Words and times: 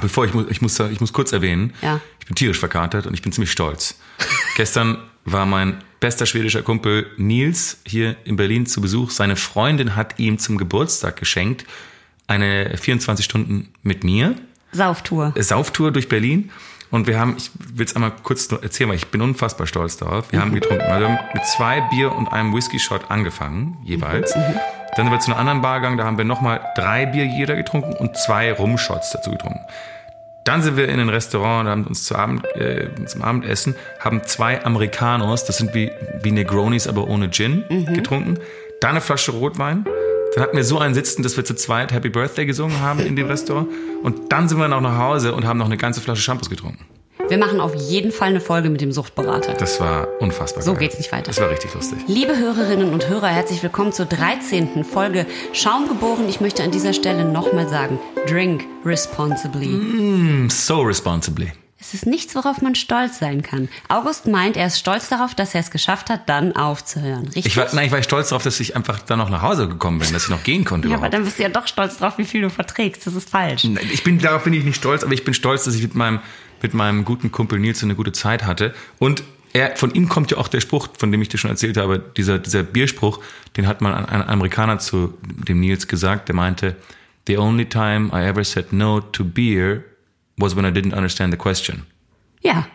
bevor 0.00 0.24
ich 0.24 0.34
muss, 0.34 0.46
ich 0.50 0.60
muss, 0.62 0.78
ich 0.80 1.00
muss 1.00 1.12
kurz 1.12 1.32
erwähnen, 1.32 1.72
Ja. 1.82 2.00
ich 2.20 2.26
bin 2.26 2.34
tierisch 2.34 2.58
verkatert 2.58 3.06
und 3.06 3.14
ich 3.14 3.22
bin 3.22 3.32
ziemlich 3.32 3.50
stolz. 3.52 3.98
Gestern 4.56 4.98
war 5.24 5.46
mein 5.46 5.78
bester 6.00 6.26
schwedischer 6.26 6.62
Kumpel 6.62 7.06
Nils 7.18 7.78
hier 7.86 8.16
in 8.24 8.36
Berlin 8.36 8.66
zu 8.66 8.80
Besuch. 8.80 9.10
Seine 9.10 9.36
Freundin 9.36 9.96
hat 9.96 10.18
ihm 10.18 10.38
zum 10.38 10.56
Geburtstag 10.56 11.16
geschenkt 11.16 11.66
eine 12.26 12.76
24 12.76 13.24
Stunden 13.24 13.68
mit 13.82 14.04
mir 14.04 14.34
Sauftour. 14.72 15.34
Sauftour 15.36 15.90
durch 15.90 16.08
Berlin. 16.08 16.50
Und 16.92 17.06
wir 17.06 17.18
haben, 17.20 17.36
ich 17.36 17.50
will 17.74 17.84
es 17.86 17.94
einmal 17.94 18.12
kurz 18.22 18.50
erzählen, 18.50 18.88
weil 18.90 18.96
ich 18.96 19.06
bin 19.08 19.20
unfassbar 19.20 19.66
stolz 19.66 19.96
darauf. 19.96 20.32
Wir 20.32 20.40
haben 20.40 20.52
getrunken. 20.54 20.82
Also 20.82 21.06
wir 21.06 21.08
haben 21.08 21.24
mit 21.34 21.44
zwei 21.46 21.80
Bier 21.90 22.12
und 22.12 22.28
einem 22.28 22.52
Whisky-Shot 22.54 23.10
angefangen, 23.10 23.76
jeweils. 23.84 24.32
Dann 24.96 25.06
sind 25.06 25.12
wir 25.12 25.20
zu 25.20 25.30
einer 25.30 25.40
anderen 25.40 25.62
Bar 25.62 25.80
gegangen, 25.80 25.98
da 25.98 26.04
haben 26.04 26.18
wir 26.18 26.24
nochmal 26.24 26.60
drei 26.74 27.06
Bier 27.06 27.24
jeder 27.24 27.56
getrunken 27.56 27.92
und 27.94 28.16
zwei 28.16 28.52
Rum-Shots 28.52 29.12
dazu 29.12 29.30
getrunken. 29.30 29.60
Dann 30.44 30.62
sind 30.62 30.76
wir 30.76 30.88
in 30.88 30.98
ein 30.98 31.08
Restaurant 31.08 31.66
und 31.66 31.70
haben 31.70 31.86
uns 31.86 32.04
zu 32.04 32.16
Abend, 32.16 32.44
äh, 32.56 32.88
zum 33.06 33.22
Abendessen, 33.22 33.76
haben 34.00 34.24
zwei 34.24 34.64
Americanos, 34.64 35.44
das 35.44 35.58
sind 35.58 35.74
wie, 35.74 35.90
wie 36.22 36.32
Negronis, 36.32 36.86
aber 36.86 37.06
ohne 37.08 37.30
Gin, 37.30 37.64
getrunken. 37.92 38.38
Dann 38.80 38.92
eine 38.92 39.00
Flasche 39.00 39.32
Rotwein. 39.32 39.84
Dann 40.34 40.44
hatten 40.44 40.56
wir 40.56 40.64
so 40.64 40.78
einen 40.78 40.94
Sitzen, 40.94 41.22
dass 41.22 41.36
wir 41.36 41.44
zu 41.44 41.54
zweit 41.54 41.92
Happy 41.92 42.08
Birthday 42.08 42.46
gesungen 42.46 42.80
haben 42.80 43.00
in 43.00 43.16
dem 43.16 43.26
Restaurant. 43.26 43.68
Und 44.02 44.32
dann 44.32 44.48
sind 44.48 44.58
wir 44.58 44.68
noch 44.68 44.80
nach 44.80 44.96
Hause 44.96 45.34
und 45.34 45.46
haben 45.46 45.58
noch 45.58 45.66
eine 45.66 45.76
ganze 45.76 46.00
Flasche 46.00 46.22
Shampoos 46.22 46.48
getrunken. 46.48 46.86
Wir 47.30 47.38
machen 47.38 47.60
auf 47.60 47.76
jeden 47.76 48.10
Fall 48.10 48.30
eine 48.30 48.40
Folge 48.40 48.70
mit 48.70 48.80
dem 48.80 48.90
Suchtberater. 48.90 49.54
Das 49.54 49.78
war 49.78 50.08
unfassbar 50.18 50.64
So 50.64 50.72
geil. 50.72 50.80
geht's 50.80 50.98
nicht 50.98 51.12
weiter. 51.12 51.26
Das 51.26 51.40
war 51.40 51.48
richtig 51.48 51.72
lustig. 51.74 52.00
Liebe 52.08 52.36
Hörerinnen 52.36 52.92
und 52.92 53.08
Hörer, 53.08 53.28
herzlich 53.28 53.62
willkommen 53.62 53.92
zur 53.92 54.06
13. 54.06 54.82
Folge 54.82 55.26
Schaum 55.52 55.86
geboren. 55.86 56.28
Ich 56.28 56.40
möchte 56.40 56.64
an 56.64 56.72
dieser 56.72 56.92
Stelle 56.92 57.24
nochmal 57.24 57.68
sagen, 57.68 58.00
drink 58.26 58.64
responsibly. 58.84 60.48
So 60.50 60.80
responsibly. 60.80 61.52
Es 61.78 61.94
ist 61.94 62.04
nichts, 62.04 62.34
worauf 62.34 62.62
man 62.62 62.74
stolz 62.74 63.20
sein 63.20 63.42
kann. 63.42 63.68
August 63.88 64.26
meint, 64.26 64.56
er 64.56 64.66
ist 64.66 64.80
stolz 64.80 65.08
darauf, 65.08 65.36
dass 65.36 65.54
er 65.54 65.60
es 65.60 65.70
geschafft 65.70 66.10
hat, 66.10 66.28
dann 66.28 66.56
aufzuhören. 66.56 67.26
Richtig? 67.26 67.46
Ich 67.46 67.56
war, 67.56 67.68
nein, 67.72 67.86
ich 67.86 67.92
war 67.92 68.02
stolz 68.02 68.30
darauf, 68.30 68.42
dass 68.42 68.58
ich 68.58 68.74
einfach 68.74 68.98
dann 68.98 69.20
noch 69.20 69.30
nach 69.30 69.42
Hause 69.42 69.68
gekommen 69.68 70.00
bin, 70.00 70.12
dass 70.12 70.24
ich 70.24 70.30
noch 70.30 70.42
gehen 70.42 70.64
konnte 70.64 70.88
ja, 70.88 70.94
aber 70.96 71.06
überhaupt. 71.06 71.14
dann 71.14 71.24
bist 71.24 71.38
du 71.38 71.44
ja 71.44 71.48
doch 71.48 71.68
stolz 71.68 71.96
drauf, 71.98 72.18
wie 72.18 72.24
viel 72.24 72.42
du 72.42 72.50
verträgst. 72.50 73.06
Das 73.06 73.14
ist 73.14 73.30
falsch. 73.30 73.64
Ich 73.92 74.02
bin, 74.02 74.18
darauf 74.18 74.42
bin 74.42 74.52
ich 74.52 74.64
nicht 74.64 74.76
stolz, 74.76 75.04
aber 75.04 75.12
ich 75.14 75.24
bin 75.24 75.32
stolz, 75.32 75.62
dass 75.64 75.74
ich 75.76 75.82
mit 75.82 75.94
meinem, 75.94 76.18
mit 76.62 76.74
meinem 76.74 77.04
guten 77.04 77.30
Kumpel 77.32 77.58
Nils 77.58 77.82
eine 77.82 77.94
gute 77.94 78.12
Zeit 78.12 78.44
hatte. 78.44 78.74
Und 78.98 79.22
er, 79.52 79.76
von 79.76 79.92
ihm 79.92 80.08
kommt 80.08 80.30
ja 80.30 80.38
auch 80.38 80.48
der 80.48 80.60
Spruch, 80.60 80.88
von 80.96 81.10
dem 81.10 81.20
ich 81.22 81.28
dir 81.28 81.38
schon 81.38 81.50
erzählt 81.50 81.76
habe, 81.76 81.98
dieser, 82.16 82.38
dieser 82.38 82.62
Bierspruch, 82.62 83.20
den 83.56 83.66
hat 83.66 83.80
mal 83.80 83.94
ein, 83.94 84.28
Amerikaner 84.28 84.78
zu 84.78 85.18
dem 85.22 85.60
Nils 85.60 85.88
gesagt, 85.88 86.28
der 86.28 86.36
meinte, 86.36 86.76
the 87.26 87.36
only 87.36 87.64
time 87.64 88.10
I 88.12 88.26
ever 88.26 88.44
said 88.44 88.72
no 88.72 89.00
to 89.00 89.24
beer 89.24 89.84
was 90.36 90.56
when 90.56 90.64
I 90.64 90.68
didn't 90.68 90.94
understand 90.94 91.32
the 91.32 91.38
question. 91.38 91.86
Ja, 92.42 92.66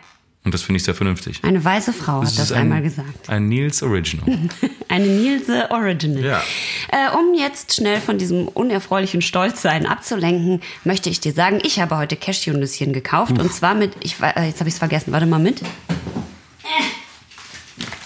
Und 0.46 0.54
das 0.54 0.62
finde 0.62 0.76
ich 0.78 0.84
sehr 0.84 0.94
vernünftig. 0.94 1.40
eine 1.42 1.62
weise 1.64 1.92
Frau 1.92 2.22
hat 2.22 2.38
das, 2.38 2.52
ein, 2.52 2.62
einmal 2.62 2.80
gesagt. 2.80 3.28
Ein 3.28 3.48
Nils 3.48 3.82
Original. 3.82 4.24
Eine 4.88 5.06
Nilse 5.08 5.68
Original. 5.72 6.24
Ja. 6.24 6.40
Äh, 6.92 7.10
um 7.18 7.34
jetzt 7.36 7.74
schnell 7.74 8.00
von 8.00 8.16
diesem 8.18 8.46
unerfreulichen 8.46 9.20
Stolzsein 9.20 9.84
abzulenken, 9.84 10.60
möchte 10.84 11.10
ich 11.10 11.18
dir 11.18 11.32
sagen, 11.32 11.58
ich 11.64 11.80
habe 11.80 11.96
heute 11.98 12.14
Cashewnüsschen 12.16 12.92
gekauft. 12.92 13.38
Und 13.40 13.52
zwar 13.52 13.74
mit, 13.74 13.92
ich, 14.04 14.20
äh, 14.22 14.46
jetzt 14.46 14.60
habe 14.60 14.68
ich 14.68 14.74
es 14.74 14.78
vergessen, 14.78 15.10
warte 15.12 15.26
mal 15.26 15.40
mit. 15.40 15.60
Äh. 15.60 15.66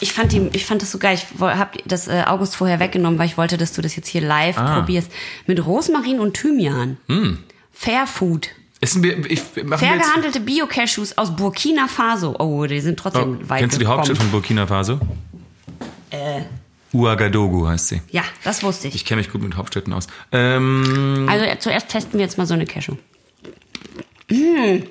Ich 0.00 0.14
fand, 0.14 0.32
die, 0.32 0.48
ich 0.54 0.64
fand 0.64 0.80
das 0.80 0.90
so 0.90 0.98
geil. 0.98 1.14
Ich 1.16 1.40
habe 1.40 1.78
das 1.84 2.08
äh, 2.08 2.24
August 2.26 2.56
vorher 2.56 2.80
weggenommen, 2.80 3.18
weil 3.18 3.26
ich 3.26 3.36
wollte, 3.36 3.58
dass 3.58 3.72
du 3.74 3.82
das 3.82 3.94
jetzt 3.96 4.08
hier 4.08 4.22
live 4.22 4.56
Ah. 4.56 4.80
probierst. 4.80 5.12
Mit 5.46 5.64
Rosmarin 5.64 6.18
und 6.20 6.32
Thymian. 6.34 6.96
Fair 7.72 8.06
Food. 8.06 8.48
Essen 8.82 9.02
wir, 9.02 9.30
ich, 9.30 9.40
Fair 9.40 9.98
gehandelte 9.98 10.40
Bio-Cashews 10.40 11.18
aus 11.18 11.36
Burkina 11.36 11.86
Faso. 11.86 12.34
Oh, 12.38 12.64
die 12.64 12.80
sind 12.80 12.98
trotzdem 12.98 13.40
oh, 13.42 13.48
weit 13.48 13.60
Kennst 13.60 13.76
du 13.76 13.80
die. 13.80 13.86
Hauptstadt 13.86 14.16
von 14.16 14.30
Burkina 14.30 14.66
Faso? 14.66 14.98
Äh. 16.10 16.42
Ouagadougou 16.92 17.68
heißt 17.68 17.88
sie. 17.88 18.00
Ja, 18.10 18.24
das 18.42 18.62
wusste 18.62 18.88
ich. 18.88 18.94
Ich 18.94 19.04
kenne 19.04 19.20
mich 19.20 19.30
gut 19.30 19.42
mit 19.42 19.56
Hauptstädten 19.56 19.92
aus. 19.92 20.06
Ähm, 20.32 21.26
Also 21.28 21.44
äh, 21.44 21.58
zuerst 21.58 21.88
testen 21.88 22.14
wir 22.18 22.24
jetzt 22.24 22.38
mal 22.38 22.46
so 22.46 22.54
eine 22.54 22.64
Cashew. 22.64 22.94
Mmh. 24.30 24.82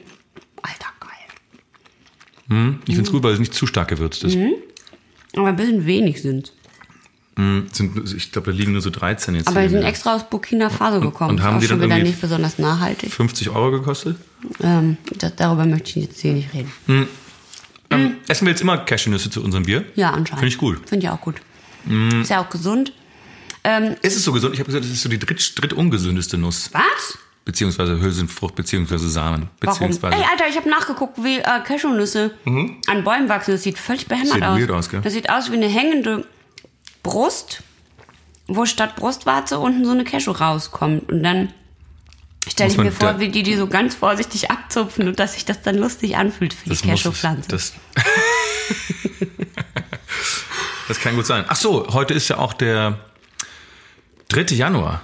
Alter, 0.62 0.90
geil. 1.00 2.76
ich 2.86 2.96
finde 2.96 3.02
es 3.02 3.12
gut, 3.12 3.24
weil 3.24 3.34
es 3.34 3.40
nicht 3.40 3.54
zu 3.54 3.66
stark 3.66 3.88
gewürzt 3.88 4.24
ist. 4.24 4.38
Aber 5.36 5.48
ein 5.48 5.56
bisschen 5.56 5.86
wenig 5.88 6.22
sind. 6.22 6.54
Sind, 7.72 8.14
ich 8.14 8.34
glaube, 8.34 8.52
da 8.52 8.58
liegen 8.58 8.74
nur 8.74 8.82
so 8.82 8.90
13 8.90 9.34
jetzt. 9.36 9.48
Aber 9.48 9.62
die 9.62 9.70
sind 9.70 9.84
extra 9.84 10.16
aus 10.16 10.30
Burkina 10.30 10.70
Faso 10.70 11.00
gekommen. 11.00 11.32
und 11.32 11.42
haben 11.44 11.56
ist 11.58 11.62
die 11.62 11.68
auch 11.68 11.70
schon 11.70 11.80
dann 11.80 11.90
wieder 11.98 12.04
nicht 12.04 12.20
besonders 12.20 12.60
nachhaltig. 12.60 13.14
50 13.14 13.50
Euro 13.50 13.72
gekostet. 13.72 14.18
Ähm, 14.62 14.98
das, 15.18 15.36
darüber 15.38 15.66
möchte 15.66 15.90
ich 16.00 16.08
jetzt 16.08 16.20
hier 16.20 16.34
nicht 16.34 16.54
reden. 16.54 16.70
Ähm, 17.92 18.18
essen 18.28 18.46
wir 18.46 18.52
jetzt 18.52 18.62
immer 18.62 18.78
Cashewnüsse 18.80 19.30
zu 19.30 19.42
unserem 19.42 19.64
Bier? 19.64 19.86
Ja, 19.96 20.10
anscheinend. 20.10 20.40
Finde 20.40 20.48
ich 20.48 20.58
gut. 20.58 20.82
Finde 20.90 21.06
ich 21.06 21.10
auch 21.12 21.22
gut. 21.22 21.36
Ist 22.22 22.30
ja 22.30 22.42
auch 22.44 22.50
gesund. 22.50 22.92
Ähm, 23.64 23.96
Ist 24.02 24.18
es 24.18 24.24
so 24.26 24.34
gesund? 24.34 24.54
Ich 24.54 24.60
habe 24.60 24.68
gesagt, 24.68 24.84
das 24.84 24.92
ist 24.92 25.02
so 25.02 25.08
die 25.10 25.18
dritt, 25.20 25.54
drittungesündeste 25.62 26.38
Nuss. 26.38 26.70
was? 26.74 27.18
Beziehungsweise 27.46 28.00
Hülsenfrucht, 28.02 28.56
beziehungsweise 28.56 29.10
Samen. 29.10 29.50
Warum? 29.62 29.74
Beziehungsweise. 29.80 30.16
Ey, 30.18 30.24
Alter, 30.30 30.46
ich 30.50 30.56
habe 30.58 30.70
nachgeguckt, 30.70 31.24
wie 31.24 31.38
äh, 31.40 31.44
Cashewnüsse 31.66 32.32
an 32.46 33.04
Bäumen 33.04 33.28
wachsen. 33.30 33.52
Das 33.54 33.64
sieht 33.64 33.78
völlig 33.80 34.08
behämmert 34.08 34.34
Sieht 34.34 34.44
aus. 34.44 34.60
weird 34.60 34.72
aus, 34.72 34.90
gell? 34.90 35.02
Das 35.02 35.14
sieht 35.14 35.30
aus 35.30 35.50
wie 35.52 35.56
eine 35.56 35.68
hängende 35.68 36.26
Brust, 37.04 37.64
wo 38.48 38.66
statt 38.66 38.96
Brustwarze 38.96 39.60
unten 39.60 39.86
so 39.86 39.92
eine 39.92 40.04
Cashew 40.04 40.32
rauskommt. 40.32 41.10
Und 41.12 41.24
dann 41.24 41.54
stelle 42.48 42.72
ich 42.72 42.78
mir 42.78 42.92
vor, 42.92 43.20
wie 43.20 43.30
die 43.30 43.44
die 43.44 43.56
so 43.56 43.68
ganz 43.68 43.96
vorsichtig 43.96 44.50
abzupfen 44.52 45.08
und 45.08 45.20
dass 45.20 45.34
sich 45.34 45.46
das 45.46 45.62
dann 45.62 45.76
lustig 45.78 46.18
anfühlt 46.18 46.54
für 46.54 46.64
die 46.66 46.70
das 46.72 46.80
es- 46.80 46.86
Cashewpflanze. 46.86 47.48
Das, 47.50 47.74
das 50.88 51.00
kann 51.00 51.16
gut 51.16 51.26
sein. 51.26 51.46
Ach 51.48 51.56
so, 51.56 51.88
heute 51.94 52.14
ist 52.14 52.28
ja 52.30 52.38
auch 52.38 52.54
der 52.54 53.00
3. 54.30 54.56
Januar. 54.56 55.02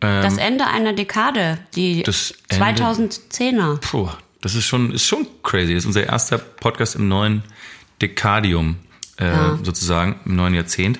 Das 0.00 0.36
Ende 0.36 0.66
einer 0.66 0.92
Dekade, 0.92 1.58
die 1.74 2.02
Das 2.02 2.34
Ende- 2.48 2.82
2010er. 2.82 3.78
Puh, 3.80 4.08
das 4.40 4.54
ist 4.54 4.66
schon, 4.66 4.92
ist 4.92 5.06
schon 5.06 5.26
crazy. 5.42 5.74
Das 5.74 5.82
ist 5.82 5.86
unser 5.86 6.04
erster 6.04 6.38
Podcast 6.38 6.94
im 6.96 7.08
neuen 7.08 7.42
Dekadium, 8.00 8.76
äh, 9.16 9.30
sozusagen, 9.62 10.20
im 10.24 10.36
neuen 10.36 10.54
Jahrzehnt. 10.54 10.98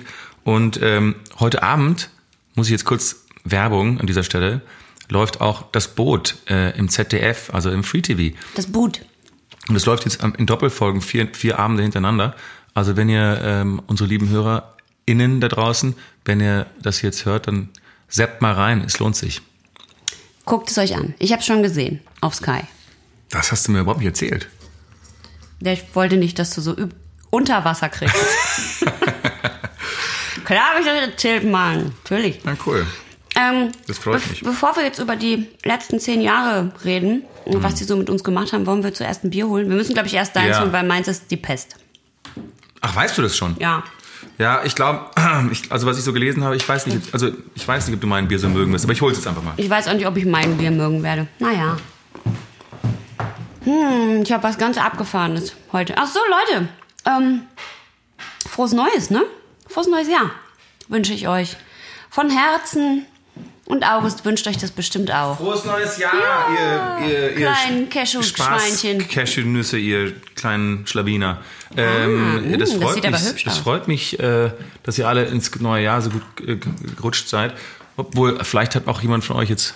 Und 0.49 0.79
ähm, 0.81 1.13
heute 1.39 1.61
Abend, 1.61 2.09
muss 2.55 2.65
ich 2.65 2.71
jetzt 2.71 2.85
kurz 2.85 3.17
Werbung 3.43 3.99
an 3.99 4.07
dieser 4.07 4.23
Stelle, 4.23 4.61
läuft 5.07 5.41
auch 5.41 5.69
das 5.71 5.89
Boot 5.89 6.37
äh, 6.49 6.75
im 6.75 6.89
ZDF, 6.89 7.53
also 7.53 7.69
im 7.69 7.83
Free 7.83 8.01
TV. 8.01 8.35
Das 8.55 8.65
Boot. 8.65 9.05
Und 9.67 9.75
es 9.75 9.85
läuft 9.85 10.05
jetzt 10.05 10.23
in 10.23 10.47
Doppelfolgen, 10.47 11.01
vier, 11.01 11.27
vier 11.33 11.59
Abende 11.59 11.83
hintereinander. 11.83 12.35
Also 12.73 12.97
wenn 12.97 13.09
ihr 13.09 13.39
ähm, 13.43 13.79
unsere 13.85 14.09
lieben 14.09 14.29
HörerInnen 14.29 15.39
da 15.39 15.49
draußen, 15.49 15.93
wenn 16.25 16.39
ihr 16.39 16.65
das 16.81 17.03
jetzt 17.03 17.25
hört, 17.25 17.45
dann 17.45 17.69
seppt 18.07 18.41
mal 18.41 18.53
rein, 18.53 18.81
es 18.83 18.97
lohnt 18.97 19.17
sich. 19.17 19.43
Guckt 20.45 20.71
es 20.71 20.79
euch 20.79 20.95
an. 20.95 21.13
Ich 21.19 21.31
habe 21.31 21.43
schon 21.43 21.61
gesehen 21.61 21.99
auf 22.21 22.33
Sky. 22.33 22.61
Das 23.29 23.51
hast 23.51 23.67
du 23.67 23.71
mir 23.71 23.81
überhaupt 23.81 23.99
nicht 23.99 24.07
erzählt. 24.07 24.49
Ich 25.59 25.83
wollte 25.93 26.17
nicht, 26.17 26.39
dass 26.39 26.55
du 26.55 26.61
so 26.61 26.75
unter 27.29 27.65
Wasser 27.65 27.89
kriegst. 27.89 28.15
Klar 30.49 30.69
habe 30.71 30.79
ich 30.79 30.85
das 30.87 30.95
erzählt, 31.09 31.43
Mann. 31.43 31.91
Natürlich. 32.03 32.39
Na 32.43 32.53
cool. 32.65 32.83
Ähm, 33.35 33.71
Das 33.85 33.99
freut 33.99 34.15
bef- 34.19 34.29
mich. 34.31 34.41
Bevor 34.41 34.75
wir 34.75 34.83
jetzt 34.83 34.97
über 34.97 35.15
die 35.15 35.47
letzten 35.63 35.99
zehn 35.99 36.21
Jahre 36.21 36.71
reden 36.83 37.21
und 37.45 37.57
Mhm. 37.59 37.63
was 37.63 37.75
die 37.75 37.83
so 37.83 37.95
mit 37.95 38.09
uns 38.09 38.23
gemacht 38.23 38.51
haben, 38.51 38.65
wollen 38.65 38.83
wir 38.83 38.91
zuerst 38.91 39.23
ein 39.23 39.29
Bier 39.29 39.47
holen. 39.47 39.69
Wir 39.69 39.75
müssen, 39.75 39.93
glaube 39.93 40.07
ich, 40.07 40.15
erst 40.15 40.35
deins 40.35 40.55
Ja. 40.57 40.61
holen, 40.61 40.73
weil 40.73 40.87
meins 40.87 41.07
ist 41.07 41.29
die 41.29 41.37
Pest. 41.37 41.75
Ach, 42.81 42.95
weißt 42.95 43.15
du 43.19 43.21
das 43.21 43.37
schon? 43.37 43.55
Ja. 43.59 43.83
Ja, 44.39 44.63
ich 44.63 44.73
glaube, 44.73 45.11
also 45.69 45.85
was 45.85 45.99
ich 45.99 46.03
so 46.03 46.13
gelesen 46.13 46.43
habe, 46.43 46.55
ich 46.55 46.67
weiß 46.67 46.87
nicht, 46.87 47.13
also 47.13 47.29
ich 47.53 47.67
weiß 47.67 47.85
nicht, 47.85 47.93
ob 47.95 48.01
du 48.01 48.07
mein 48.07 48.27
Bier 48.27 48.39
so 48.39 48.49
mögen 48.49 48.73
wirst, 48.73 48.85
aber 48.85 48.93
ich 48.93 49.01
hol's 49.01 49.17
jetzt 49.17 49.27
einfach 49.27 49.43
mal. 49.43 49.53
Ich 49.57 49.69
weiß 49.69 49.87
auch 49.87 49.93
nicht, 49.93 50.07
ob 50.07 50.17
ich 50.17 50.25
mein 50.25 50.57
Bier 50.57 50.71
mögen 50.71 51.03
werde. 51.03 51.27
Naja. 51.37 51.77
Hm, 53.65 54.23
ich 54.23 54.31
habe 54.31 54.41
was 54.43 54.57
ganz 54.57 54.79
Abgefahrenes 54.79 55.53
heute. 55.71 55.93
Ach 55.95 56.07
so, 56.07 56.19
Leute. 56.27 56.69
Ähm, 57.05 57.41
frohes 58.49 58.71
Neues, 58.73 59.11
ne? 59.11 59.23
Frohes 59.69 59.87
neues 59.87 60.09
Jahr 60.09 60.31
wünsche 60.87 61.13
ich 61.13 61.27
euch. 61.27 61.55
Von 62.09 62.29
Herzen. 62.29 63.05
Und 63.65 63.83
August 63.83 64.25
wünscht 64.25 64.47
euch 64.47 64.57
das 64.57 64.71
bestimmt 64.71 65.11
auch. 65.13 65.37
Frohes 65.37 65.63
neues 65.63 65.99
Jahr, 65.99 66.11
ihr, 66.51 67.07
ihr, 67.07 67.29
ihr 67.29 67.35
kleinen 67.35 67.87
Sch- 67.87 67.89
Cashew-Schweinchen. 67.91 69.07
Cashewnüsse, 69.07 69.77
ihr 69.77 70.13
kleinen 70.33 70.87
Schlawiner. 70.87 71.37
Ähm, 71.77 72.51
mm, 72.51 72.57
das, 72.57 72.71
das 72.71 72.81
freut 72.81 72.93
sieht 72.95 73.05
aber 73.05 73.19
mich, 73.19 73.29
hübsch 73.29 73.43
das 73.43 73.57
freut 73.59 73.87
mich, 73.87 74.19
äh, 74.19 74.49
dass 74.81 74.97
ihr 74.97 75.07
alle 75.07 75.25
ins 75.25 75.53
neue 75.59 75.83
Jahr 75.83 76.01
so 76.01 76.09
gut 76.09 76.23
äh, 76.47 76.55
gerutscht 76.95 77.27
seid. 77.29 77.53
Obwohl, 77.95 78.43
vielleicht 78.43 78.73
hat 78.73 78.87
auch 78.87 79.01
jemand 79.03 79.23
von 79.23 79.35
euch 79.35 79.49
jetzt, 79.49 79.75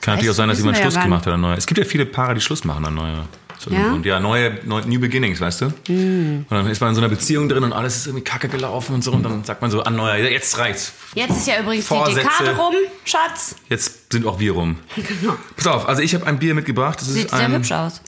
kann 0.00 0.14
natürlich 0.14 0.30
auch 0.30 0.36
sein, 0.36 0.48
dass 0.48 0.58
jemand 0.58 0.76
ja 0.78 0.84
Schluss 0.88 1.02
gemacht 1.02 1.26
hat 1.26 1.32
an 1.32 1.40
neue. 1.40 1.56
Es 1.56 1.66
gibt 1.66 1.78
ja 1.78 1.84
viele 1.84 2.06
Paare, 2.06 2.34
die 2.34 2.40
Schluss 2.40 2.62
machen 2.62 2.84
an 2.86 2.94
neue. 2.94 3.24
So 3.58 3.70
Ja? 3.70 3.92
Und 3.92 4.06
ja, 4.06 4.20
neue, 4.20 4.58
neue 4.64 4.86
New 4.88 5.00
Beginnings, 5.00 5.40
weißt 5.40 5.62
du? 5.62 5.66
Und 5.66 6.46
dann 6.48 6.66
ist 6.68 6.80
man 6.80 6.90
in 6.90 6.94
so 6.94 7.00
einer 7.00 7.08
Beziehung 7.08 7.48
drin 7.48 7.64
und 7.64 7.72
alles 7.72 7.96
ist 7.96 8.06
irgendwie 8.06 8.24
kacke 8.24 8.48
gelaufen 8.48 8.94
und 8.94 9.02
so 9.02 9.12
und 9.12 9.22
dann 9.24 9.44
sagt 9.44 9.60
man 9.62 9.70
so 9.70 9.82
an 9.82 9.96
neuer, 9.96 10.16
jetzt 10.16 10.56
reicht's. 10.58 10.92
Jetzt 11.14 11.36
ist 11.36 11.46
ja 11.48 11.60
übrigens 11.60 11.86
Vorsätze. 11.86 12.20
die 12.20 12.26
Dekade 12.26 12.56
rum, 12.56 12.74
Schatz. 13.04 13.56
Jetzt 13.68 14.12
sind 14.12 14.26
auch 14.26 14.38
wir 14.38 14.52
rum. 14.52 14.78
Genau. 15.20 15.36
Pass 15.56 15.66
auf, 15.66 15.88
also 15.88 16.02
ich 16.02 16.14
habe 16.14 16.26
ein 16.26 16.38
Bier 16.38 16.54
mitgebracht. 16.54 17.00
Das 17.00 17.08
Sieht 17.08 17.24
ist 17.26 17.30
sehr 17.34 17.46
ein, 17.46 17.52
hübsch 17.52 17.72
aus. 17.72 18.00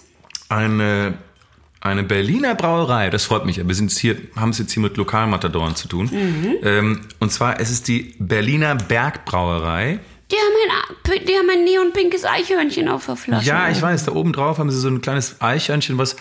eine, 0.48 1.14
eine 1.80 2.02
Berliner 2.04 2.54
Brauerei. 2.54 3.10
Das 3.10 3.24
freut 3.24 3.46
mich. 3.46 3.66
Wir 3.66 3.74
sind 3.74 3.90
hier, 3.90 4.16
haben 4.36 4.50
es 4.50 4.58
jetzt 4.58 4.72
hier 4.72 4.82
mit 4.82 4.96
Lokalmatadoren 4.96 5.74
zu 5.76 5.88
tun. 5.88 6.10
Mhm. 6.12 6.56
Ähm, 6.62 7.00
und 7.18 7.32
zwar 7.32 7.58
es 7.58 7.70
ist 7.70 7.88
die 7.88 8.14
Berliner 8.18 8.74
Bergbrauerei. 8.76 9.98
Die 10.30 10.36
haben 10.36 11.16
ein, 11.16 11.26
die 11.26 11.34
haben 11.34 11.50
ein 11.50 11.64
neonpinkes 11.64 12.24
Eichhörnchen 12.24 12.88
auf 12.88 13.06
der 13.06 13.16
Flasche. 13.16 13.48
Ja, 13.48 13.68
ich 13.68 13.82
weiß, 13.82 14.04
da 14.04 14.12
oben 14.12 14.32
drauf 14.32 14.58
haben 14.58 14.70
sie 14.70 14.78
so 14.78 14.88
ein 14.88 15.00
kleines 15.00 15.40
Eichhörnchen, 15.40 15.98
was 15.98 16.16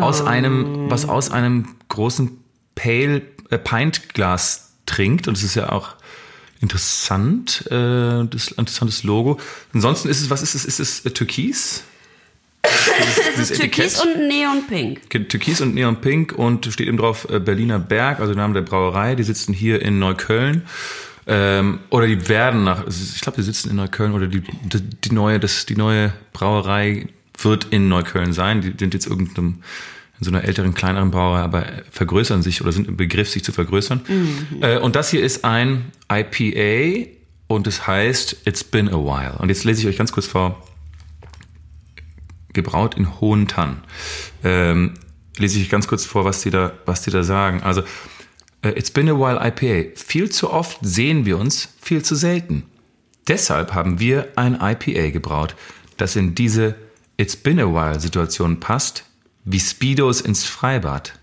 aus 0.00 0.22
einem, 0.22 0.90
was 0.90 1.08
aus 1.08 1.30
einem 1.30 1.74
großen 1.88 2.42
Pale 2.74 3.22
äh, 3.50 3.58
Pint 3.58 4.14
Glas 4.14 4.72
trinkt. 4.86 5.28
Und 5.28 5.36
es 5.36 5.42
ist 5.42 5.56
ja 5.56 5.70
auch 5.70 5.96
interessant, 6.60 7.66
äh, 7.70 8.24
das 8.24 8.48
interessantes 8.48 9.02
Logo. 9.02 9.38
Ansonsten 9.74 10.08
ist 10.08 10.20
es, 10.20 10.30
was 10.30 10.42
ist 10.42 10.54
es? 10.54 10.64
Ist 10.64 10.78
es 10.78 11.04
äh, 11.04 11.10
Türkis? 11.10 11.84
Es 13.38 13.50
ist 13.50 13.60
Türkis 13.60 14.02
und 14.02 14.28
Neonpink. 14.28 15.08
Türkis 15.08 15.62
und 15.62 15.74
Neon 15.74 16.00
Pink 16.02 16.32
und 16.36 16.66
steht 16.66 16.88
eben 16.88 16.98
drauf 16.98 17.26
äh, 17.30 17.38
Berliner 17.38 17.78
Berg, 17.78 18.20
also 18.20 18.34
der 18.34 18.42
Name 18.42 18.52
der 18.52 18.60
Brauerei. 18.60 19.14
Die 19.14 19.22
sitzen 19.22 19.54
hier 19.54 19.80
in 19.80 19.98
Neukölln. 19.98 20.66
Ähm, 21.32 21.78
oder 21.90 22.08
die 22.08 22.28
werden 22.28 22.64
nach, 22.64 22.84
ich 22.88 23.20
glaube, 23.20 23.36
die 23.36 23.44
sitzen 23.44 23.70
in 23.70 23.76
Neukölln 23.76 24.12
oder 24.12 24.26
die, 24.26 24.40
die, 24.40 24.80
die 24.82 25.12
neue, 25.12 25.38
das, 25.38 25.64
die 25.64 25.76
neue 25.76 26.12
Brauerei 26.32 27.06
wird 27.38 27.68
in 27.70 27.88
Neukölln 27.88 28.32
sein. 28.32 28.62
Die 28.62 28.74
sind 28.76 28.94
jetzt 28.94 29.06
irgendeinem 29.06 29.62
in 30.18 30.24
so 30.24 30.32
einer 30.32 30.42
älteren, 30.42 30.74
kleineren 30.74 31.12
Brauerei, 31.12 31.40
aber 31.40 31.66
vergrößern 31.92 32.42
sich 32.42 32.60
oder 32.60 32.72
sind 32.72 32.88
im 32.88 32.96
Begriff, 32.96 33.30
sich 33.30 33.44
zu 33.44 33.52
vergrößern. 33.52 34.00
Äh, 34.60 34.78
und 34.78 34.96
das 34.96 35.10
hier 35.10 35.22
ist 35.22 35.44
ein 35.44 35.92
IPA 36.12 37.10
und 37.46 37.68
es 37.68 37.86
heißt 37.86 38.42
It's 38.44 38.64
Been 38.64 38.88
a 38.88 38.96
While. 38.96 39.38
Und 39.38 39.50
jetzt 39.50 39.62
lese 39.62 39.82
ich 39.82 39.86
euch 39.86 39.96
ganz 39.96 40.10
kurz 40.10 40.26
vor, 40.26 40.66
gebraut 42.52 42.96
in 42.96 43.20
Hohentann. 43.20 43.82
Ähm, 44.42 44.94
lese 45.38 45.58
ich 45.58 45.64
euch 45.64 45.70
ganz 45.70 45.86
kurz 45.86 46.04
vor, 46.04 46.24
was 46.24 46.42
die 46.42 46.50
da, 46.50 46.72
was 46.86 47.02
die 47.02 47.10
da 47.10 47.22
sagen. 47.22 47.62
Also, 47.62 47.82
It's 48.62 48.90
been 48.90 49.08
a 49.08 49.14
while 49.14 49.38
IPA. 49.40 49.96
Viel 49.96 50.30
zu 50.30 50.50
oft 50.50 50.78
sehen 50.82 51.24
wir 51.24 51.38
uns, 51.38 51.70
viel 51.80 52.02
zu 52.02 52.14
selten. 52.14 52.64
Deshalb 53.26 53.74
haben 53.74 54.00
wir 54.00 54.28
ein 54.36 54.54
IPA 54.60 55.10
gebraut, 55.10 55.54
das 55.96 56.16
in 56.16 56.34
diese 56.34 56.74
It's 57.16 57.36
been 57.36 57.58
a 57.60 57.66
while 57.66 58.00
Situation 58.00 58.60
passt, 58.60 59.04
wie 59.44 59.60
Speedos 59.60 60.20
ins 60.20 60.44
Freibad. 60.44 61.14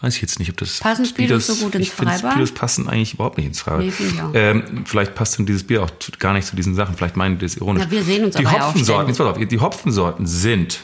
Weiß 0.00 0.16
ich 0.16 0.22
jetzt 0.22 0.38
nicht, 0.38 0.50
ob 0.50 0.56
das 0.56 0.78
Passen 0.78 1.04
Speedos 1.04 1.46
so 1.46 1.56
gut 1.56 1.74
ins 1.74 1.88
ich 1.88 1.92
Freibad? 1.92 2.32
Speedos 2.32 2.52
passen 2.52 2.88
eigentlich 2.88 3.14
überhaupt 3.14 3.36
nicht 3.36 3.46
ins 3.46 3.60
Freibad. 3.60 3.84
Nee, 3.84 3.94
ähm, 4.34 4.84
vielleicht 4.86 5.14
passt 5.14 5.38
dann 5.38 5.46
dieses 5.46 5.64
Bier 5.64 5.82
auch 5.82 5.90
gar 6.18 6.32
nicht 6.32 6.46
zu 6.46 6.56
diesen 6.56 6.74
Sachen. 6.74 6.96
Vielleicht 6.96 7.16
meinen 7.16 7.38
die 7.38 7.44
das 7.44 7.56
ironisch. 7.56 7.84
Na, 7.84 7.90
wir 7.90 8.02
sehen 8.02 8.24
uns 8.24 8.36
die 8.36 8.46
aber 8.46 8.56
ja 8.56 8.62
auch 8.62 8.68
Hopfensorten, 8.68 9.08
jetzt 9.08 9.18
pass 9.18 9.26
auf, 9.26 9.46
die 9.46 9.60
Hopfensorten 9.60 10.26
sind 10.26 10.80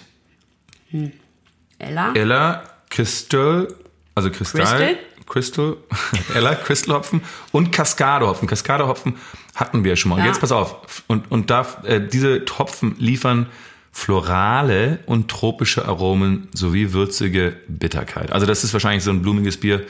Ella? 1.78 2.12
Ella, 2.14 2.62
Crystal, 2.90 3.74
also 4.14 4.30
Kristall, 4.30 4.64
Crystal, 4.64 4.98
Ella, 6.34 6.54
Crystal 6.54 6.94
Hopfen 6.96 7.20
und 7.52 7.72
Cascade 7.72 8.26
Hopfen. 8.26 8.48
Cascade 8.48 8.86
Hopfen 8.86 9.16
hatten 9.54 9.84
wir 9.84 9.96
schon 9.96 10.10
mal. 10.10 10.16
Und 10.16 10.20
Ja. 10.22 10.26
jetzt 10.28 10.40
pass 10.40 10.52
auf. 10.52 11.02
Und, 11.06 11.30
und 11.30 11.50
da, 11.50 11.66
äh, 11.84 12.00
diese 12.00 12.42
Hopfen 12.58 12.94
liefern 12.98 13.46
florale 13.92 14.98
und 15.06 15.28
tropische 15.30 15.86
Aromen 15.86 16.48
sowie 16.52 16.92
würzige 16.92 17.54
Bitterkeit. 17.66 18.30
Also 18.30 18.46
das 18.46 18.62
ist 18.62 18.72
wahrscheinlich 18.72 19.02
so 19.02 19.10
ein 19.10 19.22
blumiges 19.22 19.58
Bier, 19.58 19.84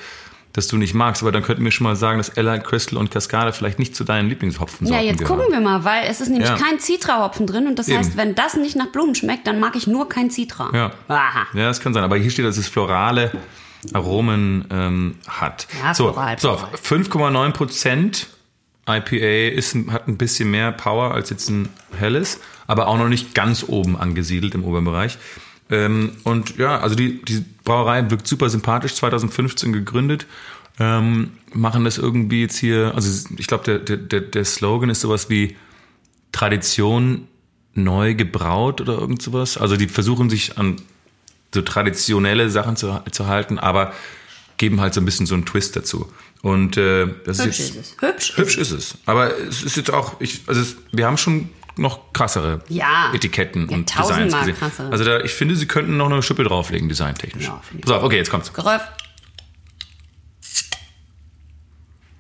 das 0.53 0.69
du 0.69 0.77
nicht 0.79 0.95
magst. 0.95 1.23
Aber 1.23 1.33
dann 1.33 1.43
könnten 1.43 1.63
wir 1.65 1.71
schon 1.73 1.85
mal 1.85 1.97
sagen, 1.97 2.19
dass 2.19 2.29
Ella, 2.31 2.57
Crystal 2.59 2.99
und 2.99 3.11
Cascade 3.11 3.53
vielleicht 3.53 3.79
nicht 3.79 3.95
zu 3.97 4.05
deinen 4.05 4.29
Lieblingshopfensorten 4.29 5.05
Ja, 5.05 5.11
jetzt 5.11 5.19
gehören. 5.21 5.39
gucken 5.41 5.53
wir 5.53 5.61
mal, 5.61 5.85
weil 5.85 6.05
es 6.09 6.21
ist 6.21 6.29
nämlich 6.31 6.49
Ja. 6.49 6.57
kein 6.57 6.79
Citra-Hopfen 6.81 7.47
drin 7.47 7.67
und 7.67 7.79
das 7.79 7.89
Eben. 7.89 7.99
heißt, 7.99 8.17
wenn 8.17 8.35
das 8.35 8.55
nicht 8.57 8.77
nach 8.77 8.87
Blumen 8.87 9.15
schmeckt, 9.15 9.47
dann 9.47 9.61
mag 9.61 9.77
ich 9.77 9.87
nur 9.87 10.09
kein 10.09 10.31
Citra. 10.31 10.71
Ja. 10.73 10.93
Aha. 11.09 11.47
Ja, 11.53 11.65
das 11.69 11.81
kann 11.81 11.93
sein. 11.93 12.05
Aber 12.05 12.17
hier 12.17 12.31
steht, 12.31 12.45
dass 12.47 12.57
es 12.57 12.69
florale 12.69 13.33
Aromen 13.93 14.65
ähm, 14.71 15.15
hat. 15.27 15.67
Ja, 15.83 15.95
so, 15.95 16.09
so, 16.09 16.13
floral. 16.13 16.37
5,9 16.37 17.53
Prozent 17.53 18.29
IPA 18.89 19.55
ist, 19.57 19.75
hat 19.89 20.07
ein 20.07 20.17
bisschen 20.17 20.51
mehr 20.51 20.73
Power 20.73 21.13
als 21.13 21.31
jetzt 21.31 21.49
ein 21.49 21.69
helles, 21.99 22.41
aber 22.67 22.87
auch 22.87 22.99
noch 22.99 23.09
nicht 23.09 23.35
ganz 23.35 23.65
oben 23.67 23.97
angesiedelt 23.97 24.55
im 24.55 24.65
oberen 24.65 24.85
Bereich. 24.85 25.19
Ähm, 25.71 26.13
und 26.23 26.57
ja, 26.59 26.79
also 26.79 26.95
die, 26.95 27.23
die 27.25 27.45
Brauerei 27.65 28.09
wirkt 28.11 28.29
super 28.29 28.49
sympathisch, 28.49 28.95
2015 28.95 29.73
gegründet. 29.73 30.27
Ähm, 30.79 31.33
machen 31.53 31.85
das 31.85 31.99
irgendwie 31.99 32.43
jetzt 32.43 32.59
hier, 32.59 32.93
also 32.95 33.29
ich 33.37 33.47
glaube, 33.47 33.65
der, 33.65 33.79
der, 33.79 33.97
der, 33.97 34.21
der 34.21 34.45
Slogan 34.45 34.91
ist 34.91 35.01
sowas 35.01 35.31
wie 35.31 35.57
Tradition 36.33 37.27
neu 37.75 38.15
gebraut 38.15 38.81
oder 38.81 38.99
irgend 38.99 39.23
sowas. 39.23 39.59
Also 39.59 39.77
die 39.77 39.89
versuchen 39.89 40.31
sich 40.31 40.59
an 40.59 40.77
so 41.55 41.63
traditionelle 41.63 42.51
Sachen 42.51 42.77
zu, 42.77 43.03
zu 43.11 43.27
halten, 43.27 43.59
aber 43.59 43.93
geben 44.57 44.81
halt 44.81 44.95
so 44.95 45.01
ein 45.01 45.05
bisschen 45.05 45.27
so 45.27 45.35
einen 45.35 45.45
Twist 45.47 45.77
dazu. 45.77 46.11
Und 46.43 46.77
äh, 46.77 47.07
das 47.25 47.39
Hübsch 47.45 47.59
ist 47.59 47.59
ist 47.61 47.75
jetzt, 47.77 47.97
es. 47.97 48.09
Hübsch. 48.09 48.37
hübsch 48.39 48.59
ist 48.59 48.71
es. 48.71 48.99
Aber 49.07 49.37
es 49.39 49.63
ist 49.63 49.77
jetzt 49.77 49.91
auch, 49.91 50.21
ich, 50.21 50.43
also 50.47 50.61
es, 50.61 50.77
wir 50.93 51.07
haben 51.07 51.17
schon 51.19 51.51
noch 51.77 52.13
krassere 52.13 52.63
Ja. 52.69 53.11
Etiketten 53.13 53.69
Ja, 53.69 53.77
und 53.77 53.91
Designs 53.99 54.35
gesehen. 54.39 54.57
krassere. 54.57 54.91
Also 54.91 55.05
da, 55.05 55.21
ich 55.21 55.33
finde, 55.33 55.57
sie 55.57 55.67
könnten 55.67 55.97
noch 55.97 56.07
eine 56.11 56.23
Schippe 56.23 56.45
drauflegen, 56.45 56.89
designtechnisch. 56.89 57.45
Ja, 57.45 57.61
finde 57.67 57.83
ich 57.85 57.89
so, 57.89 58.01
okay, 58.03 58.17
jetzt 58.17 58.31
kommt's. 58.31 58.53
Geröff. 58.53 58.83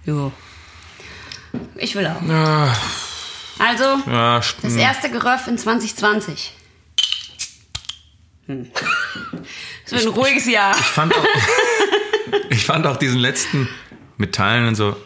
Jo. 0.04 0.32
Ich 1.76 1.94
will 1.94 2.06
auch. 2.06 2.20
Also, 3.58 3.84
Ja, 4.10 4.40
das 4.62 4.74
erste 4.76 5.10
Geröff 5.10 5.46
in 5.46 5.56
2020. 5.58 6.52
Hm. 8.46 8.70
Es 9.84 9.92
wird 9.92 10.02
ein 10.02 10.08
ruhiges 10.08 10.46
Jahr. 10.46 10.76
Ich 10.76 10.84
fand 10.84 11.14
auch, 11.14 11.24
ich 12.50 12.64
fand 12.64 12.86
auch 12.86 12.96
diesen 12.96 13.18
letzten 13.18 13.68
Metallen 14.16 14.66
und 14.66 14.74
so. 14.74 14.96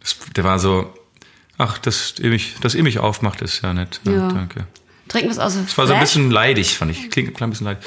Das, 0.00 0.16
der 0.36 0.44
war 0.44 0.58
so, 0.58 0.92
ach, 1.56 1.78
dass 1.78 2.18
ihr 2.18 2.28
mich, 2.28 2.56
dass 2.60 2.74
ihr 2.74 2.82
mich 2.82 2.98
aufmacht, 2.98 3.40
ist 3.40 3.62
ja 3.62 3.72
nett. 3.72 4.00
Ja, 4.04 4.12
Ja. 4.12 4.28
Danke. 4.28 4.66
Trinken 5.08 5.28
wir 5.28 5.32
es 5.32 5.38
aus 5.38 5.54
dem 5.54 5.64
Das 5.66 5.78
war 5.78 5.86
so 5.86 5.94
ein 5.94 6.00
bisschen 6.00 6.30
leidig, 6.30 6.76
fand 6.76 6.90
ich. 6.92 7.10
Klingt 7.10 7.30
ein 7.30 7.34
klein 7.34 7.50
bisschen 7.50 7.64
leidig. 7.66 7.84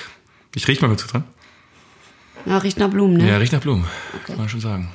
Ich 0.56 0.68
riech 0.68 0.82
mal 0.82 0.88
kurz 0.88 1.06
dran. 1.06 1.24
Ja, 2.46 2.58
riecht 2.58 2.78
nach 2.80 2.90
Blumen, 2.90 3.18
ne? 3.18 3.30
Ja, 3.30 3.38
riecht 3.38 3.54
nach 3.54 3.62
Blumen. 3.62 3.88
Kann 4.26 4.38
man 4.38 4.50
schon 4.50 4.60
sagen. 4.60 4.92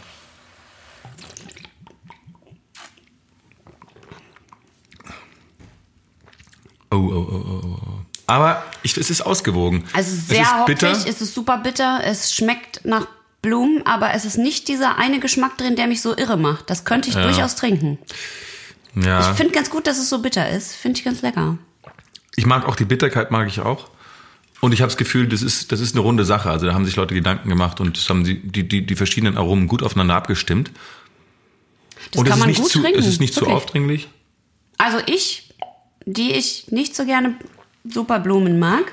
Oh, 6.90 6.96
oh, 6.96 7.26
oh, 7.30 7.44
oh, 7.48 7.80
oh. 7.86 8.07
Aber 8.28 8.62
ich, 8.82 8.96
es 8.96 9.08
ist 9.08 9.22
ausgewogen. 9.22 9.84
Also 9.94 10.12
es 10.12 10.28
sehr 10.28 10.42
ist 10.42 10.52
hopfig, 10.52 10.78
bitter. 10.78 10.90
es 10.92 11.20
ist 11.20 11.34
super 11.34 11.56
bitter, 11.58 12.02
es 12.04 12.34
schmeckt 12.34 12.84
nach 12.84 13.08
Blumen, 13.40 13.86
aber 13.86 14.12
es 14.12 14.26
ist 14.26 14.36
nicht 14.36 14.68
dieser 14.68 14.98
eine 14.98 15.18
Geschmack 15.18 15.56
drin, 15.56 15.76
der 15.76 15.86
mich 15.86 16.02
so 16.02 16.14
irre 16.14 16.36
macht. 16.36 16.68
Das 16.68 16.84
könnte 16.84 17.08
ich 17.08 17.14
durchaus 17.14 17.56
trinken. 17.56 17.98
ja. 18.94 19.30
Ich 19.30 19.36
finde 19.36 19.54
ganz 19.54 19.70
gut, 19.70 19.86
dass 19.86 19.98
es 19.98 20.10
so 20.10 20.20
bitter 20.20 20.48
ist. 20.50 20.74
Finde 20.74 20.98
ich 20.98 21.04
ganz 21.06 21.22
lecker. 21.22 21.56
Ich 22.36 22.44
mag 22.44 22.68
auch 22.68 22.76
die 22.76 22.84
Bitterkeit, 22.84 23.30
mag 23.30 23.48
ich 23.48 23.60
auch. 23.60 23.88
Und 24.60 24.72
ich 24.72 24.82
habe 24.82 24.88
das 24.88 24.98
Gefühl, 24.98 25.26
das 25.26 25.40
ist, 25.40 25.72
das 25.72 25.80
ist 25.80 25.94
eine 25.94 26.02
runde 26.02 26.26
Sache. 26.26 26.50
Also 26.50 26.66
da 26.66 26.74
haben 26.74 26.84
sich 26.84 26.96
Leute 26.96 27.14
Gedanken 27.14 27.48
gemacht 27.48 27.80
und 27.80 27.96
das 27.96 28.10
haben 28.10 28.26
sie, 28.26 28.40
die, 28.40 28.68
die, 28.68 28.84
die 28.84 28.96
verschiedenen 28.96 29.38
Aromen 29.38 29.68
gut 29.68 29.82
aufeinander 29.82 30.16
abgestimmt. 30.16 30.70
Das 32.10 32.20
und 32.20 32.28
kann 32.28 32.38
es 32.40 32.44
man 32.44 32.54
gut 32.54 32.70
zu, 32.70 32.80
trinken. 32.82 32.98
es 32.98 33.06
ist 33.06 33.20
nicht 33.20 33.32
zu 33.32 33.40
wirklich. 33.40 33.56
aufdringlich. 33.56 34.08
Also 34.76 34.98
ich, 35.06 35.54
die 36.04 36.32
ich 36.32 36.70
nicht 36.70 36.94
so 36.94 37.06
gerne 37.06 37.34
super 37.92 38.20
Blumen 38.20 38.58
mag, 38.58 38.92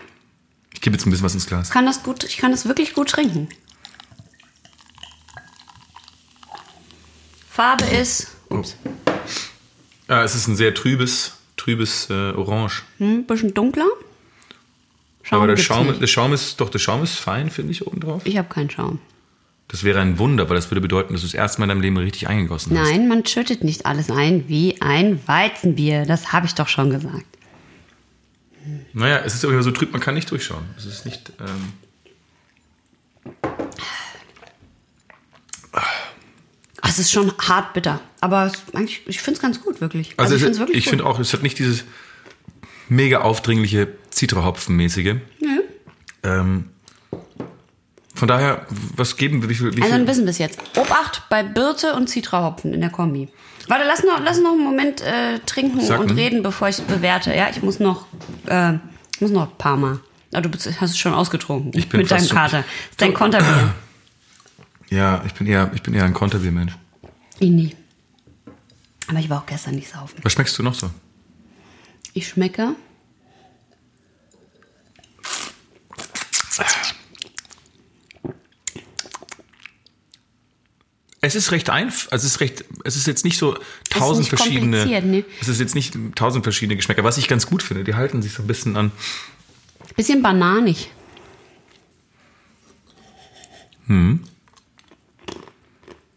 Ich 0.74 0.82
gebe 0.82 0.96
jetzt 0.96 1.06
ein 1.06 1.10
bisschen 1.12 1.26
was 1.26 1.34
ins 1.34 1.48
Glas. 1.48 1.70
kann 1.70 1.86
das 1.86 2.04
gut, 2.04 2.24
ich 2.24 2.38
kann 2.38 2.52
das 2.52 2.68
wirklich 2.68 2.94
gut 2.94 3.10
trinken. 3.10 3.48
Farbe 7.50 7.86
ist, 7.86 8.28
ups, 8.50 8.76
Ja, 10.10 10.24
es 10.24 10.36
ist 10.36 10.48
ein 10.48 10.56
sehr 10.56 10.74
trübes, 10.74 11.38
trübes 11.58 12.10
äh, 12.10 12.32
Orange. 12.32 12.84
hm, 12.98 13.26
bisschen 13.26 13.54
dunkler. 13.54 13.88
Schaum 15.24 15.38
Aber 15.42 15.48
der 15.48 15.58
Schaum, 15.58 16.00
der 16.00 16.08
Schaum 16.08 16.34
ist, 16.34 16.60
doch, 16.62 16.70
der 16.70 16.80
Schaum 16.80 17.02
ist 17.04 17.16
fein, 17.16 17.50
finde 17.50 17.72
ich, 17.72 17.88
oben 17.88 18.00
drauf. 18.00 18.22
Ich 18.26 18.38
habe 18.38 18.48
keinen 18.48 18.70
Schaum. 18.70 19.00
Das 19.68 19.84
wäre 19.84 20.00
ein 20.00 20.20
Wunder, 20.20 20.48
weil 20.48 20.56
das 20.56 20.70
würde 20.70 20.82
bedeuten, 20.82 21.14
dass 21.14 21.22
du 21.22 21.28
das 21.28 21.34
erste 21.34 21.60
Mal 21.60 21.66
in 21.66 21.70
deinem 21.70 21.82
Leben 21.82 21.98
richtig 21.98 22.28
eingegossen 22.28 22.78
hast. 22.78 22.88
Nein, 22.92 23.08
man 23.08 23.26
schüttet 23.26 23.64
nicht 23.64 23.88
alles 23.88 24.12
ein 24.12 24.48
wie 24.48 24.80
ein 24.82 25.20
Weizenbier. 25.28 26.06
Das 26.06 26.32
habe 26.32 26.46
ich 26.46 26.54
doch 26.54 26.68
schon 26.68 26.92
gesagt. 26.92 27.26
Naja, 28.96 29.22
es 29.26 29.36
ist 29.36 29.44
aber 29.44 29.54
immer 29.54 29.62
so 29.62 29.72
trüb, 29.72 29.92
man 29.92 30.00
kann 30.00 30.16
nicht 30.16 30.32
durchschauen. 30.32 30.64
Es 30.78 30.86
ist 30.86 31.06
nicht, 31.06 31.34
ähm, 31.42 31.74
Ach, 35.74 36.90
Es 36.90 37.00
ist 37.00 37.12
schon 37.12 37.34
hart 37.38 37.74
bitter. 37.74 38.00
Aber 38.22 38.50
eigentlich, 38.74 39.02
ich 39.06 39.20
finde 39.20 39.38
es 39.38 39.42
ganz 39.42 39.62
gut, 39.62 39.82
wirklich. 39.82 40.14
also, 40.16 40.36
ich 40.36 40.42
es, 40.42 40.44
finde 40.44 40.54
es 40.54 40.60
wirklich 40.60 40.78
ich 40.78 40.90
finde 40.90 41.06
auch, 41.06 41.20
es 41.20 41.34
hat 41.34 41.44
nicht 41.44 41.60
dieses 41.60 41.84
mega 42.88 43.20
aufdringliche 43.20 43.90
Zitrahopfen-mäßige. 44.12 45.18
Ähm, 46.24 46.70
Von 48.16 48.28
daher, 48.28 48.66
was 48.96 49.18
geben 49.18 49.42
wir? 49.42 49.50
Wie 49.50 49.56
viel? 49.56 49.76
Wie 49.76 49.82
Also 49.82 49.94
ein 49.94 50.00
viel? 50.02 50.06
bisschen 50.08 50.26
bis 50.26 50.38
jetzt. 50.38 50.60
Obacht 50.78 51.24
bei 51.30 51.44
Birte 51.44 51.94
und 51.94 52.08
Zitrahopfen 52.10 52.74
in 52.74 52.82
der 52.82 52.90
Kombi. 52.90 53.28
Warte, 53.68 53.84
lass 53.86 54.04
noch, 54.04 54.20
lass 54.24 54.40
noch 54.40 54.52
einen 54.54 54.64
Moment 54.64 55.02
äh, 55.02 55.40
trinken 55.46 55.82
Sag 55.82 56.00
und 56.00 56.12
reden, 56.12 56.42
bevor 56.44 56.70
ich 56.70 56.78
bewerte. 56.84 57.34
Ja, 57.36 57.50
ich 57.50 57.62
muss 57.62 57.80
noch, 57.80 58.06
äh, 58.48 58.76
ich 59.16 59.22
muss 59.22 59.32
noch 59.32 59.50
ein 59.50 59.58
paar 59.58 59.76
Mal. 59.78 60.00
Ah, 60.34 60.42
du 60.42 60.50
bist, 60.50 60.66
hast 60.80 60.92
es 60.92 60.98
schon 60.98 61.14
ausgetrunken. 61.14 61.72
Ich 61.78 61.90
bin 61.90 62.02
Mit 62.02 62.12
deinem 62.12 62.24
so- 62.26 62.34
Kater. 62.36 62.58
Das 62.60 62.66
ist 62.92 63.02
dein 63.02 63.14
Konterbier. 63.14 63.74
Ja, 64.92 65.24
ich 65.26 65.34
bin 65.34 65.48
eher, 65.48 65.72
ich 65.74 65.82
bin 65.82 65.96
eher 65.96 66.04
ein 66.06 66.14
Konterbier-Mensch. 66.14 66.78
Ich 67.40 67.50
nie. 67.50 67.76
Aber 69.08 69.18
ich 69.18 69.28
war 69.32 69.40
auch 69.40 69.46
gestern 69.48 69.74
nicht 69.76 69.90
saufen. 69.90 70.20
Was 70.22 70.34
schmeckst 70.34 70.58
du 70.60 70.64
noch 70.64 70.76
so? 70.76 70.92
Ich 72.14 72.28
schmecke. 72.28 72.76
Es 81.26 81.34
ist 81.34 81.52
recht 81.52 81.72
einfach, 81.72 82.12
also 82.12 82.28
es 82.28 82.34
ist 82.34 82.40
recht, 82.40 82.66
es 82.84 82.96
ist 82.96 83.08
jetzt 83.08 83.26
nicht 83.26 83.40
so 83.40 83.58
tausend 83.90 84.28
verschiedene, 84.28 84.86
nee. 85.02 85.26
es 85.42 85.48
ist 85.48 85.60
jetzt 85.60 85.74
nicht 85.74 85.98
tausend 86.14 86.46
verschiedene 86.46 86.76
Geschmäcker, 86.76 87.04
was 87.04 87.18
ich 87.18 87.28
ganz 87.28 87.48
gut 87.48 87.64
finde. 87.64 87.84
Die 87.84 87.96
halten 87.96 88.22
sich 88.22 88.34
so 88.34 88.44
ein 88.44 88.48
bisschen 88.48 88.78
an. 88.78 88.92
Bisschen 89.96 90.22
bananig. 90.22 90.92
Hm. 93.88 94.20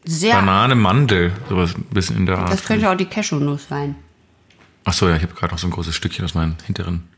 Sehr. 0.04 0.34
Banane, 0.34 0.74
Mandel, 0.74 1.32
sowas 1.48 1.74
ein 1.74 1.84
bisschen 1.84 2.18
in 2.18 2.26
der 2.26 2.36
Art. 2.36 2.52
Das 2.52 2.64
könnte 2.64 2.90
auch 2.90 2.96
die 2.96 3.06
Cashewnuss 3.06 3.66
sein. 3.66 3.94
Ach 4.84 4.92
so, 4.92 5.08
ja, 5.08 5.16
ich 5.16 5.22
habe 5.22 5.32
gerade 5.32 5.54
noch 5.54 5.58
so 5.58 5.68
ein 5.68 5.70
großes 5.70 5.94
Stückchen 5.94 6.26
aus 6.26 6.34
meinen 6.34 6.56
hinteren 6.66 7.08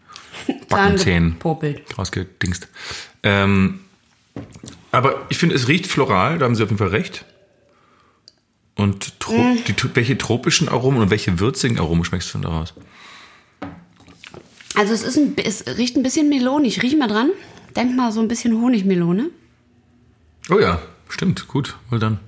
Backenzähnen 0.68 1.38
rausgedingst. 1.98 2.68
Ähm, 3.24 3.80
aber 4.92 5.26
ich 5.28 5.38
finde, 5.38 5.56
es 5.56 5.66
riecht 5.66 5.88
floral, 5.88 6.38
da 6.38 6.44
haben 6.44 6.54
Sie 6.54 6.62
auf 6.62 6.68
jeden 6.68 6.78
Fall 6.78 6.88
recht. 6.88 7.24
Und 8.80 9.20
tro 9.20 9.34
Mm. 9.34 9.58
die, 9.66 9.74
welche 9.94 10.16
tropischen 10.16 10.70
Aromen 10.70 11.02
und 11.02 11.10
welche 11.10 11.38
würzigen 11.38 11.78
Aromen 11.78 12.02
schmeckst 12.02 12.32
du 12.32 12.38
denn 12.38 12.50
daraus? 12.50 12.72
Also 14.74 14.94
es 14.94 15.02
ist 15.02 15.18
ein, 15.18 15.36
es 15.36 15.66
riecht 15.76 15.96
ein 15.98 16.02
bisschen 16.02 16.30
melonig. 16.30 16.82
Riech 16.82 16.96
mal 16.96 17.06
dran. 17.06 17.28
Denk 17.76 17.94
mal 17.94 18.10
so 18.10 18.20
ein 18.20 18.28
bisschen 18.28 18.58
Honigmelone. 18.58 19.28
Oh 20.48 20.58
ja, 20.58 20.80
stimmt, 21.10 21.46
gut, 21.46 21.76
wohl 21.90 21.98
dann. 21.98 22.20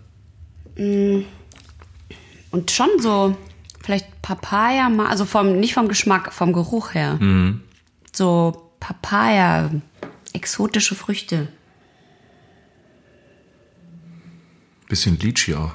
Und 2.51 2.71
schon 2.71 2.91
so, 2.99 3.35
vielleicht 3.83 4.21
Papaya, 4.21 4.91
also 5.09 5.25
vom, 5.25 5.59
nicht 5.59 5.73
vom 5.73 5.89
Geschmack, 5.89 6.35
vom 6.35 6.53
Geruch 6.53 6.93
her. 6.93 7.19
So 8.13 8.71
Papaya, 8.79 9.71
exotische 10.35 10.95
Früchte. 10.95 11.49
Bisschen 14.89 15.19
Lychee 15.19 15.55
auch. 15.55 15.73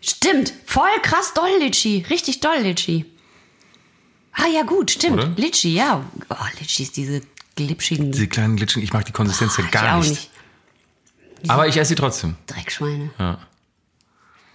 Stimmt, 0.00 0.52
voll 0.64 0.88
krass 1.02 1.34
doll 1.34 1.50
Litchi, 1.60 2.04
richtig 2.08 2.40
doll 2.40 2.58
Litchi. 2.62 3.04
Ah 4.32 4.46
ja 4.54 4.62
gut, 4.62 4.90
stimmt, 4.92 5.14
Oder? 5.18 5.32
Litchi, 5.36 5.74
ja. 5.74 6.04
Oh, 6.28 6.34
Litchi 6.60 6.84
ist 6.84 6.96
diese 6.96 7.22
glitschigen 7.56 8.12
Diese 8.12 8.28
kleinen 8.28 8.56
Glitschen, 8.56 8.82
ich 8.82 8.92
mag 8.92 9.04
die 9.04 9.12
Konsistenz 9.12 9.56
ja 9.56 9.64
ich 9.64 9.70
gar 9.70 9.98
auch 9.98 10.04
nicht. 10.04 10.30
Aber 11.48 11.66
ich 11.68 11.76
esse 11.76 11.90
sie 11.90 11.94
trotzdem. 11.94 12.36
Dreckschweine. 12.46 13.10
Ja. 13.18 13.38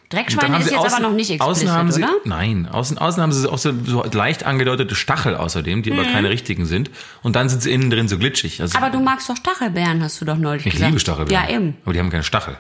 Dreckschweine 0.10 0.60
ist 0.60 0.70
jetzt 0.70 0.94
aber 0.94 1.00
noch 1.00 1.12
nicht 1.12 1.32
explizit, 1.32 1.42
außen 1.42 1.72
haben 1.72 1.92
sie, 1.92 2.04
oder? 2.04 2.14
Nein, 2.24 2.68
außen, 2.68 2.98
außen 2.98 3.22
haben 3.22 3.32
sie 3.32 3.50
auch 3.52 3.58
so, 3.58 3.74
so 3.84 4.04
leicht 4.04 4.44
angedeutete 4.44 4.96
Stachel 4.96 5.36
außerdem, 5.36 5.82
die 5.82 5.92
aber 5.92 6.04
keine 6.04 6.30
richtigen 6.30 6.66
sind. 6.66 6.92
Und 7.24 7.36
dann 7.36 7.50
sind 7.50 7.64
sie 7.64 7.72
innen 7.72 7.90
drin 7.90 8.08
so 8.08 8.18
glitschig. 8.18 8.62
Also 8.62 8.78
Mhm. 8.78 8.84
Aber 8.84 8.96
du 8.96 9.02
magst 9.04 9.28
doch 9.30 9.36
Stachelbeeren, 9.36 10.04
hast 10.04 10.22
du 10.22 10.26
doch 10.26 10.38
neulich 10.38 10.66
ich 10.66 10.74
gesagt. 10.74 10.92
liebe 10.92 11.00
Stachelbeeren. 11.00 11.44
Ja, 11.50 11.50
eben. 11.50 11.78
Aber 11.84 11.94
die 11.94 12.00
haben 12.00 12.12
keine 12.12 12.24
Stachel. 12.24 12.58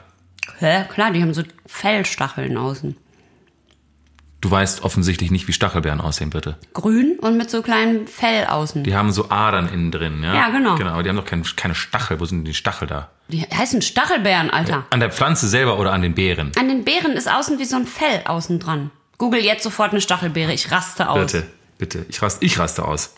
Hä? 0.60 0.86
Klar, 0.90 1.12
die 1.12 1.22
haben 1.22 1.34
so 1.34 1.44
Fellstacheln 1.66 2.58
außen. 2.58 2.96
Du 4.44 4.52
weißt 4.52 4.84
offensichtlich 4.84 5.32
nicht, 5.32 5.48
wie 5.48 5.54
Stachelbeeren 5.54 6.02
aussehen, 6.02 6.30
bitte. 6.30 6.58
Grün 6.74 7.18
und 7.22 7.38
mit 7.38 7.50
so 7.50 7.62
kleinem 7.62 8.08
Fell 8.08 8.46
außen. 8.46 8.84
Die 8.84 8.94
haben 8.94 9.14
so 9.14 9.30
Adern 9.30 9.70
innen 9.70 9.90
drin, 9.90 10.22
ja? 10.22 10.34
Ja, 10.36 10.50
genau. 10.50 10.76
Genau, 10.76 10.92
aber 10.92 11.04
die 11.04 11.08
haben 11.08 11.16
doch 11.16 11.26
keine, 11.26 11.44
keine 11.56 11.76
Stachel. 11.76 12.20
Wo 12.20 12.26
sind 12.26 12.40
denn 12.40 12.46
die 12.46 12.54
Stachel 12.54 12.90
da? 12.90 13.10
Die 13.30 13.42
heißen 13.42 13.82
Stachelbeeren, 13.82 14.50
Alter. 14.50 14.86
An 14.90 15.00
der 15.00 15.12
Pflanze 15.12 15.48
selber 15.48 15.80
oder 15.80 15.94
an 15.94 16.02
den 16.02 16.14
Beeren? 16.14 16.52
An 16.60 16.68
den 16.68 16.84
Beeren 16.84 17.14
ist 17.14 17.32
außen 17.32 17.58
wie 17.58 17.64
so 17.64 17.78
ein 17.78 17.86
Fell 17.88 18.22
außen 18.26 18.60
dran. 18.60 18.92
Google 19.18 19.42
jetzt 19.42 19.64
sofort 19.64 19.92
eine 19.92 20.02
Stachelbeere, 20.02 20.52
ich 20.52 20.70
raste 20.72 21.08
aus. 21.08 21.32
Bitte, 21.32 21.48
bitte. 21.78 22.06
Ich 22.10 22.22
raste, 22.22 22.44
ich 22.44 22.60
raste 22.60 22.84
aus. 22.84 23.14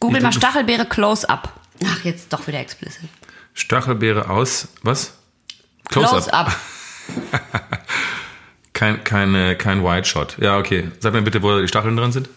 Google 0.00 0.20
mal 0.20 0.32
Stachelbeere 0.32 0.86
Close-Up. 0.86 1.52
Ach, 1.84 2.04
jetzt 2.04 2.32
doch 2.32 2.44
wieder 2.48 2.58
explicit. 2.58 3.08
Stachelbeere 3.54 4.30
aus, 4.30 4.66
was? 4.82 5.16
Close-up. 5.88 6.48
Close-Up. 6.48 6.56
Kein, 8.72 9.02
keine, 9.04 9.56
kein 9.56 9.82
White 9.82 10.06
Shot. 10.06 10.36
Ja, 10.38 10.58
okay. 10.58 10.90
Sag 11.00 11.14
mir 11.14 11.22
bitte, 11.22 11.42
wo 11.42 11.58
die 11.60 11.66
Stacheln 11.66 11.96
dran 11.96 12.12
sind. 12.12 12.28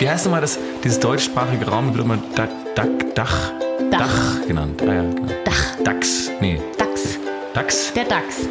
Wie 0.00 0.08
heißt 0.08 0.24
nochmal 0.24 0.40
das, 0.40 0.58
dieses 0.82 0.98
deutschsprachige 0.98 1.66
Raum, 1.68 1.94
wird 1.94 2.04
immer 2.04 2.18
Dach, 2.34 2.48
Dach, 2.74 2.88
Dach, 3.14 3.52
Dach. 3.92 4.46
Genannt. 4.48 4.82
Ah, 4.82 4.92
ja, 4.92 5.02
genau. 5.02 5.32
Dach. 5.44 5.76
Dachs. 5.84 6.32
Nee, 6.40 6.60
Dachs. 6.76 7.16
Dachs. 7.54 7.92
Der 7.92 8.04
Dachs. 8.06 8.48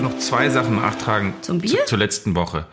Noch 0.00 0.18
zwei 0.18 0.48
Sachen 0.50 0.76
nachtragen 0.76 1.34
Zum 1.42 1.58
Bier? 1.60 1.80
Zu, 1.80 1.86
zur 1.86 1.98
letzten 1.98 2.34
Woche. 2.34 2.66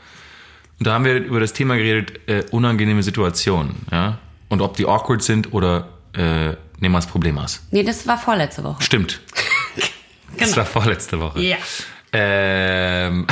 Und 0.79 0.87
da 0.87 0.93
haben 0.93 1.05
wir 1.05 1.15
über 1.15 1.39
das 1.39 1.53
Thema 1.53 1.75
geredet, 1.77 2.19
äh, 2.27 2.43
unangenehme 2.51 3.01
Situationen. 3.03 3.75
Ja? 3.91 4.19
Und 4.49 4.61
ob 4.61 4.75
die 4.77 4.85
awkward 4.85 5.21
sind 5.23 5.53
oder 5.53 5.87
äh, 6.13 6.19
nehmen 6.49 6.57
wir 6.79 6.97
das 6.97 7.07
Problem 7.07 7.37
aus. 7.37 7.61
Nee, 7.71 7.83
das 7.83 8.05
war 8.07 8.17
vorletzte 8.17 8.63
Woche. 8.63 8.81
Stimmt. 8.83 9.21
Das 10.37 10.49
Genau. 10.49 10.57
war 10.57 10.65
vorletzte 10.65 11.17
Woche. 11.21 11.39
Ja. 11.41 11.55
Ähm. 12.11 13.25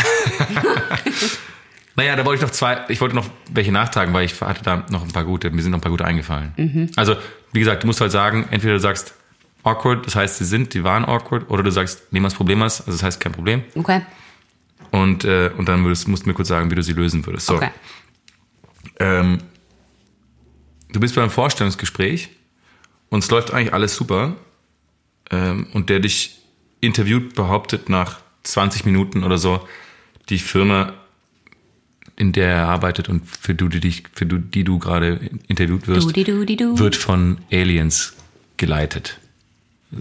naja, 1.97 2.15
da 2.15 2.25
wollte 2.25 2.37
ich 2.43 2.47
noch 2.47 2.51
zwei, 2.53 2.85
ich 2.87 3.01
wollte 3.01 3.15
noch 3.15 3.25
welche 3.51 3.73
nachtragen, 3.73 4.13
weil 4.13 4.23
ich 4.25 4.39
hatte 4.39 4.63
da 4.63 4.85
noch 4.89 5.03
ein 5.03 5.11
paar 5.11 5.25
gute, 5.25 5.49
mir 5.51 5.61
sind 5.61 5.71
noch 5.71 5.79
ein 5.79 5.81
paar 5.81 5.91
gute 5.91 6.05
eingefallen. 6.05 6.53
Mhm. 6.55 6.91
Also, 6.95 7.15
wie 7.51 7.59
gesagt, 7.59 7.83
du 7.83 7.87
musst 7.87 7.99
halt 7.99 8.11
sagen, 8.13 8.47
entweder 8.51 8.75
du 8.75 8.79
sagst 8.79 9.15
awkward, 9.63 10.05
das 10.05 10.15
heißt, 10.15 10.37
sie 10.37 10.45
sind, 10.45 10.73
die 10.73 10.83
waren 10.83 11.05
awkward, 11.05 11.49
oder 11.49 11.63
du 11.63 11.71
sagst, 11.71 12.11
nehmen 12.11 12.25
wir 12.25 12.29
das 12.29 12.37
Problem 12.37 12.61
aus, 12.61 12.79
also 12.81 12.91
das 12.91 13.03
heißt 13.03 13.19
kein 13.19 13.31
Problem. 13.31 13.63
Okay. 13.75 14.01
Und, 14.91 15.23
äh, 15.23 15.49
und 15.57 15.67
dann 15.67 15.83
würdest, 15.83 16.07
musst 16.07 16.25
du 16.25 16.29
mir 16.29 16.35
kurz 16.35 16.49
sagen, 16.49 16.69
wie 16.69 16.75
du 16.75 16.83
sie 16.83 16.93
lösen 16.93 17.25
würdest. 17.25 17.47
So. 17.47 17.55
Okay. 17.55 17.71
Ähm, 18.99 19.39
du 20.91 20.99
bist 20.99 21.15
beim 21.15 21.29
Vorstellungsgespräch 21.29 22.29
und 23.09 23.23
es 23.23 23.31
läuft 23.31 23.51
eigentlich 23.51 23.73
alles 23.73 23.95
super. 23.95 24.35
Ähm, 25.31 25.67
und 25.73 25.89
der 25.89 25.99
dich 25.99 26.41
interviewt, 26.81 27.33
behauptet 27.33 27.89
nach 27.89 28.19
20 28.43 28.85
Minuten 28.85 29.23
oder 29.23 29.37
so, 29.37 29.67
die 30.29 30.37
Firma, 30.37 30.93
in 32.17 32.33
der 32.33 32.49
er 32.49 32.67
arbeitet 32.67 33.09
und 33.09 33.23
für, 33.25 33.55
du, 33.55 33.69
die, 33.69 33.79
dich, 33.79 34.03
für 34.13 34.25
du, 34.25 34.37
die 34.37 34.63
du 34.63 34.77
gerade 34.79 35.19
interviewt 35.47 35.87
wirst, 35.87 36.07
Du-di-du-di-du. 36.07 36.77
wird 36.77 36.95
von 36.95 37.39
Aliens 37.51 38.13
geleitet. 38.57 39.19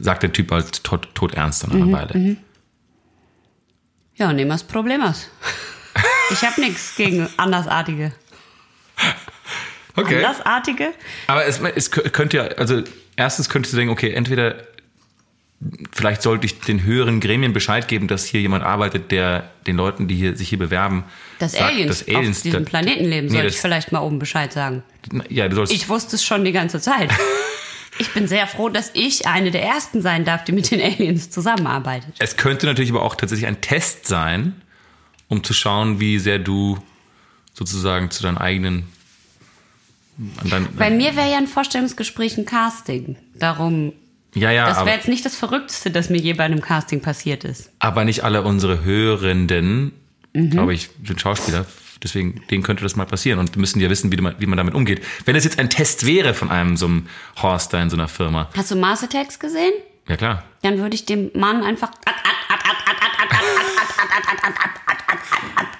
Sagt 0.00 0.22
der 0.22 0.32
Typ 0.32 0.50
halt 0.50 0.82
tot, 0.84 1.08
tot 1.14 1.34
ernst 1.34 1.66
nach 1.66 1.75
einer 1.75 1.92
Weile. 1.92 2.37
Ja, 4.16 4.32
nehmen 4.32 4.49
wir 4.50 4.54
das 4.54 4.64
Problem 4.64 5.02
aus. 5.02 5.28
Ich 6.30 6.42
habe 6.42 6.61
nichts 6.61 6.94
gegen 6.96 7.28
Andersartige. 7.37 8.12
Okay. 9.94 10.25
Andersartige? 10.25 10.88
Aber 11.26 11.44
es, 11.44 11.61
es 11.61 11.90
könnte 11.90 12.38
ja, 12.38 12.44
also 12.44 12.82
erstens 13.14 13.50
könntest 13.50 13.75
du 13.75 13.76
denken, 13.76 13.92
okay, 13.92 14.11
entweder 14.12 14.66
vielleicht 15.92 16.22
sollte 16.22 16.46
ich 16.46 16.61
den 16.61 16.82
höheren 16.82 17.20
Gremien 17.20 17.52
Bescheid 17.52 17.87
geben, 17.88 18.08
dass 18.08 18.25
hier 18.25 18.40
jemand 18.40 18.64
arbeitet, 18.64 19.11
der 19.11 19.50
den 19.66 19.76
Leuten, 19.76 20.08
die 20.08 20.14
hier, 20.14 20.34
sich 20.34 20.49
hier 20.49 20.58
bewerben, 20.58 21.04
Dass 21.40 21.52
sagt, 21.52 21.64
Aliens, 21.64 21.99
dass 21.99 22.08
Aliens 22.08 22.38
auf 22.38 22.42
diesem 22.42 22.64
da- 22.64 22.70
Planeten 22.70 23.04
leben, 23.04 23.26
Nee, 23.26 23.32
sollte 23.34 23.49
ich 23.49 23.56
vielleicht 23.61 23.92
mal 23.92 24.00
oben 24.00 24.18
Bescheid 24.18 24.50
sagen. 24.50 24.82
Ja, 25.28 25.46
du 25.49 25.56
sollst. 25.56 25.75
Ich 25.75 25.90
wusste 25.90 26.16
es 26.16 26.25
schon 26.25 26.42
die 26.46 26.52
ganze 26.52 26.80
Zeit. 26.80 27.11
Ich 28.02 28.12
bin 28.12 28.26
sehr 28.28 28.47
froh, 28.47 28.68
dass 28.68 28.90
ich 28.94 29.26
eine 29.26 29.50
der 29.50 29.62
ersten 29.62 30.02
sein 30.02 30.25
darf, 30.25 30.44
die 30.44 30.52
mit 30.52 30.71
den 30.71 30.80
Aliens 30.80 31.30
zusammenarbeitet. 31.30 32.14
es 32.18 32.37
könnte 32.37 32.66
natürlich 32.66 32.90
aber 32.90 33.02
auch 33.02 33.14
tatsächlich 33.14 33.47
ein 33.47 33.61
Test 33.61 34.06
sein, 34.06 34.61
um 35.28 35.42
zu 35.44 35.54
schauen, 35.54 36.00
wie 36.00 36.18
sehr 36.18 36.38
du 36.38 36.78
sozusagen 37.54 38.11
zu 38.11 38.23
deinen 38.23 38.38
eigenen. 38.38 38.85
Dein, 40.50 40.68
Bei 40.76 40.90
mir 40.90 41.16
wäre 41.16 41.30
ja 41.30 41.38
ein 41.38 41.47
Vorstellungsgespräch 41.47 42.37
ein 42.37 42.44
Casting. 42.44 43.16
Darum, 43.35 43.92
ja, 44.35 44.50
ja, 44.50 44.66
das 44.68 44.85
wäre 44.85 44.97
jetzt 44.97 45.09
nicht 45.09 45.25
das 45.25 45.35
Verrückteste, 45.37 45.90
das 45.90 46.11
mir 46.11 46.18
je 46.18 46.35
bei 46.35 46.44
einem 46.44 46.61
Casting 46.61 47.00
passiert 47.00 47.44
ist. 47.44 47.71
aber 47.78 48.04
nicht 48.04 48.23
alle 48.25 48.42
unsere 48.42 48.85
Hörenden, 48.85 49.92
Mhm. 50.35 50.50
glaube 50.50 50.73
ich, 50.75 50.88
sind 51.04 51.21
Schauspieler. 51.21 51.66
Deswegen, 52.02 52.42
denen 52.50 52.62
könnte 52.62 52.82
das 52.82 52.97
mal 52.97 53.06
passieren 53.06 53.38
und 53.38 53.56
müssen 53.56 53.80
ja 53.80 53.88
wissen, 53.88 54.11
wie 54.11 54.16
man, 54.16 54.35
wie 54.38 54.47
man 54.47 54.56
damit 54.56 54.75
umgeht. 54.75 55.02
Wenn 55.25 55.37
es 55.37 55.44
jetzt 55.44 55.59
ein 55.59 55.71
Test 55.71 56.06
wäre 56.06 56.35
von 56.35 56.50
einem 56.50 56.76
so 56.76 56.87
einem 56.87 57.06
Horst 57.40 57.73
da 57.73 57.82
in 57.82 57.90
so 57.90 57.97
einer 57.97 58.09
Firma, 58.09 58.49
Hast 58.56 58.71
du 58.71 58.76
Mars 58.76 59.02
Attacks 59.02 59.38
gesehen? 59.38 59.73
ja 60.09 60.16
klar. 60.16 60.42
Dann 60.62 60.78
würde 60.78 60.94
ich 60.94 61.06
dem 61.06 61.30
Mann 61.35 61.62
einfach 61.62 61.90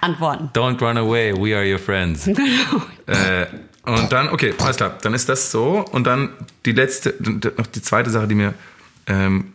antworten. 0.00 0.50
Don't 0.52 0.81
run 0.81 0.97
away, 0.97 1.33
we 1.33 1.57
are 1.57 1.64
your 1.64 1.79
friends. 1.79 2.25
Genau. 2.25 2.83
äh, 3.07 3.47
und 3.85 4.12
dann, 4.12 4.29
okay, 4.29 4.55
alles 4.59 4.76
klar, 4.76 4.99
dann 5.02 5.14
ist 5.14 5.29
das 5.29 5.50
so. 5.50 5.85
Und 5.91 6.07
dann 6.07 6.31
die 6.64 6.73
letzte, 6.73 7.14
noch 7.57 7.67
die 7.67 7.83
zweite 7.83 8.11
Sache, 8.11 8.29
die 8.29 8.35
mir 8.35 8.55
ähm, 9.07 9.52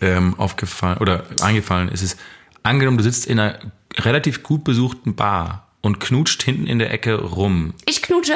ähm, 0.00 0.34
aufgefallen 0.38 0.98
oder 0.98 1.24
eingefallen 1.40 1.88
ist, 1.88 2.02
ist, 2.02 2.18
angenommen, 2.62 2.98
du 2.98 3.04
sitzt 3.04 3.26
in 3.26 3.38
einer 3.40 3.58
relativ 3.96 4.42
gut 4.42 4.64
besuchten 4.64 5.14
Bar 5.14 5.67
und 5.80 6.00
knutscht 6.00 6.42
hinten 6.42 6.66
in 6.66 6.78
der 6.78 6.92
Ecke 6.92 7.14
rum. 7.14 7.74
Ich 7.86 8.02
knutsche. 8.02 8.34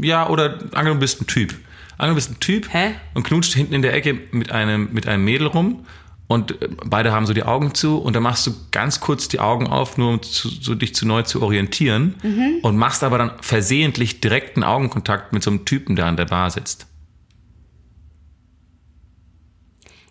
Ja, 0.00 0.28
oder 0.28 0.54
angenommen, 0.72 0.94
du 1.00 1.04
bist 1.04 1.20
ein 1.20 1.26
Typ. 1.26 1.54
Angenommen, 1.98 2.10
du 2.20 2.26
bist 2.26 2.30
ein 2.30 2.40
Typ 2.40 2.72
Hä? 2.72 2.94
und 3.14 3.22
knutscht 3.24 3.54
hinten 3.54 3.74
in 3.74 3.82
der 3.82 3.94
Ecke 3.94 4.18
mit 4.32 4.50
einem, 4.52 4.92
mit 4.92 5.06
einem 5.06 5.24
Mädel 5.24 5.46
rum 5.46 5.86
und 6.26 6.60
äh, 6.62 6.68
beide 6.84 7.12
haben 7.12 7.26
so 7.26 7.32
die 7.34 7.42
Augen 7.44 7.74
zu 7.74 7.98
und 7.98 8.14
dann 8.14 8.22
machst 8.22 8.46
du 8.46 8.52
ganz 8.72 8.98
kurz 9.00 9.28
die 9.28 9.38
Augen 9.40 9.66
auf, 9.68 9.96
nur 9.98 10.10
um 10.10 10.22
zu, 10.22 10.48
so 10.48 10.74
dich 10.74 10.94
zu 10.94 11.06
neu 11.06 11.22
zu 11.22 11.42
orientieren 11.42 12.14
Mhm. 12.22 12.58
und 12.62 12.76
machst 12.76 13.04
aber 13.04 13.18
dann 13.18 13.32
versehentlich 13.40 14.20
direkten 14.20 14.64
Augenkontakt 14.64 15.32
mit 15.32 15.42
so 15.42 15.50
einem 15.50 15.64
Typen, 15.64 15.94
der 15.96 16.06
an 16.06 16.16
der 16.16 16.24
Bar 16.26 16.50
sitzt. 16.50 16.86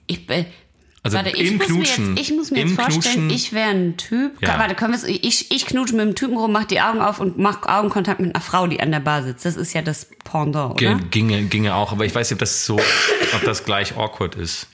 Ich 0.07 0.27
bin. 0.27 0.45
Also 1.05 1.17
warte, 1.17 1.31
ich 1.31 1.51
im 1.51 1.57
muss 1.57 1.67
Knutschen. 1.67 2.13
Mir 2.13 2.19
jetzt, 2.21 2.29
ich 2.29 2.35
muss 2.37 2.51
mir 2.51 2.59
jetzt 2.65 2.75
vorstellen, 2.75 3.27
Knutschen- 3.27 3.35
ich 3.35 3.51
wäre 3.51 3.69
ein 3.69 3.97
Typ. 3.97 4.41
Ja. 4.41 4.57
Warte, 4.57 4.73
können 4.73 4.93
wir 4.93 5.09
ich, 5.09 5.51
ich 5.51 5.65
knutsche 5.65 5.93
mit 5.95 6.01
einem 6.01 6.15
Typen 6.15 6.37
rum, 6.37 6.53
mach 6.53 6.63
die 6.63 6.79
Augen 6.79 7.01
auf 7.01 7.19
und 7.19 7.37
mach 7.37 7.63
Augenkontakt 7.67 8.21
mit 8.21 8.33
einer 8.33 8.41
Frau, 8.41 8.67
die 8.67 8.79
an 8.79 8.91
der 8.91 9.01
Bar 9.01 9.21
sitzt. 9.23 9.43
Das 9.45 9.57
ist 9.57 9.73
ja 9.73 9.81
das 9.81 10.07
Pendant, 10.23 10.75
oder? 10.81 10.95
Ginge, 11.11 11.43
ginge 11.43 11.75
auch, 11.75 11.91
aber 11.91 12.05
ich 12.05 12.15
weiß 12.15 12.29
nicht, 12.29 12.35
ob 12.35 12.39
das 12.39 12.65
so, 12.65 12.79
ob 13.35 13.43
das 13.43 13.65
gleich 13.65 13.97
awkward 13.97 14.35
ist. 14.35 14.67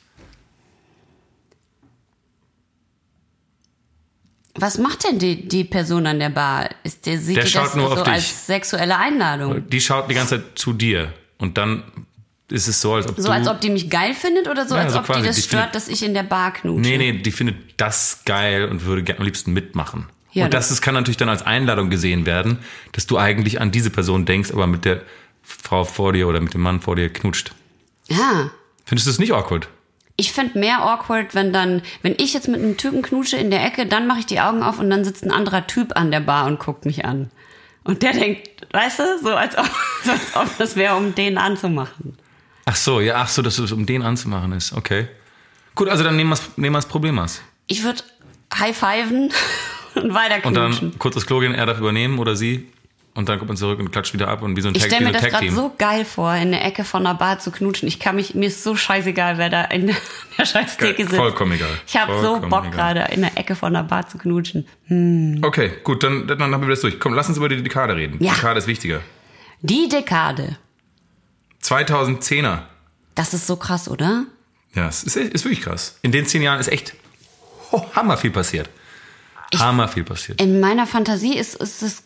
Was 4.56 4.78
macht 4.78 5.06
denn 5.06 5.20
die, 5.20 5.48
die 5.48 5.64
Person 5.64 6.06
an 6.06 6.20
der 6.20 6.30
Bar? 6.30 6.70
Ist 6.84 7.06
der, 7.06 7.18
sieht 7.20 7.38
Der 7.38 7.46
die 7.46 7.54
das 7.54 7.76
nur 7.76 7.96
so 7.96 8.04
als 8.04 8.46
sexuelle 8.46 8.98
Einladung? 8.98 9.68
Die 9.70 9.80
schaut 9.82 10.10
die 10.10 10.16
ganze 10.16 10.42
Zeit 10.44 10.60
zu 10.60 10.74
dir 10.74 11.14
und 11.38 11.58
dann 11.58 11.84
ist 12.52 12.68
es 12.68 12.82
so, 12.82 12.94
als 12.94 13.08
ob 13.08 13.16
So 13.20 13.30
als 13.32 13.48
ob 13.48 13.62
die 13.62 13.70
mich 13.70 13.90
geil 13.90 14.14
findet 14.14 14.48
oder 14.48 14.68
so, 14.68 14.76
Ja, 14.76 14.82
als 14.82 14.94
so 14.94 15.00
ob 15.00 15.06
die 15.06 15.12
quasi, 15.14 15.28
das 15.28 15.36
die 15.38 15.42
stört, 15.44 15.62
findet- 15.64 15.76
dass 15.76 15.88
ich 15.88 16.04
in 16.04 16.14
der 16.14 16.24
Bar 16.24 16.54
knutsche? 16.54 16.82
Nee, 16.82 16.98
nee, 16.98 17.14
die 17.14 17.32
findet 17.32 17.56
das 17.78 18.22
geil 18.26 18.66
und 18.70 18.86
würde 18.86 19.16
am 19.18 19.24
liebsten 19.24 19.54
mitmachen. 19.54 20.08
Ja, 20.32 20.46
und 20.46 20.54
das 20.54 20.70
ist, 20.72 20.82
kann 20.82 20.94
natürlich 20.94 21.18
dann 21.18 21.30
als 21.30 21.42
Einladung 21.44 21.90
gesehen 21.90 22.26
werden, 22.26 22.60
dass 22.92 23.08
du 23.08 23.18
eigentlich 23.18 23.60
an 23.62 23.72
diese 23.72 23.90
Person 23.90 24.26
denkst, 24.26 24.52
aber 24.52 24.68
mit 24.68 24.86
der 24.86 25.02
Frau 25.42 25.84
vor 25.84 26.14
dir 26.14 26.28
oder 26.28 26.40
mit 26.40 26.54
dem 26.54 26.62
Mann 26.62 26.82
vor 26.82 26.96
dir 26.96 27.10
knutscht. 27.12 27.52
Ja. 28.08 28.52
Findest 28.86 29.08
du 29.08 29.12
das 29.12 29.20
nicht 29.20 29.34
awkward? 29.34 29.68
Ich 30.18 30.32
finde 30.34 30.60
mehr 30.60 30.82
awkward, 30.84 31.34
wenn 31.34 31.54
dann, 31.54 31.82
wenn 32.02 32.14
ich 32.18 32.34
jetzt 32.34 32.48
mit 32.48 32.62
einem 32.62 32.78
Typen 32.78 33.02
knutsche 33.02 33.38
in 33.38 33.50
der 33.52 33.66
Ecke, 33.66 33.86
dann 33.86 34.06
mache 34.06 34.20
ich 34.20 34.26
die 34.26 34.40
Augen 34.42 34.62
auf 34.64 34.78
und 34.80 34.90
dann 34.90 35.04
sitzt 35.06 35.24
ein 35.24 35.32
anderer 35.32 35.66
Typ 35.66 35.96
an 35.96 36.12
der 36.12 36.20
Bar 36.20 36.46
und 36.46 36.60
guckt 36.60 36.86
mich 36.86 37.06
an. 37.06 37.32
Und 37.86 38.04
der 38.04 38.12
denkt, 38.12 38.48
weißt 38.72 39.00
du, 39.00 39.04
so 39.24 39.30
als 39.30 39.58
ob, 39.58 39.66
so 40.04 40.12
als 40.12 40.36
ob 40.36 40.58
das 40.58 40.76
wäre, 40.76 40.96
um 40.96 41.16
den 41.16 41.38
anzumachen. 41.38 42.18
Ach 42.70 42.76
so, 42.76 43.02
ja, 43.02 43.16
ach 43.16 43.28
so, 43.28 43.42
dass 43.42 43.58
es 43.58 43.72
um 43.72 43.88
den 43.88 44.04
anzumachen 44.04 44.52
ist. 44.52 44.74
Okay. 44.74 45.08
Gut, 45.74 45.90
also 45.90 46.04
dann 46.04 46.16
nehmen 46.16 46.30
wir 46.30 46.38
nehmen 46.56 46.76
wir 46.76 46.78
das 46.78 46.88
Problem 46.88 47.18
aus. 47.18 47.42
Ich 47.66 47.84
würde 47.84 48.04
high-fiven 48.54 49.32
und 49.96 50.14
weiter 50.14 50.46
Und 50.46 50.54
dann 50.54 50.94
kurz 51.00 51.16
das 51.16 51.26
Klo 51.26 51.40
gehen, 51.40 51.56
er 51.56 51.66
darf 51.66 51.80
übernehmen 51.80 52.20
oder 52.20 52.36
sie. 52.36 52.68
Und 53.16 53.28
dann 53.28 53.40
kommt 53.40 53.50
man 53.50 53.58
zurück 53.58 53.80
und 53.80 53.92
klatscht 53.92 54.14
wieder 54.14 54.28
ab 54.28 54.44
und 54.44 54.56
wie 54.56 54.62
so 54.62 54.68
ein 54.68 54.76
Ich 54.76 54.84
stelle 54.84 55.04
mir 55.04 55.12
das 55.12 55.24
gerade 55.24 55.50
so 55.50 55.74
geil 55.80 56.06
vor, 56.06 56.36
in 56.36 56.52
der 56.52 56.64
Ecke 56.64 56.84
von 56.84 57.08
einer 57.08 57.16
Bar 57.16 57.40
zu 57.40 57.50
knutschen. 57.50 57.88
Ich 57.88 58.00
kann 58.00 58.16
mich, 58.16 58.36
mir 58.36 58.48
ist 58.48 58.64
so 58.64 58.76
scheißegal, 58.76 59.40
wer 59.40 59.50
da 59.50 59.64
in 59.64 59.88
der 60.38 60.46
scheiß 60.46 60.78
Theke 60.78 60.94
Geil, 60.94 61.06
sitzt. 61.06 61.16
vollkommen 61.16 61.54
egal. 61.54 61.72
Ich 61.88 61.98
habe 61.98 62.22
so 62.22 62.40
Bock 62.40 62.72
gerade 62.72 63.08
in 63.12 63.22
der 63.22 63.36
Ecke 63.36 63.56
von 63.56 63.76
einer 63.76 63.84
Bar 63.84 64.08
zu 64.08 64.20
knutschen. 64.20 64.68
Okay, 65.42 65.72
gut, 65.84 66.04
dann, 66.04 66.28
dann 66.28 66.40
haben 66.40 66.62
wir 66.62 66.70
das 66.70 66.82
durch. 66.82 67.00
Komm, 67.00 67.16
lass 67.16 67.28
uns 67.30 67.38
über 67.40 67.50
die 67.50 67.64
Dekade 67.64 67.96
reden. 67.96 68.24
Ja. 68.24 68.36
Dekade 68.36 68.60
ist 68.60 68.68
wichtiger. 68.68 69.02
Die 69.62 69.90
Dekade. 69.90 70.58
2010er. 71.64 72.64
Das 73.16 73.34
ist 73.34 73.48
so 73.48 73.56
krass, 73.56 73.90
oder? 73.90 74.26
Ja, 74.74 74.88
es 74.88 75.04
ist, 75.04 75.16
ist 75.16 75.46
wirklich 75.46 75.62
krass. 75.62 75.98
In 76.02 76.12
den 76.12 76.26
zehn 76.26 76.42
Jahren 76.42 76.60
ist 76.60 76.68
echt 76.68 76.94
oh, 77.72 77.84
hammer 77.94 78.18
viel 78.18 78.32
passiert. 78.32 78.70
hammer 79.58 79.88
viel 79.88 80.04
passiert. 80.04 80.42
In 80.42 80.60
meiner 80.60 80.88
Fantasie 80.88 81.38
ist, 81.38 81.56
ist 81.56 81.82
es 81.82 82.04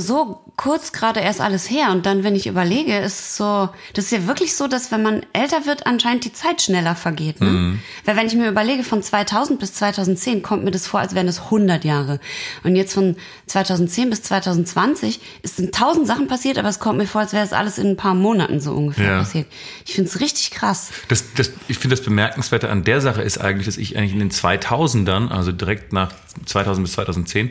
so 0.00 0.40
kurz 0.56 0.92
gerade 0.92 1.20
erst 1.20 1.40
alles 1.40 1.70
her. 1.70 1.90
Und 1.90 2.04
dann, 2.06 2.22
wenn 2.24 2.34
ich 2.36 2.46
überlege, 2.46 2.98
ist 2.98 3.20
es 3.20 3.36
so, 3.36 3.68
das 3.94 4.06
ist 4.06 4.10
ja 4.12 4.26
wirklich 4.26 4.54
so, 4.56 4.66
dass 4.66 4.92
wenn 4.92 5.02
man 5.02 5.24
älter 5.32 5.64
wird, 5.66 5.86
anscheinend 5.86 6.24
die 6.24 6.32
Zeit 6.32 6.60
schneller 6.62 6.94
vergeht. 6.94 7.40
Ne? 7.40 7.48
Mhm. 7.48 7.78
Weil 8.04 8.16
wenn 8.16 8.26
ich 8.26 8.34
mir 8.34 8.48
überlege, 8.48 8.82
von 8.84 9.02
2000 9.02 9.58
bis 9.58 9.72
2010 9.74 10.42
kommt 10.42 10.64
mir 10.64 10.70
das 10.70 10.86
vor, 10.86 11.00
als 11.00 11.14
wären 11.14 11.28
es 11.28 11.40
100 11.44 11.84
Jahre. 11.84 12.20
Und 12.62 12.76
jetzt 12.76 12.92
von 12.94 13.16
2010 13.46 14.10
bis 14.10 14.22
2020 14.22 15.20
es 15.42 15.56
sind 15.56 15.74
tausend 15.74 16.06
Sachen 16.06 16.26
passiert, 16.28 16.58
aber 16.58 16.68
es 16.68 16.78
kommt 16.78 16.98
mir 16.98 17.06
vor, 17.06 17.22
als 17.22 17.32
wäre 17.32 17.44
es 17.44 17.52
alles 17.52 17.78
in 17.78 17.88
ein 17.88 17.96
paar 17.96 18.14
Monaten 18.14 18.60
so 18.60 18.72
ungefähr 18.72 19.06
Ja. 19.12 19.18
passiert. 19.20 19.46
Ich 19.86 19.94
finde 19.94 20.10
es 20.10 20.20
richtig 20.20 20.50
krass. 20.50 20.90
Das, 21.08 21.24
das, 21.34 21.50
ich 21.68 21.78
finde, 21.78 21.96
das 21.96 22.04
Bemerkenswerte 22.04 22.68
an 22.70 22.84
der 22.84 23.00
Sache 23.00 23.22
ist 23.22 23.38
eigentlich, 23.38 23.66
dass 23.66 23.76
ich 23.76 23.96
eigentlich 23.96 24.12
in 24.12 24.18
den 24.18 24.30
2000ern, 24.30 25.28
also 25.30 25.52
direkt 25.52 25.92
nach 25.92 26.12
2000 26.46 26.84
bis 26.84 26.92
2010, 26.94 27.50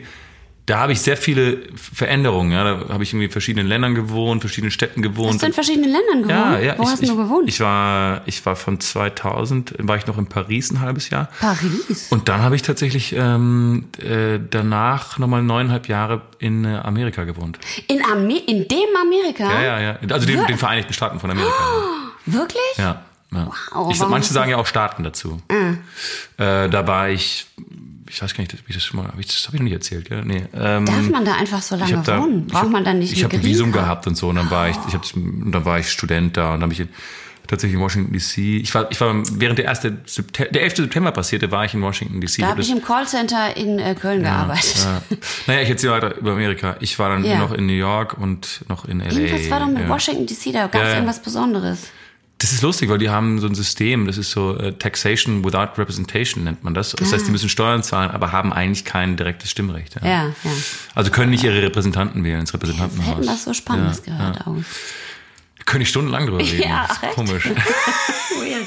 da 0.66 0.78
habe 0.78 0.92
ich 0.92 1.00
sehr 1.00 1.16
viele 1.16 1.58
Veränderungen. 1.74 2.52
Ja, 2.52 2.64
da 2.64 2.92
habe 2.92 3.02
ich 3.02 3.10
irgendwie 3.10 3.26
in 3.26 3.30
verschiedenen 3.30 3.66
Ländern 3.66 3.94
gewohnt, 3.94 4.40
verschiedenen 4.40 4.70
Städten 4.70 5.02
gewohnt. 5.02 5.34
Hast 5.34 5.42
du 5.42 5.46
in 5.46 5.52
verschiedenen 5.52 5.90
Ländern 5.90 6.22
gewohnt? 6.22 6.30
ja, 6.30 6.58
ja. 6.60 6.78
Wo 6.78 6.84
ich, 6.84 6.88
hast 6.90 7.02
ich, 7.02 7.08
du 7.08 7.16
gewohnt? 7.16 7.48
Ich 7.48 7.60
war, 7.60 8.22
ich 8.26 8.44
war 8.46 8.56
von 8.56 8.78
2000, 8.78 9.74
war 9.78 9.96
ich 9.96 10.06
noch 10.06 10.16
in 10.18 10.26
Paris 10.26 10.70
ein 10.70 10.80
halbes 10.80 11.10
Jahr. 11.10 11.28
Paris. 11.40 12.08
Und 12.10 12.28
dann 12.28 12.42
habe 12.42 12.54
ich 12.54 12.62
tatsächlich 12.62 13.14
ähm, 13.16 13.86
äh, 13.98 14.38
danach 14.38 15.18
nochmal 15.18 15.42
neuneinhalb 15.42 15.88
Jahre 15.88 16.22
in 16.38 16.64
äh, 16.64 16.76
Amerika 16.76 17.24
gewohnt. 17.24 17.58
in, 17.88 18.04
Amer 18.04 18.36
in 18.46 18.68
dem 18.68 18.96
Amerika? 19.00 19.44
Ja, 19.44 19.62
ja, 19.62 19.80
ja. 19.80 19.98
Also 20.10 20.26
den, 20.26 20.46
den 20.46 20.58
Vereinigten 20.58 20.92
Staaten 20.92 21.18
von 21.18 21.30
Amerika. 21.30 21.52
Wirklich? 22.26 22.76
Ja. 22.76 23.02
ja. 23.32 23.50
Wow, 23.72 23.92
ich, 23.92 24.00
manche 24.00 24.32
sagen 24.32 24.50
ja 24.50 24.56
auch 24.56 24.66
Staaten 24.66 25.04
dazu. 25.04 25.40
Äh, 26.36 26.68
da 26.68 26.86
war 26.86 27.08
ich, 27.08 27.46
ich 28.10 28.20
weiß 28.22 28.34
gar 28.34 28.42
nicht, 28.42 28.54
wie 28.68 28.72
das 28.72 28.82
schon 28.84 29.00
mal, 29.00 29.08
hab 29.08 29.18
ich, 29.18 29.26
das 29.26 29.46
habe 29.46 29.56
ich 29.56 29.60
noch 29.60 29.64
nicht 29.64 29.74
erzählt, 29.74 30.08
gell? 30.08 30.22
Nee. 30.24 30.42
Ähm, 30.54 30.84
Darf 30.86 31.08
man 31.08 31.24
da 31.24 31.34
einfach 31.36 31.62
so 31.62 31.76
lange 31.76 32.02
da, 32.04 32.20
wohnen? 32.20 32.44
ich 32.46 32.52
Braucht 32.52 32.64
hab- 32.64 32.70
man 32.70 32.84
dann 32.84 32.98
nicht 32.98 33.12
Ich 33.12 33.24
habe 33.24 33.34
ein 33.36 33.42
Visum 33.42 33.72
gehabt 33.72 34.06
und 34.06 34.16
so 34.16 34.28
und 34.28 34.36
dann 34.36 34.50
war 34.50 34.68
ich, 34.68 34.76
ich 34.88 34.94
hab, 34.94 35.02
dann 35.14 35.64
war 35.64 35.78
ich 35.78 35.88
Student 35.90 36.36
da 36.36 36.48
und 36.54 36.60
dann 36.60 36.62
habe 36.64 36.72
ich 36.72 36.80
in, 36.80 36.88
tatsächlich 37.46 37.74
in 37.76 37.80
Washington 37.80 38.12
DC. 38.12 38.38
Ich 38.62 38.72
war, 38.74 38.90
ich 38.92 39.00
war 39.00 39.14
während 39.40 39.58
der 39.58 39.64
erste 39.64 39.98
September, 40.06 40.52
der 40.52 40.62
11. 40.62 40.76
September 40.76 41.10
passierte, 41.12 41.50
war 41.50 41.64
ich 41.64 41.74
in 41.74 41.82
Washington 41.82 42.20
DC. 42.20 42.36
Da 42.38 42.42
hab 42.44 42.50
habe 42.52 42.62
ich 42.62 42.70
im 42.70 42.82
Callcenter 42.82 43.56
in 43.56 43.78
äh, 43.80 43.94
Köln 43.94 44.22
gearbeitet. 44.22 44.76
ja. 44.84 45.02
Naja, 45.48 45.62
ich 45.62 45.68
erzähle 45.70 45.92
weiter 45.94 46.16
über 46.16 46.32
Amerika. 46.32 46.76
Ich 46.80 46.98
war 46.98 47.08
dann 47.08 47.24
Ja. 47.24 47.38
noch 47.38 47.52
in 47.52 47.66
New 47.66 47.72
York 47.72 48.16
und 48.18 48.60
noch 48.68 48.84
in 48.84 49.00
LA. 49.00 49.06
Irgendwas 49.18 49.50
war 49.50 49.60
doch 49.60 49.66
mit 49.68 49.80
ja. 49.80 49.88
Washington 49.88 50.26
DC, 50.26 50.52
da 50.52 50.66
gab 50.68 50.74
es 50.74 50.80
Ja, 50.80 50.88
ja. 50.88 50.94
irgendwas 50.94 51.22
Besonderes. 51.22 51.88
Das 52.40 52.52
ist 52.52 52.62
lustig, 52.62 52.88
weil 52.88 52.98
die 52.98 53.10
haben 53.10 53.38
so 53.38 53.46
ein 53.46 53.54
System, 53.54 54.06
das 54.06 54.16
ist 54.16 54.30
so 54.30 54.56
äh, 54.56 54.72
Taxation 54.72 55.44
without 55.44 55.78
Representation 55.78 56.42
nennt 56.44 56.64
man 56.64 56.72
das. 56.74 56.92
Das 56.92 57.12
heißt, 57.12 57.26
die 57.26 57.30
müssen 57.30 57.48
Steuern 57.50 57.82
zahlen, 57.82 58.10
aber 58.10 58.32
haben 58.32 58.52
eigentlich 58.52 58.84
kein 58.86 59.16
direktes 59.16 59.50
Stimmrecht. 59.50 59.96
Ja. 60.02 60.08
Ja, 60.08 60.24
ja. 60.42 60.50
Also 60.94 61.10
können 61.10 61.30
nicht 61.30 61.44
ihre 61.44 61.60
Repräsentanten 61.62 62.24
wählen 62.24 62.40
ins 62.40 62.54
Repräsentantenhaus. 62.54 63.16
hätten 63.18 63.26
was 63.28 63.44
so 63.44 63.52
Spannendes 63.52 64.02
Ja, 64.06 64.16
gehört. 64.16 64.36
Ja. 64.36 64.46
August. 64.46 64.70
Könnte 65.66 65.82
ich 65.82 65.88
stundenlang 65.90 66.26
drüber 66.26 66.38
reden. 66.38 66.62
Ja, 66.62 66.86
das 66.88 66.96
ist 66.96 67.02
echt? 67.04 67.14
komisch. 67.14 67.44
Weird. 68.40 68.66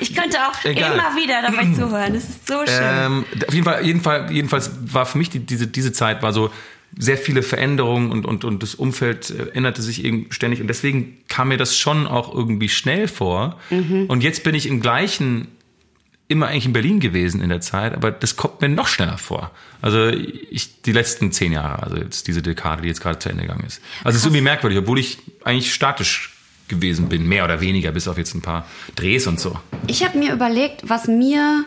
Ich 0.00 0.14
könnte 0.14 0.38
auch 0.46 0.64
Egal. 0.64 0.94
immer 0.94 1.14
wieder 1.16 1.42
dabei 1.42 1.72
zuhören. 1.76 2.12
Das 2.14 2.24
ist 2.24 2.46
so 2.46 2.66
schön. 2.66 2.82
ähm, 2.82 3.24
auf 3.46 3.54
jeden 3.54 3.64
Fall, 3.64 3.84
jeden 3.84 4.00
Fall, 4.00 4.32
jedenfalls 4.32 4.70
war 4.92 5.06
für 5.06 5.18
mich 5.18 5.30
die, 5.30 5.38
diese, 5.40 5.68
diese 5.68 5.92
Zeit 5.92 6.22
war 6.22 6.32
so, 6.32 6.50
sehr 6.98 7.18
viele 7.18 7.42
Veränderungen 7.42 8.10
und, 8.10 8.24
und, 8.24 8.44
und 8.44 8.62
das 8.62 8.74
Umfeld 8.74 9.30
äh, 9.30 9.50
änderte 9.54 9.82
sich 9.82 10.04
eben 10.04 10.26
ständig. 10.30 10.60
Und 10.60 10.68
deswegen 10.68 11.18
kam 11.28 11.48
mir 11.48 11.58
das 11.58 11.76
schon 11.76 12.06
auch 12.06 12.34
irgendwie 12.34 12.68
schnell 12.68 13.08
vor. 13.08 13.60
Und 14.08 14.22
jetzt 14.22 14.44
bin 14.44 14.54
ich 14.54 14.66
im 14.66 14.80
gleichen, 14.80 15.48
immer 16.28 16.48
eigentlich 16.48 16.66
in 16.66 16.72
Berlin 16.72 17.00
gewesen 17.00 17.40
in 17.40 17.50
der 17.50 17.60
Zeit, 17.60 17.94
aber 17.94 18.10
das 18.10 18.36
kommt 18.36 18.60
mir 18.60 18.68
noch 18.68 18.88
schneller 18.88 19.18
vor. 19.18 19.50
Also 19.82 20.08
ich, 20.08 20.82
die 20.82 20.92
letzten 20.92 21.32
zehn 21.32 21.52
Jahre, 21.52 21.82
also 21.82 21.96
jetzt 21.96 22.26
diese 22.26 22.42
Dekade, 22.42 22.82
die 22.82 22.88
jetzt 22.88 23.00
gerade 23.00 23.18
zu 23.18 23.28
Ende 23.28 23.42
gegangen 23.42 23.64
ist. 23.66 23.80
Also 24.02 24.16
es 24.16 24.22
ist 24.22 24.26
irgendwie 24.26 24.42
merkwürdig, 24.42 24.78
obwohl 24.78 24.98
ich 24.98 25.18
eigentlich 25.44 25.72
statisch 25.72 26.32
gewesen 26.68 27.08
bin, 27.08 27.28
mehr 27.28 27.44
oder 27.44 27.60
weniger, 27.60 27.92
bis 27.92 28.08
auf 28.08 28.18
jetzt 28.18 28.34
ein 28.34 28.42
paar 28.42 28.66
Drehs 28.96 29.26
und 29.26 29.38
so. 29.38 29.58
Ich 29.86 30.02
habe 30.04 30.18
mir 30.18 30.32
überlegt, 30.32 30.88
was 30.88 31.06
mir 31.06 31.64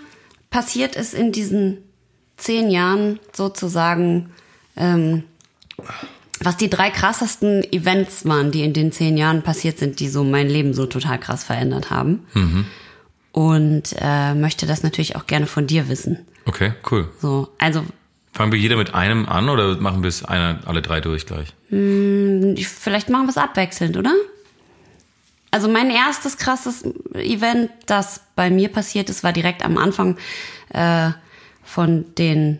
passiert 0.50 0.96
ist 0.96 1.14
in 1.14 1.32
diesen 1.32 1.78
zehn 2.38 2.70
Jahren 2.70 3.20
sozusagen, 3.32 4.32
ähm, 4.80 5.24
was 6.42 6.58
die 6.58 6.70
drei 6.70 6.90
krassesten 6.90 7.64
Events 7.72 8.26
waren, 8.26 8.52
die 8.52 8.64
in 8.64 8.74
den 8.74 8.92
zehn 8.92 9.18
Jahren 9.18 9.42
passiert 9.44 9.78
sind, 9.78 10.00
die 10.00 10.08
so 10.10 10.24
mein 10.24 10.48
Leben 10.50 10.74
so 10.74 10.86
total 10.86 11.20
krass 11.20 11.44
verändert 11.44 11.90
haben. 11.92 12.26
Und 13.32 13.96
äh, 14.00 14.34
möchte 14.34 14.66
das 14.66 14.82
natürlich 14.84 15.16
auch 15.16 15.28
gerne 15.28 15.46
von 15.46 15.68
dir 15.68 15.88
wissen. 15.90 16.26
Okay, 16.46 16.74
cool. 16.92 17.10
So, 17.22 17.50
also 17.60 17.84
Fangen 18.32 18.52
wir 18.52 18.60
jeder 18.60 18.78
mit 18.78 18.94
einem 18.94 19.26
an 19.28 19.50
oder 19.50 19.76
machen 19.78 20.02
wir 20.04 20.08
es 20.08 20.24
einer, 20.24 20.60
alle 20.66 20.82
drei 20.82 21.02
durch 21.02 21.26
gleich? 21.26 21.54
ich- 21.72 22.68
vielleicht 22.68 23.10
machen 23.10 23.26
wir 23.26 23.32
es 23.32 23.38
abwechselnd, 23.38 23.98
oder? 23.98 24.14
Also 25.52 25.68
mein 25.68 25.90
erstes 25.90 26.38
krasses 26.38 26.84
Event, 27.16 27.72
das 27.88 28.22
bei 28.36 28.50
mir 28.50 28.70
passiert 28.70 29.10
ist, 29.10 29.24
war 29.24 29.34
direkt 29.34 29.64
am 29.66 29.78
Anfang 29.78 30.18
äh, 30.70 31.10
von 31.64 32.06
den 32.16 32.60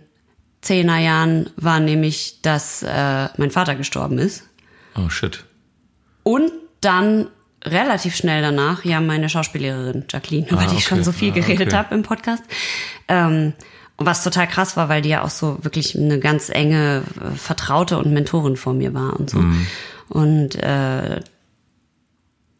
Zehnerjahren, 0.62 1.50
war 1.56 1.80
nämlich, 1.80 2.42
dass 2.42 2.84
äh, 2.84 3.30
mein 3.38 3.52
Vater 3.52 3.76
gestorben 3.76 4.18
ist. 4.18 4.44
Oh 4.96 5.10
shit. 5.10 5.46
Und 6.24 6.52
dann 6.82 7.28
relativ 7.64 8.16
schnell 8.16 8.42
danach, 8.42 8.86
ja, 8.86 9.02
meine 9.02 9.30
Schauspiellehrerin 9.30 10.06
Jacqueline, 10.10 10.48
über 10.50 10.62
Ah, 10.62 10.66
die 10.68 10.76
ich 10.76 10.86
schon 10.86 11.00
okay. 11.00 11.06
so 11.06 11.12
viel 11.12 11.32
Ah, 11.32 11.36
geredet 11.36 11.68
okay. 11.68 11.78
habe 11.78 11.96
im 11.96 12.04
Podcast. 12.04 12.44
Ähm, 13.08 13.54
was 13.98 14.24
total 14.24 14.48
krass 14.48 14.78
war, 14.78 14.88
weil 14.88 15.02
die 15.02 15.10
ja 15.10 15.24
auch 15.24 15.30
so 15.30 15.58
wirklich 15.62 15.98
eine 15.98 16.20
ganz 16.20 16.50
enge 16.50 17.04
äh, 17.22 17.36
Vertraute 17.36 17.98
und 17.98 18.14
Mentorin 18.14 18.56
vor 18.56 18.74
mir 18.74 18.94
war 18.94 19.20
und 19.20 19.30
so. 19.30 19.40
Mhm. 19.40 19.68
Und 20.08 20.56
äh, 20.56 21.22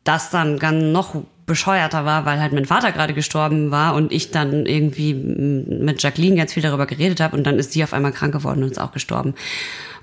das 0.04 0.30
dann 0.30 0.60
ganz 0.60 0.84
noch 0.92 1.24
bescheuerter 1.50 2.06
war, 2.06 2.26
weil 2.26 2.40
halt 2.40 2.54
mein 2.54 2.66
Vater 2.66 2.94
gerade 2.94 3.14
gestorben 3.14 3.72
war 3.72 3.96
und 3.96 4.14
ich 4.14 4.32
dann 4.32 4.66
irgendwie 4.66 5.14
mit 5.14 6.02
Jacqueline 6.02 6.38
ganz 6.38 6.54
viel 6.54 6.64
darüber 6.64 6.86
geredet 6.86 7.20
habe 7.20 7.36
und 7.36 7.44
dann 7.44 7.60
ist 7.60 7.74
sie 7.74 7.84
auf 7.84 7.92
einmal 7.94 8.14
krank 8.14 8.32
geworden 8.32 8.64
und 8.64 8.72
ist 8.72 8.80
auch 8.80 8.94
gestorben. 8.94 9.36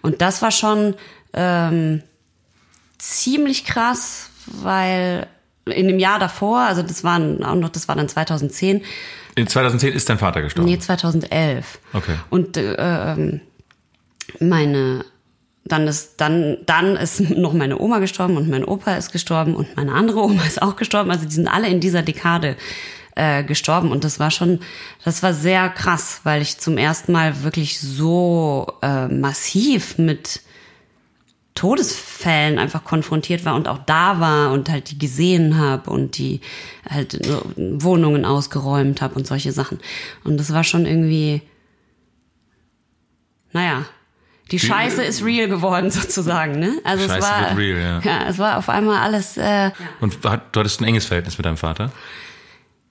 Und 0.03 0.21
das 0.21 0.43
war 0.43 0.51
schon 0.51 0.95
ähm, 1.33 2.03
ziemlich 2.99 3.65
krass, 3.65 4.29
weil 4.47 5.27
in 5.65 5.89
dem 5.89 5.99
Jahr 5.99 6.19
davor, 6.19 6.61
also 6.61 6.83
das 6.83 7.03
waren 7.03 7.43
auch 7.43 7.55
noch, 7.55 7.71
das 7.71 7.89
war 7.89 7.97
dann 7.97 8.09
2010, 8.09 8.83
In 9.35 9.47
2010 9.49 9.93
ist 9.95 10.09
dein 10.09 10.19
Vater 10.19 10.43
gestorben. 10.43 10.69
nee 10.71 10.79
2011. 10.79 11.79
Okay. 11.93 12.15
Und 12.31 12.57
äh, 12.57 12.75
ähm, 12.79 13.41
meine 14.39 15.05
dann 15.67 15.87
ist 15.87 16.15
dann 16.21 16.59
dann 16.67 16.97
ist 16.97 17.21
noch 17.37 17.53
meine 17.53 17.79
Oma 17.79 17.99
gestorben 17.99 18.37
und 18.37 18.49
mein 18.49 18.65
Opa 18.65 18.95
ist 18.97 19.13
gestorben 19.13 19.55
und 19.55 19.77
meine 19.77 19.93
andere 19.93 20.21
Oma 20.21 20.45
ist 20.45 20.63
auch 20.63 20.77
gestorben. 20.77 21.11
Also 21.11 21.27
die 21.27 21.35
sind 21.35 21.49
alle 21.49 21.69
in 21.69 21.81
dieser 21.81 22.03
Dekade 22.03 22.57
äh, 23.15 23.43
gestorben 23.45 23.91
und 23.91 24.05
das 24.05 24.21
war 24.21 24.31
schon 24.31 24.61
das 25.05 25.23
war 25.23 25.35
sehr 25.35 25.69
krass, 25.69 26.21
weil 26.25 26.43
ich 26.43 26.59
zum 26.59 26.79
ersten 26.79 27.13
Mal 27.13 27.43
wirklich 27.43 27.81
so 27.81 28.67
äh, 28.83 29.09
massiv 29.09 29.99
mit 29.99 30.41
Todesfällen 31.55 32.59
einfach 32.59 32.85
konfrontiert 32.85 33.47
war 33.47 33.55
und 33.55 33.67
auch 33.67 33.79
da 33.79 34.21
war 34.21 34.53
und 34.53 34.69
halt 34.69 34.91
die 34.91 34.99
gesehen 34.99 35.57
habe 35.57 35.91
und 35.91 36.19
die 36.19 36.43
halt 36.89 37.19
Wohnungen 37.57 38.27
ausgeräumt 38.27 39.01
habe 39.01 39.15
und 39.15 39.27
solche 39.27 39.53
Sachen. 39.53 39.79
Und 40.23 40.37
das 40.37 40.53
war 40.53 40.65
schon 40.65 40.85
irgendwie, 40.85 41.41
naja, 43.53 43.87
die 44.51 44.59
Scheiße 44.59 45.03
ist 45.03 45.25
real 45.25 45.49
geworden 45.49 45.91
sozusagen, 45.93 46.59
ne? 46.59 46.79
Also 46.85 47.09
Scheiße 47.09 47.19
es 47.19 47.25
war, 47.25 47.41
wird 47.49 47.59
real, 47.59 48.01
ja. 48.05 48.29
es 48.29 48.39
war 48.39 48.59
auf 48.59 48.69
einmal 48.69 48.99
alles, 49.03 49.37
äh, 49.37 49.71
Und 50.01 50.19
du 50.25 50.29
hattest 50.31 50.81
ein 50.81 50.85
enges 50.85 51.07
Verhältnis 51.07 51.37
mit 51.39 51.45
deinem 51.45 51.57
Vater? 51.57 51.91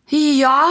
ja, 0.08 0.68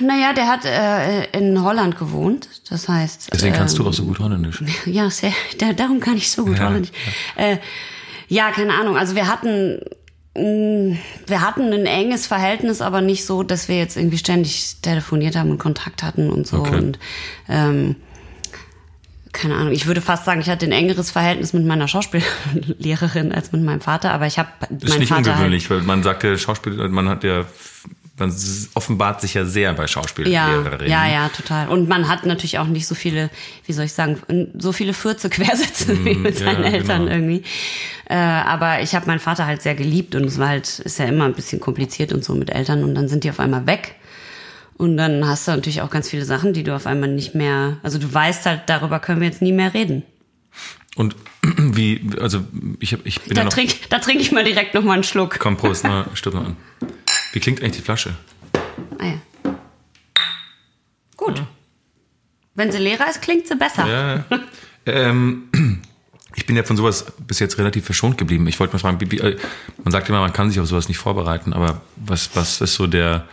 naja, 0.00 0.32
der 0.32 0.48
hat 0.48 0.64
äh, 0.64 1.24
in 1.38 1.62
Holland 1.62 1.98
gewohnt, 1.98 2.48
das 2.70 2.88
heißt. 2.88 3.28
Deswegen 3.32 3.54
kannst 3.54 3.76
ähm, 3.76 3.84
du 3.84 3.90
auch 3.90 3.92
so 3.92 4.04
gut 4.04 4.18
Holländisch. 4.18 4.62
Ja, 4.86 5.10
sehr, 5.10 5.32
da, 5.58 5.72
darum 5.72 6.00
kann 6.00 6.16
ich 6.16 6.30
so 6.30 6.44
gut 6.44 6.58
Ja, 6.58 6.68
Holländisch. 6.68 6.92
Äh, 7.36 7.58
ja, 8.28 8.50
keine 8.50 8.74
Ahnung. 8.74 8.96
Also 8.96 9.14
wir 9.14 9.28
hatten, 9.28 9.80
mh, 10.34 10.96
wir 11.26 11.40
hatten 11.42 11.72
ein 11.72 11.86
enges 11.86 12.26
Verhältnis, 12.26 12.80
aber 12.80 13.02
nicht 13.02 13.26
so, 13.26 13.42
dass 13.42 13.68
wir 13.68 13.76
jetzt 13.76 13.96
irgendwie 13.96 14.18
ständig 14.18 14.76
telefoniert 14.80 15.36
haben 15.36 15.50
und 15.50 15.58
Kontakt 15.58 16.02
hatten 16.02 16.30
und 16.30 16.46
so. 16.46 16.60
Okay. 16.60 16.76
Und 16.76 16.98
ähm, 17.48 17.96
keine 19.36 19.54
Ahnung. 19.54 19.72
Ich 19.72 19.86
würde 19.86 20.00
fast 20.00 20.24
sagen, 20.24 20.40
ich 20.40 20.48
hatte 20.48 20.66
ein 20.66 20.72
engeres 20.72 21.10
Verhältnis 21.10 21.52
mit 21.52 21.64
meiner 21.64 21.86
Schauspiellehrerin 21.86 23.32
als 23.32 23.52
mit 23.52 23.62
meinem 23.62 23.80
Vater, 23.80 24.12
aber 24.12 24.26
ich 24.26 24.38
habe 24.38 24.48
Das 24.70 24.90
ist 24.90 24.98
nicht 24.98 25.10
Vater 25.10 25.32
ungewöhnlich, 25.32 25.70
weil 25.70 25.82
man 25.82 26.02
sagt 26.02 26.24
ja 26.24 26.36
Schauspiel, 26.36 26.72
man 26.88 27.08
hat 27.08 27.22
ja, 27.22 27.44
man 28.18 28.34
offenbart 28.74 29.20
sich 29.20 29.34
ja 29.34 29.44
sehr 29.44 29.74
bei 29.74 29.82
Ja, 29.82 29.88
Schauspiellehrerinnen. 29.88 30.90
ja, 30.90 31.06
ja, 31.06 31.28
total. 31.28 31.68
Und 31.68 31.86
man 31.86 32.08
hat 32.08 32.24
natürlich 32.24 32.58
auch 32.58 32.66
nicht 32.66 32.86
so 32.86 32.94
viele, 32.94 33.28
wie 33.66 33.74
soll 33.74 33.84
ich 33.84 33.92
sagen, 33.92 34.18
so 34.56 34.72
viele 34.72 34.94
Fürze 34.94 35.28
Quersätze 35.30 36.02
wie 36.04 36.14
mit 36.14 36.40
ja, 36.40 36.46
seinen 36.46 36.62
genau. 36.62 36.74
Eltern 36.74 37.08
irgendwie. 37.08 37.42
Äh, 38.08 38.14
aber 38.16 38.80
ich 38.80 38.94
habe 38.94 39.06
meinen 39.06 39.20
Vater 39.20 39.46
halt 39.46 39.60
sehr 39.60 39.74
geliebt 39.74 40.14
und 40.14 40.24
es 40.24 40.38
war 40.38 40.48
halt, 40.48 40.78
ist 40.78 40.98
ja 40.98 41.04
immer 41.04 41.26
ein 41.26 41.34
bisschen 41.34 41.60
kompliziert 41.60 42.12
und 42.12 42.24
so 42.24 42.34
mit 42.34 42.50
Eltern 42.50 42.84
und 42.84 42.94
dann 42.94 43.08
sind 43.08 43.24
die 43.24 43.30
auf 43.30 43.40
einmal 43.40 43.66
weg. 43.66 43.96
Und 44.78 44.96
dann 44.98 45.26
hast 45.26 45.48
du 45.48 45.52
natürlich 45.52 45.80
auch 45.80 45.90
ganz 45.90 46.10
viele 46.10 46.24
Sachen, 46.24 46.52
die 46.52 46.62
du 46.62 46.74
auf 46.74 46.86
einmal 46.86 47.08
nicht 47.10 47.34
mehr, 47.34 47.78
also 47.82 47.98
du 47.98 48.12
weißt 48.12 48.44
halt, 48.46 48.62
darüber 48.66 48.98
können 49.00 49.20
wir 49.20 49.26
jetzt 49.28 49.40
nie 49.40 49.52
mehr 49.52 49.72
reden. 49.72 50.02
Und 50.96 51.16
wie, 51.42 52.10
also 52.20 52.42
ich, 52.80 52.92
hab, 52.92 53.04
ich 53.06 53.20
bin 53.22 53.34
Da 53.34 53.40
ja 53.40 53.44
noch. 53.44 53.52
trinke 53.52 53.74
da 53.88 53.98
trink 53.98 54.20
ich 54.20 54.32
mal 54.32 54.44
direkt 54.44 54.74
noch 54.74 54.82
mal 54.82 54.94
einen 54.94 55.02
Schluck. 55.04 55.38
Komm, 55.38 55.56
Prost, 55.56 55.84
na, 55.84 56.06
stirb 56.14 56.34
mal 56.34 56.44
an. 56.46 56.56
Wie 57.32 57.40
klingt 57.40 57.60
eigentlich 57.62 57.76
die 57.76 57.82
Flasche? 57.82 58.14
Ah, 58.98 59.06
ja. 59.06 59.54
Gut. 61.16 61.42
Wenn 62.54 62.70
sie 62.72 62.78
leerer 62.78 63.08
ist, 63.08 63.20
klingt 63.22 63.46
sie 63.46 63.56
besser. 63.56 63.86
Ja, 63.86 64.24
ähm, 64.86 65.48
ich 66.34 66.46
bin 66.46 66.56
ja 66.56 66.62
von 66.62 66.76
sowas 66.76 67.06
bis 67.26 67.38
jetzt 67.38 67.58
relativ 67.58 67.84
verschont 67.84 68.16
geblieben. 68.18 68.46
Ich 68.46 68.58
wollte 68.60 68.72
mal 68.74 68.78
fragen, 68.78 69.00
wie, 69.00 69.10
wie, 69.10 69.18
äh, 69.18 69.36
man 69.84 69.92
sagt 69.92 70.08
immer, 70.08 70.20
man 70.20 70.32
kann 70.32 70.50
sich 70.50 70.60
auf 70.60 70.66
sowas 70.66 70.88
nicht 70.88 70.98
vorbereiten, 70.98 71.52
aber 71.52 71.80
was, 71.96 72.30
was 72.34 72.60
ist 72.60 72.74
so 72.74 72.86
der, 72.86 73.26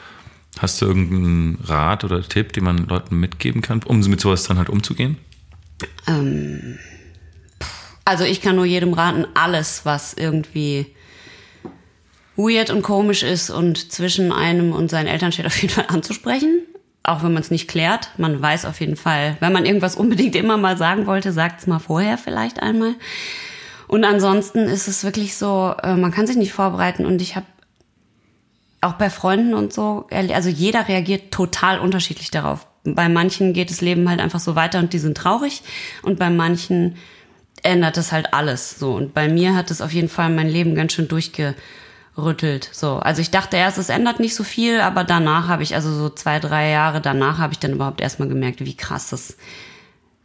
hast 0.59 0.81
du 0.81 0.85
irgendeinen 0.85 1.57
Rat 1.63 2.03
oder 2.03 2.21
Tipp, 2.21 2.53
den 2.53 2.63
man 2.63 2.87
Leuten 2.87 3.19
mitgeben 3.19 3.61
kann, 3.61 3.81
um 3.83 3.99
mit 3.99 4.21
sowas 4.21 4.43
dann 4.43 4.57
halt 4.57 4.69
umzugehen? 4.69 5.17
Ähm, 6.07 6.77
also 8.05 8.23
ich 8.23 8.41
kann 8.41 8.55
nur 8.55 8.65
jedem 8.65 8.93
raten, 8.93 9.25
alles, 9.33 9.85
was 9.85 10.13
irgendwie 10.13 10.87
weird 12.35 12.69
und 12.69 12.81
komisch 12.81 13.23
ist 13.23 13.49
und 13.49 13.91
zwischen 13.91 14.31
einem 14.31 14.71
und 14.71 14.89
seinen 14.89 15.07
Eltern 15.07 15.31
steht, 15.31 15.45
auf 15.47 15.61
jeden 15.61 15.73
Fall 15.73 15.85
anzusprechen. 15.87 16.61
Auch 17.05 17.21
wenn 17.21 17.33
man 17.33 17.43
es 17.43 17.51
nicht 17.51 17.67
klärt. 17.67 18.11
Man 18.17 18.41
weiß 18.41 18.63
auf 18.63 18.79
jeden 18.79 18.95
Fall, 18.95 19.35
wenn 19.41 19.51
man 19.51 19.65
irgendwas 19.65 19.97
unbedingt 19.97 20.37
immer 20.37 20.55
mal 20.55 20.77
sagen 20.77 21.05
wollte, 21.05 21.33
sagt 21.33 21.59
es 21.59 21.67
mal 21.67 21.79
vorher 21.79 22.17
vielleicht 22.17 22.61
einmal. 22.61 22.95
Und 23.89 24.05
ansonsten 24.05 24.59
ist 24.59 24.87
es 24.87 25.03
wirklich 25.03 25.35
so, 25.35 25.75
äh, 25.83 25.95
man 25.95 26.11
kann 26.11 26.27
sich 26.27 26.37
nicht 26.37 26.53
vorbereiten 26.53 27.05
und 27.05 27.21
ich 27.21 27.35
habe 27.35 27.45
auch 28.83 28.93
bei 28.93 29.09
Freunden 29.09 29.53
und 29.53 29.73
so, 29.73 30.07
also 30.11 30.49
jeder 30.49 30.87
reagiert 30.87 31.31
total 31.31 31.79
unterschiedlich 31.79 32.31
darauf. 32.31 32.67
Bei 32.83 33.09
manchen 33.09 33.53
geht 33.53 33.69
das 33.69 33.81
Leben 33.81 34.09
halt 34.09 34.19
einfach 34.19 34.39
so 34.39 34.55
weiter 34.55 34.79
und 34.79 34.93
die 34.93 34.99
sind 34.99 35.17
traurig 35.17 35.63
und 36.01 36.19
bei 36.19 36.29
manchen 36.29 36.95
ändert 37.63 37.97
es 37.97 38.11
halt 38.11 38.33
alles 38.33 38.77
so. 38.77 38.93
Und 38.93 39.13
bei 39.13 39.29
mir 39.29 39.55
hat 39.55 39.71
es 39.71 39.81
auf 39.81 39.93
jeden 39.93 40.09
Fall 40.09 40.29
mein 40.29 40.49
Leben 40.49 40.75
ganz 40.75 40.93
schön 40.93 41.07
durchgerüttelt. 41.07 42.69
So, 42.73 42.97
also 42.97 43.21
ich 43.21 43.31
dachte 43.31 43.57
erst, 43.57 43.77
es 43.77 43.89
ändert 43.89 44.19
nicht 44.19 44.35
so 44.35 44.43
viel, 44.43 44.81
aber 44.81 45.03
danach 45.03 45.47
habe 45.47 45.63
ich, 45.63 45.75
also 45.75 45.93
so 45.93 46.09
zwei, 46.09 46.39
drei 46.39 46.69
Jahre 46.69 46.99
danach 46.99 47.37
habe 47.37 47.53
ich 47.53 47.59
dann 47.59 47.71
überhaupt 47.71 48.01
erstmal 48.01 48.27
gemerkt, 48.27 48.63
wie 48.65 48.75
krass 48.75 49.09
das 49.09 49.37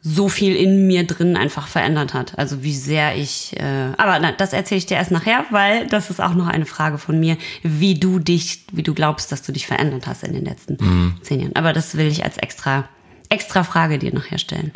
so 0.01 0.29
viel 0.29 0.55
in 0.55 0.87
mir 0.87 1.07
drin 1.07 1.37
einfach 1.37 1.67
verändert 1.67 2.15
hat. 2.15 2.39
Also 2.39 2.63
wie 2.63 2.75
sehr 2.75 3.17
ich, 3.17 3.59
äh, 3.59 3.93
aber 3.97 4.19
na, 4.21 4.33
das 4.33 4.53
erzähle 4.53 4.79
ich 4.79 4.87
dir 4.87 4.97
erst 4.97 5.11
nachher, 5.11 5.45
weil 5.51 5.87
das 5.89 6.09
ist 6.09 6.21
auch 6.21 6.35
noch 6.35 6.47
eine 6.47 6.67
Frage 6.67 6.99
von 6.99 7.19
mir, 7.19 7.37
wie 7.63 7.95
du 7.95 8.19
dich, 8.19 8.65
wie 8.73 8.85
du 8.85 8.95
glaubst, 8.95 9.33
dass 9.33 9.43
du 9.43 9.53
dich 9.53 9.67
verändert 9.67 10.07
hast 10.07 10.23
in 10.23 10.33
den 10.33 10.45
letzten 10.45 11.19
zehn 11.23 11.41
Jahren. 11.41 11.57
Aber 11.57 11.73
das 11.73 11.97
will 11.97 12.07
ich 12.07 12.25
als 12.25 12.39
extra, 12.39 12.89
extra 13.29 13.65
Frage 13.65 13.99
dir 13.99 14.15
nachher 14.15 14.39
stellen. 14.39 14.73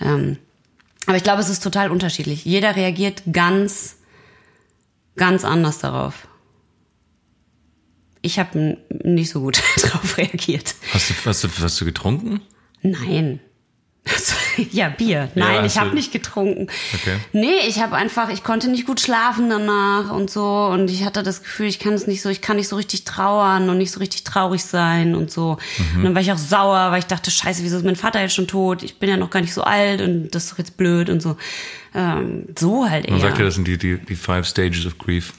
Ähm, 0.00 0.38
aber 1.06 1.16
ich 1.16 1.24
glaube, 1.24 1.40
es 1.40 1.48
ist 1.48 1.62
total 1.62 1.90
unterschiedlich. 1.90 2.44
Jeder 2.44 2.76
reagiert 2.76 3.22
ganz, 3.32 3.96
ganz 5.16 5.44
anders 5.44 5.80
darauf. 5.80 6.28
Ich 8.20 8.38
habe 8.38 8.78
nicht 9.02 9.30
so 9.30 9.40
gut 9.40 9.60
darauf 9.82 10.16
reagiert. 10.16 10.76
Hast 10.92 11.10
du, 11.10 11.14
hast 11.24 11.42
du, 11.42 11.48
hast 11.60 11.80
du 11.80 11.84
getrunken? 11.84 12.40
Nein. 12.82 13.40
ja, 14.70 14.88
Bier. 14.88 15.30
Nein, 15.34 15.56
Ja, 15.56 15.64
ich 15.64 15.78
habe 15.78 15.94
nicht 15.94 16.12
getrunken. 16.12 16.68
Okay. 16.94 17.16
Nee, 17.32 17.66
ich 17.66 17.80
habe 17.80 17.96
einfach, 17.96 18.28
ich 18.30 18.42
konnte 18.42 18.68
nicht 18.68 18.86
gut 18.86 19.00
schlafen 19.00 19.48
danach 19.50 20.10
und 20.10 20.30
so. 20.30 20.66
Und 20.66 20.90
ich 20.90 21.04
hatte 21.04 21.22
das 21.22 21.42
Gefühl, 21.42 21.66
ich 21.66 21.78
kann 21.78 21.92
es 21.94 22.06
nicht 22.06 22.22
so, 22.22 22.28
ich 22.28 22.40
kann 22.40 22.56
nicht 22.56 22.68
so 22.68 22.76
richtig 22.76 23.04
trauern 23.04 23.68
und 23.68 23.78
nicht 23.78 23.90
so 23.90 24.00
richtig 24.00 24.24
traurig 24.24 24.64
sein 24.64 25.14
und 25.14 25.30
so. 25.30 25.58
Mhm. 25.78 25.98
Und 25.98 26.04
dann 26.04 26.14
war 26.14 26.22
ich 26.22 26.32
auch 26.32 26.38
sauer, 26.38 26.90
weil 26.90 26.98
ich 26.98 27.06
dachte, 27.06 27.30
scheiße, 27.30 27.62
wieso 27.62 27.76
ist 27.76 27.84
mein 27.84 27.96
Vater 27.96 28.20
jetzt 28.20 28.34
schon 28.34 28.48
tot? 28.48 28.82
Ich 28.82 28.98
bin 28.98 29.08
ja 29.08 29.16
noch 29.16 29.30
gar 29.30 29.40
nicht 29.40 29.54
so 29.54 29.62
alt 29.62 30.00
und 30.00 30.30
das 30.30 30.44
ist 30.44 30.52
doch 30.52 30.58
jetzt 30.58 30.76
blöd 30.76 31.10
und 31.10 31.20
so. 31.20 31.36
Ähm, 31.94 32.46
so 32.58 32.88
halt 32.88 33.04
eher. 33.06 33.12
Man 33.12 33.20
sagt 33.20 33.38
ja, 33.38 33.44
das 33.44 33.54
sind 33.54 33.66
die, 33.66 33.78
die, 33.78 33.98
die 33.98 34.16
Five 34.16 34.46
Stages 34.46 34.86
of 34.86 34.98
Grief. 34.98 35.32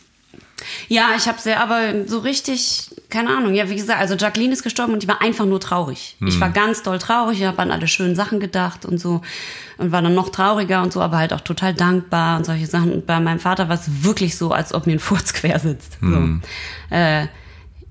Ja, 0.88 1.12
ich 1.18 1.28
habe 1.28 1.40
sehr, 1.40 1.62
aber 1.62 2.08
so 2.08 2.20
richtig, 2.20 2.90
keine 3.14 3.30
Ahnung. 3.30 3.54
Ja, 3.54 3.70
wie 3.70 3.76
gesagt, 3.76 4.00
also 4.00 4.16
Jacqueline 4.16 4.52
ist 4.52 4.64
gestorben 4.64 4.94
und 4.94 5.04
die 5.04 5.08
war 5.08 5.22
einfach 5.22 5.46
nur 5.46 5.60
traurig. 5.60 6.18
Ich 6.26 6.40
war 6.40 6.50
ganz 6.50 6.82
doll 6.82 6.98
traurig, 6.98 7.40
ich 7.40 7.46
habe 7.46 7.60
an 7.60 7.72
alle 7.72 7.88
schönen 7.88 8.16
Sachen 8.16 8.40
gedacht 8.40 8.86
und 8.86 8.98
so 8.98 9.22
und 9.78 9.92
war 9.92 10.02
dann 10.02 10.16
noch 10.16 10.30
trauriger 10.30 10.82
und 10.82 10.92
so, 10.92 11.00
aber 11.00 11.18
halt 11.18 11.32
auch 11.32 11.42
total 11.42 11.76
dankbar 11.76 12.38
und 12.38 12.46
solche 12.46 12.66
Sachen. 12.66 12.92
Und 12.92 13.06
bei 13.06 13.20
meinem 13.20 13.40
Vater 13.40 13.70
war 13.70 13.76
es 13.76 14.04
wirklich 14.04 14.36
so, 14.36 14.52
als 14.52 14.74
ob 14.74 14.88
mir 14.88 14.94
ein 14.94 15.00
Furz 15.00 15.34
quer 15.34 15.60
sitzt. 15.60 15.98
So. 16.02 16.96
Äh, 16.96 17.28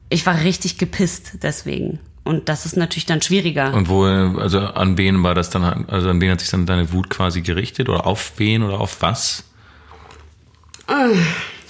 ich 0.09 0.27
war 0.27 0.41
richtig 0.43 0.77
gepisst 0.77 1.39
deswegen. 1.43 2.01
Und 2.25 2.49
das 2.49 2.67
ist 2.67 2.77
natürlich 2.77 3.07
dann 3.07 3.23
schwieriger. 3.23 3.73
Und 3.75 3.89
wo, 3.89 4.05
also 4.05 4.59
an 4.59 4.99
wen 4.99 5.23
war 5.23 5.35
das 5.35 5.51
dann, 5.51 5.87
also 5.89 6.09
an 6.09 6.21
wen 6.21 6.31
hat 6.31 6.41
sich 6.41 6.51
dann 6.51 6.67
deine 6.67 6.93
Wut 6.93 7.11
quasi 7.11 7.43
gerichtet? 7.43 7.89
Oder 7.89 8.07
auf 8.07 8.33
wen 8.37 8.63
oder 8.63 8.81
auf 8.81 9.03
was? 9.03 9.45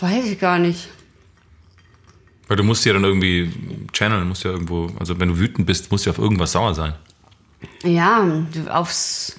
Weiß 0.01 0.25
ich 0.25 0.39
gar 0.41 0.59
nicht. 0.59 0.89
Weil 2.49 2.57
du 2.57 2.65
musst 2.65 2.85
ja 2.85 2.93
dann 2.93 3.05
irgendwie 3.05 3.51
channeln, 3.93 4.29
musst 4.29 4.45
ja 4.45 4.51
irgendwo, 4.51 4.91
also 4.99 5.19
wenn 5.19 5.29
du 5.29 5.39
wütend 5.39 5.67
bist, 5.67 5.91
musst 5.91 6.07
du 6.07 6.11
auf 6.11 6.19
irgendwas 6.19 6.53
sauer 6.53 6.75
sein. 6.75 6.95
Ja, 7.85 8.27
aufs 8.69 9.39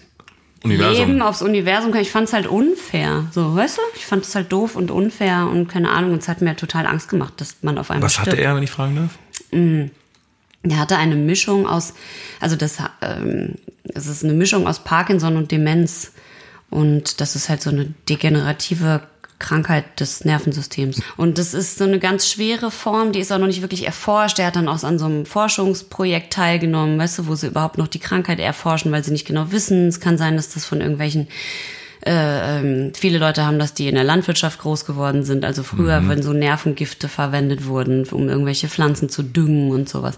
Universum. 0.64 1.08
Leben, 1.08 1.22
aufs 1.22 1.42
Universum. 1.42 1.94
Ich 1.96 2.12
fand 2.12 2.28
es 2.30 2.34
halt 2.34 2.48
unfair. 2.48 3.26
So, 3.32 3.56
weißt 3.56 3.78
du? 3.78 3.82
Ich 3.96 4.06
fand 4.06 4.24
es 4.24 4.34
halt 4.34 4.52
doof 4.52 4.76
und 4.76 4.92
unfair 4.92 5.48
und 5.52 5.68
keine 5.68 5.90
Ahnung. 5.90 6.14
Und 6.14 6.22
es 6.22 6.28
hat 6.30 6.42
mir 6.42 6.56
total 6.56 6.88
Angst 6.88 7.10
gemacht, 7.10 7.34
dass 7.38 7.58
man 7.62 7.78
auf 7.78 7.92
einmal 7.92 8.06
Was 8.06 8.20
hatte 8.20 8.32
stirbt. 8.32 8.44
er, 8.44 8.56
wenn 8.56 8.64
ich 8.64 8.72
fragen 8.72 8.96
darf? 8.96 9.18
Er 10.64 10.80
hatte 10.80 10.98
eine 10.98 11.16
Mischung 11.16 11.68
aus, 11.68 11.94
also 12.40 12.56
das, 12.56 12.78
ähm, 13.02 13.56
es 13.94 14.08
ist 14.08 14.24
eine 14.24 14.34
Mischung 14.34 14.66
aus 14.66 14.80
Parkinson 14.80 15.36
und 15.36 15.52
Demenz. 15.52 16.14
Und 16.70 17.20
das 17.20 17.36
ist 17.36 17.50
halt 17.50 17.62
so 17.62 17.70
eine 17.70 17.94
degenerative 18.10 19.02
Krankheit 19.44 20.00
des 20.00 20.24
Nervensystems. 20.26 21.02
Und 21.18 21.38
das 21.38 21.54
ist 21.54 21.78
so 21.78 21.84
eine 21.84 22.00
ganz 22.00 22.30
schwere 22.30 22.72
Form, 22.72 23.12
die 23.12 23.20
ist 23.20 23.32
auch 23.32 23.38
noch 23.38 23.48
nicht 23.48 23.62
wirklich 23.62 23.86
erforscht. 23.86 24.40
Er 24.40 24.48
hat 24.48 24.56
dann 24.56 24.70
auch 24.70 24.84
an 24.84 24.98
so 24.98 25.06
einem 25.06 25.26
Forschungsprojekt 25.26 26.34
teilgenommen, 26.34 26.98
weißt 26.98 27.20
du, 27.20 27.28
wo 27.28 27.36
sie 27.36 27.48
überhaupt 27.48 27.78
noch 27.78 27.88
die 27.88 28.00
Krankheit 28.00 28.40
erforschen, 28.40 28.92
weil 28.92 29.04
sie 29.04 29.12
nicht 29.12 29.28
genau 29.28 29.52
wissen. 29.52 29.88
Es 29.88 30.00
kann 30.00 30.18
sein, 30.18 30.38
dass 30.38 30.50
das 30.50 30.66
von 30.66 30.82
irgendwelchen 30.82 31.28
äh, 32.06 32.60
ähm, 32.60 32.92
viele 32.96 33.18
Leute 33.18 33.46
haben 33.46 33.60
das, 33.60 33.74
die 33.74 33.88
in 33.88 33.96
der 33.96 34.04
Landwirtschaft 34.04 34.60
groß 34.60 34.86
geworden 34.86 35.24
sind. 35.24 35.46
Also 35.46 35.64
früher, 35.64 36.08
wenn 36.08 36.22
so 36.22 36.34
Nervengifte 36.34 37.08
verwendet 37.08 37.66
wurden, 37.66 38.06
um 38.12 38.28
irgendwelche 38.28 38.68
Pflanzen 38.68 39.10
zu 39.10 39.24
düngen 39.24 39.72
und 39.72 39.88
sowas. 39.88 40.18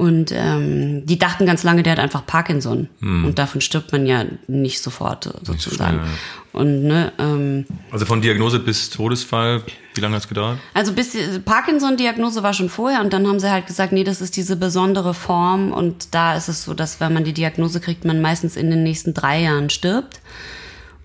Und 0.00 0.32
ähm, 0.34 1.04
die 1.04 1.18
dachten 1.18 1.44
ganz 1.44 1.62
lange, 1.62 1.82
der 1.82 1.92
hat 1.92 1.98
einfach 1.98 2.24
Parkinson. 2.24 2.88
Und 3.02 3.38
davon 3.38 3.60
stirbt 3.60 3.92
man 3.92 4.06
ja 4.06 4.24
nicht 4.48 4.80
sofort 4.80 5.24
sozusagen. 5.42 5.98
schnell, 5.98 6.06
ja. 6.06 6.58
Und 6.58 6.84
ne, 6.84 7.12
ähm, 7.18 7.66
Also 7.90 8.06
von 8.06 8.22
Diagnose 8.22 8.60
bis 8.60 8.88
Todesfall, 8.88 9.62
wie 9.94 10.00
lange 10.00 10.14
hat 10.14 10.22
es 10.22 10.28
gedauert? 10.28 10.56
also 10.72 10.94
bis 10.94 11.10
die 11.10 11.38
Parkinson-Diagnose 11.40 12.42
war 12.42 12.54
schon 12.54 12.70
vorher 12.70 13.02
und 13.02 13.12
dann 13.12 13.26
haben 13.28 13.40
sie 13.40 13.50
halt 13.50 13.66
gesagt, 13.66 13.92
nee, 13.92 14.02
das 14.02 14.22
ist 14.22 14.38
diese 14.38 14.56
besondere 14.56 15.12
Form 15.12 15.70
und 15.70 16.14
da 16.14 16.34
ist 16.34 16.48
es 16.48 16.64
so, 16.64 16.72
dass 16.72 16.98
wenn 17.00 17.12
man 17.12 17.24
die 17.24 17.34
Diagnose 17.34 17.78
kriegt, 17.78 18.06
man 18.06 18.22
meistens 18.22 18.56
in 18.56 18.70
den 18.70 18.82
nächsten 18.82 19.12
drei 19.12 19.42
Jahren 19.42 19.68
stirbt. 19.68 20.22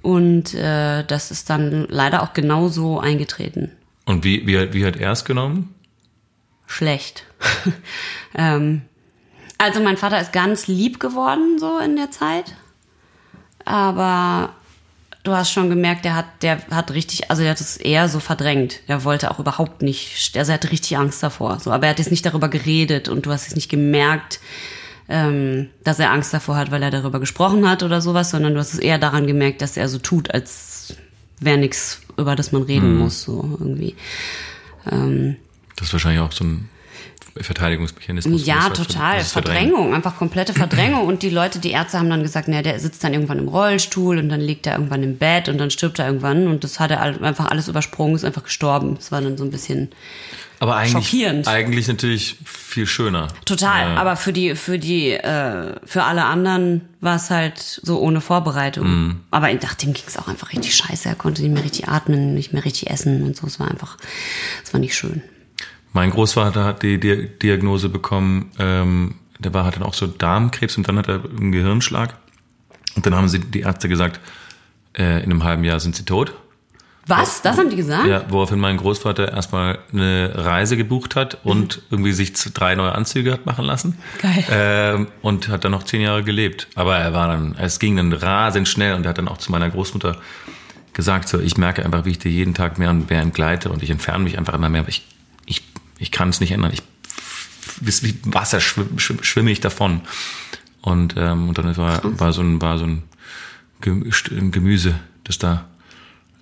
Und 0.02 0.54
äh, 0.54 1.04
das 1.04 1.32
ist 1.32 1.50
dann 1.50 1.86
leider 1.90 2.24
auch 2.24 2.32
genauso 2.32 3.02
eingetreten. 3.02 3.72
Und 4.06 4.24
wie, 4.24 4.48
wie, 4.48 4.72
wie 4.74 4.86
hat 4.86 4.96
er 4.96 5.12
es 5.12 5.26
genommen? 5.26 5.75
Schlecht. 6.68 7.24
ähm, 8.36 8.82
also 9.58 9.82
mein 9.82 9.98
Vater 9.98 10.20
ist 10.20 10.34
ganz 10.34 10.68
lieb 10.68 11.00
geworden 11.00 11.58
so 11.60 11.80
in 11.80 11.96
der 11.96 12.12
Zeit, 12.12 12.56
aber 13.64 14.54
du 15.24 15.34
hast 15.34 15.52
schon 15.52 15.70
gemerkt, 15.70 16.06
der 16.06 16.16
hat, 16.16 16.26
der 16.42 16.66
hat 16.70 16.92
richtig, 16.92 17.30
also 17.30 17.44
er 17.44 17.52
hat 17.52 17.62
es 17.62 17.78
eher 17.78 18.08
so 18.08 18.20
verdrängt. 18.20 18.82
Er 18.88 19.04
wollte 19.04 19.32
auch 19.32 19.40
überhaupt 19.40 19.82
nicht, 19.82 20.38
also 20.38 20.52
er 20.52 20.56
hatte 20.56 20.72
richtig 20.72 20.98
Angst 20.98 21.22
davor. 21.22 21.60
So, 21.60 21.72
aber 21.72 21.86
er 21.86 21.90
hat 21.92 22.00
jetzt 22.00 22.12
nicht 22.12 22.26
darüber 22.26 22.48
geredet 22.48 23.10
und 23.10 23.26
du 23.26 23.32
hast 23.32 23.48
es 23.48 23.56
nicht 23.56 23.70
gemerkt, 23.70 24.40
ähm, 25.10 25.70
dass 25.84 26.00
er 26.00 26.12
Angst 26.12 26.34
davor 26.34 26.58
hat, 26.58 26.72
weil 26.72 26.84
er 26.84 26.92
darüber 26.92 27.20
gesprochen 27.20 27.68
hat 27.68 27.84
oder 27.84 28.02
sowas, 28.02 28.32
sondern 28.32 28.54
du 28.54 28.60
hast 28.60 28.74
es 28.74 28.80
eher 28.80 28.98
daran 28.98 29.28
gemerkt, 29.28 29.62
dass 29.62 29.78
er 29.78 29.88
so 29.88 29.98
tut, 29.98 30.32
als 30.34 30.96
wäre 31.40 31.58
nichts, 31.58 32.02
über 32.18 32.36
das 32.36 32.52
man 32.52 32.64
reden 32.64 32.98
muss, 32.98 33.24
so 33.24 33.58
irgendwie. 33.60 33.96
Ähm, 34.90 35.38
Das 35.76 35.88
ist 35.88 35.94
wahrscheinlich 35.94 36.22
auch 36.22 36.32
so 36.32 36.44
ein 36.44 36.70
Verteidigungsmechanismus. 37.42 38.46
ja, 38.46 38.70
total. 38.70 39.20
Verdrängung, 39.22 39.94
einfach 39.94 40.16
komplette 40.16 40.54
Verdrängung. 40.54 41.06
Und 41.06 41.22
die 41.22 41.30
Leute, 41.30 41.60
die 41.60 41.72
Ärzte 41.72 42.00
haben 42.00 42.10
dann 42.10 42.22
gesagt, 42.22 42.48
naja, 42.48 42.62
der 42.62 42.80
sitzt 42.80 43.04
dann 43.04 43.14
irgendwann 43.14 43.40
im 43.40 43.50
Rollstuhl 43.50 44.18
und 44.20 44.30
dann 44.30 44.40
liegt 44.40 44.66
er 44.68 44.74
irgendwann 44.74 45.04
im 45.04 45.18
Bett 45.18 45.50
und 45.50 45.58
dann 45.58 45.70
stirbt 45.70 46.00
er 46.00 46.08
irgendwann. 46.08 46.48
Und 46.48 46.64
das 46.64 46.80
hat 46.80 46.92
er 46.92 47.02
einfach 47.02 47.48
alles 47.48 47.68
übersprungen, 47.68 48.16
ist 48.16 48.24
einfach 48.24 48.44
gestorben. 48.44 48.96
Das 48.96 49.12
war 49.12 49.20
dann 49.22 49.38
so 49.38 49.44
ein 49.44 49.52
bisschen 49.52 49.90
Aber 50.62 50.78
eigentlich, 50.78 50.94
Schockierend. 50.94 51.46
eigentlich 51.46 51.90
natürlich 51.90 52.38
viel 52.46 52.88
schöner. 52.88 53.28
total. 53.44 53.90
Ja. 53.90 53.98
Aber 53.98 54.16
für 54.16 54.32
die, 54.32 54.56
für 54.56 54.80
die, 54.80 55.12
äh, 55.12 55.76
für 55.84 56.04
alle 56.04 56.24
anderen 56.24 56.88
war 57.02 57.18
es 57.18 57.30
halt 57.32 57.60
so 57.60 58.00
ohne 58.00 58.22
Vorbereitung. 58.22 58.88
Mhm. 58.88 59.20
Aber 59.32 59.54
nach 59.54 59.74
dem 59.74 59.92
ging 59.92 60.06
es 60.08 60.18
auch 60.18 60.30
einfach 60.30 60.54
richtig 60.54 60.74
scheiße. 60.74 61.10
Er 61.10 61.16
konnte 61.16 61.42
nicht 61.42 61.54
mehr 61.54 61.66
richtig 61.66 61.90
atmen, 61.90 62.34
nicht 62.34 62.54
mehr 62.54 62.64
richtig 62.64 62.90
essen 62.90 63.24
und 63.24 63.36
so. 63.36 63.46
Es 63.46 63.60
war 63.60 63.70
einfach, 63.70 63.98
es 64.64 64.72
war 64.74 64.80
nicht 64.80 64.96
schön. 64.96 65.22
Mein 65.96 66.12
Großvater 66.12 66.66
hat 66.66 66.84
die 66.84 67.00
Di- 67.00 67.30
Diagnose 67.42 67.88
bekommen, 67.88 68.52
ähm, 68.60 69.16
der 69.40 69.54
war, 69.54 69.66
hat 69.66 69.78
dann 69.78 69.84
auch 69.84 69.94
so 69.94 70.08
Darmkrebs 70.08 70.78
und 70.78 70.88
dann 70.88 70.98
hat 70.98 71.08
er 71.08 71.22
einen 71.24 71.52
Gehirnschlag. 71.52 72.16
Und 72.96 73.06
dann 73.06 73.16
haben 73.16 73.30
sie 73.30 73.40
die 73.40 73.62
Ärzte 73.62 73.88
gesagt, 73.90 74.20
äh, 74.98 75.24
in 75.24 75.32
einem 75.32 75.44
halben 75.46 75.64
Jahr 75.64 75.80
sind 75.80 75.96
sie 75.96 76.04
tot. 76.04 76.34
Was? 77.08 77.42
Das 77.42 77.58
haben 77.58 77.70
die 77.70 77.76
gesagt? 77.76 78.08
Ja, 78.08 78.26
woraufhin 78.30 78.60
mein 78.60 78.78
Großvater 78.78 79.32
erstmal 79.32 79.80
eine 79.94 80.32
Reise 80.36 80.76
gebucht 80.76 81.16
hat 81.16 81.38
und 81.44 81.82
irgendwie 81.92 82.12
sich 82.14 82.34
drei 82.34 82.76
neue 82.76 82.94
Anzüge 82.94 83.32
hat 83.32 83.46
machen 83.46 83.64
lassen. 83.64 83.98
Geil. 84.22 84.44
Ähm, 84.50 85.08
und 85.22 85.48
hat 85.48 85.64
dann 85.64 85.72
noch 85.72 85.84
zehn 85.84 86.02
Jahre 86.02 86.24
gelebt. 86.24 86.68
Aber 86.76 86.98
er 86.98 87.14
war 87.14 87.28
dann, 87.28 87.56
es 87.60 87.80
ging 87.80 87.96
dann 87.96 88.12
rasend 88.12 88.68
schnell 88.68 88.96
und 88.96 89.06
er 89.06 89.10
hat 89.10 89.18
dann 89.18 89.28
auch 89.28 89.38
zu 89.38 89.52
meiner 89.52 89.70
Großmutter 89.70 90.18
gesagt, 90.94 91.30
so, 91.30 91.40
ich 91.40 91.58
merke 91.58 91.86
einfach, 91.86 92.06
wie 92.06 92.12
ich 92.12 92.20
dir 92.20 92.32
jeden 92.32 92.54
Tag 92.54 92.80
mehr 92.80 92.90
und 92.90 93.10
mehr 93.10 93.22
entgleite 93.22 93.70
und 93.70 93.84
ich 93.84 93.92
entferne 93.92 94.24
mich 94.24 94.38
einfach 94.38 94.54
immer 94.56 94.70
mehr. 94.70 94.82
Aber 94.82 94.90
ich, 94.90 95.06
ich, 96.00 96.12
kann 96.12 96.30
es 96.30 96.40
nicht 96.40 96.52
ändern. 96.52 96.72
Ich, 96.74 96.82
wie 97.82 98.16
Wasser 98.26 98.62
schwimm, 98.62 99.00
schwimm, 99.00 99.24
schwimme 99.24 99.52
ich 99.52 99.60
davon. 99.60 100.02
Und, 100.82 101.16
ähm, 101.18 101.50
und 101.50 101.58
dann 101.58 101.76
war, 101.78 102.02
war 102.20 102.32
so 102.34 102.42
ein, 102.42 102.62
war 102.62 102.78
so 102.78 102.86
ein 102.86 103.04
Gem- 103.82 104.10
ein 104.32 104.52
Gemüse, 104.52 105.00
das 105.24 105.38
da 105.40 105.66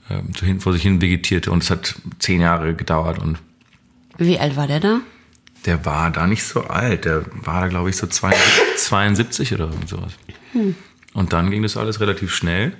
ähm, 0.10 0.30
so 0.38 0.46
hin, 0.46 0.60
vor 0.60 0.74
sich 0.74 0.82
hin 0.84 1.02
vegetierte 1.02 1.50
und 1.52 1.64
es 1.64 1.70
hat 1.72 1.96
zehn 2.20 2.42
Jahre 2.42 2.76
gedauert 2.76 3.20
und 3.20 3.38
Wie 4.18 4.38
alt 4.40 4.56
war 4.56 4.68
der 4.68 4.80
da? 4.80 5.00
der 5.66 5.86
war 5.86 6.12
da 6.12 6.28
nicht 6.28 6.44
so 6.44 6.66
alt, 6.66 7.06
der 7.06 7.24
war 7.46 7.62
da 7.62 7.68
glaube 7.70 7.90
ich 7.90 7.96
so 7.96 8.06
72, 8.06 8.78
72 8.78 9.54
oder 9.56 9.66
irgend 9.70 9.88
sowas. 9.90 10.12
Und 11.14 11.32
dann 11.32 11.50
ging 11.52 11.64
das 11.64 11.78
alles 11.78 12.02
relativ 12.02 12.36
schnell. 12.36 12.76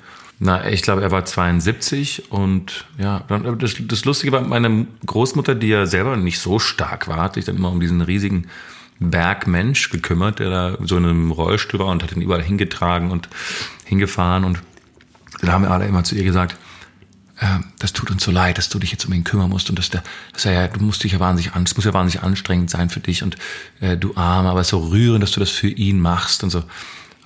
Na, 0.46 0.68
ich 0.68 0.82
glaube, 0.82 1.02
er 1.02 1.12
war 1.12 1.24
72 1.24 2.30
und 2.30 2.84
ja, 2.98 3.24
das, 3.60 3.76
das 3.80 4.04
Lustige 4.04 4.34
war, 4.34 4.42
meine 4.42 4.88
Großmutter, 5.06 5.56
die 5.56 5.68
ja 5.68 5.86
selber 5.86 6.18
nicht 6.18 6.40
so 6.40 6.60
stark 6.60 7.08
war, 7.08 7.22
hat 7.22 7.36
sich 7.36 7.46
dann 7.46 7.56
immer 7.56 7.72
um 7.72 7.80
diesen 7.80 8.02
riesigen 8.02 8.48
Bergmensch 9.00 9.90
gekümmert, 9.90 10.40
der 10.40 10.50
da 10.50 10.78
so 10.82 10.98
in 10.98 11.06
einem 11.06 11.32
Rollstuhl 11.32 11.80
war 11.80 11.88
und 11.88 12.04
hat 12.04 12.12
ihn 12.12 12.22
überall 12.22 12.44
hingetragen 12.44 13.10
und 13.10 13.30
hingefahren 13.86 14.44
und 14.44 14.62
dann 15.40 15.54
haben 15.54 15.64
wir 15.64 15.72
alle 15.72 15.88
immer 15.88 16.04
zu 16.04 16.14
ihr 16.16 16.26
gesagt, 16.26 16.58
äh, 17.40 17.60
das 17.80 17.94
tut 17.94 18.12
uns 18.12 18.26
so 18.26 18.32
leid, 18.32 18.58
dass 18.58 18.68
du 18.68 18.80
dich 18.80 18.92
jetzt 18.92 19.06
um 19.06 19.14
ihn 19.14 19.24
kümmern 19.24 19.50
musst 19.50 19.70
und 19.70 19.80
dass 19.80 19.92
der, 19.92 20.04
dass 20.34 20.44
er 20.44 20.52
ja, 20.52 20.68
du 20.68 20.84
musst 20.84 21.06
dich 21.06 21.14
ja 21.14 21.22
wahnsinnig 21.22 21.54
an, 21.54 21.64
es 21.64 21.78
muss 21.78 21.86
ja 21.86 21.94
wahnsinnig 21.94 22.22
anstrengend 22.22 22.70
sein 22.70 22.90
für 22.90 23.00
dich 23.00 23.24
und 23.24 23.38
äh, 23.80 23.96
du 23.96 24.18
Arme, 24.18 24.50
aber 24.50 24.60
es 24.60 24.68
ist 24.68 24.72
so 24.72 24.80
rührend, 24.90 25.24
dass 25.24 25.32
du 25.32 25.40
das 25.40 25.52
für 25.52 25.70
ihn 25.70 26.02
machst 26.02 26.44
und 26.44 26.50
so. 26.50 26.64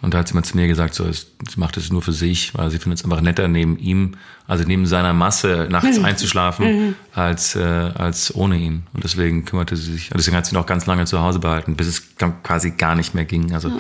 Und 0.02 0.14
da 0.14 0.20
hat 0.20 0.28
sie 0.28 0.36
mal 0.36 0.44
zu 0.44 0.56
mir 0.56 0.68
gesagt, 0.68 0.94
so, 0.94 1.06
es- 1.06 1.32
sie 1.50 1.60
macht 1.60 1.76
es 1.78 1.92
nur 1.92 2.04
für 2.04 2.12
sich, 2.14 2.54
weil 2.56 2.70
sie 2.70 2.78
findet 2.78 3.00
es 3.00 3.04
einfach 3.06 3.20
netter, 3.22 3.48
neben 3.48 3.80
ihm, 3.80 4.16
also 4.48 4.64
neben 4.64 4.86
seiner 4.86 5.12
Masse 5.14 5.68
nachts 5.72 5.98
einzuschlafen, 6.04 6.96
als, 7.16 7.56
äh, 7.56 7.60
als 7.62 8.34
ohne 8.36 8.58
ihn. 8.58 8.84
Und 8.94 9.04
deswegen 9.04 9.44
kümmerte 9.46 9.76
sie 9.76 9.92
sich, 9.94 10.12
und 10.12 10.18
deswegen 10.18 10.38
hat 10.38 10.46
sie 10.46 10.54
ihn 10.56 10.60
auch 10.60 10.68
ganz 10.68 10.86
lange 10.86 11.06
zu 11.06 11.20
Hause 11.22 11.40
behalten, 11.40 11.76
bis 11.76 11.88
es 11.88 12.04
quasi 12.44 12.72
gar 12.72 12.94
nicht 12.94 13.16
mehr 13.16 13.26
ging. 13.26 13.54
Also, 13.56 13.72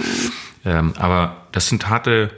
ähm, 0.65 0.93
aber 0.97 1.45
das 1.51 1.69
sind 1.69 1.87
harte, 1.87 2.31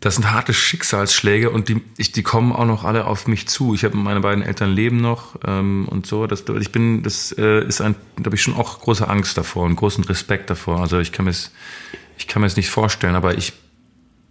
das 0.00 0.16
sind 0.16 0.30
harte 0.30 0.52
Schicksalsschläge 0.52 1.50
und 1.50 1.68
die, 1.68 1.82
ich, 1.96 2.12
die 2.12 2.22
kommen 2.22 2.52
auch 2.52 2.66
noch 2.66 2.84
alle 2.84 3.06
auf 3.06 3.26
mich 3.28 3.48
zu. 3.48 3.74
Ich 3.74 3.84
habe 3.84 3.96
meine 3.96 4.20
beiden 4.20 4.42
Eltern 4.44 4.70
leben 4.70 4.98
noch 5.00 5.36
ähm, 5.46 5.86
und 5.88 6.06
so. 6.06 6.26
Das, 6.26 6.44
ich 6.60 6.70
bin, 6.72 7.02
das 7.04 7.32
äh, 7.38 7.64
ist 7.64 7.80
ein, 7.80 7.94
da 8.16 8.24
habe 8.26 8.34
ich 8.36 8.42
schon 8.42 8.54
auch 8.54 8.80
große 8.80 9.08
Angst 9.08 9.38
davor 9.38 9.64
und 9.64 9.76
großen 9.76 10.04
Respekt 10.04 10.50
davor. 10.50 10.80
Also 10.80 10.98
ich 10.98 11.12
kann 11.12 11.24
mir 11.24 11.34
ich 12.18 12.26
kann 12.26 12.40
mir 12.40 12.46
es 12.46 12.56
nicht 12.56 12.70
vorstellen, 12.70 13.14
aber 13.14 13.36
ich 13.36 13.52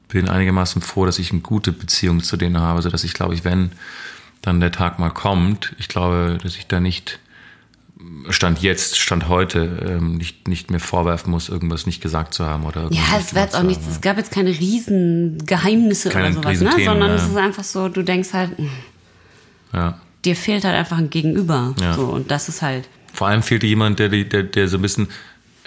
bin 0.08 0.30
einigermaßen 0.30 0.82
froh, 0.82 1.06
dass 1.06 1.20
ich 1.20 1.32
eine 1.32 1.42
gute 1.42 1.72
Beziehung 1.72 2.24
zu 2.24 2.38
denen 2.38 2.60
habe, 2.60 2.82
so 2.82 2.90
dass 2.90 3.04
ich 3.04 3.14
glaube 3.14 3.34
ich, 3.34 3.44
wenn 3.44 3.72
dann 4.42 4.60
der 4.60 4.72
Tag 4.72 5.00
mal 5.00 5.10
kommt, 5.10 5.74
ich 5.80 5.88
glaube, 5.88 6.38
dass 6.42 6.56
ich 6.56 6.68
da 6.68 6.80
nicht 6.80 7.20
Stand 8.30 8.62
jetzt, 8.62 8.98
Stand 9.00 9.30
heute, 9.30 9.98
ähm, 10.00 10.18
nicht, 10.18 10.48
nicht 10.48 10.70
mehr 10.70 10.80
vorwerfen 10.80 11.32
muss, 11.32 11.50
irgendwas 11.50 11.86
nicht 11.86 12.02
gesagt 12.02 12.34
zu 12.34 12.46
haben 12.46 12.66
oder 12.66 12.90
Ja, 12.92 13.18
es 13.18 13.32
jetzt 13.32 13.56
auch 13.56 13.64
nichts, 13.64 13.88
es 13.88 14.02
gab 14.02 14.18
jetzt 14.18 14.32
keine 14.32 14.50
riesen 14.50 15.38
Geheimnisse 15.46 16.10
Keine 16.10 16.38
oder 16.38 16.54
sowas, 16.56 16.78
ne? 16.78 16.86
Sondern 16.86 17.10
ja. 17.10 17.16
es 17.16 17.24
ist 17.24 17.38
einfach 17.38 17.64
so, 17.64 17.88
du 17.88 18.04
denkst 18.04 18.34
halt, 18.34 18.58
hm, 18.58 18.70
Ja. 19.74 20.00
dir 20.26 20.36
fehlt 20.36 20.66
halt 20.66 20.76
einfach 20.76 20.98
ein 20.98 21.10
Gegenüber. 21.10 21.74
Ja. 21.80 21.94
So, 21.94 22.06
und 22.08 22.30
das 22.30 22.50
ist 22.50 22.62
halt. 22.62 22.88
Vor 23.14 23.28
allem 23.28 23.42
fehlte 23.42 23.66
jemand, 23.66 23.98
der, 24.00 24.10
der, 24.10 24.44
der 24.44 24.68
so 24.68 24.78
ein 24.78 24.82
bisschen 24.82 25.08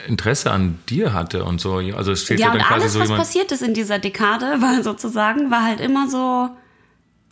Interesse 0.07 0.51
an 0.51 0.79
dir 0.89 1.13
hatte 1.13 1.45
und 1.45 1.61
so. 1.61 1.77
Also 1.97 2.13
es 2.13 2.23
fehlt 2.23 2.41
Ja, 2.41 2.47
ja 2.47 2.53
und 2.53 2.59
dann 2.59 2.67
quasi 2.69 2.81
alles, 2.83 2.93
so 2.95 3.01
was 3.01 3.09
jemand. 3.09 3.23
passiert 3.25 3.53
ist 3.53 3.63
in 3.63 3.75
dieser 3.75 3.99
Dekade, 3.99 4.47
war 4.61 4.83
sozusagen, 4.83 5.51
war 5.51 5.65
halt 5.65 5.81
immer 5.81 6.09
so, 6.09 6.49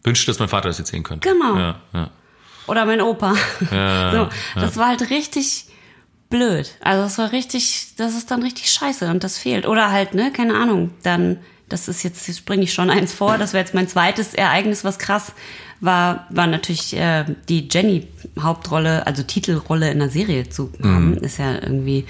Wünschte, 0.03 0.27
dass 0.31 0.39
mein 0.39 0.49
Vater 0.49 0.69
das 0.69 0.79
jetzt 0.79 0.91
sehen 0.91 1.03
könnte. 1.03 1.29
Genau. 1.29 1.57
Ja, 1.57 1.77
ja. 1.93 2.11
oder 2.69 2.85
mein 2.87 3.01
Opa. 3.01 3.35
Ja, 3.73 4.13
so, 4.55 4.61
das 4.61 4.77
war 4.77 4.89
halt 4.89 5.11
richtig 5.11 5.67
blöd. 6.31 6.71
Also 6.81 7.05
es 7.05 7.19
war 7.19 7.33
richtig, 7.33 7.89
das 7.97 8.17
ist 8.17 8.31
dann 8.31 8.43
richtig 8.43 8.71
scheiße 8.71 9.09
und 9.11 9.25
das 9.25 9.39
fehlt. 9.39 9.67
Oder 9.67 9.91
halt, 9.91 10.15
ne, 10.15 10.33
keine 10.33 10.55
Ahnung, 10.55 10.91
dann, 11.03 11.39
das 11.69 11.89
ist 11.89 12.03
jetzt, 12.05 12.27
jetzt 12.29 12.39
springe 12.39 12.63
ich 12.65 12.73
schon 12.73 12.91
eins 12.97 13.13
vor, 13.15 13.37
das 13.39 13.53
wäre 13.53 13.65
jetzt 13.65 13.75
mein 13.75 13.89
zweites 13.89 14.35
Ereignis, 14.35 14.85
was 14.85 14.99
krass 14.99 15.33
war, 15.81 16.27
war 16.31 16.47
natürlich 16.47 16.97
äh, 16.97 17.25
die 17.49 17.69
Jenny 17.71 18.09
Hauptrolle, 18.41 19.07
also 19.07 19.23
Titelrolle 19.23 19.91
in 19.91 19.99
der 19.99 20.09
Serie 20.09 20.49
zu 20.49 20.73
haben, 20.83 21.11
Mhm. 21.13 21.17
ist 21.19 21.39
ja 21.39 21.53
irgendwie 21.55 22.07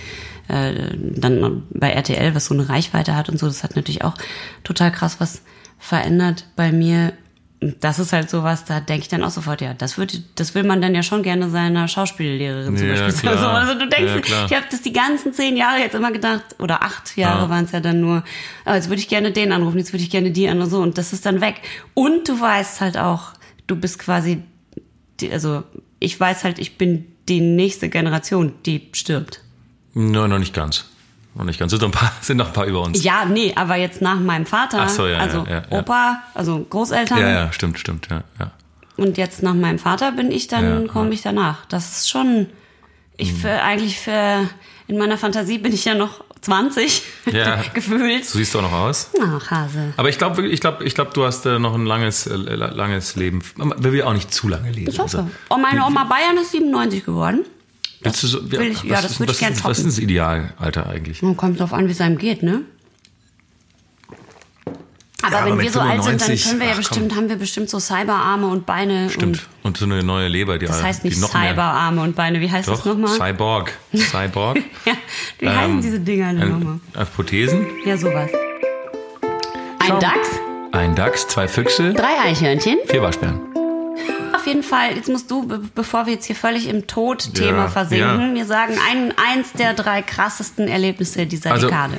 äh, 0.49 0.95
dann 0.97 1.65
bei 1.71 1.91
RTL, 1.91 2.35
was 2.35 2.47
so 2.47 2.55
eine 2.55 2.69
Reichweite 2.69 3.17
hat 3.17 3.29
und 3.29 3.39
so, 3.39 3.47
das 3.47 3.63
hat 3.65 3.77
natürlich 3.77 4.05
auch 4.05 4.15
total 4.65 4.93
krass 4.93 5.17
was 5.21 5.43
verändert 5.79 6.47
bei 6.57 6.73
mir. 6.73 7.13
Und 7.63 7.83
Das 7.83 7.99
ist 7.99 8.13
halt 8.13 8.29
sowas, 8.29 8.67
da 8.67 8.81
denke 8.81 9.03
ich 9.03 9.09
dann 9.09 9.23
auch 9.25 9.31
sofort, 9.31 9.63
ja, 9.63 9.73
das 9.73 9.97
wird, 9.97 10.21
das 10.35 10.55
will 10.55 10.63
man 10.63 10.83
dann 10.83 10.95
ja 10.95 11.03
schon 11.03 11.23
gerne 11.23 11.49
seiner 11.49 11.89
Schauspiellehrerin 11.89 12.77
zum 12.77 12.87
Ja, 12.87 12.95
Beispiel 12.95 13.13
sagen. 13.13 13.39
So, 13.39 13.47
Also 13.47 13.75
du 13.79 13.89
denkst, 13.89 14.29
Ja, 14.31 14.45
ich 14.47 14.53
habe 14.55 14.67
das 14.71 14.83
die 14.83 14.93
ganzen 14.93 15.33
zehn 15.33 15.57
Jahre 15.57 15.81
jetzt 15.81 15.95
immer 15.95 16.13
gedacht, 16.13 16.43
oder 16.59 16.83
acht 16.83 17.17
Jahre 17.17 17.45
Ja. 17.45 17.49
waren 17.51 17.65
es 17.65 17.73
ja 17.73 17.81
dann 17.81 18.01
nur, 18.01 18.25
ah, 18.67 18.75
jetzt 18.75 18.89
würde 18.91 19.01
ich 19.01 19.09
gerne 19.09 19.33
den 19.33 19.53
anrufen, 19.53 19.79
jetzt 19.79 19.93
würde 19.95 20.03
ich 20.03 20.11
gerne 20.11 20.31
die 20.33 20.49
anrufen, 20.49 20.71
so, 20.71 20.81
und 20.83 20.99
das 20.99 21.15
ist 21.15 21.25
dann 21.25 21.41
weg. 21.41 21.63
Und 21.95 22.29
du 22.29 22.39
weißt 22.39 22.83
halt 22.83 22.99
auch, 22.99 23.33
du 23.67 23.75
bist 23.77 23.99
quasi, 23.99 24.43
die, 25.21 25.33
also 25.33 25.63
ich 25.99 26.21
weiß 26.21 26.45
halt, 26.45 26.59
ich 26.59 26.77
bin 26.77 27.07
die 27.29 27.41
nächste 27.41 27.89
Generation, 27.89 28.53
die 28.67 28.91
stirbt. 28.93 29.41
No, 29.99 30.29
noch 30.29 30.39
nicht 30.39 30.53
ganz. 30.55 30.85
Noch 31.35 31.45
nicht 31.45 31.59
ganz. 31.59 31.71
Sind 31.71 31.81
noch 31.81 31.89
ein 31.89 31.93
paar, 31.93 32.13
sind 32.21 32.37
noch 32.37 32.49
ein 32.49 32.53
paar 32.53 32.67
über 32.67 32.83
uns. 32.83 33.03
Ja, 33.03 33.25
nee, 33.25 33.53
aber 33.57 33.77
jetzt 33.77 34.03
nach 34.03 34.21
meinem 34.21 34.45
Vater, 34.47 34.83
Ach 34.83 34.89
so, 34.91 35.07
ja, 35.07 35.19
also 35.19 35.47
ja, 35.49 35.63
ja. 35.71 35.79
Opa, 35.79 36.23
also 36.35 36.65
Großeltern, 36.69 37.19
Ja, 37.19 37.29
ja, 37.31 37.53
stimmt, 37.53 37.79
stimmt, 37.79 38.09
ja, 38.11 38.23
ja. 38.39 38.51
und 38.99 39.17
jetzt 39.17 39.43
nach 39.43 39.55
meinem 39.55 39.79
Vater 39.79 40.13
bin 40.13 40.31
ich 40.31 40.49
dann, 40.49 40.87
komme 40.89 41.11
ich 41.15 41.23
danach. 41.23 41.65
Das 41.67 41.97
ist 41.99 42.11
schon, 42.11 42.47
ich 43.17 43.31
Hm. 43.31 43.37
für, 43.39 43.63
eigentlich 43.63 43.99
für, 43.99 44.49
in 44.87 44.99
meiner 44.99 45.17
Fantasie 45.17 45.57
bin 45.59 45.73
ich 45.73 45.87
ja 45.87 45.95
noch 45.95 46.23
20, 46.43 47.03
Ja. 47.33 47.63
gefühlt. 47.75 48.25
So 48.27 48.37
siehst 48.39 48.55
du 48.55 48.59
auch 48.59 48.63
noch 48.63 48.73
aus. 48.73 49.11
Ach, 49.21 49.51
Hase. 49.51 49.95
Aber 49.97 50.11
ich 50.11 50.19
glaube, 50.19 50.47
ich 50.47 50.61
glaube, 50.61 50.85
ich 50.85 50.95
glaube, 50.95 51.11
du 51.15 51.25
hast 51.25 51.45
äh, 51.47 51.59
noch 51.59 51.75
ein 51.75 51.87
langes, 51.87 52.27
äh, 52.27 52.35
langes 52.37 53.17
Leben. 53.17 53.43
Wir 53.57 53.93
will 53.93 54.03
auch 54.03 54.13
nicht 54.13 54.33
zu 54.33 54.47
lange 54.49 54.71
leben. 54.71 54.91
Ich 54.91 54.99
hoffe. 54.99 55.29
Oh, 55.49 55.57
meine 55.57 55.85
Oma 55.87 56.05
Bayern 56.05 56.37
ist 56.41 56.53
97 56.53 57.05
geworden. 57.05 57.45
Willst 58.01 58.23
du 58.23 58.27
so, 58.27 58.51
will 58.51 58.63
ich- 58.73 58.83
ja, 58.85 59.01
das 59.01 59.13
ist- 59.13 59.21
würde 59.21 59.33
ich 59.33 59.37
was 59.37 59.41
gern 59.41 59.53
ist- 59.53 59.65
Was 59.65 59.77
toppen. 59.79 59.89
ist 59.89 59.97
das 59.97 60.03
Idealalter 60.03 60.87
eigentlich? 60.89 61.23
Nun 61.23 61.37
kommt 61.37 61.59
drauf 61.61 61.73
an, 61.73 61.87
wie 61.89 61.93
es 61.93 62.01
einem 62.01 62.19
geht, 62.19 62.43
ne? 62.43 62.63
Aber 65.23 65.33
Ja, 65.33 65.39
aber 65.43 65.51
wenn 65.53 65.61
wir 65.65 65.71
so 65.73 65.81
alt 65.81 66.05
sind, 66.05 66.21
dann 66.21 66.29
95, 66.29 66.45
können 66.47 66.61
wir 66.61 66.67
ja 66.67 66.73
ach, 66.75 66.77
bestimmt, 66.79 67.17
haben 67.17 67.29
wir 67.29 67.37
bestimmt 67.37 67.69
so 67.71 67.81
Cyberarme 67.81 68.47
und 68.47 68.65
Beine. 68.67 69.11
Stimmt. 69.11 69.49
Und 69.63 69.67
Und 69.71 69.77
so 69.79 69.85
eine 69.87 70.03
neue 70.05 70.29
Leber, 70.29 70.59
die 70.59 70.67
das 70.67 70.81
heißt 70.83 71.03
nicht 71.05 71.17
Cyberarme 71.19 72.01
und 72.03 72.15
Beine. 72.15 72.41
Wie 72.41 72.51
heißt 72.51 72.69
das 72.69 72.79
Doch, 72.81 72.87
nochmal? 72.87 73.17
Cyborg. 73.17 73.73
Cyborg. 73.97 74.59
Ja, 74.85 74.93
wie 75.41 75.49
heißen 75.49 75.71
Ähm, 75.73 75.81
diese 75.83 75.99
Dinger 76.01 76.33
denn 76.35 76.51
nochmal? 76.51 76.79
ein, 76.95 77.03
äh, 77.03 77.07
Prothesen, 77.07 77.67
Ja, 77.85 77.97
sowas. 77.97 78.31
Ein 79.81 79.89
Schau. 79.89 79.99
Dachs, 79.99 80.29
ein 80.73 80.95
Dachs, 80.95 81.27
zwei 81.27 81.49
Füchse, 81.49 81.93
drei 81.95 82.21
Eichhörnchen. 82.25 82.79
vier 82.87 83.03
Waschbären. 83.03 83.41
Auf 84.35 84.47
jeden 84.47 84.63
Fall, 84.63 84.95
jetzt 84.97 85.09
musst 85.09 85.31
du, 85.31 85.47
be- 85.47 85.61
bevor 85.75 86.07
wir 86.07 86.15
jetzt 86.15 86.27
hier 86.27 86.37
völlig 86.37 86.69
im 86.69 86.87
Tod-Thema 86.87 87.65
Ja, 87.65 87.69
versinken, 87.69 88.21
ja. 88.21 88.27
mir 88.29 88.45
sagen, 88.47 88.75
ein, 88.91 89.13
eins 89.17 89.53
der 89.53 89.75
drei 89.75 90.03
krassesten 90.03 90.69
Erlebnisse 90.69 91.27
dieser 91.27 91.53
Also- 91.53 91.69
Dekade. 91.69 91.99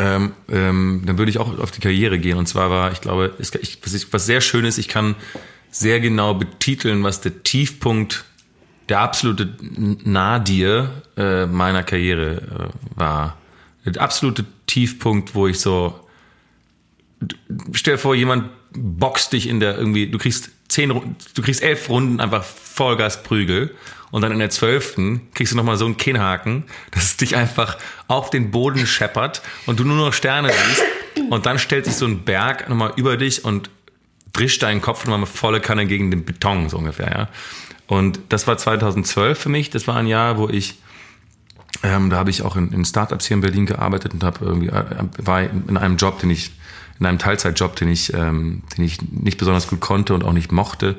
Ähm, 0.00 0.32
ähm, 0.50 1.02
dann 1.06 1.18
würde 1.18 1.30
ich 1.30 1.38
auch 1.38 1.56
auf 1.60 1.70
die 1.70 1.80
Karriere 1.80 2.18
gehen. 2.18 2.36
Und 2.36 2.46
zwar 2.48 2.68
war, 2.70 2.90
ich 2.90 3.00
glaube, 3.00 3.32
es, 3.38 3.54
ich, 3.54 3.78
was 4.10 4.26
sehr 4.26 4.40
schön 4.40 4.64
ist, 4.64 4.78
ich 4.78 4.88
kann 4.88 5.14
sehr 5.70 6.00
genau 6.00 6.34
betiteln, 6.34 7.04
was 7.04 7.20
der 7.20 7.42
Tiefpunkt, 7.44 8.24
der 8.88 8.98
absolute 9.00 9.54
Nadir 10.04 10.90
äh, 11.16 11.46
meiner 11.46 11.84
Karriere 11.84 12.72
äh, 12.96 12.98
war. 12.98 13.36
Der 13.84 14.02
absolute 14.02 14.44
Tiefpunkt, 14.66 15.34
wo 15.36 15.46
ich 15.46 15.60
so, 15.60 15.98
stell 17.72 17.94
dir 17.94 17.98
vor, 17.98 18.14
jemand 18.16 18.48
boxt 18.74 19.32
dich 19.32 19.48
in 19.48 19.60
der 19.60 19.76
irgendwie, 19.76 20.06
du 20.08 20.18
kriegst 20.18 20.50
zehn, 20.68 20.88
du 20.88 21.42
kriegst 21.42 21.62
elf 21.62 21.88
Runden 21.88 22.20
einfach 22.20 22.44
Vollgas 22.44 23.22
Prügel 23.22 23.74
und 24.10 24.22
dann 24.22 24.32
in 24.32 24.38
der 24.38 24.50
zwölften 24.50 25.28
kriegst 25.34 25.52
du 25.52 25.56
nochmal 25.56 25.76
so 25.76 25.84
einen 25.84 25.96
Kinnhaken, 25.96 26.64
dass 26.90 27.04
es 27.04 27.16
dich 27.16 27.36
einfach 27.36 27.78
auf 28.08 28.30
den 28.30 28.50
Boden 28.50 28.86
scheppert 28.86 29.42
und 29.66 29.80
du 29.80 29.84
nur 29.84 29.96
noch 29.96 30.12
Sterne 30.12 30.50
siehst 30.50 30.82
und 31.30 31.46
dann 31.46 31.58
stellt 31.58 31.84
sich 31.84 31.94
so 31.94 32.06
ein 32.06 32.24
Berg 32.24 32.68
nochmal 32.68 32.92
über 32.96 33.16
dich 33.16 33.44
und 33.44 33.70
drischt 34.32 34.62
deinen 34.62 34.80
Kopf 34.80 35.04
nochmal 35.04 35.20
mit 35.20 35.28
volle 35.28 35.60
Kanne 35.60 35.86
gegen 35.86 36.10
den 36.10 36.24
Beton, 36.24 36.68
so 36.68 36.78
ungefähr, 36.78 37.10
ja. 37.10 37.28
Und 37.86 38.20
das 38.30 38.46
war 38.46 38.56
2012 38.56 39.38
für 39.38 39.48
mich, 39.50 39.68
das 39.68 39.86
war 39.86 39.96
ein 39.96 40.06
Jahr, 40.06 40.38
wo 40.38 40.48
ich 40.48 40.78
ähm, 41.82 42.10
da 42.10 42.16
habe 42.16 42.30
ich 42.30 42.42
auch 42.42 42.56
in, 42.56 42.72
in 42.72 42.84
Startups 42.84 43.26
hier 43.26 43.34
in 43.34 43.40
Berlin 43.40 43.66
gearbeitet 43.66 44.12
und 44.12 44.22
habe 44.22 44.44
irgendwie 44.44 44.68
äh, 44.68 44.84
war 45.18 45.42
in 45.42 45.76
einem 45.76 45.96
Job, 45.96 46.20
den 46.20 46.30
ich 46.30 46.52
in 47.02 47.06
einem 47.06 47.18
Teilzeitjob, 47.18 47.74
den 47.74 47.88
ich 47.88 48.14
ähm, 48.14 48.62
den 48.76 48.84
ich 48.84 49.02
nicht 49.02 49.36
besonders 49.36 49.66
gut 49.66 49.80
konnte 49.80 50.14
und 50.14 50.22
auch 50.22 50.32
nicht 50.32 50.52
mochte, 50.52 50.94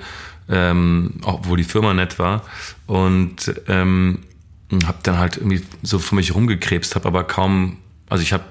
ähm, 0.49 1.13
obwohl 1.23 1.55
die 1.57 1.63
Firma 1.63 1.93
nett 1.93 2.19
war. 2.19 2.43
Und 2.87 3.53
ähm, 3.69 4.19
habe 4.85 4.97
dann 5.03 5.17
halt 5.17 5.37
irgendwie 5.37 5.61
so 5.81 5.99
vor 5.99 6.17
mich 6.17 6.35
rumgekrebst, 6.35 6.95
habe 6.95 7.07
aber 7.07 7.23
kaum, 7.23 7.77
also 8.09 8.21
ich 8.21 8.33
habe 8.33 8.43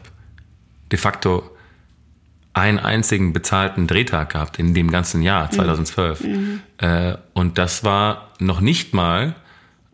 de 0.90 0.98
facto 0.98 1.42
einen 2.54 2.78
einzigen 2.78 3.34
bezahlten 3.34 3.86
Drehtag 3.86 4.30
gehabt 4.30 4.58
in 4.58 4.72
dem 4.72 4.90
ganzen 4.90 5.20
Jahr 5.22 5.50
2012 5.50 6.24
äh, 6.78 7.16
und 7.32 7.58
das 7.58 7.82
war 7.82 8.28
noch 8.38 8.60
nicht 8.60 8.92
mal 8.94 9.34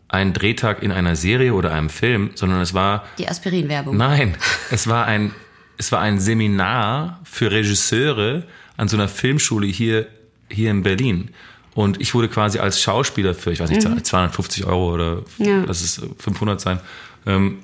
ein 0.08 0.32
Drehtag 0.32 0.82
in 0.82 0.90
einer 0.90 1.16
Serie 1.16 1.54
oder 1.54 1.72
einem 1.72 1.90
Film, 1.90 2.30
sondern 2.34 2.60
es 2.60 2.74
war 2.74 3.04
Die 3.18 3.28
Aspirin-Werbung. 3.28 3.96
Nein, 3.96 4.36
es 4.70 4.86
war 4.88 5.06
ein, 5.06 5.32
es 5.78 5.90
war 5.92 6.00
ein 6.00 6.18
Seminar 6.20 7.20
für 7.24 7.50
Regisseure 7.50 8.44
an 8.76 8.88
so 8.88 8.96
einer 8.96 9.08
Filmschule 9.08 9.66
hier, 9.66 10.06
hier 10.50 10.70
in 10.70 10.82
Berlin. 10.82 11.30
Und 11.74 12.00
ich 12.00 12.14
wurde 12.14 12.28
quasi 12.28 12.58
als 12.58 12.82
Schauspieler 12.82 13.34
für, 13.34 13.52
ich 13.52 13.60
weiß 13.60 13.70
nicht, 13.70 13.82
250 13.82 14.64
Euro 14.66 14.92
oder 14.94 15.22
Ja. 15.38 15.64
lass 15.66 15.80
es 15.82 16.00
500 16.18 16.60
sein, 16.60 16.80
ähm, 17.26 17.60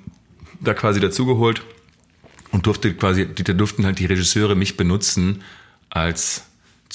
da 0.61 0.73
quasi 0.75 1.01
dazugeholt 1.01 1.63
und 2.53 2.67
durfte 2.67 2.95
quasi, 2.95 3.27
die- 3.27 3.43
da 3.45 3.53
durften 3.53 3.85
halt 3.85 3.99
die 3.99 4.07
Regisseure 4.07 4.55
mich 4.55 4.77
benutzen 4.77 5.43
als 5.91 6.45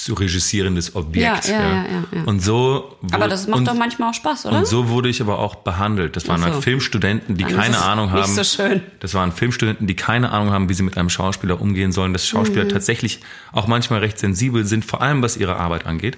zu 0.04 0.14
regissierendes 0.14 0.96
Objekt. 0.96 1.48
Ja, 1.50 1.54
ja, 1.54 1.62
ja, 1.62 1.76
ja, 1.84 2.04
ja. 2.14 2.24
Und 2.24 2.40
so. 2.42 2.96
Aber 3.12 3.20
wurde- 3.24 3.30
das 3.30 3.48
macht 3.48 3.60
und, 3.60 3.68
doch 3.68 3.74
manchmal 3.76 4.10
auch 4.12 4.14
Spaß, 4.14 4.46
oder? 4.46 4.60
und 4.60 4.68
so 4.68 4.88
wurde 4.88 5.10
ich 5.10 5.22
aber 5.22 5.40
auch 5.40 5.56
behandelt. 5.56 6.16
Das 6.16 6.28
waren 6.30 6.42
Ach 6.42 6.48
so. 6.48 6.54
halt 6.54 6.64
Filmstudenten, 6.64 7.36
die 7.36 7.44
ist 7.44 7.54
keine 7.56 7.80
Ahnung 7.82 8.12
nicht 8.14 8.24
haben. 8.24 8.34
so 8.34 8.44
schön. 8.46 8.82
Das 9.02 9.14
waren 9.14 9.32
Filmstudenten, 9.34 9.88
die 9.88 9.96
keine 9.96 10.32
Ahnung 10.32 10.52
haben, 10.54 10.70
wie 10.70 10.74
sie 10.74 10.84
mit 10.84 10.98
einem 10.98 11.10
Schauspieler 11.10 11.60
umgehen 11.60 11.92
sollen. 11.92 12.14
Dass 12.14 12.26
Schauspieler 12.26 12.64
Mhm. 12.66 12.70
tatsächlich 12.70 13.20
auch 13.52 13.68
manchmal 13.68 14.00
recht 14.00 14.20
sensibel 14.20 14.66
sind, 14.66 14.86
vor 14.86 15.02
allem 15.02 15.22
was 15.22 15.36
ihre 15.36 15.58
Arbeit 15.58 15.86
angeht. 15.86 16.18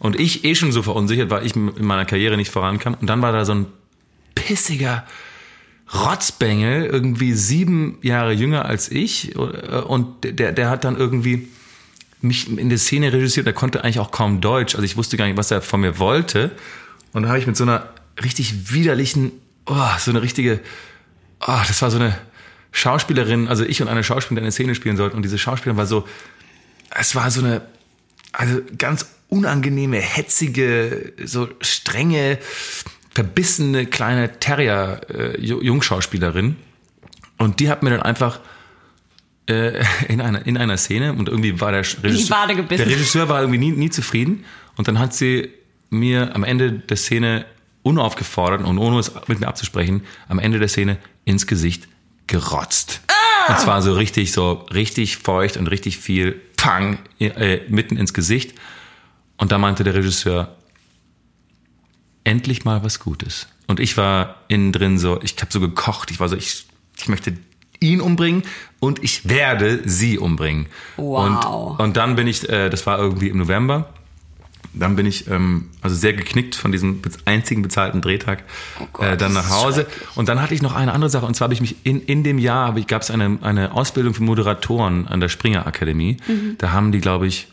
Und 0.00 0.18
ich 0.18 0.44
eh 0.44 0.54
schon 0.56 0.72
so 0.72 0.82
verunsichert, 0.82 1.30
weil 1.30 1.46
ich 1.46 1.54
in 1.54 1.72
meiner 1.84 2.06
Karriere 2.06 2.36
nicht 2.36 2.50
vorankam. 2.50 2.94
Und 3.00 3.06
dann 3.08 3.22
war 3.22 3.32
da 3.32 3.44
so 3.44 3.52
ein 3.54 3.66
pissiger 4.34 5.04
Rotzbengel, 5.92 6.86
irgendwie 6.86 7.32
sieben 7.34 7.98
Jahre 8.02 8.32
jünger 8.32 8.64
als 8.64 8.90
ich. 8.90 9.36
Und 9.36 10.24
der, 10.24 10.52
der 10.52 10.70
hat 10.70 10.84
dann 10.84 10.96
irgendwie 10.96 11.48
mich 12.20 12.48
in 12.48 12.68
der 12.68 12.78
Szene 12.78 13.12
registriert, 13.12 13.46
der 13.46 13.54
konnte 13.54 13.82
eigentlich 13.82 13.98
auch 13.98 14.10
kaum 14.10 14.40
Deutsch. 14.40 14.74
Also 14.74 14.84
ich 14.84 14.96
wusste 14.96 15.16
gar 15.16 15.26
nicht, 15.26 15.36
was 15.36 15.50
er 15.50 15.62
von 15.62 15.80
mir 15.80 15.98
wollte. 15.98 16.50
Und 17.12 17.22
da 17.22 17.28
habe 17.28 17.38
ich 17.38 17.46
mit 17.46 17.56
so 17.56 17.64
einer 17.64 17.88
richtig 18.22 18.72
widerlichen, 18.72 19.32
oh, 19.66 19.88
so 19.98 20.10
eine 20.10 20.22
richtige, 20.22 20.60
oh, 21.40 21.58
das 21.66 21.82
war 21.82 21.90
so 21.90 21.98
eine 21.98 22.16
Schauspielerin, 22.72 23.48
also 23.48 23.64
ich 23.64 23.82
und 23.82 23.88
eine 23.88 24.04
Schauspielerin 24.04 24.44
eine 24.44 24.52
Szene 24.52 24.74
spielen 24.74 24.96
sollten. 24.96 25.16
Und 25.16 25.22
diese 25.22 25.38
Schauspielerin 25.38 25.78
war 25.78 25.86
so, 25.86 26.06
es 26.90 27.14
war 27.14 27.30
so 27.30 27.40
eine, 27.40 27.62
also 28.32 28.60
ganz 28.78 29.06
unangenehme, 29.28 29.98
hetzige, 29.98 31.12
so 31.24 31.48
strenge, 31.60 32.38
verbissene 33.10 33.86
kleine 33.86 34.38
Terrier-Jungschauspielerin. 34.38 36.56
Und 37.38 37.60
die 37.60 37.70
hat 37.70 37.82
mir 37.82 37.90
dann 37.90 38.02
einfach 38.02 38.40
äh, 39.50 39.84
in, 40.08 40.20
einer, 40.20 40.46
in 40.46 40.56
einer 40.56 40.76
Szene 40.76 41.12
und 41.12 41.28
irgendwie 41.28 41.60
war 41.60 41.72
der 41.72 41.80
Regisseur, 42.02 42.46
der 42.46 42.86
Regisseur 42.86 43.28
war 43.28 43.40
irgendwie 43.40 43.58
nie, 43.58 43.72
nie 43.72 43.90
zufrieden 43.90 44.44
und 44.76 44.88
dann 44.88 44.98
hat 44.98 45.12
sie 45.12 45.50
mir 45.90 46.34
am 46.34 46.44
Ende 46.44 46.72
der 46.72 46.96
Szene 46.96 47.44
unaufgefordert 47.82 48.62
und 48.64 48.78
ohne 48.78 48.98
es 48.98 49.12
mit 49.26 49.40
mir 49.40 49.48
abzusprechen, 49.48 50.02
am 50.28 50.38
Ende 50.38 50.58
der 50.58 50.68
Szene 50.68 50.98
ins 51.24 51.46
Gesicht 51.46 51.88
gerotzt. 52.26 53.00
Und 53.48 53.58
zwar 53.58 53.82
so 53.82 53.94
richtig, 53.94 54.32
so 54.32 54.66
richtig 54.72 55.16
feucht 55.16 55.56
und 55.56 55.66
richtig 55.66 55.98
viel 55.98 56.40
Pang 56.56 56.98
äh, 57.18 57.60
mitten 57.68 57.96
ins 57.96 58.14
Gesicht. 58.14 58.54
Und 59.38 59.50
da 59.50 59.58
meinte 59.58 59.82
der 59.82 59.94
Regisseur, 59.94 60.56
endlich 62.22 62.64
mal 62.64 62.84
was 62.84 63.00
Gutes. 63.00 63.48
Und 63.66 63.80
ich 63.80 63.96
war 63.96 64.36
innen 64.48 64.72
drin 64.72 64.98
so, 64.98 65.20
ich 65.22 65.34
habe 65.40 65.50
so 65.50 65.58
gekocht, 65.58 66.10
ich 66.10 66.20
war 66.20 66.28
so, 66.28 66.36
ich, 66.36 66.66
ich 66.96 67.08
möchte 67.08 67.34
ihn 67.80 68.00
umbringen 68.00 68.42
und 68.78 69.02
ich 69.02 69.28
werde 69.28 69.80
sie 69.84 70.18
umbringen. 70.18 70.66
Wow. 70.96 71.78
Und, 71.78 71.84
und 71.84 71.96
dann 71.96 72.16
bin 72.16 72.26
ich, 72.26 72.48
äh, 72.48 72.70
das 72.70 72.86
war 72.86 72.98
irgendwie 72.98 73.28
im 73.28 73.38
November, 73.38 73.88
dann 74.72 74.94
bin 74.94 75.06
ich 75.06 75.26
ähm, 75.28 75.68
also 75.82 75.96
sehr 75.96 76.12
geknickt 76.12 76.54
von 76.54 76.70
diesem 76.70 77.00
einzigen 77.24 77.62
bezahlten 77.62 78.00
Drehtag 78.00 78.44
Oh 78.80 78.86
Gott, 78.92 79.06
äh, 79.06 79.16
dann 79.16 79.32
nach 79.32 79.50
Hause. 79.50 79.86
Und 80.14 80.28
dann 80.28 80.40
hatte 80.40 80.54
ich 80.54 80.62
noch 80.62 80.74
eine 80.74 80.92
andere 80.92 81.10
Sache. 81.10 81.26
Und 81.26 81.34
zwar 81.34 81.46
habe 81.46 81.54
ich 81.54 81.60
mich 81.60 81.76
in, 81.82 82.00
in 82.00 82.22
dem 82.22 82.38
Jahr 82.38 82.72
gab 82.82 83.02
es 83.02 83.10
eine, 83.10 83.38
eine 83.42 83.72
Ausbildung 83.72 84.14
für 84.14 84.22
Moderatoren 84.22 85.08
an 85.08 85.20
der 85.20 85.28
Springer 85.28 85.66
Akademie. 85.66 86.18
Mhm. 86.28 86.56
Da 86.58 86.70
haben 86.70 86.92
die, 86.92 87.00
glaube 87.00 87.26
ich, 87.26 87.48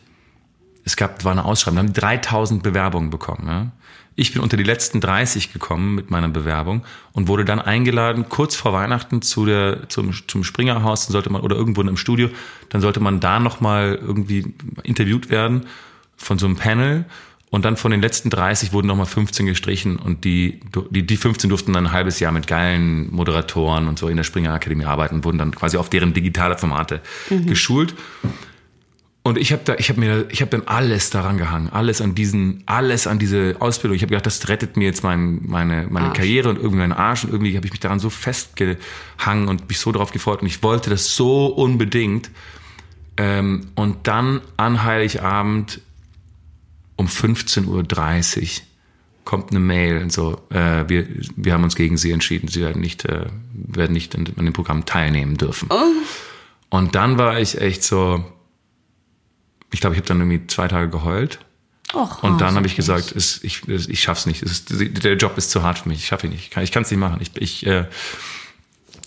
es 0.87 0.95
gab, 0.95 1.25
war 1.25 1.33
eine 1.33 1.43
Ausschreibung, 1.43 1.75
da 1.75 1.79
haben 1.81 1.93
die 1.93 1.99
3000 1.99 2.63
Bewerbungen 2.63 3.09
bekommen. 3.09 3.47
Ja? 3.47 3.71
Ich 4.15 4.31
bin 4.31 4.41
unter 4.41 4.55
die 4.55 4.63
letzten 4.63 5.01
30 5.01 5.51
gekommen 5.51 5.95
mit 5.95 6.09
meiner 6.09 6.29
Bewerbung 6.29 6.85
und 7.11 7.27
wurde 7.27 7.43
dann 7.43 7.59
eingeladen, 7.59 8.29
kurz 8.29 8.55
vor 8.55 8.71
Weihnachten 8.71 9.21
zu 9.21 9.45
der, 9.45 9.89
zum, 9.89 10.13
zum 10.27 10.45
Springerhaus, 10.45 11.05
dann 11.05 11.11
sollte 11.11 11.29
man, 11.29 11.41
oder 11.41 11.57
irgendwo 11.57 11.81
im 11.81 11.97
Studio, 11.97 12.29
dann 12.69 12.79
sollte 12.79 13.01
man 13.01 13.19
da 13.19 13.39
nochmal 13.39 13.99
irgendwie 14.01 14.53
interviewt 14.83 15.29
werden 15.29 15.65
von 16.15 16.39
so 16.39 16.45
einem 16.45 16.55
Panel. 16.55 17.05
Und 17.49 17.65
dann 17.65 17.75
von 17.77 17.91
den 17.91 18.01
letzten 18.01 18.29
30 18.29 18.71
wurden 18.71 18.87
nochmal 18.87 19.05
15 19.05 19.45
gestrichen 19.45 19.97
und 19.97 20.23
die, 20.23 20.61
die, 20.91 21.05
die 21.05 21.17
15 21.17 21.49
durften 21.49 21.73
dann 21.73 21.87
ein 21.87 21.91
halbes 21.91 22.19
Jahr 22.19 22.31
mit 22.31 22.47
geilen 22.47 23.13
Moderatoren 23.13 23.87
und 23.87 23.99
so 23.99 24.07
in 24.07 24.17
der 24.17 24.23
Springer 24.23 24.53
Akademie 24.53 24.85
arbeiten, 24.85 25.23
wurden 25.25 25.37
dann 25.37 25.51
quasi 25.53 25.77
auf 25.77 25.89
deren 25.89 26.13
digitale 26.13 26.57
Formate 26.57 27.01
geschult. 27.29 27.93
Und 29.27 29.37
ich 29.37 29.51
habe 29.51 29.61
da, 29.65 29.75
ich 29.75 29.89
habe 29.89 29.99
mir, 29.99 30.25
ich 30.29 30.39
habe 30.39 30.51
dann 30.51 30.65
alles 30.67 31.09
daran 31.09 31.37
gehangen, 31.37 31.67
alles 31.67 31.99
an 31.99 32.15
diesen, 32.15 32.63
alles 32.65 33.07
an 33.07 33.19
diese 33.19 33.57
Ausbildung. 33.59 33.97
Ich 33.97 34.01
habe 34.01 34.11
gedacht, 34.11 34.25
das 34.25 34.47
rettet 34.47 34.77
mir 34.77 34.85
jetzt 34.85 35.03
mein, 35.03 35.41
meine, 35.45 35.85
meine 35.89 36.07
Arsch. 36.07 36.17
Karriere 36.17 36.47
und 36.47 36.55
irgendwie 36.55 36.77
meinen 36.77 36.93
Arsch 36.93 37.25
und 37.25 37.33
irgendwie 37.33 37.53
habe 37.57 37.65
ich 37.65 37.73
mich 37.73 37.81
daran 37.81 37.99
so 37.99 38.09
festgehangen 38.09 39.49
und 39.49 39.67
mich 39.67 39.79
so 39.79 39.91
darauf 39.91 40.11
gefreut 40.11 40.39
und 40.43 40.47
ich 40.47 40.63
wollte 40.63 40.89
das 40.89 41.13
so 41.13 41.47
unbedingt. 41.47 42.31
Ähm, 43.17 43.67
und 43.75 44.07
dann 44.07 44.39
an 44.55 44.85
Heiligabend 44.85 45.81
um 46.95 47.07
15.30 47.07 47.67
Uhr 47.67 48.47
kommt 49.25 49.51
eine 49.51 49.59
Mail 49.59 50.03
und 50.03 50.13
so, 50.13 50.39
äh, 50.51 50.85
wir, 50.87 51.05
wir 51.35 51.51
haben 51.51 51.65
uns 51.65 51.75
gegen 51.75 51.97
sie 51.97 52.13
entschieden, 52.13 52.47
sie 52.47 52.61
werden 52.61 52.81
nicht, 52.81 53.03
äh, 53.03 53.25
werden 53.51 53.91
nicht 53.91 54.15
an, 54.15 54.25
an 54.37 54.45
dem 54.45 54.53
Programm 54.53 54.85
teilnehmen 54.85 55.35
dürfen. 55.35 55.67
Und 56.69 56.95
dann 56.95 57.17
war 57.17 57.37
ich 57.41 57.59
echt 57.59 57.83
so, 57.83 58.23
ich 59.71 59.81
glaube, 59.81 59.95
ich 59.95 59.99
habe 59.99 60.07
dann 60.07 60.19
irgendwie 60.19 60.45
zwei 60.47 60.67
Tage 60.67 60.89
geheult. 60.89 61.39
Och, 61.93 62.21
Und 62.23 62.33
oh, 62.33 62.37
dann 62.37 62.51
so 62.51 62.55
habe 62.57 62.67
ich 62.67 62.75
gesagt, 62.75 63.13
es, 63.15 63.43
ich, 63.43 63.67
ich 63.67 64.01
schaff's 64.01 64.25
nicht. 64.25 64.41
Ist, 64.43 64.71
der 65.03 65.15
Job 65.15 65.37
ist 65.37 65.51
zu 65.51 65.63
hart 65.63 65.79
für 65.79 65.89
mich. 65.89 65.99
Ich 65.99 66.07
schaffe 66.07 66.27
ihn 66.27 66.33
nicht. 66.33 66.43
Ich 66.57 66.71
kann- 66.71 66.83
es 66.83 66.91
nicht 66.91 66.99
machen. 66.99 67.19
Ich, 67.21 67.31
ich 67.41 67.65
äh, 67.65 67.85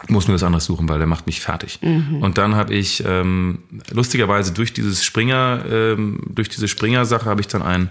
muss 0.08 0.28
mir 0.28 0.34
was 0.34 0.42
anderes 0.42 0.64
suchen, 0.64 0.88
weil 0.88 0.96
der 0.98 1.06
macht 1.06 1.26
mich 1.26 1.40
fertig. 1.40 1.78
Und 1.82 2.38
dann 2.38 2.54
habe 2.54 2.72
ich 2.74 3.04
ähm, 3.06 3.58
lustigerweise 3.90 4.52
durch 4.54 4.72
dieses 4.72 5.04
Springer, 5.04 5.62
ähm, 5.70 6.20
durch 6.30 6.48
diese 6.48 6.68
Springer-Sache 6.68 7.26
habe 7.26 7.40
ich 7.42 7.48
dann 7.48 7.62
ein 7.62 7.90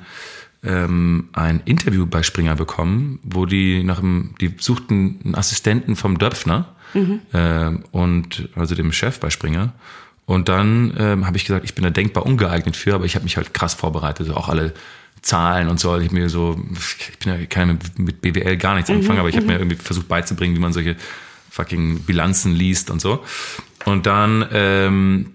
ähm, 0.62 1.30
ein 1.34 1.62
Interview 1.64 2.06
bei 2.06 2.22
Springer 2.22 2.56
bekommen, 2.56 3.20
wo 3.24 3.46
die 3.46 3.82
nach 3.84 4.00
dem, 4.02 4.32
die 4.42 4.54
suchten 4.60 5.20
einen 5.24 5.36
Assistenten 5.36 5.96
vom 5.96 6.18
Döpfner 6.18 6.76
ähm, 7.34 7.84
und 7.92 8.50
also 8.56 8.76
dem 8.76 8.92
Chef 8.92 9.20
bei 9.22 9.30
Springer. 9.30 9.72
Und 10.30 10.48
dann 10.48 10.94
ähm, 11.00 11.26
habe 11.26 11.38
ich 11.38 11.46
gesagt, 11.46 11.66
ich 11.66 11.74
bin 11.74 11.84
da 11.84 11.90
denkbar 11.90 12.24
ungeeignet 12.24 12.78
für, 12.78 12.94
aber 12.94 13.06
ich 13.06 13.16
habe 13.16 13.24
mich 13.24 13.36
halt 13.36 13.52
krass 13.52 13.74
vorbereitet, 13.74 14.28
also 14.28 14.36
auch 14.40 14.48
alle 14.48 14.76
Zahlen 15.24 15.70
und 15.70 15.80
so. 15.80 15.98
Ich 15.98 16.12
mir 16.12 16.30
so, 16.30 16.62
ich 17.10 17.18
bin 17.18 17.34
ja 17.34 17.46
keiner 17.48 17.76
mit, 17.98 18.22
BWL 18.22 18.56
gar 18.58 18.76
nichts 18.76 18.92
anfangen, 18.92 19.18
aber 19.18 19.30
ich 19.30 19.36
habe 19.36 19.48
mir 19.48 19.58
irgendwie 19.58 19.76
versucht 19.76 20.08
beizubringen, 20.08 20.56
wie 20.56 20.60
man 20.60 20.72
solche 20.72 20.96
fucking 21.50 22.02
Bilanzen 22.04 22.54
liest 22.54 22.92
und 22.92 23.02
so. 23.02 23.24
Und 23.86 24.06
dann 24.06 24.46
ähm, 24.52 25.32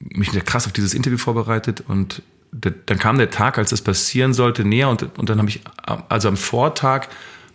mich 0.00 0.32
wieder 0.32 0.42
krass 0.42 0.66
auf 0.66 0.72
dieses 0.72 0.94
Interview 0.94 1.18
vorbereitet 1.18 1.84
und 1.86 2.22
dann 2.50 2.98
kam 2.98 3.18
der 3.18 3.30
Tag, 3.30 3.56
als 3.56 3.70
das 3.70 3.82
passieren 3.82 4.34
sollte, 4.34 4.64
näher 4.64 4.88
und, 4.88 5.16
und 5.16 5.28
dann 5.28 5.38
habe 5.38 5.48
ich 5.48 5.60
am- 5.86 6.02
also 6.08 6.26
am 6.28 6.36
Vortag 6.36 7.06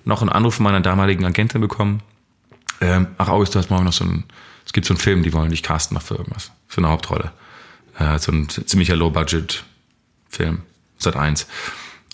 noch 0.05 0.21
einen 0.21 0.29
Anruf 0.29 0.55
von 0.55 0.63
meiner 0.63 0.79
damaligen 0.79 1.25
Agentin 1.25 1.59
bekommen. 1.59 2.01
Ähm, 2.79 3.07
ach 3.17 3.27
August, 3.27 3.53
du 3.53 3.59
hast 3.59 3.69
morgen 3.69 3.83
noch 3.83 3.91
so 3.93 4.05
ein, 4.05 4.23
es 4.65 4.73
gibt 4.73 4.85
so 4.87 4.93
einen 4.93 4.99
Film, 4.99 5.23
die 5.23 5.33
wollen 5.33 5.49
dich 5.49 5.63
casten 5.63 5.95
noch 5.95 6.03
für 6.03 6.15
irgendwas, 6.15 6.51
für 6.67 6.79
eine 6.79 6.89
Hauptrolle. 6.89 7.31
Äh, 7.99 8.19
so 8.19 8.31
ein 8.31 8.49
ziemlicher 8.49 8.95
Low-Budget-Film, 8.95 10.61
Sat 10.97 11.15
1. 11.15 11.47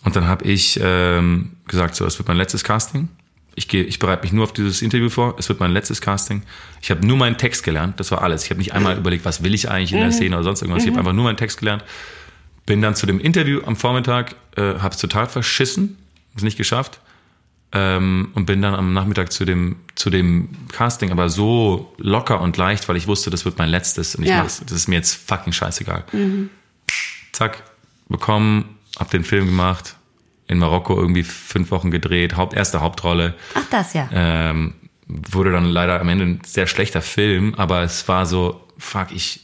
Und 0.03 0.15
dann 0.15 0.27
habe 0.27 0.45
ich 0.45 0.79
ähm, 0.81 1.57
gesagt, 1.67 1.95
so, 1.95 2.05
das 2.05 2.17
wird 2.19 2.27
mein 2.27 2.37
letztes 2.37 2.63
Casting. 2.63 3.09
Ich 3.55 3.67
gehe, 3.67 3.83
ich 3.83 3.99
bereite 3.99 4.23
mich 4.23 4.31
nur 4.31 4.45
auf 4.45 4.53
dieses 4.53 4.81
Interview 4.81 5.09
vor. 5.09 5.35
Es 5.37 5.49
wird 5.49 5.59
mein 5.59 5.71
letztes 5.71 5.99
Casting. 5.99 6.43
Ich 6.81 6.91
habe 6.91 7.05
nur 7.05 7.17
meinen 7.17 7.37
Text 7.37 7.63
gelernt. 7.63 7.99
Das 7.99 8.09
war 8.11 8.21
alles. 8.21 8.45
Ich 8.45 8.49
habe 8.51 8.59
nicht 8.59 8.73
einmal 8.73 8.97
überlegt, 8.97 9.25
was 9.25 9.43
will 9.43 9.53
ich 9.53 9.69
eigentlich 9.69 9.91
in 9.91 9.99
der 9.99 10.11
Szene 10.11 10.35
oder 10.35 10.43
sonst 10.45 10.61
irgendwas. 10.61 10.83
Ich 10.83 10.89
habe 10.89 10.99
einfach 10.99 11.13
nur 11.13 11.25
meinen 11.25 11.37
Text 11.37 11.59
gelernt. 11.59 11.83
Bin 12.65 12.81
dann 12.81 12.95
zu 12.95 13.05
dem 13.05 13.19
Interview 13.19 13.61
am 13.65 13.75
Vormittag, 13.75 14.35
äh, 14.55 14.75
habe 14.79 14.93
es 14.93 14.97
total 15.01 15.27
verschissen, 15.27 15.97
es 16.35 16.43
nicht 16.43 16.57
geschafft. 16.57 17.01
Ähm, 17.73 18.29
und 18.33 18.45
bin 18.45 18.61
dann 18.61 18.75
am 18.75 18.93
Nachmittag 18.93 19.31
zu 19.31 19.43
dem, 19.43 19.77
zu 19.99 20.09
dem 20.09 20.47
Casting, 20.71 21.11
aber 21.11 21.27
so 21.27 21.93
locker 21.97 22.39
und 22.39 22.55
leicht, 22.55 22.87
weil 22.87 22.95
ich 22.95 23.05
wusste, 23.07 23.29
das 23.31 23.43
wird 23.43 23.57
mein 23.57 23.67
letztes 23.69 24.15
und 24.15 24.23
ich 24.23 24.29
Ja. 24.29 24.43
mach's, 24.43 24.61
das 24.65 24.71
ist 24.71 24.87
mir 24.87 24.95
jetzt 24.95 25.13
fucking 25.27 25.51
scheißegal. 25.51 26.05
Zack, 27.33 27.63
bekommen, 28.07 28.77
hab 28.97 29.11
den 29.11 29.25
Film 29.25 29.45
gemacht, 29.47 29.97
in 30.47 30.57
Marokko 30.57 30.95
irgendwie 30.97 31.23
fünf 31.23 31.69
Wochen 31.71 31.91
gedreht, 31.91 32.37
Haupt, 32.37 32.53
erste 32.53 32.79
Hauptrolle. 32.79 33.35
Ach, 33.55 33.65
das 33.69 33.93
ja. 33.93 34.07
Ähm, 34.13 34.73
wurde 35.09 35.51
dann 35.51 35.65
leider 35.65 35.99
am 35.99 36.07
Ende 36.07 36.23
ein 36.25 36.41
sehr 36.45 36.65
schlechter 36.67 37.01
Film, 37.01 37.53
aber 37.55 37.81
es 37.81 38.07
war 38.07 38.25
so, 38.25 38.65
fuck, 38.77 39.07
ich, 39.11 39.41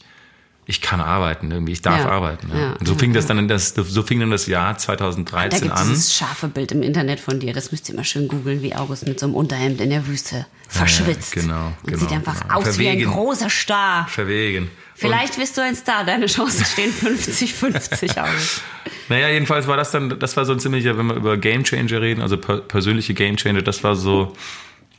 ich 0.68 0.80
kann 0.80 1.00
arbeiten 1.00 1.50
irgendwie, 1.52 1.72
ich 1.72 1.82
darf 1.82 2.00
Ja. 2.00 2.10
arbeiten. 2.10 2.48
Ja. 2.52 2.58
Ja, 2.58 2.72
Und 2.72 2.86
so 2.86 2.94
ja, 2.94 2.98
fing 2.98 3.12
das 3.12 3.26
dann 3.26 3.38
in 3.38 3.46
das, 3.48 3.68
so 3.76 4.02
fing 4.02 4.18
dann 4.20 4.30
das 4.32 4.46
Jahr 4.48 4.76
2013 4.76 5.50
Da 5.50 5.58
gibt 5.64 5.72
an. 5.80 5.88
dieses 5.88 6.12
scharfe 6.14 6.48
Bild 6.48 6.72
im 6.72 6.82
Internet 6.82 7.20
von 7.20 7.38
dir. 7.38 7.52
Das 7.52 7.70
müsst 7.70 7.88
ihr 7.88 7.94
mal 7.94 8.04
schön 8.04 8.26
googeln, 8.26 8.62
wie 8.62 8.74
August 8.74 9.06
mit 9.06 9.20
so 9.20 9.26
einem 9.26 9.34
Unterhemd 9.36 9.80
in 9.80 9.90
der 9.90 10.06
Wüste 10.08 10.46
verschwitzt. 10.68 11.32
genau, 11.34 11.68
Und 11.82 11.86
genau, 11.86 11.98
sieht 12.00 12.12
einfach 12.12 12.40
genau. 12.40 12.54
aus 12.54 12.78
wie 12.78 12.88
ein 12.88 12.98
Verwegen. 12.98 13.10
großer 13.12 13.48
Star. 13.50 14.08
Verwegen. 14.08 14.70
Vielleicht 14.96 15.36
bist 15.38 15.56
du 15.56 15.62
ein 15.62 15.76
Star. 15.76 16.04
Deine 16.04 16.26
Chancen 16.26 16.64
stehen 16.64 16.90
50-50 17.40 18.18
aus. 18.20 18.60
Naja, 19.08 19.28
jedenfalls 19.28 19.66
war 19.68 19.76
das 19.76 19.90
dann, 19.92 20.18
das 20.18 20.36
war 20.36 20.44
so 20.44 20.52
ein 20.52 20.58
ziemlicher, 20.60 20.98
wenn 20.98 21.06
wir 21.06 21.14
über 21.14 21.36
Game 21.36 21.62
Changer 21.64 22.00
reden, 22.00 22.22
also 22.22 22.36
per, 22.38 22.58
persönliche 22.58 23.14
Game 23.14 23.36
Changer, 23.36 23.62
das 23.62 23.84
war 23.84 23.94
so, 23.94 24.34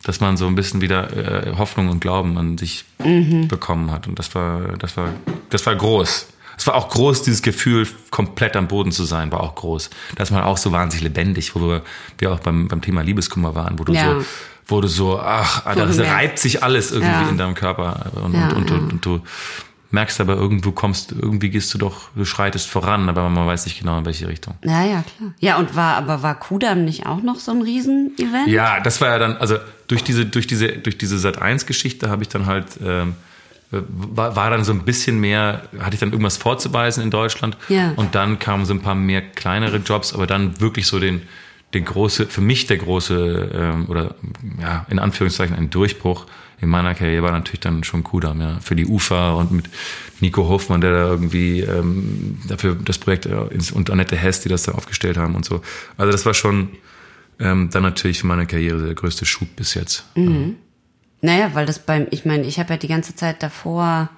dass 0.08 0.20
man 0.22 0.38
so 0.38 0.48
ein 0.48 0.56
bisschen 0.56 0.82
wieder 0.82 1.48
äh, 1.48 1.56
Hoffnung 1.58 1.90
und 1.90 2.00
Glauben 2.00 2.38
an 2.38 2.58
sich 2.58 2.86
bekommen 3.48 3.92
hat. 3.92 4.08
Und 4.08 4.18
das 4.18 4.34
war, 4.34 4.62
das 4.80 4.98
war, 4.98 5.10
das 5.50 5.66
war 5.66 5.76
groß. 5.76 6.28
Es 6.58 6.66
war 6.66 6.74
auch 6.74 6.90
groß, 6.90 7.22
dieses 7.22 7.44
Gefühl, 7.44 7.88
komplett 8.10 8.56
am 8.56 8.68
Boden 8.68 8.92
zu 8.92 9.04
sein, 9.04 9.32
war 9.32 9.42
auch 9.42 9.54
groß. 9.54 9.92
Das 10.16 10.32
war 10.32 10.48
auch 10.48 10.58
so 10.58 10.72
wahnsinnig 10.72 11.04
lebendig, 11.04 11.54
wo 11.56 11.60
wir, 11.68 11.82
wir 12.18 12.32
auch 12.32 12.40
beim, 12.40 12.68
beim 12.68 12.82
Thema 12.82 13.02
Liebeskummer 13.04 13.54
waren, 13.54 13.78
wo 13.78 13.84
du 13.84 13.94
Ja. 13.94 14.20
so, 14.22 14.26
wo 14.66 14.82
du 14.82 14.88
so, 14.88 15.20
ach, 15.20 15.64
da 15.66 15.84
reibt 15.86 16.40
sich 16.40 16.64
alles 16.64 16.92
irgendwie 16.92 17.12
Ja. 17.12 17.30
in 17.30 17.38
deinem 17.38 17.54
Körper. 17.54 18.08
Und, 18.24 18.34
Ja, 18.34 18.48
und, 18.50 18.56
und, 18.56 18.72
und, 18.72 18.92
und 18.94 19.06
du 19.06 19.22
merkst 19.92 20.20
aber 20.20 20.36
irgendwo 20.36 20.72
kommst, 20.72 21.12
irgendwie 21.14 21.50
gehst 21.50 21.74
du 21.74 21.78
doch, 21.78 22.10
du 22.16 22.26
schreitest 22.26 22.68
voran, 22.68 23.08
aber 23.08 23.30
man 23.30 23.46
weiß 23.48 23.66
nicht 23.66 23.80
genau 23.80 24.00
in 24.00 24.06
welche 24.06 24.28
Richtung. 24.28 24.56
Ja, 24.64 24.84
ja, 24.84 25.04
klar. 25.18 25.34
Ja, 25.40 25.58
und 25.58 25.76
war, 25.76 25.96
aber 25.96 26.24
war 26.24 26.36
Kudam 26.36 26.84
nicht 26.86 27.06
auch 27.06 27.22
noch 27.22 27.36
so 27.40 27.52
ein 27.52 27.62
Riesen-Event? 27.62 28.48
Ja, 28.48 28.80
das 28.80 29.00
war 29.00 29.10
ja 29.10 29.20
dann, 29.20 29.38
also 29.38 29.58
durch 29.88 30.04
diese, 30.04 30.26
durch 30.26 30.48
diese, 30.48 30.68
durch 30.70 30.98
diese 30.98 31.18
Sat 31.18 31.42
1 31.42 31.66
Geschichte 31.66 32.10
habe 32.10 32.24
ich 32.24 32.30
dann 32.30 32.46
halt, 32.46 32.66
ähm, 32.84 33.16
war, 33.72 34.36
war 34.36 34.50
dann 34.50 34.64
so 34.64 34.72
ein 34.72 34.84
bisschen 34.84 35.20
mehr, 35.20 35.64
hatte 35.80 35.96
ich 35.96 36.00
dann 36.00 36.12
irgendwas 36.12 36.38
vorzuweisen 36.38 37.04
in 37.04 37.12
Deutschland. 37.12 37.58
Ja. 37.70 37.94
Und 37.96 38.16
dann 38.16 38.40
kamen 38.40 38.66
so 38.66 38.74
ein 38.74 38.82
paar 38.82 38.96
mehr 38.96 39.22
kleinere 39.22 39.78
Jobs, 39.78 40.14
aber 40.14 40.28
dann 40.28 40.60
wirklich 40.60 40.88
so 40.88 41.00
den, 41.00 41.22
den 41.74 41.86
große, 41.86 42.28
für 42.28 42.42
mich 42.42 42.68
der 42.68 42.78
große, 42.78 43.52
ähm, 43.54 43.86
oder 43.90 44.16
ja, 44.62 44.86
in 44.90 45.00
Anführungszeichen 45.00 45.56
ein 45.56 45.70
Durchbruch 45.70 46.26
in 46.60 46.70
meiner 46.70 46.96
Karriere 46.96 47.24
war 47.24 47.32
natürlich 47.32 47.60
dann 47.60 47.84
schon 47.84 48.04
Kudam, 48.04 48.42
ja. 48.42 48.60
Für 48.62 48.76
die 48.76 48.86
UFA 48.86 49.34
und 49.34 49.52
mit 49.52 49.70
Nico 50.22 50.48
Hofmann, 50.48 50.82
der 50.82 50.92
da 50.92 51.08
irgendwie 51.10 51.62
ähm, 51.62 52.40
dafür 52.48 52.76
das 52.76 52.98
Projekt 52.98 53.28
äh, 53.28 53.36
und 53.74 53.90
Annette 53.92 54.16
Hess, 54.16 54.42
die 54.42 54.50
das 54.50 54.64
da 54.64 54.72
aufgestellt 54.72 55.18
haben 55.18 55.36
und 55.36 55.46
so. 55.46 55.62
Also 55.98 56.12
das 56.12 56.26
war 56.26 56.34
schon 56.34 56.70
ähm, 57.40 57.70
dann 57.72 57.84
natürlich 57.84 58.20
für 58.20 58.28
meine 58.28 58.46
Karriere 58.46 58.86
der 58.86 58.96
größte 58.96 59.26
Schub 59.26 59.56
bis 59.56 59.74
jetzt. 59.74 60.06
Naja, 61.22 61.52
weil 61.54 61.66
das 61.66 61.80
beim, 61.80 62.08
ich 62.12 62.26
meine, 62.26 62.46
ich 62.46 62.60
habe 62.60 62.72
ja 62.74 62.78
die 62.78 62.88
ganze 62.88 63.16
Zeit 63.16 63.42
davor 63.44 64.10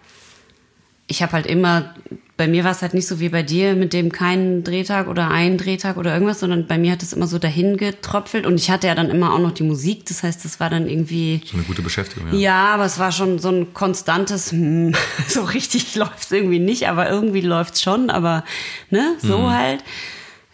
ich 1.10 1.24
habe 1.24 1.32
halt 1.34 1.48
immer, 1.48 1.96
bei 2.38 2.48
mir 2.48 2.64
war 2.64 2.72
es 2.72 2.84
halt 2.84 2.94
nicht 2.94 3.08
so 3.08 3.20
wie 3.20 3.30
bei 3.30 3.42
dir 3.42 3.76
mit 3.76 3.94
dem 3.94 4.12
keinen 4.12 4.64
Drehtag 4.64 5.08
oder 5.08 5.30
einen 5.32 5.58
Drehtag 5.58 5.98
oder 5.98 6.14
irgendwas, 6.14 6.40
sondern 6.40 6.68
bei 6.68 6.78
mir 6.78 6.92
hat 6.92 7.02
es 7.02 7.14
immer 7.14 7.26
so 7.26 7.40
dahin 7.40 7.78
getröpfelt 7.78 8.46
und 8.46 8.56
ich 8.56 8.70
hatte 8.70 8.86
ja 8.86 8.94
dann 8.94 9.10
immer 9.10 9.34
auch 9.34 9.40
noch 9.40 9.52
die 9.52 9.64
Musik, 9.64 10.06
das 10.06 10.22
heißt, 10.22 10.46
das 10.46 10.60
war 10.60 10.70
dann 10.70 10.88
irgendwie. 10.88 11.42
So 11.46 11.58
eine 11.58 11.66
gute 11.66 11.82
Beschäftigung, 11.82 12.28
ja. 12.32 12.38
Ja, 12.38 12.74
aber 12.76 12.86
es 12.86 13.00
war 13.00 13.12
schon 13.12 13.40
so 13.40 13.50
ein 13.50 13.74
konstantes, 13.74 14.52
hm, 14.52 14.94
so 15.28 15.42
richtig 15.46 15.96
läuft 15.96 16.26
es 16.26 16.32
irgendwie 16.32 16.60
nicht, 16.60 16.88
aber 16.88 17.10
irgendwie 17.10 17.42
läuft 17.42 17.74
es 17.74 17.82
schon, 17.82 18.12
aber 18.12 18.46
ne, 18.92 19.16
so 19.20 19.40
Mhm. 19.40 19.52
halt. 19.52 19.84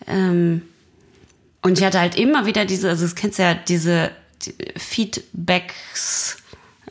Ähm, 0.07 0.61
und 1.66 1.78
ich 1.80 1.84
hatte 1.84 1.99
halt 1.99 2.16
immer 2.18 2.45
wieder 2.45 2.66
diese, 2.66 2.89
also 2.89 3.03
das 3.03 3.16
kennst 3.16 3.39
du 3.39 3.43
ja, 3.43 3.53
diese 3.55 4.11
die 4.43 4.53
Feedbacks, 4.78 6.38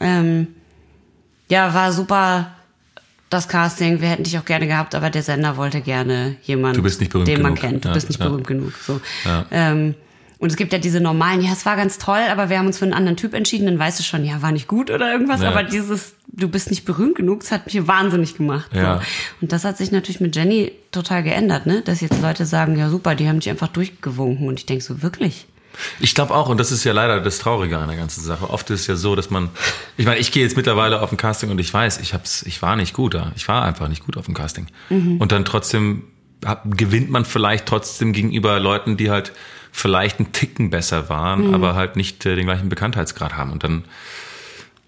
ähm, 0.00 0.48
ja, 1.48 1.72
war 1.74 1.92
super 1.92 2.50
das 3.30 3.48
Casting, 3.48 4.00
wir 4.00 4.08
hätten 4.08 4.22
dich 4.24 4.38
auch 4.38 4.44
gerne 4.44 4.66
gehabt, 4.66 4.94
aber 4.94 5.10
der 5.10 5.22
Sender 5.22 5.56
wollte 5.56 5.80
gerne 5.80 6.36
jemanden, 6.44 6.76
Du 6.76 6.82
bist 6.82 7.00
nicht 7.00 7.10
berühmt 7.12 7.28
den 7.28 7.42
man 7.42 7.54
genug. 7.54 7.70
kennt. 7.70 7.84
Du 7.84 7.88
Ja, 7.88 7.94
bist 7.94 8.08
nicht 8.08 8.20
ja. 8.20 8.28
berühmt 8.28 8.46
genug. 8.46 8.72
So. 8.86 9.00
Ja. 9.24 9.46
Ähm, 9.50 9.94
und 10.39 10.51
es 10.51 10.57
gibt 10.57 10.72
ja 10.72 10.78
diese 10.78 11.01
normalen, 11.01 11.41
ja, 11.43 11.53
es 11.53 11.64
war 11.64 11.76
ganz 11.76 11.99
toll, 11.99 12.20
aber 12.30 12.51
wir 12.51 12.59
haben 12.59 12.66
uns 12.66 12.78
für 12.78 12.85
einen 12.85 12.95
anderen 12.95 13.16
Typ 13.16 13.35
entschieden, 13.35 13.66
dann 13.66 13.78
weißt 13.78 13.99
du 13.99 14.03
schon, 14.03 14.24
ja, 14.24 14.43
war 14.43 14.53
nicht 14.53 14.68
gut 14.68 14.91
oder 14.91 15.11
irgendwas, 15.12 15.41
Ja. 15.43 15.49
aber 15.51 15.62
dieses, 15.62 16.14
du 16.28 16.49
bist 16.49 16.70
nicht 16.70 16.85
berühmt 16.85 17.14
genug, 17.16 17.41
das 17.41 17.53
hat 17.53 17.66
mich 17.66 17.87
wahnsinnig 17.87 18.37
gemacht. 18.37 18.70
Ja. 18.74 18.97
So. 18.99 19.03
Und 19.43 19.53
das 19.53 19.64
hat 19.64 19.76
sich 19.78 19.91
natürlich 19.93 20.20
mit 20.20 20.35
Jenny 20.37 20.72
total 20.93 21.22
geändert, 21.22 21.66
ne? 21.66 21.82
Dass 21.82 22.01
jetzt 22.01 22.20
Leute 22.20 22.47
sagen, 22.47 22.76
ja 22.78 22.89
super, 22.91 23.14
die 23.14 23.28
haben 23.28 23.41
dich 23.41 23.51
einfach 23.51 23.68
durchgewunken 23.68 24.49
und 24.49 24.59
ich 24.59 24.66
denk 24.66 24.82
so, 24.82 25.03
wirklich? 25.03 25.47
Ich 25.99 26.14
glaube 26.14 26.32
auch, 26.35 26.49
und 26.49 26.59
das 26.61 26.70
ist 26.70 26.85
ja 26.85 26.93
leider 26.93 27.20
das 27.20 27.39
Traurige 27.41 27.78
an 27.78 27.89
der 27.89 27.97
ganzen 27.97 28.22
Sache. 28.22 28.49
Oft 28.49 28.70
ist 28.70 28.82
es 28.82 28.87
ja 28.87 28.95
so, 28.95 29.16
dass 29.16 29.30
man, 29.30 29.49
ich 29.97 30.07
meine, 30.07 30.20
ich 30.20 30.30
gehe 30.30 30.45
jetzt 30.45 30.57
mittlerweile 30.57 31.03
auf 31.03 31.11
ein 31.11 31.16
Casting 31.16 31.51
und 31.51 31.59
ich 31.59 31.74
weiß, 31.74 31.99
ich 32.01 32.14
hab's, 32.14 32.45
ich 32.45 32.62
war 32.62 32.76
nicht 32.76 32.95
gut 32.95 33.14
da. 33.14 33.32
Ich 33.35 33.49
war 33.49 33.64
einfach 33.64 33.89
nicht 33.89 34.05
gut 34.05 34.16
auf 34.16 34.26
dem 34.26 34.35
Casting. 34.35 34.68
Und 34.91 35.32
dann 35.32 35.45
trotzdem 35.45 36.05
hab, 36.45 36.76
gewinnt 36.78 37.11
man 37.11 37.24
vielleicht 37.24 37.66
trotzdem 37.66 38.12
gegenüber 38.12 38.61
Leuten, 38.61 38.97
die 38.97 39.11
halt 39.11 39.32
vielleicht 39.74 40.20
einen 40.20 40.30
Ticken 40.30 40.70
besser 40.70 41.08
waren, 41.08 41.52
aber 41.52 41.74
halt 41.74 41.96
nicht 41.96 42.24
äh, 42.24 42.36
den 42.36 42.46
gleichen 42.46 42.68
Bekanntheitsgrad 42.68 43.36
haben. 43.36 43.50
Und 43.50 43.64
dann 43.64 43.84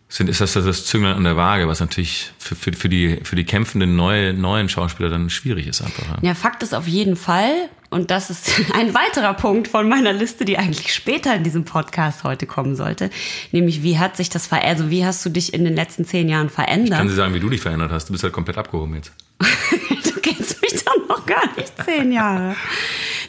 sind, 0.09 0.30
ist 0.30 0.41
das 0.41 0.53
das 0.53 0.87
Zünglein 0.87 1.16
an 1.16 1.24
der 1.24 1.37
Waage, 1.37 1.66
was 1.66 1.80
natürlich 1.80 2.30
für, 2.39 2.55
für, 2.55 2.72
für, 2.72 2.89
die, 2.89 3.18
für 3.24 3.34
die 3.34 3.45
kämpfenden 3.45 3.97
neue, 3.97 4.32
neuen 4.32 4.68
Schauspieler 4.68 5.11
dann 5.11 5.28
schwierig 5.28 5.66
ist 5.66 5.82
einfach. 5.82 6.07
Ja. 6.07 6.28
Ja, 6.28 6.34
Fakt 6.34 6.62
ist 6.62 6.72
auf 6.72 6.87
jeden 6.87 7.16
Fall, 7.16 7.53
und 7.91 8.12
das 8.12 8.30
ist 8.30 8.49
ein 8.74 8.95
weiterer 8.95 9.34
Punkt 9.34 9.66
von 9.66 9.89
meiner 9.89 10.12
Liste, 10.12 10.45
die 10.45 10.57
eigentlich 10.57 10.95
später 10.95 11.34
in 11.34 11.43
diesem 11.43 11.64
Podcast 11.64 12.22
heute 12.22 12.47
kommen 12.47 12.76
sollte, 12.76 13.11
nämlich 13.51 13.82
wie 13.82 13.99
hat 13.99 14.16
sich 14.16 14.30
das 14.30 14.47
verändert, 14.47 14.78
also 14.78 14.91
wie 14.91 15.05
hast 15.05 15.26
du 15.26 15.30
dich 15.30 15.53
in 15.53 15.64
den 15.64 15.74
letzten 15.74 16.05
zehn 16.05 16.28
Jahren 16.28 16.49
verändert? 16.49 16.97
Kann 16.97 17.09
sie 17.09 17.16
sagen, 17.16 17.34
wie 17.34 17.41
du 17.41 17.51
dich 17.51 17.61
verändert 17.61 17.91
hast. 17.91 18.09
Du 18.09 18.12
bist 18.12 18.22
halt 18.22 18.32
komplett 18.32 18.57
abgehoben 18.57 18.95
jetzt. 18.95 19.11
du 20.05 20.20
kennst 20.20 20.61
mich 20.62 20.84
doch 20.84 21.09
noch 21.09 21.26
gar 21.26 21.47
nicht 21.57 21.72
zehn 21.84 22.12
Jahre. 22.12 22.57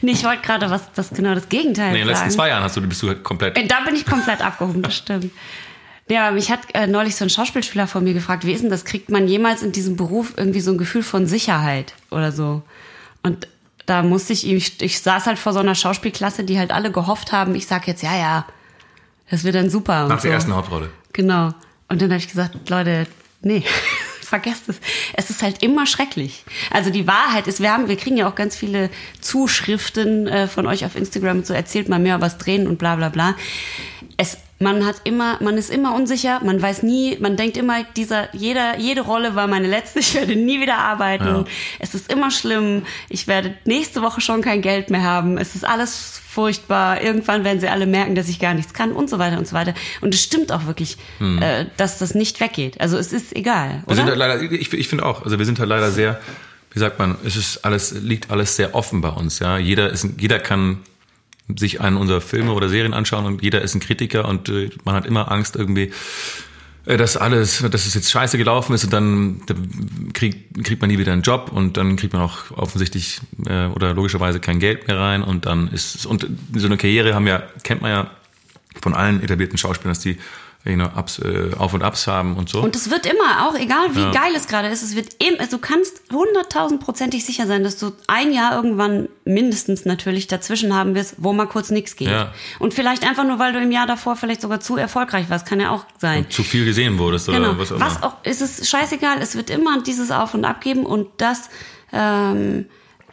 Nee, 0.02 0.12
ich 0.12 0.24
wollte 0.24 0.42
gerade 0.42 0.70
was, 0.70 0.92
das 0.94 1.10
genau 1.10 1.34
das 1.34 1.50
Gegenteil 1.50 1.92
Nee, 1.92 2.02
in 2.02 2.08
den 2.08 2.14
letzten 2.14 2.32
zwei 2.32 2.50
Jahren 2.50 2.64
hast 2.64 2.78
du, 2.78 2.82
bist 2.82 3.02
du 3.02 3.08
halt 3.08 3.24
komplett. 3.24 3.58
Äh, 3.58 3.68
Da 3.68 3.82
bin 3.82 3.96
ich 3.96 4.06
komplett 4.06 4.42
abgehoben, 4.42 4.82
das 4.82 4.96
stimmt. 4.96 5.32
Ja, 6.10 6.32
mich 6.32 6.50
hat 6.50 6.60
äh, 6.74 6.88
neulich 6.88 7.16
so 7.16 7.26
ein 7.26 7.30
Schauspielschüler 7.30 7.88
von 7.88 8.04
mir 8.04 8.14
gefragt, 8.14 8.46
wie 8.46 8.54
ist 8.54 8.62
denn 8.62 8.70
das? 8.70 8.86
Kriegt 8.86 9.10
man 9.10 9.28
jemals 9.28 9.62
in 9.62 9.74
diesem 9.74 9.98
Beruf 9.98 10.34
irgendwie 10.38 10.62
so 10.62 10.72
ein 10.72 10.78
Gefühl 10.78 11.04
von 11.04 11.28
Sicherheit 11.28 11.94
oder 12.12 12.32
so? 12.32 12.62
Und 13.24 13.48
da 13.86 14.04
musste 14.04 14.34
ich 14.34 14.46
ihm, 14.46 14.58
ich, 14.58 14.82
ich 14.82 15.02
saß 15.02 15.26
halt 15.26 15.40
vor 15.40 15.52
so 15.52 15.60
einer 15.60 15.76
Schauspielklasse, 15.76 16.44
die 16.44 16.58
halt 16.58 16.72
alle 16.72 16.92
gehofft 16.92 17.34
haben, 17.34 17.56
ich 17.56 17.68
sag 17.68 17.88
jetzt, 17.88 18.04
ja, 18.04 18.16
ja, 18.16 18.46
das 19.30 19.44
wird 19.44 19.56
dann 19.56 19.70
super. 19.70 20.08
Nach 20.08 20.20
so. 20.20 20.28
der 20.28 20.36
ersten 20.36 20.56
Hauptrolle. 20.56 20.90
Genau. 21.12 21.54
Und 21.90 22.02
dann 22.02 22.10
habe 22.10 22.20
ich 22.20 22.28
gesagt, 22.30 22.70
Leute, 22.70 23.08
nee, 23.42 23.64
vergesst 24.28 24.70
es. 24.70 24.80
Es 25.14 25.30
ist 25.30 25.42
halt 25.42 25.64
immer 25.64 25.86
schrecklich. 25.86 26.44
Also 26.72 26.90
die 26.90 27.08
Wahrheit 27.08 27.48
ist, 27.48 27.62
wir 27.62 27.72
haben, 27.72 27.88
wir 27.88 27.98
kriegen 27.98 28.18
ja 28.18 28.30
auch 28.30 28.36
ganz 28.36 28.56
viele 28.56 28.90
Zuschriften 29.22 30.28
äh, 30.28 30.48
von 30.48 30.68
euch 30.68 30.86
auf 30.86 30.96
Instagram, 30.96 31.44
so 31.44 31.54
erzählt 31.54 31.90
mal 31.90 32.00
mehr 32.00 32.18
das 32.18 32.38
Drehen 32.38 32.68
und 32.68 32.78
bla 32.78 32.96
bla 32.96 33.10
bla. 33.10 33.36
Es, 34.18 34.38
man 34.60 34.86
hat 34.86 35.02
immer, 35.04 35.38
man 35.42 35.58
ist 35.58 35.70
immer 35.70 35.94
unsicher, 35.94 36.42
man 36.44 36.62
weiß 36.62 36.84
nie, 36.84 37.18
man 37.20 37.38
denkt 37.38 37.58
immer, 37.58 37.84
dieser, 37.96 38.34
jeder, 38.36 38.80
jede 38.80 39.02
Rolle 39.02 39.36
war 39.36 39.48
meine 39.48 39.68
letzte, 39.68 40.00
ich 40.00 40.16
werde 40.16 40.36
nie 40.36 40.60
wieder 40.60 40.78
arbeiten. 40.78 41.26
Ja. 41.26 41.46
Es 41.80 41.94
ist 41.94 42.12
immer 42.12 42.32
schlimm, 42.32 42.84
ich 43.10 43.28
werde 43.28 43.56
nächste 43.66 44.02
Woche 44.02 44.22
schon 44.22 44.42
kein 44.42 44.62
Geld 44.62 44.90
mehr 44.90 45.04
haben, 45.04 45.38
es 45.38 45.56
ist 45.56 45.66
alles 45.66 46.22
furchtbar, 46.38 47.02
irgendwann 47.02 47.44
werden 47.44 47.60
sie 47.60 47.68
alle 47.68 47.88
merken, 47.88 48.14
dass 48.14 48.30
ich 48.30 48.38
gar 48.38 48.54
nichts 48.54 48.72
kann 48.72 48.92
und 48.92 49.10
so 49.10 49.18
weiter 49.18 49.40
und 49.40 49.48
so 49.48 49.54
weiter. 49.54 49.74
Und 50.02 50.14
es 50.14 50.22
stimmt 50.22 50.52
auch 50.52 50.68
wirklich, 50.68 50.98
äh, 51.20 51.66
dass 51.78 51.98
das 51.98 52.14
nicht 52.14 52.40
weggeht. 52.40 52.80
Also 52.80 52.96
es 52.96 53.12
ist 53.12 53.36
egal, 53.36 53.82
Wir 53.82 53.88
oder? 53.88 53.96
sind 53.96 54.06
halt 54.10 54.20
leider, 54.20 54.40
ich, 54.44 54.72
ich 54.72 54.88
finde 54.88 55.04
auch, 55.04 55.24
also 55.24 55.40
wir 55.40 55.48
sind 55.48 55.58
halt 55.58 55.68
leider 55.68 55.90
sehr, 55.90 56.22
wie 56.74 56.78
sagt 56.78 57.00
man, 57.00 57.16
es 57.26 57.38
ist 57.38 57.66
alles, 57.66 57.92
liegt 57.92 58.30
alles 58.30 58.56
sehr 58.56 58.76
offen 58.76 59.02
bei 59.02 59.10
uns, 59.10 59.40
ja. 59.40 59.58
Jeder 59.58 59.90
ist, 59.90 60.08
jeder 60.20 60.38
kann 60.38 60.78
sich 61.56 61.82
einen 61.82 61.98
unserer 61.98 62.22
Filme 62.22 62.54
oder 62.54 62.70
Serien 62.70 62.94
anschauen 62.94 63.26
und 63.26 63.42
jeder 63.42 63.64
ist 63.64 63.74
ein 63.74 63.80
Kritiker 63.80 64.28
und 64.28 64.48
äh, 64.48 64.70
man 64.84 64.94
hat 64.94 65.08
immer 65.08 65.32
Angst 65.32 65.56
irgendwie, 65.56 65.92
dass 66.96 67.18
alles, 67.18 67.64
dass 67.70 67.86
es 67.86 67.94
jetzt 67.94 68.10
scheiße 68.10 68.38
gelaufen 68.38 68.74
ist 68.74 68.86
und 68.86 68.94
dann 68.94 69.42
da 69.46 69.56
kriegt, 70.14 70.64
kriegt 70.64 70.80
man 70.80 70.90
nie 70.90 70.98
wieder 70.98 71.12
einen 71.12 71.22
Job 71.22 71.52
und 71.54 71.76
dann 71.76 71.98
kriegt 71.98 72.14
man 72.14 72.22
auch 72.22 72.52
offensichtlich 72.52 73.20
äh, 73.46 73.66
oder 73.68 73.94
logischerweise 73.94 74.40
kein 74.40 74.60
Geld 74.60 74.88
mehr 74.88 74.98
rein 74.98 75.22
und 75.22 75.46
dann 75.46 75.68
ist 75.68 75.96
es, 75.96 76.06
und 76.06 76.30
so 76.56 76.66
eine 76.66 76.78
Karriere 76.78 77.14
haben 77.14 77.28
ja, 77.28 77.44
kennt 77.64 77.82
man 77.82 77.92
ja 77.92 78.12
von 78.82 78.94
allen 78.94 79.22
etablierten 79.22 79.58
Schauspielern, 79.58 79.92
dass 79.92 80.00
die 80.00 80.18
you 80.66 80.74
know, 80.76 80.90
Ups, 80.98 81.20
äh, 81.20 81.52
Auf 81.58 81.74
und 81.74 81.82
Ups 81.84 82.08
haben 82.08 82.36
und 82.36 82.50
so. 82.50 82.62
Und 82.62 82.76
es 82.76 82.90
wird 82.90 83.06
immer, 83.06 83.48
auch 83.48 83.56
egal 83.56 83.96
wie 83.96 84.02
Ja. 84.02 84.12
geil 84.12 84.34
es 84.36 84.48
gerade 84.48 84.68
ist, 84.68 84.84
es 84.84 84.96
wird 84.96 85.16
immer, 85.24 85.40
also 85.40 85.58
du 85.58 85.62
kannst 85.62 86.02
hunderttausendprozentig 86.12 87.26
sicher 87.26 87.48
sein, 87.48 87.64
dass 87.64 87.78
du 87.78 87.92
ein 88.08 88.32
Jahr 88.34 88.54
irgendwann 88.56 89.08
mindestens 89.26 89.86
natürlich 89.86 90.28
dazwischen 90.28 90.74
haben 90.76 90.96
wirst, 90.96 91.16
wo 91.18 91.34
mal 91.34 91.48
kurz 91.48 91.70
nichts 91.70 91.96
geht. 91.96 92.10
Ja. 92.10 92.34
Und 92.60 92.74
vielleicht 92.74 93.08
einfach 93.08 93.24
nur, 93.26 93.40
weil 93.40 93.54
du 93.54 93.60
im 93.60 93.72
Jahr 93.72 93.88
davor 93.88 94.16
vielleicht 94.16 94.42
sogar 94.42 94.60
zu 94.60 94.78
erfolgreich 94.78 95.30
warst, 95.30 95.46
kann 95.46 95.60
ja 95.60 95.70
auch 95.72 95.86
sein. 96.00 96.30
zu 96.30 96.44
viel 96.44 96.66
gesehen 96.66 96.98
wurdest 97.00 97.30
oder 97.30 97.40
Genau. 97.40 97.58
was 97.58 97.72
auch 97.72 97.80
Was 97.80 97.96
immer. 97.98 98.06
auch, 98.06 98.14
ist 98.26 98.42
es 98.42 98.70
scheißegal, 98.70 99.18
es 99.22 99.36
wird 99.36 99.50
immer 99.50 99.82
dieses 99.82 100.12
Auf 100.12 100.34
und 100.34 100.46
Ab 100.46 100.62
geben 100.62 100.86
und 100.86 101.08
das, 101.18 101.50
ähm, 101.94 102.66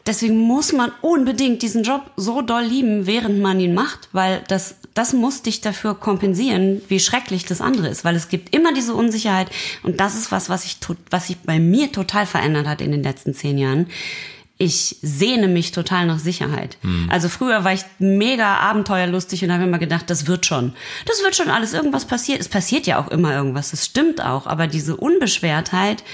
deswegen 0.07 0.39
muss 0.39 0.73
man 0.73 0.93
unbedingt 1.03 1.63
diesen 1.63 1.83
Job 1.83 2.11
so 2.17 2.43
doll 2.43 2.63
lieben, 2.65 3.07
während 3.07 3.41
man 3.41 3.61
ihn 3.61 3.75
macht, 3.75 4.09
weil 4.13 4.43
das, 4.49 4.77
das 4.95 5.13
muss 5.13 5.43
dich 5.43 5.61
dafür 5.61 5.95
kompensieren, 5.97 6.81
wie 6.89 7.01
schrecklich 7.01 7.45
das 7.45 7.61
andere 7.61 7.89
ist, 7.89 8.05
weil 8.05 8.15
es 8.15 8.29
gibt 8.29 8.55
immer 8.55 8.73
diese 8.73 8.95
Unsicherheit 8.95 9.51
und 9.83 10.01
das 10.01 10.15
ist 10.15 10.31
was, 10.33 10.49
was 10.49 10.65
ich, 10.65 10.79
was 11.11 11.27
sich 11.27 11.37
bei 11.39 11.59
mir 11.59 11.91
total 11.91 12.27
verändert 12.27 12.67
hat 12.67 12.81
in 12.81 12.93
den 12.93 13.03
letzten 13.03 13.35
zehn 13.35 13.59
Jahren. 13.59 13.89
Ich 14.57 14.99
sehne 15.03 15.49
mich 15.49 15.73
total 15.73 16.07
nach 16.07 16.21
Sicherheit. 16.21 16.79
Also 17.11 17.29
früher 17.29 17.65
war 17.65 17.73
ich 17.73 17.85
mega 17.99 18.59
abenteuerlustig 18.59 19.43
und 19.45 19.53
habe 19.53 19.65
immer 19.65 19.81
gedacht, 19.81 20.09
das 20.09 20.29
wird 20.29 20.47
schon. 20.47 20.75
Das 21.07 21.25
wird 21.25 21.35
schon 21.35 21.51
alles, 21.51 21.73
irgendwas 21.73 22.05
passiert. 22.05 22.41
Es 22.41 22.49
passiert 22.49 22.87
ja 22.87 23.01
auch 23.01 23.09
immer 23.09 23.35
irgendwas, 23.35 23.73
das 23.73 23.85
stimmt 23.85 24.25
auch. 24.25 24.47
Aber 24.47 24.69
diese 24.69 24.97
Unbeschwertheit, 24.97 26.05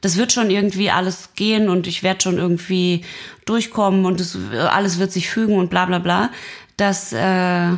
das 0.00 0.16
wird 0.16 0.32
schon 0.32 0.50
irgendwie 0.50 0.90
alles 0.90 1.34
gehen 1.36 1.68
und 1.68 1.86
ich 1.86 2.02
werde 2.02 2.22
schon 2.22 2.38
irgendwie 2.38 3.04
durchkommen 3.44 4.06
und 4.06 4.22
es, 4.22 4.38
alles 4.52 4.98
wird 4.98 5.12
sich 5.12 5.28
fügen 5.28 5.56
und 5.56 5.68
bla 5.68 5.84
bla 5.84 5.98
bla. 5.98 6.30
Das 6.78 7.12
äh, 7.12 7.76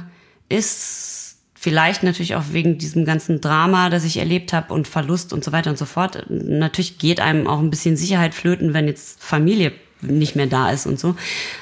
ist 0.55 1.37
vielleicht 1.55 2.03
natürlich 2.03 2.35
auch 2.35 2.45
wegen 2.51 2.77
diesem 2.79 3.05
ganzen 3.05 3.41
Drama, 3.41 3.89
das 3.89 4.05
ich 4.05 4.19
erlebt 4.19 4.53
habe 4.53 4.73
und 4.75 4.87
Verlust 4.87 5.33
und 5.33 5.43
so 5.43 5.51
weiter 5.53 5.71
und 5.71 5.79
so 5.79 5.87
fort. 5.87 6.27
Natürlich 6.29 6.99
geht 6.99 7.21
einem 7.21 7.47
auch 7.47 7.59
ein 7.59 7.71
bisschen 7.71 7.97
Sicherheit 7.97 8.35
flöten, 8.35 8.75
wenn 8.75 8.87
jetzt 8.87 9.23
Familie 9.23 9.73
nicht 10.03 10.37
mehr 10.37 10.47
da 10.47 10.71
ist 10.71 10.87
und 10.87 11.01
so. 11.01 11.17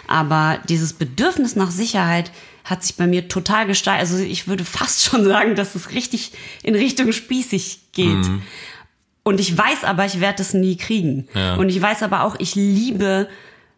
Aber 0.09 0.59
dieses 0.69 0.95
Bedürfnis 0.95 1.55
nach 1.55 1.71
Sicherheit 1.71 2.33
hat 2.65 2.83
sich 2.83 2.97
bei 2.97 3.07
mir 3.07 3.29
total 3.29 3.67
gesteigert. 3.67 4.01
Also 4.01 4.19
ich 4.19 4.49
würde 4.49 4.65
fast 4.65 5.03
schon 5.05 5.25
sagen, 5.25 5.55
dass 5.55 5.75
es 5.75 5.93
richtig 5.93 6.33
in 6.63 6.75
Richtung 6.75 7.13
spießig 7.13 7.93
geht. 7.93 8.27
Und 9.23 9.39
ich 9.39 9.57
weiß 9.57 9.85
aber, 9.85 10.05
ich 10.05 10.21
werde 10.21 10.43
es 10.43 10.53
nie 10.53 10.77
kriegen. 10.77 11.29
Ja. 11.35 11.55
Und 11.55 11.69
ich 11.69 11.81
weiß 11.81 12.03
aber 12.03 12.25
auch, 12.25 12.35
ich 12.39 12.57
liebe 12.57 13.29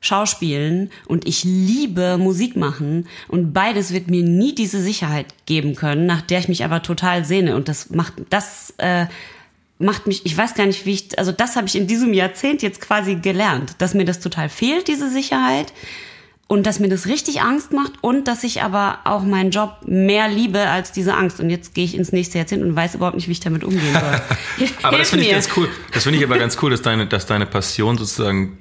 Schauspielen 0.04 0.90
und 1.06 1.26
ich 1.26 1.44
liebe 1.44 2.18
Musik 2.18 2.56
machen. 2.56 3.08
Und 3.28 3.52
beides 3.52 3.92
wird 3.92 4.10
mir 4.10 4.22
nie 4.22 4.54
diese 4.54 4.80
Sicherheit 4.80 5.26
geben 5.46 5.74
können, 5.74 6.06
nach 6.06 6.20
der 6.20 6.40
ich 6.40 6.48
mich 6.48 6.64
aber 6.64 6.82
total 6.82 7.24
sehne. 7.24 7.56
Und 7.56 7.68
das 7.68 7.90
macht, 7.90 8.14
das 8.28 8.74
äh, 8.78 9.06
macht 9.78 10.06
mich, 10.06 10.26
ich 10.26 10.36
weiß 10.36 10.54
gar 10.54 10.66
nicht, 10.66 10.84
wie 10.86 10.92
ich, 10.92 11.18
also 11.18 11.32
das 11.32 11.56
habe 11.56 11.66
ich 11.66 11.76
in 11.76 11.86
diesem 11.86 12.12
Jahrzehnt 12.12 12.62
jetzt 12.62 12.80
quasi 12.80 13.16
gelernt, 13.16 13.76
dass 13.78 13.94
mir 13.94 14.04
das 14.04 14.20
total 14.20 14.48
fehlt, 14.48 14.88
diese 14.88 15.10
Sicherheit. 15.10 15.72
Und 16.46 16.66
dass 16.66 16.78
mir 16.78 16.90
das 16.90 17.06
richtig 17.06 17.40
Angst 17.40 17.72
macht 17.72 17.92
und 18.02 18.28
dass 18.28 18.44
ich 18.44 18.60
aber 18.62 18.98
auch 19.04 19.22
meinen 19.22 19.50
Job 19.50 19.78
mehr 19.86 20.28
liebe 20.28 20.60
als 20.60 20.92
diese 20.92 21.14
Angst. 21.14 21.40
Und 21.40 21.48
jetzt 21.48 21.74
gehe 21.74 21.86
ich 21.86 21.96
ins 21.96 22.12
nächste 22.12 22.36
Jahrzehnt 22.36 22.62
und 22.62 22.76
weiß 22.76 22.96
überhaupt 22.96 23.16
nicht, 23.16 23.28
wie 23.28 23.32
ich 23.32 23.40
damit 23.40 23.64
umgehen 23.64 23.94
soll. 23.94 24.68
Aber 24.82 24.98
das 24.98 25.08
finde 25.08 25.24
ich 25.24 25.30
ganz 25.30 25.48
cool. 25.56 25.70
Das 25.92 26.02
finde 26.02 26.18
ich 26.18 26.24
aber 26.24 26.38
ganz 26.38 26.58
cool, 26.60 26.70
dass 26.70 26.82
deine, 26.82 27.06
dass 27.06 27.24
deine 27.24 27.46
Passion 27.46 27.96
sozusagen 27.96 28.58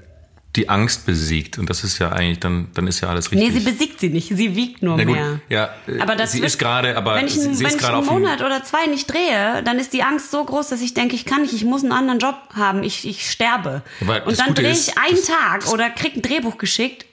die 0.56 0.70
Angst 0.70 1.06
besiegt. 1.08 1.58
Und 1.58 1.70
das 1.70 1.84
ist 1.84 1.98
ja 2.00 2.12
eigentlich, 2.12 2.40
dann, 2.40 2.68
dann 2.76 2.86
ist 2.88 3.02
ja 3.02 3.10
alles 3.10 3.32
richtig. 3.32 3.50
Nee, 3.54 3.60
sie 3.60 3.66
besiegt 3.66 4.00
sie 4.00 4.10
nicht. 4.10 4.30
Sie 4.36 4.56
wiegt 4.56 4.84
nur 4.84 4.98
gut, 4.98 5.06
mehr. 5.08 5.40
ja, 5.50 5.70
aber 6.00 6.16
das 6.16 6.32
sie 6.34 6.40
wird- 6.40 6.48
ist 6.48 6.60
gerade, 6.60 6.96
aber 6.96 7.16
wenn 7.16 7.26
ich, 7.26 7.34
sie, 7.34 7.42
einen- 7.46 7.56
sie 7.56 7.64
wenn 7.64 7.72
ist 7.76 7.82
ich 7.82 7.88
einen 7.88 8.06
Monat 8.06 8.42
oder 8.42 8.64
zwei 8.64 8.86
nicht 8.86 9.12
drehe, 9.12 9.64
dann 9.64 9.80
ist 9.80 9.94
die 9.94 10.04
Angst 10.04 10.30
so 10.30 10.44
groß, 10.44 10.70
dass 10.70 10.82
ich 10.82 10.94
denke, 10.94 11.16
ich 11.16 11.26
kann 11.26 11.42
nicht, 11.42 11.54
ich 11.54 11.66
muss 11.66 11.82
einen 11.84 11.92
anderen 11.92 12.20
Job 12.20 12.36
haben, 12.54 12.84
ich, 12.84 13.08
ich 13.08 13.30
sterbe. 13.32 13.82
Aber 14.02 14.28
und 14.28 14.40
dann 14.40 14.50
Gute 14.50 14.62
drehe 14.62 14.72
ist, 14.72 14.90
ich 14.90 14.98
einen 14.98 15.16
das- 15.18 15.26
Tag 15.26 15.72
oder 15.74 15.90
krieg 15.90 16.16
ein 16.18 16.22
Drehbuch 16.22 16.60
geschickt 16.60 17.06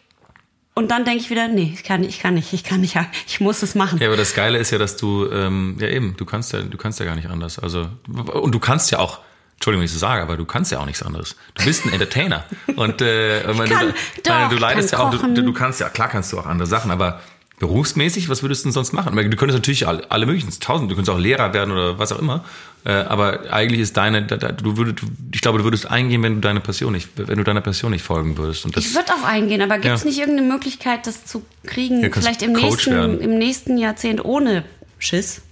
und 0.75 0.91
dann 0.91 1.05
denke 1.07 1.21
ich 1.23 1.31
wieder, 1.31 1.49
nee, 1.49 1.73
ich 1.75 1.83
kann 1.83 2.03
nicht, 2.03 2.11
ich 2.11 2.21
kann 2.21 2.35
nicht, 2.35 2.53
ich 2.53 2.63
kann 2.63 2.81
nicht, 2.83 2.97
ich 3.27 3.41
muss 3.41 3.63
es 3.63 3.75
machen. 3.75 3.99
Ja, 4.01 4.09
aber 4.09 4.17
das 4.19 4.35
Geile 4.35 4.59
ist 4.59 4.71
ja, 4.71 4.77
dass 4.79 4.97
du, 4.99 5.27
ähm, 5.33 5.77
ja 5.81 5.89
eben, 5.89 6.15
du 6.19 6.25
kannst 6.27 6.53
ja, 6.53 6.61
du 6.61 6.77
kannst 6.77 7.01
ja 7.01 7.07
gar 7.07 7.17
nicht 7.17 7.29
anders. 7.31 7.59
Also, 7.59 7.89
und 8.35 8.53
du 8.55 8.59
kannst 8.59 8.91
ja 8.91 8.99
auch, 8.99 9.21
Entschuldigung, 9.61 9.81
wenn 9.83 9.87
ich 9.87 9.93
so 9.93 9.99
sage, 9.99 10.23
aber 10.23 10.39
du 10.39 10.47
kannst 10.47 10.73
ja 10.73 10.79
auch 10.79 10.87
nichts 10.87 11.03
anderes. 11.03 11.37
Du 11.53 11.67
bist 11.67 11.85
ein 11.85 11.93
Entertainer. 11.93 12.45
Und 12.77 13.03
äh, 13.03 13.41
ich 13.51 13.59
meine, 13.59 13.69
kann 13.71 13.89
du, 13.89 13.93
doch, 14.23 14.33
meine, 14.35 14.49
du 14.49 14.57
leidest 14.57 14.93
ja 14.93 15.01
auch, 15.01 15.11
du, 15.11 15.43
du 15.43 15.53
kannst 15.53 15.81
ja, 15.81 15.91
klar 15.91 16.09
kannst 16.09 16.33
du 16.33 16.39
auch 16.39 16.47
andere 16.47 16.67
Sachen, 16.67 16.91
aber 16.91 17.21
berufsmäßig, 17.59 18.31
was 18.31 18.43
würdest 18.43 18.63
du 18.65 18.69
denn 18.69 18.73
sonst 18.73 18.95
machen? 18.95 19.15
Du 19.15 19.37
könntest 19.37 19.59
natürlich 19.59 19.87
alle, 19.87 20.11
alle 20.11 20.25
möglichen, 20.25 20.49
tausend, 20.61 20.91
du 20.91 20.95
könntest 20.95 21.15
auch 21.15 21.21
Lehrer 21.21 21.53
werden 21.53 21.73
oder 21.73 21.99
was 21.99 22.11
auch 22.11 22.19
immer. 22.19 22.43
Äh, 22.87 22.93
aber 22.93 23.53
eigentlich 23.53 23.83
ist 23.83 23.99
deine, 23.99 24.23
du 24.23 24.79
würdest, 24.79 25.01
ich 25.31 25.43
glaube, 25.43 25.59
du 25.59 25.65
würdest 25.65 25.91
eingehen, 25.91 26.23
wenn 26.23 26.37
du 26.37 26.41
deine 26.41 26.61
Passion 26.61 26.95
nicht, 26.95 27.11
wenn 27.17 27.37
du 27.37 27.45
deiner 27.45 27.61
Passion 27.61 27.91
nicht 27.91 28.03
folgen 28.03 28.39
würdest. 28.39 28.65
Das, 28.75 28.83
Ich 28.87 28.95
würde 28.95 29.13
auch 29.13 29.25
eingehen, 29.29 29.61
aber 29.61 29.75
gibt 29.75 29.95
es 29.95 30.01
Ja. 30.05 30.07
nicht 30.09 30.21
irgendeine 30.21 30.49
Möglichkeit, 30.49 31.07
das 31.07 31.27
zu 31.27 31.45
kriegen, 31.67 32.03
Ja, 32.03 32.09
vielleicht 32.11 32.41
im 32.41 32.55
Coach 32.55 32.63
nächsten, 32.87 32.93
werden. 32.95 33.21
im 33.21 33.37
nächsten 33.37 33.77
Jahrzehnt 33.77 34.25
ohne 34.25 34.65
Schiss? 34.99 35.43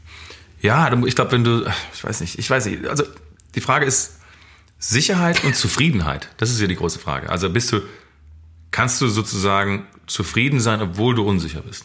Ja, 0.63 0.91
ich 1.05 1.15
glaube, 1.15 1.33
wenn 1.33 1.45
du, 1.45 1.67
ich 1.93 2.03
weiß 2.03 2.23
nicht, 2.23 2.39
ich 2.39 2.49
weiß 2.49 2.65
nicht, 2.65 2.87
also 2.89 3.05
die 3.55 3.61
Frage 3.61 3.87
ist 3.87 4.19
Sicherheit 4.79 5.45
und 5.45 5.57
Zufriedenheit. 5.57 6.29
Das 6.37 6.51
ist 6.51 6.61
ja 6.61 6.67
die 6.67 6.77
große 6.77 6.99
Frage. 6.99 7.31
Also 7.31 7.51
bist 7.51 7.73
du, 7.73 7.81
kannst 8.71 9.01
du 9.01 9.09
sozusagen 9.09 9.87
zufrieden 10.07 10.61
sein, 10.61 10.81
obwohl 10.81 11.15
du 11.15 11.25
unsicher 11.25 11.63
bist? 11.63 11.85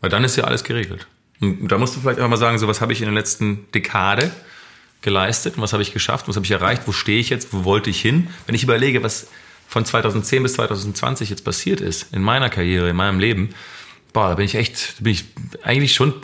Weil 0.00 0.10
dann 0.10 0.24
ist 0.24 0.36
ja 0.36 0.44
alles 0.44 0.64
geregelt. 0.64 1.06
Und 1.40 1.68
da 1.68 1.78
musst 1.78 1.96
du 1.96 2.00
vielleicht 2.00 2.18
einfach 2.18 2.30
mal 2.30 2.36
sagen, 2.36 2.58
so 2.58 2.68
was 2.68 2.80
habe 2.80 2.92
ich 2.92 3.00
in 3.00 3.06
der 3.06 3.14
letzten 3.14 3.70
Dekade 3.72 4.30
geleistet 5.02 5.56
und 5.56 5.62
was 5.62 5.72
habe 5.72 5.82
ich 5.82 5.92
geschafft, 5.92 6.28
was 6.28 6.36
habe 6.36 6.46
ich 6.46 6.50
erreicht, 6.50 6.82
wo 6.86 6.92
stehe 6.92 7.20
ich 7.20 7.28
jetzt, 7.28 7.52
wo 7.52 7.64
wollte 7.64 7.90
ich 7.90 8.00
hin? 8.00 8.28
Wenn 8.46 8.54
ich 8.54 8.62
überlege, 8.62 9.02
was 9.02 9.28
von 9.68 9.84
2010 9.84 10.42
bis 10.42 10.54
2020 10.54 11.30
jetzt 11.30 11.44
passiert 11.44 11.80
ist 11.80 12.12
in 12.12 12.22
meiner 12.22 12.48
Karriere, 12.48 12.90
in 12.90 12.96
meinem 12.96 13.18
Leben, 13.18 13.50
boah, 14.14 14.28
da 14.30 14.34
bin 14.36 14.46
ich 14.46 14.54
echt, 14.54 14.98
da 15.00 15.04
bin 15.04 15.12
ich 15.12 15.24
eigentlich 15.62 15.94
schon, 15.94 16.14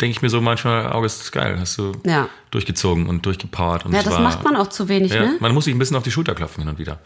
denke 0.00 0.12
ich 0.16 0.22
mir 0.22 0.30
so 0.30 0.40
manchmal, 0.40 0.90
August 0.92 1.20
ist 1.20 1.32
geil, 1.32 1.56
hast 1.60 1.76
du 1.76 1.92
Ja. 2.06 2.28
durchgezogen 2.50 3.06
und 3.06 3.26
durchgepowert. 3.26 3.84
Und 3.84 3.92
Ja, 3.92 4.02
das 4.02 4.14
war- 4.14 4.20
macht 4.20 4.42
man 4.44 4.56
auch 4.56 4.68
zu 4.68 4.88
wenig, 4.88 5.12
ja, 5.12 5.20
ne? 5.20 5.36
Man 5.40 5.52
muss 5.52 5.66
sich 5.66 5.74
ein 5.74 5.78
bisschen 5.78 5.96
auf 5.96 6.02
die 6.02 6.10
Schulter 6.10 6.34
klopfen 6.34 6.62
hin 6.62 6.70
und 6.70 6.78
wieder. 6.78 6.98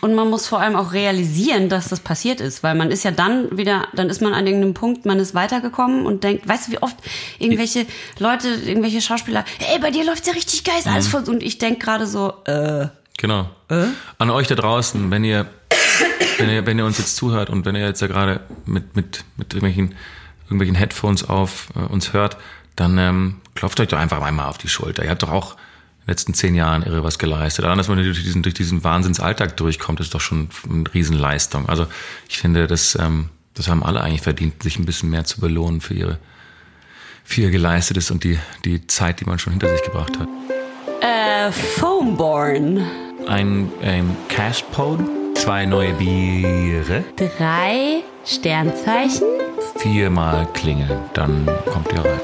Und 0.00 0.14
man 0.14 0.30
muss 0.30 0.46
vor 0.46 0.60
allem 0.60 0.76
auch 0.76 0.92
realisieren, 0.92 1.68
dass 1.68 1.88
das 1.88 1.98
passiert 1.98 2.40
ist, 2.40 2.62
weil 2.62 2.76
man 2.76 2.92
ist 2.92 3.02
ja 3.02 3.10
dann 3.10 3.56
wieder, 3.58 3.88
dann 3.94 4.08
ist 4.10 4.22
man 4.22 4.32
an 4.32 4.46
irgendeinem 4.46 4.74
Punkt, 4.74 5.04
man 5.06 5.18
ist 5.18 5.34
weitergekommen 5.34 6.06
und 6.06 6.22
denkt, 6.22 6.46
weißt 6.46 6.68
du, 6.68 6.72
wie 6.72 6.78
oft 6.82 6.96
irgendwelche 7.40 7.84
Leute, 8.20 8.48
irgendwelche 8.48 9.00
Schauspieler, 9.00 9.44
ey, 9.72 9.80
bei 9.80 9.90
dir 9.90 10.04
läuft's 10.04 10.28
ja 10.28 10.34
richtig 10.34 10.62
geil, 10.62 10.76
Mhm. 10.84 10.92
alles 10.92 11.08
voll, 11.08 11.24
und 11.28 11.42
ich 11.42 11.58
denk 11.58 11.80
gerade 11.82 12.06
so, 12.06 12.34
äh, 12.44 12.86
Genau. 13.20 13.50
An 14.18 14.30
euch 14.30 14.46
da 14.46 14.54
draußen, 14.54 15.10
wenn 15.10 15.24
ihr, 15.24 15.46
wenn 16.38 16.50
ihr, 16.50 16.66
wenn 16.66 16.78
ihr 16.78 16.84
uns 16.84 16.98
jetzt 16.98 17.16
zuhört 17.16 17.50
und 17.50 17.64
wenn 17.64 17.74
ihr 17.74 17.84
jetzt 17.86 18.00
ja 18.00 18.06
gerade 18.06 18.40
mit, 18.66 18.96
mit, 18.96 19.24
mit 19.36 19.54
irgendwelchen, 19.54 19.94
irgendwelchen 20.44 20.76
Headphones 20.76 21.28
auf 21.28 21.68
äh, 21.76 21.80
uns 21.80 22.12
hört, 22.12 22.36
dann 22.76 22.96
ähm, 22.98 23.36
klopft 23.54 23.80
euch 23.80 23.88
doch 23.88 23.98
einfach 23.98 24.22
einmal 24.22 24.46
auf 24.46 24.58
die 24.58 24.68
Schulter. 24.68 25.04
Ihr 25.04 25.10
habt 25.10 25.22
doch 25.22 25.30
auch 25.30 25.52
in 25.52 25.58
den 26.06 26.08
letzten 26.12 26.34
zehn 26.34 26.54
Jahren 26.54 26.82
irre 26.82 27.02
was 27.02 27.18
geleistet. 27.18 27.64
Allein, 27.64 27.78
dass 27.78 27.88
man 27.88 27.98
durch 27.98 28.22
diesen, 28.22 28.42
durch 28.42 28.54
diesen 28.54 28.84
Wahnsinnsalltag 28.84 29.56
durchkommt, 29.56 30.00
ist 30.00 30.14
doch 30.14 30.20
schon 30.20 30.48
eine 30.68 30.84
Riesenleistung. 30.94 31.68
Also 31.68 31.86
ich 32.28 32.38
finde, 32.38 32.66
das, 32.66 32.94
ähm, 32.94 33.30
das 33.54 33.68
haben 33.68 33.82
alle 33.82 34.00
eigentlich 34.00 34.22
verdient, 34.22 34.62
sich 34.62 34.78
ein 34.78 34.86
bisschen 34.86 35.10
mehr 35.10 35.24
zu 35.24 35.40
belohnen 35.40 35.80
für 35.80 35.94
ihre, 35.94 36.18
für 37.24 37.42
ihr 37.42 37.50
Geleistetes 37.50 38.10
und 38.10 38.24
die, 38.24 38.38
die 38.64 38.86
Zeit, 38.86 39.20
die 39.20 39.24
man 39.24 39.38
schon 39.38 39.52
hinter 39.52 39.68
sich 39.68 39.82
gebracht 39.82 40.18
hat. 40.18 40.28
äh, 41.00 41.52
Foamborn. 41.52 42.80
ein 43.26 43.70
ähm, 43.82 44.16
Cashpod, 44.28 45.00
zwei 45.38 45.66
neue 45.66 45.94
Biere, 45.94 47.04
Drei 47.16 48.02
Sternzeichen? 48.24 49.26
viermal 49.78 50.46
klingeln, 50.52 51.00
dann 51.14 51.48
kommt 51.72 51.92
ihr 51.92 52.04
rein. 52.04 52.20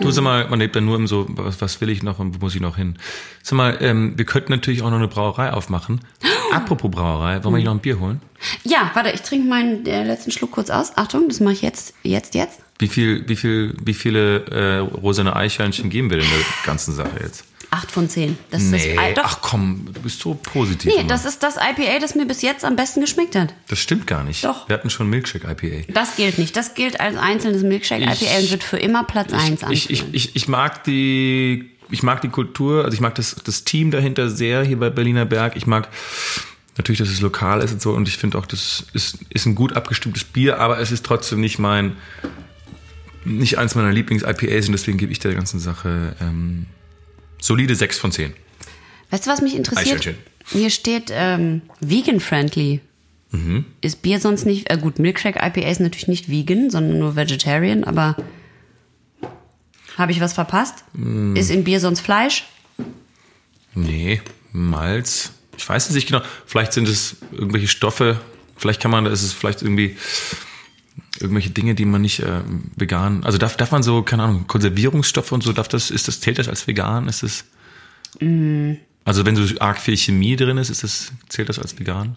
Du 0.00 0.10
sag 0.10 0.24
mal, 0.24 0.48
man 0.48 0.58
lebt 0.58 0.74
ja 0.74 0.80
nur 0.80 0.96
im 0.96 1.06
so, 1.06 1.26
was, 1.28 1.60
was 1.60 1.80
will 1.80 1.88
ich 1.88 2.02
noch 2.02 2.18
und 2.18 2.34
wo 2.34 2.38
muss 2.40 2.54
ich 2.56 2.60
noch 2.60 2.76
hin? 2.76 2.96
Sag 3.42 3.56
mal, 3.56 3.78
ähm, 3.80 4.14
wir 4.16 4.24
könnten 4.24 4.50
natürlich 4.50 4.82
auch 4.82 4.90
noch 4.90 4.96
eine 4.96 5.06
Brauerei 5.06 5.52
aufmachen. 5.52 6.00
Apropos 6.52 6.90
Brauerei, 6.90 7.42
wollen 7.44 7.54
wir 7.54 7.58
nicht 7.58 7.66
noch 7.66 7.74
ein 7.74 7.78
Bier 7.80 8.00
holen? 8.00 8.20
Ja, 8.64 8.90
warte, 8.94 9.10
ich 9.10 9.22
trinke 9.22 9.48
meinen 9.48 9.86
äh, 9.86 10.02
letzten 10.04 10.32
Schluck 10.32 10.50
kurz 10.50 10.70
aus. 10.70 10.96
Achtung, 10.96 11.28
das 11.28 11.38
mache 11.38 11.54
ich 11.54 11.62
jetzt, 11.62 11.94
jetzt, 12.02 12.34
jetzt. 12.34 12.58
Wie 12.80 12.88
viel, 12.88 13.26
wie 13.28 13.36
viel, 13.36 13.76
wie 13.84 13.94
viele 13.94 14.44
äh, 14.46 14.78
rosane 14.78 15.36
Eichhörnchen 15.36 15.88
geben 15.90 16.10
wir 16.10 16.18
denn 16.18 16.26
der 16.28 16.44
ganzen 16.66 16.92
Sache 16.92 17.20
jetzt? 17.22 17.44
Acht 17.74 17.90
von 17.90 18.08
zehn. 18.08 18.38
Das 18.52 18.62
ist 18.62 18.70
Nee, 18.70 18.94
das, 18.94 19.04
I- 19.10 19.14
doch. 19.14 19.22
ach 19.24 19.38
komm, 19.40 19.88
du 19.92 20.00
bist 20.00 20.20
so 20.20 20.34
positiv. 20.34 20.92
nee, 20.92 21.00
immer. 21.00 21.08
das 21.08 21.24
ist 21.24 21.42
das 21.42 21.56
IPA, 21.56 21.98
das 22.00 22.14
mir 22.14 22.24
bis 22.24 22.40
jetzt 22.42 22.64
am 22.64 22.76
besten 22.76 23.00
geschmeckt 23.00 23.34
hat. 23.34 23.52
das 23.66 23.80
stimmt 23.80 24.06
gar 24.06 24.22
nicht. 24.22 24.44
Doch. 24.44 24.68
Wir 24.68 24.74
hatten 24.76 24.90
schon 24.90 25.10
Milkshake 25.10 25.44
IPA. 25.50 25.92
Das 25.92 26.14
gilt 26.14 26.38
nicht. 26.38 26.56
Das 26.56 26.74
gilt 26.74 27.00
als 27.00 27.16
einzelnes 27.16 27.62
Milkshake 27.64 28.02
Ich- 28.12 28.22
IPA 28.22 28.38
und 28.38 28.50
wird 28.52 28.62
für 28.62 28.78
immer 28.78 29.02
Platz 29.02 29.32
eins 29.32 29.62
ich, 29.70 29.90
ich, 29.90 30.00
anführen. 30.02 30.14
ich, 30.14 30.36
ich 30.36 30.46
mag 30.48 30.84
die, 30.84 31.70
ich 31.90 32.02
mag 32.04 32.20
die 32.20 32.28
Kultur, 32.28 32.84
also 32.84 32.94
ich 32.94 33.00
mag 33.00 33.16
das, 33.16 33.34
das 33.44 33.64
Team 33.64 33.90
dahinter 33.90 34.30
sehr 34.30 34.62
hier 34.62 34.78
bei 34.78 34.90
Berliner 34.90 35.24
Berg. 35.24 35.56
Ich 35.56 35.66
mag 35.66 35.88
natürlich, 36.76 36.98
dass 37.00 37.08
es 37.08 37.20
lokal 37.20 37.60
ist 37.60 37.72
und 37.72 37.82
so 37.82 37.92
und 37.92 38.06
ich 38.08 38.16
finde 38.18 38.38
auch, 38.38 38.46
das 38.46 38.84
ist, 38.94 39.18
ist 39.30 39.46
ein 39.46 39.54
gut 39.56 39.72
abgestimmtes 39.74 40.22
Bier, 40.24 40.60
aber 40.60 40.78
es 40.78 40.92
ist 40.92 41.04
trotzdem 41.04 41.40
nicht 41.40 41.58
mein, 41.58 41.96
nicht 43.24 43.58
eins 43.58 43.74
meiner 43.74 43.90
Lieblings-IPAs 43.92 44.66
und 44.66 44.72
deswegen 44.72 44.98
gebe 44.98 45.10
ich 45.12 45.18
der 45.18 45.34
ganzen 45.34 45.58
Sache 45.60 46.14
ähm, 46.20 46.66
solide 47.44 47.74
6 47.74 47.98
von 47.98 48.10
10. 48.10 48.32
Weißt 49.10 49.26
du, 49.26 49.30
was 49.30 49.42
mich 49.42 49.54
interessiert? 49.54 50.14
Hier 50.46 50.70
steht 50.70 51.10
ähm, 51.12 51.62
vegan-friendly. 51.80 52.80
Mhm. 53.30 53.64
Ist 53.80 54.02
Bier 54.02 54.20
sonst 54.20 54.46
nicht, 54.46 54.70
äh, 54.70 54.78
gut, 54.78 54.98
Milkshake 54.98 55.40
IPA 55.40 55.68
ist 55.68 55.80
natürlich 55.80 56.08
nicht 56.08 56.30
vegan, 56.30 56.70
sondern 56.70 56.98
nur 56.98 57.16
vegetarian, 57.16 57.84
aber 57.84 58.16
habe 59.96 60.12
ich 60.12 60.20
was 60.20 60.32
verpasst? 60.32 60.84
Mm. 60.92 61.36
Ist 61.36 61.50
in 61.50 61.62
Bier 61.62 61.78
sonst 61.78 62.00
Fleisch? 62.00 62.46
Nee, 63.74 64.20
Malz. 64.52 65.32
Ich 65.56 65.68
weiß 65.68 65.88
es 65.88 65.94
nicht 65.94 66.08
genau. 66.08 66.20
Vielleicht 66.46 66.72
sind 66.72 66.88
es 66.88 67.16
irgendwelche 67.30 67.68
Stoffe. 67.68 68.20
Vielleicht 68.56 68.80
kann 68.80 68.90
man, 68.90 69.06
ist 69.06 69.22
es 69.22 69.32
vielleicht 69.32 69.62
irgendwie 69.62 69.96
irgendwelche 71.20 71.50
Dinge, 71.50 71.74
die 71.74 71.84
man 71.84 72.02
nicht 72.02 72.20
äh, 72.20 72.40
vegan. 72.76 73.24
Also 73.24 73.38
darf, 73.38 73.56
darf 73.56 73.70
man 73.70 73.82
so, 73.82 74.02
keine 74.02 74.24
Ahnung, 74.24 74.46
Konservierungsstoffe 74.46 75.32
und 75.32 75.42
so, 75.42 75.52
darf 75.52 75.68
das, 75.68 75.90
ist 75.90 76.08
das, 76.08 76.20
zählt 76.20 76.38
das 76.38 76.48
als 76.48 76.66
vegan? 76.66 77.08
Ist 77.08 77.22
das? 77.22 77.44
Also 79.04 79.26
wenn 79.26 79.36
so 79.36 79.58
arg 79.60 79.78
viel 79.78 79.96
Chemie 79.96 80.36
drin 80.36 80.58
ist, 80.58 80.70
ist 80.70 80.82
das, 80.84 81.12
zählt 81.28 81.48
das 81.48 81.58
als 81.58 81.78
vegan? 81.78 82.16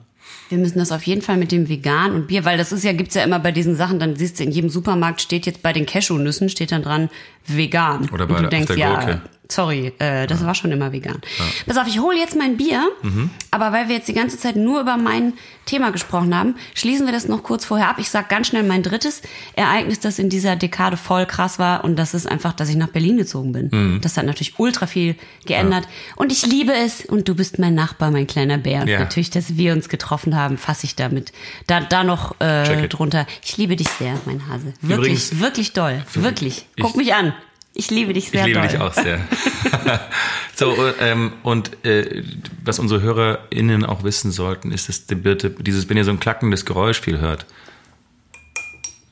Wir 0.49 0.57
müssen 0.57 0.79
das 0.79 0.91
auf 0.91 1.03
jeden 1.03 1.21
Fall 1.21 1.35
mit 1.37 1.51
dem 1.51 1.67
Vegan 1.67 2.13
und 2.13 2.27
Bier, 2.27 2.45
weil 2.45 2.57
das 2.57 2.71
ist 2.71 2.83
ja, 2.83 2.93
gibt's 2.93 3.15
ja 3.15 3.23
immer 3.23 3.39
bei 3.39 3.51
diesen 3.51 3.75
Sachen, 3.75 3.99
dann 3.99 4.15
siehst 4.15 4.39
du 4.39 4.43
in 4.43 4.51
jedem 4.51 4.69
Supermarkt 4.69 5.21
steht 5.21 5.45
jetzt 5.45 5.61
bei 5.61 5.73
den 5.73 5.85
Cashewnüssen, 5.85 6.47
steht 6.47 6.71
dann 6.71 6.83
dran 6.83 7.09
vegan. 7.45 8.09
Oder 8.11 8.27
bei 8.27 8.35
und 8.35 8.43
du 8.43 8.49
der- 8.49 8.59
denkst, 8.59 8.67
der 8.67 8.77
ja, 8.77 8.95
Gurke. 8.95 9.21
Sorry, 9.49 9.93
äh, 9.99 10.27
das 10.27 10.45
war 10.45 10.55
schon 10.55 10.71
immer 10.71 10.91
vegan. 10.91 11.19
Pass 11.65 11.77
auf, 11.77 11.87
ich 11.87 11.99
hole 11.99 12.17
jetzt 12.17 12.35
mein 12.35 12.57
Bier, 12.57 12.87
Mhm. 13.01 13.29
aber 13.51 13.71
weil 13.71 13.87
wir 13.87 13.95
jetzt 13.95 14.07
die 14.07 14.13
ganze 14.13 14.37
Zeit 14.37 14.55
nur 14.55 14.81
über 14.81 14.97
mein 14.97 15.33
Thema 15.65 15.91
gesprochen 15.91 16.35
haben, 16.35 16.55
schließen 16.73 17.05
wir 17.05 17.13
das 17.13 17.27
noch 17.27 17.43
kurz 17.43 17.65
vorher 17.65 17.89
ab. 17.89 17.95
Ich 17.99 18.09
sag 18.09 18.29
ganz 18.29 18.47
schnell 18.47 18.63
mein 18.63 18.83
drittes 18.83 19.21
Ereignis, 19.55 19.99
das 19.99 20.19
in 20.19 20.29
dieser 20.29 20.55
Dekade 20.55 20.97
voll 20.97 21.25
krass 21.25 21.59
war 21.59 21.83
und 21.83 21.97
das 21.97 22.13
ist 22.13 22.25
einfach, 22.27 22.53
dass 22.53 22.69
ich 22.69 22.75
nach 22.75 22.87
Berlin 22.89 23.17
gezogen 23.17 23.51
bin. 23.51 23.69
Mhm. 23.71 24.01
Das 24.01 24.17
hat 24.17 24.25
natürlich 24.25 24.59
ultra 24.59 24.85
viel 24.87 25.15
geändert 25.45 25.87
und 26.15 26.31
ich 26.31 26.45
liebe 26.45 26.73
es 26.73 27.05
und 27.05 27.27
du 27.27 27.35
bist 27.35 27.59
mein 27.59 27.75
Nachbar, 27.75 28.11
mein 28.11 28.27
kleiner 28.27 28.57
Bär. 28.57 28.81
Und 28.81 28.87
Ja. 28.87 28.99
natürlich, 28.99 29.29
dass 29.29 29.57
wir 29.57 29.73
uns 29.73 29.89
getroffen 29.89 30.35
haben, 30.35 30.57
fasse 30.57 30.85
ich 30.85 30.95
damit 30.95 31.31
da, 31.67 31.79
da 31.81 32.03
noch 32.03 32.35
äh, 32.39 32.87
drunter. 32.87 33.25
Ich 33.43 33.57
liebe 33.57 33.75
dich 33.75 33.89
sehr, 33.89 34.13
mein 34.25 34.47
Hase. 34.47 34.73
Wirklich, 34.81 34.97
Übrigens- 35.31 35.39
wirklich 35.39 35.73
doll. 35.73 36.03
Wirklich. 36.13 36.65
Guck 36.79 36.91
Ich- 36.91 36.95
mich 36.95 37.13
an. 37.13 37.33
Ich 37.80 37.91
liebe 37.91 38.11
dich 38.11 38.32
sehr 38.32 38.41
ich 38.41 38.47
liebe 38.47 38.59
doll. 38.59 38.67
dich 38.67 38.80
auch 38.80 38.93
sehr. 38.93 39.19
so, 40.55 40.75
ähm, 40.99 41.34
und 41.43 41.86
äh, 41.86 42.23
was 42.65 42.80
unsere 42.80 43.01
HörerInnen 43.01 43.86
auch 43.86 44.03
wissen 44.03 44.32
sollten, 44.32 44.71
ist, 44.71 44.89
dass 44.89 45.05
die 45.05 45.13
bitte, 45.13 45.51
dieses, 45.51 45.88
wenn 45.88 45.95
ihr 45.95 46.03
so 46.03 46.09
ein 46.09 46.19
klackendes 46.19 46.65
Geräusch 46.65 46.99
viel 46.99 47.19
hört, 47.19 47.45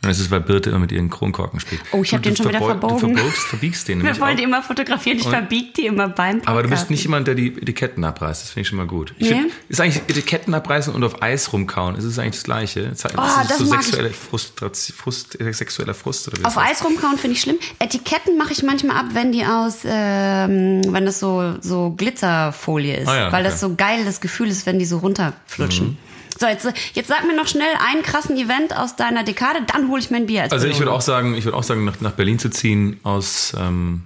Und 0.06 0.10
das 0.12 0.20
ist, 0.20 0.32
weil 0.32 0.41
Birte 0.41 0.70
immer 0.70 0.80
mit 0.80 0.91
ihren 0.91 1.10
Kronkorken 1.10 1.60
spielt. 1.60 1.82
Oh, 1.91 2.01
ich 2.03 2.14
hab 2.14 2.22
Du- 2.22 2.30
den 2.30 2.36
schon 2.38 2.47
wieder 2.47 2.60
verbogen. 2.60 3.16
Du 3.16 3.16
verbiegst, 3.16 3.41
verbiegst 3.47 3.88
den 3.88 4.03
Wir 4.03 4.20
wollen 4.20 4.38
die 4.38 4.43
immer 4.43 4.62
fotografieren, 4.62 5.18
ich 5.18 5.28
verbieg 5.28 5.74
die 5.74 5.88
immer 5.88 6.08
beim 6.10 6.36
Podcast. 6.38 6.47
Aber 6.47 6.64
du 6.64 6.70
bist 6.70 6.89
nicht 6.89 7.03
jemand, 7.03 7.28
der 7.28 7.36
die 7.36 7.47
Etiketten 7.47 8.03
abreißt. 8.03 8.43
Das 8.43 8.49
finde 8.51 8.62
ich 8.62 8.68
schon 8.68 8.78
mal 8.78 8.88
gut. 8.88 9.14
Ich 9.18 9.30
Nee? 9.30 9.36
find, 9.41 9.51
ist 9.70 9.82
eigentlich 9.82 10.03
Etiketten 10.08 10.53
abreißen 10.53 10.93
und 10.93 11.03
auf 11.03 11.22
Eis 11.22 11.51
rumkauen. 11.51 11.95
Ist 11.95 12.03
es 12.03 12.20
eigentlich 12.20 12.36
das 12.36 12.43
Gleiche? 12.43 12.89
Das 12.89 13.03
ist 13.03 13.18
Oh, 13.18 13.22
das 13.47 13.58
so 13.58 13.66
sexuelle 13.66 14.12
Frust, 14.12 15.39
äh, 15.41 15.51
sexueller 15.53 15.93
Frust 15.93 16.28
oder 16.28 16.39
wie 16.39 16.45
Auf 16.45 16.56
das. 16.56 16.64
Eis 16.64 16.84
rumkauen 16.86 17.18
finde 17.18 17.36
ich 17.36 17.41
schlimm. 17.41 17.58
Etiketten 17.80 18.38
mache 18.38 18.53
ich 18.53 18.64
manchmal 18.64 18.97
ab, 18.97 19.06
wenn 19.14 19.32
die 19.32 19.45
aus, 19.45 19.80
ähm, 19.86 20.82
wenn 20.93 21.06
das 21.06 21.20
so, 21.20 21.56
so 21.62 21.91
Glitzerfolie 21.91 22.97
ist. 22.97 23.08
Ah 23.08 23.18
ja, 23.18 23.32
weil 23.32 23.43
das 23.43 23.53
okay. 23.64 23.72
so 23.72 23.76
geil 23.76 24.06
das 24.06 24.22
Gefühl 24.22 24.49
ist, 24.49 24.66
wenn 24.66 24.80
die 24.80 24.86
so 24.86 24.97
runterflutschen. 24.99 25.88
Mhm. 25.88 25.97
So, 26.38 26.47
jetzt, 26.47 26.67
jetzt 26.93 27.07
sag 27.07 27.25
mir 27.25 27.36
noch 27.36 27.47
schnell 27.47 27.73
einen 27.79 28.03
krassen 28.03 28.36
Event 28.38 28.75
aus 28.75 28.95
deiner 28.95 29.23
Dekade, 29.23 29.59
dann 29.71 29.88
hole 29.89 29.99
ich 30.01 30.11
mein 30.11 30.25
Bier 30.25 30.43
als 30.43 30.51
Also 30.53 30.67
ich 30.67 30.79
würde 30.79 30.91
auch 30.91 31.01
sagen, 31.01 31.33
ich 31.36 31.45
würde 31.45 31.57
auch 31.57 31.63
sagen, 31.63 31.86
nach, 31.86 32.01
nach 32.01 32.11
Berlin 32.11 32.39
zu 32.39 32.49
ziehen 32.49 32.99
aus, 33.03 33.53
ähm, 33.57 34.03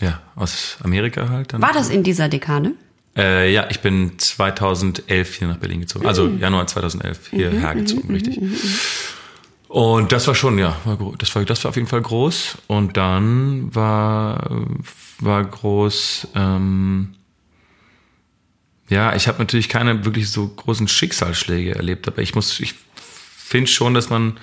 ja, 0.00 0.20
aus 0.34 0.78
Amerika 0.82 1.28
halt. 1.28 1.52
Dann. 1.52 1.62
War 1.62 1.72
das 1.72 1.88
in 1.90 2.02
dieser 2.02 2.28
Dekade? 2.28 2.72
Äh, 3.16 3.52
ja, 3.52 3.66
ich 3.70 3.80
bin 3.80 4.18
2011 4.18 5.34
hier 5.34 5.48
nach 5.48 5.56
Berlin 5.58 5.80
gezogen. 5.80 6.06
Also 6.06 6.24
Mhm. 6.24 6.38
Januar 6.40 6.66
2011 6.66 7.28
hierher 7.30 7.74
gezogen, 7.74 8.12
richtig. 8.12 8.40
Und 9.68 10.10
das 10.10 10.26
war 10.26 10.34
schon, 10.34 10.58
ja, 10.58 10.76
war, 10.84 10.98
das 11.18 11.34
war, 11.34 11.44
das 11.44 11.62
war 11.64 11.68
auf 11.68 11.76
jeden 11.76 11.86
Fall 11.88 12.02
groß. 12.02 12.58
Und 12.66 12.96
dann 12.96 13.72
war, 13.74 14.50
war 15.20 15.44
groß, 15.44 16.28
ähm, 16.34 17.14
ja, 18.90 19.14
ich 19.14 19.28
habe 19.28 19.38
natürlich 19.38 19.68
keine 19.68 20.04
wirklich 20.04 20.28
so 20.30 20.48
großen 20.48 20.88
Schicksalsschläge 20.88 21.76
erlebt, 21.76 22.08
aber 22.08 22.22
ich 22.22 22.34
muss, 22.34 22.58
ich 22.58 22.74
finde 23.36 23.70
schon, 23.70 23.94
dass 23.94 24.10
man, 24.10 24.38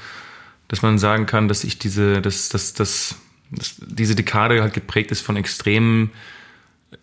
dass 0.70 0.82
man 0.82 0.98
sagen 0.98 1.26
kann, 1.26 1.50
dass 1.50 1.66
ich 1.66 1.78
diese, 1.78 2.22
dass, 2.22 2.48
dass, 2.50 2.74
dass, 2.74 3.16
dass 3.52 3.76
diese 3.86 4.16
Dekade 4.16 4.62
halt 4.62 4.74
geprägt 4.74 5.12
ist 5.12 5.22
von 5.22 5.36
extremen 5.36 6.12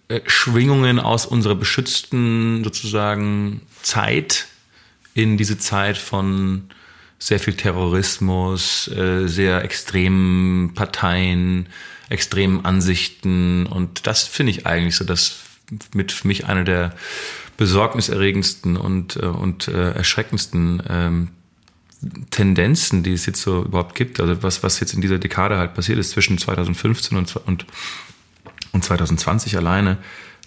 äh, 0.09 0.21
Schwingungen 0.27 0.99
aus 0.99 1.27
unserer 1.27 1.55
beschützten 1.55 2.65
sozusagen 2.65 3.61
Zeit 3.83 4.47
in 5.13 5.37
diese 5.37 5.59
Zeit 5.59 5.99
von 5.99 6.71
sehr 7.19 7.41
viel 7.41 7.55
Terrorismus, 7.55 8.89
äh, 8.89 9.29
sehr 9.29 9.63
extremen 9.65 10.73
Parteien, 10.75 11.69
extremen 12.09 12.65
Ansichten. 12.65 13.67
Und 13.67 14.07
das 14.07 14.25
finde 14.25 14.51
ich 14.53 14.67
eigentlich 14.67 14.97
so 14.97 15.05
das 15.05 15.37
mit 15.95 16.12
für 16.12 16.29
mich 16.29 16.47
eine 16.47 16.64
der 16.64 16.95
besorgniserregendsten 17.57 18.77
und 18.77 19.16
äh, 19.16 19.27
und 19.27 19.68
äh, 19.68 19.93
erschreckendsten 19.93 20.83
ähm, 20.89 21.29
Tendenzen, 22.31 23.03
die 23.03 23.12
es 23.12 23.25
jetzt 23.27 23.41
so 23.41 23.62
überhaupt 23.62 23.95
gibt, 23.95 24.20
also 24.20 24.43
was 24.43 24.62
was 24.62 24.81
jetzt 24.81 24.95
in 24.95 25.01
dieser 25.01 25.18
Dekade 25.18 25.57
halt 25.57 25.75
passiert 25.75 25.99
ist 25.99 26.11
zwischen 26.11 26.39
2015 26.39 27.16
und 27.16 27.37
und 27.37 27.66
und 28.72 28.85
2020 28.85 29.57
alleine, 29.57 29.99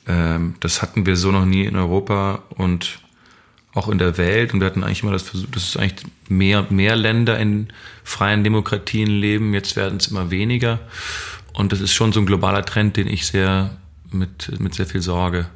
ähm, 0.07 0.55
das 0.59 0.81
hatten 0.81 1.05
wir 1.05 1.15
so 1.15 1.31
noch 1.31 1.45
nie 1.45 1.63
in 1.63 1.75
Europa 1.75 2.43
und 2.49 2.99
auch 3.73 3.87
in 3.87 3.97
der 3.97 4.17
Welt. 4.17 4.53
Und 4.53 4.59
wir 4.59 4.67
hatten 4.67 4.83
eigentlich 4.83 5.03
immer 5.03 5.11
das 5.11 5.23
Versuch, 5.23 5.49
dass 5.51 5.63
es 5.63 5.77
eigentlich 5.77 6.05
mehr, 6.27 6.65
mehr 6.69 6.95
Länder 6.95 7.39
in 7.39 7.67
freien 8.03 8.43
Demokratien 8.43 9.07
leben. 9.07 9.53
Jetzt 9.53 9.75
werden 9.75 9.97
es 9.97 10.07
immer 10.07 10.31
weniger. 10.31 10.79
Und 11.53 11.71
das 11.71 11.81
ist 11.81 11.93
schon 11.93 12.11
so 12.11 12.19
ein 12.19 12.25
globaler 12.25 12.65
Trend, 12.65 12.97
den 12.97 13.07
ich 13.07 13.27
sehr 13.27 13.77
mit, 14.11 14.59
mit 14.59 14.75
sehr 14.75 14.85
viel 14.85 15.01
Sorge 15.01 15.47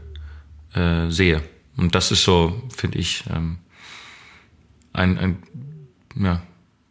äh, 0.74 1.10
sehe. 1.10 1.41
Und 1.78 1.95
das 1.95 2.12
ist 2.12 2.24
so, 2.24 2.62
finde 2.76 2.99
ich, 2.99 3.24
ähm, 3.34 3.58
ein, 4.93 5.18
ein, 5.18 5.43
ja, 6.16 6.41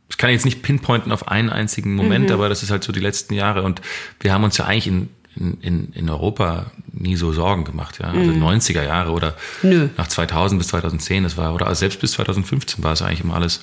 ich 0.08 0.16
kann 0.16 0.30
jetzt 0.30 0.44
nicht 0.44 0.62
pinpointen 0.62 1.12
auf 1.12 1.28
einen 1.28 1.50
einzigen 1.50 1.94
Moment, 1.94 2.30
aber 2.30 2.48
das 2.48 2.62
ist 2.62 2.70
halt 2.70 2.82
so 2.82 2.92
die 2.92 3.00
letzten 3.00 3.34
Jahre. 3.34 3.62
Und 3.62 3.80
wir 4.18 4.32
haben 4.32 4.42
uns 4.42 4.56
ja 4.56 4.64
eigentlich 4.64 4.88
in, 4.88 5.08
in, 5.36 5.92
in, 5.92 6.10
Europa 6.10 6.72
nie 6.92 7.14
so 7.14 7.32
Sorgen 7.32 7.64
gemacht, 7.64 8.00
ja. 8.00 8.08
Also 8.08 8.32
90er 8.32 8.82
Jahre 8.82 9.12
oder 9.12 9.36
Nö. 9.62 9.88
nach 9.96 10.08
2000 10.08 10.58
bis 10.58 10.68
2010, 10.68 11.22
das 11.22 11.36
war, 11.36 11.54
oder 11.54 11.72
selbst 11.76 12.00
bis 12.00 12.12
2015 12.12 12.82
war 12.82 12.92
es 12.92 13.02
eigentlich 13.02 13.20
immer 13.20 13.34
alles, 13.34 13.60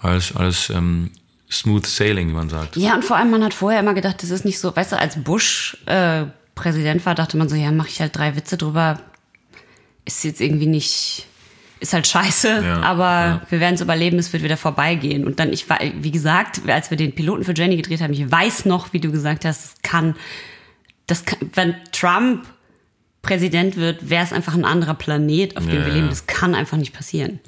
alles, 0.00 0.34
alles 0.34 0.70
ähm, 0.70 1.10
smooth 1.50 1.86
sailing, 1.86 2.30
wie 2.30 2.34
man 2.34 2.48
sagt. 2.48 2.76
Ja, 2.76 2.94
und 2.94 3.04
vor 3.04 3.16
allem, 3.16 3.30
man 3.30 3.44
hat 3.44 3.52
vorher 3.52 3.80
immer 3.80 3.94
gedacht, 3.94 4.22
das 4.22 4.30
ist 4.30 4.46
nicht 4.46 4.58
so, 4.58 4.74
weißt 4.74 4.92
du, 4.92 4.98
als 4.98 5.22
Bush 5.22 5.76
äh, 5.84 6.24
Präsident 6.54 7.04
war, 7.06 7.14
dachte 7.14 7.36
man 7.36 7.48
so, 7.48 7.56
ja, 7.56 7.70
mache 7.72 7.88
ich 7.88 8.00
halt 8.00 8.16
drei 8.16 8.36
Witze 8.36 8.56
drüber. 8.56 9.00
Ist 10.04 10.24
jetzt 10.24 10.40
irgendwie 10.40 10.66
nicht, 10.66 11.26
ist 11.80 11.92
halt 11.92 12.06
scheiße, 12.06 12.62
Ja, 12.64 12.80
aber 12.82 13.04
ja. 13.04 13.42
wir 13.48 13.60
werden 13.60 13.74
es 13.74 13.80
überleben, 13.80 14.18
es 14.18 14.32
wird 14.32 14.42
wieder 14.42 14.56
vorbeigehen. 14.56 15.26
Und 15.26 15.40
dann, 15.40 15.52
ich 15.52 15.68
war, 15.70 15.78
wie 15.80 16.10
gesagt, 16.10 16.60
als 16.68 16.90
wir 16.90 16.96
den 16.96 17.14
Piloten 17.14 17.44
für 17.44 17.54
Jenny 17.54 17.76
gedreht 17.76 18.00
haben, 18.00 18.12
ich 18.12 18.30
weiß 18.30 18.64
noch, 18.66 18.92
wie 18.92 19.00
du 19.00 19.10
gesagt 19.10 19.44
hast, 19.44 19.64
es 19.64 19.74
kann, 19.82 20.14
das 21.06 21.24
kann, 21.24 21.38
wenn 21.54 21.74
Trump 21.92 22.46
Präsident 23.22 23.76
wird, 23.76 24.10
wäre 24.10 24.24
es 24.24 24.32
einfach 24.32 24.54
ein 24.54 24.64
anderer 24.64 24.94
Planet, 24.94 25.56
auf 25.56 25.64
dem 25.64 25.74
Ja, 25.80 25.86
wir 25.86 25.92
leben. 25.92 26.08
Das 26.08 26.26
kann 26.26 26.56
einfach 26.56 26.76
nicht 26.76 26.92
passieren. 26.92 27.38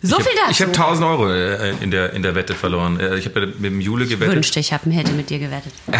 So 0.00 0.18
ich 0.18 0.24
viel 0.24 0.38
hab, 0.38 0.48
dazu. 0.48 0.50
Ich 0.52 0.60
habe 0.62 0.70
1000 0.72 1.06
Euro 1.08 1.32
äh, 1.32 1.74
in 1.80 1.90
der, 1.90 2.12
in 2.12 2.22
der 2.22 2.36
Wette 2.36 2.54
verloren. 2.54 2.98
Äh, 3.00 3.18
Ich 3.18 3.26
habe 3.26 3.46
mit 3.48 3.64
dem 3.64 3.80
Jule 3.80 4.06
gewettet. 4.06 4.36
Wünschte, 4.36 4.60
ich 4.60 4.72
hab, 4.72 4.86
hätte 4.86 5.12
mit 5.12 5.30
dir 5.30 5.38
gewettet. 5.40 5.72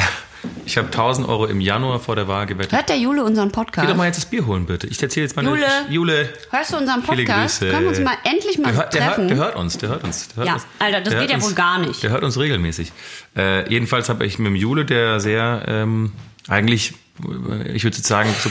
Ich 0.65 0.77
habe 0.77 0.87
1000 0.89 1.29
Euro 1.29 1.47
im 1.47 1.61
Januar 1.61 2.01
vor 2.01 2.17
der 2.17 2.27
Wahl 2.29 2.47
gewettet. 2.47 2.73
Hört 2.73 2.89
der 2.89 2.99
Jule 2.99 3.23
unseren 3.25 3.49
Geh 3.49 3.55
Podcast? 3.55 3.89
doch 3.91 3.97
mal 3.97 4.07
jetzt 4.07 4.17
das 4.17 4.27
Bier 4.27 4.47
holen, 4.47 4.67
bitte. 4.67 4.87
Ich 4.89 5.03
erzähle 5.03 5.27
jetzt 5.27 5.37
mal 5.37 5.45
Jule. 5.45 5.67
eine... 5.67 5.93
Jule. 5.93 6.29
Hörst 6.51 6.73
du 6.73 6.77
unseren 6.79 7.03
Podcast? 7.03 7.61
Können 7.61 7.83
wir 7.83 7.89
uns 7.91 8.01
mal 8.01 8.17
endlich 8.25 8.59
mal 8.59 8.69
Der 8.73 8.77
hört, 8.77 8.95
der, 8.95 9.01
treffen? 9.07 9.21
hört, 9.23 9.31
der 9.31 9.37
hört 9.39 9.57
uns, 9.57 9.79
der 9.79 9.89
hört 9.91 10.05
uns. 10.05 10.29
Der 10.29 10.37
hört 10.37 10.47
Ja, 10.49 10.55
uns. 10.55 10.67
Alter, 10.79 11.01
das 11.01 11.11
Der 11.13 11.21
geht 11.23 11.31
ja 11.31 11.43
wohl 11.43 11.53
gar 11.55 11.79
nicht. 11.79 12.03
Der 12.03 12.11
hört 12.11 12.25
uns 12.25 12.39
regelmäßig. 12.39 12.93
Äh, 13.37 13.69
jedenfalls 13.71 14.09
habe 14.09 14.25
ich 14.27 14.39
mit 14.39 14.49
dem 14.49 14.57
Jule, 14.57 14.85
der 14.85 15.21
sehr 15.21 15.65
ähm, 15.69 16.13
eigentlich, 16.49 16.95
äh, 17.25 17.73
ich 17.73 17.85
würde 17.85 17.97
jetzt 17.97 18.07
sagen, 18.09 18.35
so 18.43 18.51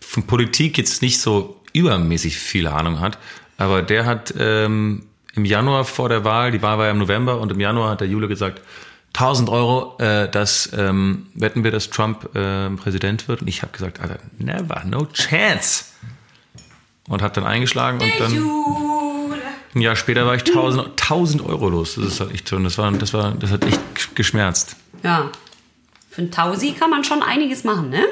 von 0.00 0.24
Politik 0.24 0.78
jetzt 0.78 1.02
nicht 1.02 1.20
so 1.20 1.60
übermäßig 1.72 2.36
viel 2.36 2.66
Ahnung 2.66 3.00
hat, 3.00 3.18
aber 3.56 3.82
der 3.82 4.04
hat 4.04 4.34
ähm, 4.38 5.06
im 5.34 5.44
Januar 5.46 5.84
vor 5.86 6.08
der 6.10 6.24
Wahl, 6.24 6.50
die 6.52 6.60
Wahl 6.60 6.76
war 6.78 6.84
ja 6.86 6.90
im 6.90 6.98
November 6.98 7.40
und 7.40 7.50
im 7.50 7.60
Januar 7.60 7.90
hat 7.90 8.00
der 8.02 8.08
Jule 8.08 8.28
gesagt, 8.28 8.60
1000 9.14 9.48
Euro, 9.50 9.96
äh, 9.98 10.28
das 10.28 10.70
ähm, 10.76 11.26
wetten 11.34 11.64
wir, 11.64 11.70
dass 11.70 11.90
Trump 11.90 12.30
ähm, 12.34 12.76
Präsident 12.76 13.28
wird. 13.28 13.42
Und 13.42 13.48
ich 13.48 13.62
habe 13.62 13.72
gesagt, 13.72 14.00
Alter, 14.00 14.18
never, 14.38 14.82
no 14.84 15.06
chance. 15.06 15.84
Und 17.08 17.20
habe 17.20 17.34
dann 17.34 17.44
eingeschlagen 17.44 18.00
und 18.00 18.12
dann 18.18 18.32
ein 19.74 19.80
Jahr 19.80 19.96
später 19.96 20.26
war 20.26 20.34
ich 20.34 20.46
1000, 20.46 20.88
1000 21.00 21.44
Euro 21.44 21.68
los. 21.68 21.94
Das 21.96 22.04
ist 22.04 22.20
halt 22.20 22.32
echt 22.32 22.48
schon, 22.48 22.64
das 22.64 22.78
war, 22.78 22.90
das 22.92 23.12
war, 23.12 23.32
das 23.32 23.50
hat 23.50 23.64
echt 23.64 23.80
geschmerzt. 24.14 24.76
Ja. 25.02 25.30
Für 26.10 26.22
einen 26.22 26.30
Tausi 26.30 26.72
kann 26.72 26.90
man 26.90 27.04
schon 27.04 27.22
einiges 27.22 27.64
machen, 27.64 27.88
ne? 27.88 28.04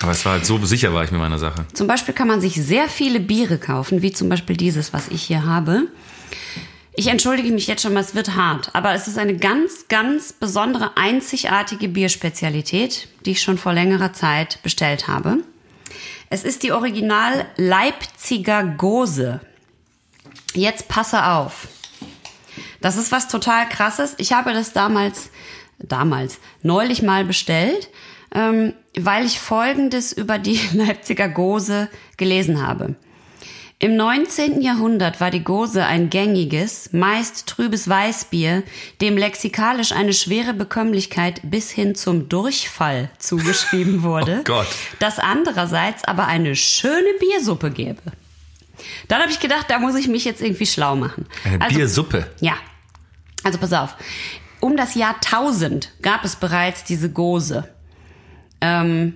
Aber 0.00 0.12
es 0.12 0.24
war 0.24 0.34
halt 0.34 0.46
so 0.46 0.64
sicher 0.64 0.94
war 0.94 1.02
ich 1.02 1.10
mit 1.10 1.20
meiner 1.20 1.38
Sache. 1.38 1.66
Zum 1.72 1.88
Beispiel 1.88 2.14
kann 2.14 2.28
man 2.28 2.40
sich 2.40 2.54
sehr 2.54 2.88
viele 2.88 3.18
Biere 3.18 3.58
kaufen, 3.58 4.00
wie 4.00 4.12
zum 4.12 4.28
Beispiel 4.28 4.56
dieses, 4.56 4.92
was 4.92 5.08
ich 5.08 5.24
hier 5.24 5.44
habe. 5.44 5.88
Ich 6.98 7.06
entschuldige 7.06 7.52
mich 7.52 7.68
jetzt 7.68 7.82
schon 7.82 7.92
mal, 7.92 8.00
es 8.00 8.16
wird 8.16 8.34
hart, 8.34 8.70
aber 8.74 8.92
es 8.92 9.06
ist 9.06 9.18
eine 9.18 9.36
ganz, 9.36 9.86
ganz 9.86 10.32
besondere, 10.32 10.96
einzigartige 10.96 11.86
Bierspezialität, 11.86 13.06
die 13.24 13.30
ich 13.30 13.40
schon 13.40 13.56
vor 13.56 13.72
längerer 13.72 14.12
Zeit 14.12 14.58
bestellt 14.64 15.06
habe. 15.06 15.44
Es 16.28 16.42
ist 16.42 16.64
die 16.64 16.72
Original 16.72 17.46
Leipziger 17.54 18.64
Gose. 18.64 19.38
Jetzt 20.54 20.88
passe 20.88 21.24
auf. 21.24 21.68
Das 22.80 22.96
ist 22.96 23.12
was 23.12 23.28
total 23.28 23.68
krasses. 23.68 24.16
Ich 24.18 24.32
habe 24.32 24.52
das 24.52 24.72
damals, 24.72 25.30
damals, 25.78 26.40
neulich 26.64 27.02
mal 27.02 27.24
bestellt, 27.24 27.90
ähm, 28.34 28.74
weil 28.98 29.24
ich 29.24 29.38
Folgendes 29.38 30.12
über 30.12 30.40
die 30.40 30.58
Leipziger 30.72 31.28
Gose 31.28 31.88
gelesen 32.16 32.66
habe. 32.66 32.96
Im 33.80 33.94
19. 33.96 34.60
Jahrhundert 34.60 35.20
war 35.20 35.30
die 35.30 35.44
Gose 35.44 35.84
ein 35.84 36.10
gängiges, 36.10 36.92
meist 36.92 37.46
trübes 37.46 37.88
Weißbier, 37.88 38.64
dem 39.00 39.16
lexikalisch 39.16 39.92
eine 39.92 40.12
schwere 40.12 40.52
Bekömmlichkeit 40.52 41.40
bis 41.44 41.70
hin 41.70 41.94
zum 41.94 42.28
Durchfall 42.28 43.08
zugeschrieben 43.18 44.02
wurde, 44.02 44.38
Oh 44.40 44.44
Gott. 44.44 44.66
das 44.98 45.20
andererseits 45.20 46.04
aber 46.04 46.26
eine 46.26 46.56
schöne 46.56 47.06
Biersuppe 47.20 47.70
gäbe. 47.70 48.02
Dann 49.06 49.20
habe 49.22 49.30
ich 49.30 49.38
gedacht, 49.38 49.66
da 49.68 49.78
muss 49.78 49.94
ich 49.94 50.08
mich 50.08 50.24
jetzt 50.24 50.42
irgendwie 50.42 50.66
schlau 50.66 50.96
machen. 50.96 51.26
Eine 51.44 51.60
Also- 51.62 51.76
Biersuppe. 51.76 52.26
ja. 52.40 52.54
Also 53.44 53.58
pass 53.58 53.72
auf. 53.72 53.94
Um 54.58 54.76
das 54.76 54.96
Jahr 54.96 55.14
1000 55.20 55.92
gab 56.02 56.24
es 56.24 56.34
bereits 56.34 56.82
diese 56.82 57.10
Gose. 57.12 57.68
Ähm, 58.60 59.14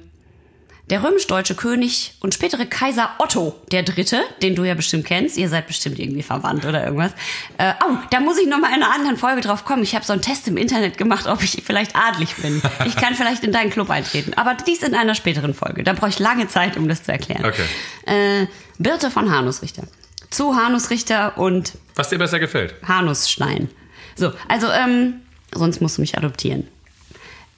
der 0.93 1.03
römisch-deutsche 1.03 1.55
König 1.55 2.13
und 2.21 2.35
spätere 2.35 2.67
Kaiser 2.67 3.13
Otto 3.17 3.59
der 3.71 3.83
Dritte, 3.83 4.21
den 4.43 4.55
du 4.55 4.63
ja 4.65 4.75
bestimmt 4.75 5.07
kennst, 5.07 5.39
ihr 5.39 5.49
seid 5.49 5.67
bestimmt 5.67 5.99
irgendwie 5.99 6.23
verwandt 6.23 6.67
oder 6.67 6.85
irgendwas. 6.85 7.13
Äh, 7.57 7.73
oh, 7.83 7.97
da 8.11 8.21
muss 8.21 8.37
ich 8.39 8.47
noch 8.47 8.61
mal 8.61 8.69
in 8.69 8.83
einer 8.83 8.93
anderen 8.93 9.17
Folge 9.17 9.41
drauf 9.41 9.65
kommen. 9.65 9.83
Ich 9.83 9.95
habe 9.95 10.05
so 10.05 10.13
einen 10.13 10.21
Test 10.21 10.49
im 10.49 10.59
Internet 10.59 10.99
gemacht, 10.99 11.27
ob 11.27 11.43
ich 11.43 11.63
vielleicht 11.65 11.97
adlig 11.97 12.37
bin. 12.37 12.61
Ich 12.85 12.95
kann 12.95 13.15
vielleicht 13.15 13.43
in 13.43 13.53
deinen 13.53 13.71
Club 13.71 13.89
eintreten, 13.89 14.35
aber 14.35 14.55
dies 14.67 14.83
in 14.83 14.95
einer 14.95 15.15
späteren 15.15 15.55
Folge. 15.55 15.83
Da 15.83 15.95
brauche 15.95 16.11
ich 16.11 16.19
lange 16.19 16.47
Zeit, 16.49 16.77
um 16.77 16.87
das 16.89 17.05
zu 17.05 17.11
erklären. 17.11 17.47
Okay. 17.47 17.65
Äh, 18.05 18.47
Birte 18.79 19.11
von 19.11 19.35
Hanusrichter. 19.35 19.85
Zu 20.29 20.57
Hanusrichter 20.57 21.39
und 21.39 21.73
Was 21.95 22.11
dir 22.11 22.19
besser 22.19 22.39
gefällt. 22.39 22.75
Hanusstein. 22.87 23.71
So, 24.15 24.35
also, 24.47 24.69
ähm, 24.69 25.23
sonst 25.55 25.81
musst 25.81 25.97
du 25.97 26.03
mich 26.03 26.19
adoptieren. 26.19 26.69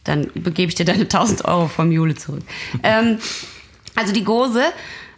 Dann 0.04 0.30
begebe 0.34 0.68
ich 0.68 0.74
dir 0.74 0.84
deine 0.84 1.02
1000 1.10 1.44
Euro 1.44 1.68
vom 1.68 1.90
Jule 1.90 2.14
zurück. 2.14 2.42
ähm, 2.82 3.18
also 3.94 4.12
die 4.12 4.24
Gose 4.24 4.62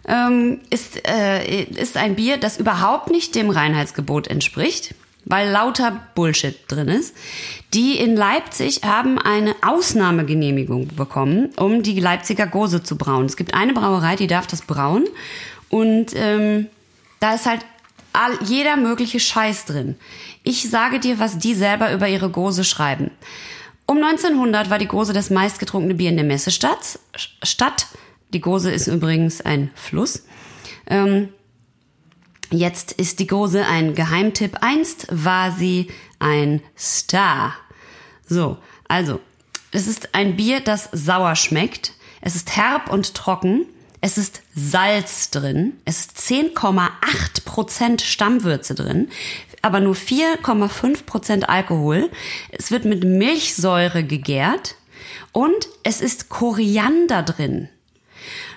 ähm, 0.06 0.60
ist, 0.70 1.06
äh, 1.08 1.64
ist 1.64 1.96
ein 1.96 2.14
Bier, 2.14 2.36
das 2.36 2.58
überhaupt 2.58 3.10
nicht 3.10 3.34
dem 3.34 3.50
Reinheitsgebot 3.50 4.28
entspricht, 4.28 4.94
weil 5.24 5.50
lauter 5.50 6.06
Bullshit 6.14 6.56
drin 6.68 6.88
ist. 6.88 7.16
Die 7.74 7.98
in 7.98 8.14
Leipzig 8.14 8.82
haben 8.84 9.18
eine 9.18 9.54
Ausnahmegenehmigung 9.62 10.88
bekommen, 10.94 11.50
um 11.56 11.82
die 11.82 11.98
Leipziger 11.98 12.46
Gose 12.46 12.82
zu 12.82 12.96
brauen. 12.96 13.26
Es 13.26 13.36
gibt 13.36 13.54
eine 13.54 13.72
Brauerei, 13.72 14.16
die 14.16 14.28
darf 14.28 14.46
das 14.46 14.62
brauen 14.62 15.04
und 15.68 16.12
ähm, 16.14 16.68
da 17.18 17.34
ist 17.34 17.46
halt 17.46 17.62
all, 18.12 18.38
jeder 18.44 18.76
mögliche 18.76 19.18
Scheiß 19.18 19.64
drin. 19.64 19.96
Ich 20.42 20.70
sage 20.70 21.00
dir, 21.00 21.18
was 21.18 21.38
die 21.38 21.54
selber 21.54 21.92
über 21.92 22.08
ihre 22.08 22.30
Gose 22.30 22.64
schreiben. 22.64 23.10
Um 23.86 24.02
1900 24.02 24.68
war 24.68 24.78
die 24.78 24.88
Gose 24.88 25.12
das 25.12 25.30
meistgetrunkene 25.30 25.94
Bier 25.94 26.10
in 26.10 26.16
der 26.16 26.24
Messestadt. 26.24 26.98
Stadt. 27.42 27.86
Die 28.32 28.40
Gose 28.40 28.72
ist 28.72 28.88
übrigens 28.88 29.40
ein 29.40 29.70
Fluss. 29.76 30.24
Ähm, 30.88 31.28
jetzt 32.50 32.92
ist 32.92 33.20
die 33.20 33.28
Gose 33.28 33.64
ein 33.64 33.94
Geheimtipp. 33.94 34.58
Einst 34.60 35.06
war 35.10 35.52
sie 35.52 35.88
ein 36.18 36.62
Star. 36.76 37.54
So, 38.26 38.58
also, 38.88 39.20
es 39.70 39.86
ist 39.86 40.14
ein 40.14 40.36
Bier, 40.36 40.60
das 40.60 40.88
sauer 40.92 41.36
schmeckt. 41.36 41.92
Es 42.20 42.34
ist 42.34 42.56
herb 42.56 42.92
und 42.92 43.14
trocken. 43.14 43.66
Es 44.00 44.18
ist 44.18 44.42
Salz 44.54 45.30
drin. 45.30 45.74
Es 45.84 46.00
ist 46.00 46.18
10,8 46.18 47.44
Prozent 47.44 48.02
Stammwürze 48.02 48.74
drin, 48.74 49.08
aber 49.66 49.80
nur 49.80 49.94
4,5 49.94 51.04
Prozent 51.04 51.48
Alkohol. 51.48 52.08
Es 52.50 52.70
wird 52.70 52.84
mit 52.84 53.04
Milchsäure 53.04 54.04
gegärt 54.04 54.76
und 55.32 55.68
es 55.82 56.00
ist 56.00 56.28
Koriander 56.28 57.22
drin. 57.22 57.68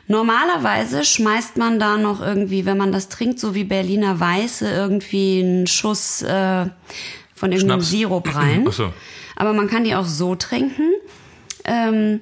Normalerweise 0.08 1.04
schmeißt 1.04 1.58
man 1.58 1.80
da 1.80 1.98
noch 1.98 2.22
irgendwie, 2.22 2.66
wenn 2.66 2.78
man 2.78 2.92
das 2.92 3.10
trinkt, 3.10 3.40
so 3.40 3.54
wie 3.54 3.64
Berliner 3.64 4.20
Weiße, 4.20 4.70
irgendwie 4.70 5.42
einen 5.42 5.68
Schuss 5.68 6.22
äh, 6.22 6.66
von 7.36 7.52
irgendeinem 7.52 7.82
Schnaps. 7.82 7.90
Sirup 7.90 8.36
rein. 8.36 8.66
Ach 8.68 8.74
so. 8.74 8.94
Aber 9.36 9.54
man 9.54 9.68
kann 9.68 9.84
die 9.84 9.96
auch 9.96 10.06
so 10.06 10.36
trinken. 10.36 10.92
Ähm, 11.64 12.22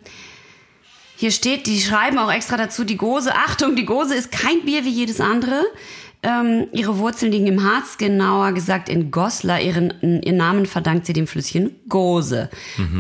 hier 1.15 1.31
steht, 1.31 1.65
die 1.65 1.79
schreiben 1.79 2.19
auch 2.19 2.31
extra 2.31 2.57
dazu, 2.57 2.83
die 2.83 2.97
Gose, 2.97 3.33
Achtung, 3.33 3.75
die 3.75 3.85
Gose 3.85 4.15
ist 4.15 4.31
kein 4.31 4.63
Bier 4.65 4.85
wie 4.85 4.91
jedes 4.91 5.19
andere. 5.19 5.63
Ähm, 6.23 6.67
ihre 6.71 6.97
Wurzeln 6.97 7.31
liegen 7.31 7.45
im 7.47 7.63
Harz, 7.63 7.97
genauer 7.97 8.51
gesagt 8.53 8.89
in 8.89 9.11
Goslar. 9.11 9.61
Ihren, 9.61 9.93
ihren 10.01 10.37
Namen 10.37 10.65
verdankt 10.65 11.05
sie 11.05 11.13
dem 11.13 11.27
Flüsschen 11.27 11.75
Gose. 11.87 12.49